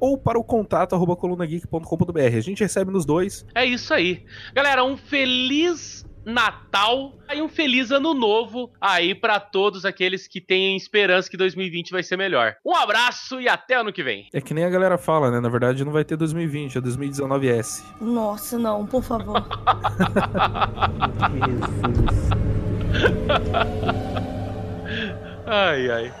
ou 0.00 0.18
para 0.18 0.36
o 0.36 0.42
contato 0.42 0.96
arroba. 0.96 1.16
A 2.36 2.40
gente 2.40 2.64
recebe 2.64 2.90
nos 2.90 3.06
dois. 3.06 3.46
É 3.54 3.64
isso 3.64 3.94
aí. 3.94 4.24
Galera, 4.52 4.82
um 4.82 4.96
feliz 4.96 6.01
Natal 6.24 7.18
e 7.34 7.42
um 7.42 7.48
feliz 7.48 7.90
ano 7.90 8.14
novo 8.14 8.70
aí 8.80 9.14
para 9.14 9.40
todos 9.40 9.84
aqueles 9.84 10.26
que 10.28 10.40
têm 10.40 10.76
esperança 10.76 11.30
que 11.30 11.36
2020 11.36 11.90
vai 11.90 12.02
ser 12.02 12.16
melhor. 12.16 12.54
Um 12.64 12.74
abraço 12.74 13.40
e 13.40 13.48
até 13.48 13.76
ano 13.76 13.92
que 13.92 14.02
vem. 14.02 14.28
É 14.32 14.40
que 14.40 14.54
nem 14.54 14.64
a 14.64 14.70
galera 14.70 14.98
fala, 14.98 15.30
né? 15.30 15.40
Na 15.40 15.48
verdade, 15.48 15.84
não 15.84 15.92
vai 15.92 16.04
ter 16.04 16.16
2020, 16.16 16.78
é 16.78 16.80
2019S. 16.80 17.82
Nossa, 18.00 18.58
não, 18.58 18.86
por 18.86 19.02
favor. 19.02 19.42
Jesus. 21.46 22.30
Ai, 25.46 25.90
ai. 25.90 26.12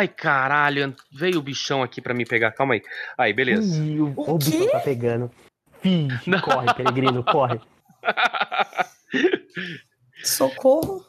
Ai, 0.00 0.08
caralho, 0.08 0.96
veio 1.12 1.38
o 1.38 1.42
bichão 1.42 1.82
aqui 1.82 2.00
pra 2.00 2.14
me 2.14 2.24
pegar. 2.24 2.52
Calma 2.52 2.72
aí. 2.72 2.82
Aí, 3.18 3.34
beleza. 3.34 3.84
Ih, 3.84 4.00
o, 4.00 4.14
O 4.16 4.34
o 4.34 4.38
bicho 4.38 4.50
quê? 4.58 4.68
tá 4.70 4.80
pegando. 4.80 5.30
Finge, 5.82 6.30
corre, 6.40 6.72
peregrino, 6.72 7.22
corre. 7.22 7.60
Socorro. 10.24 11.04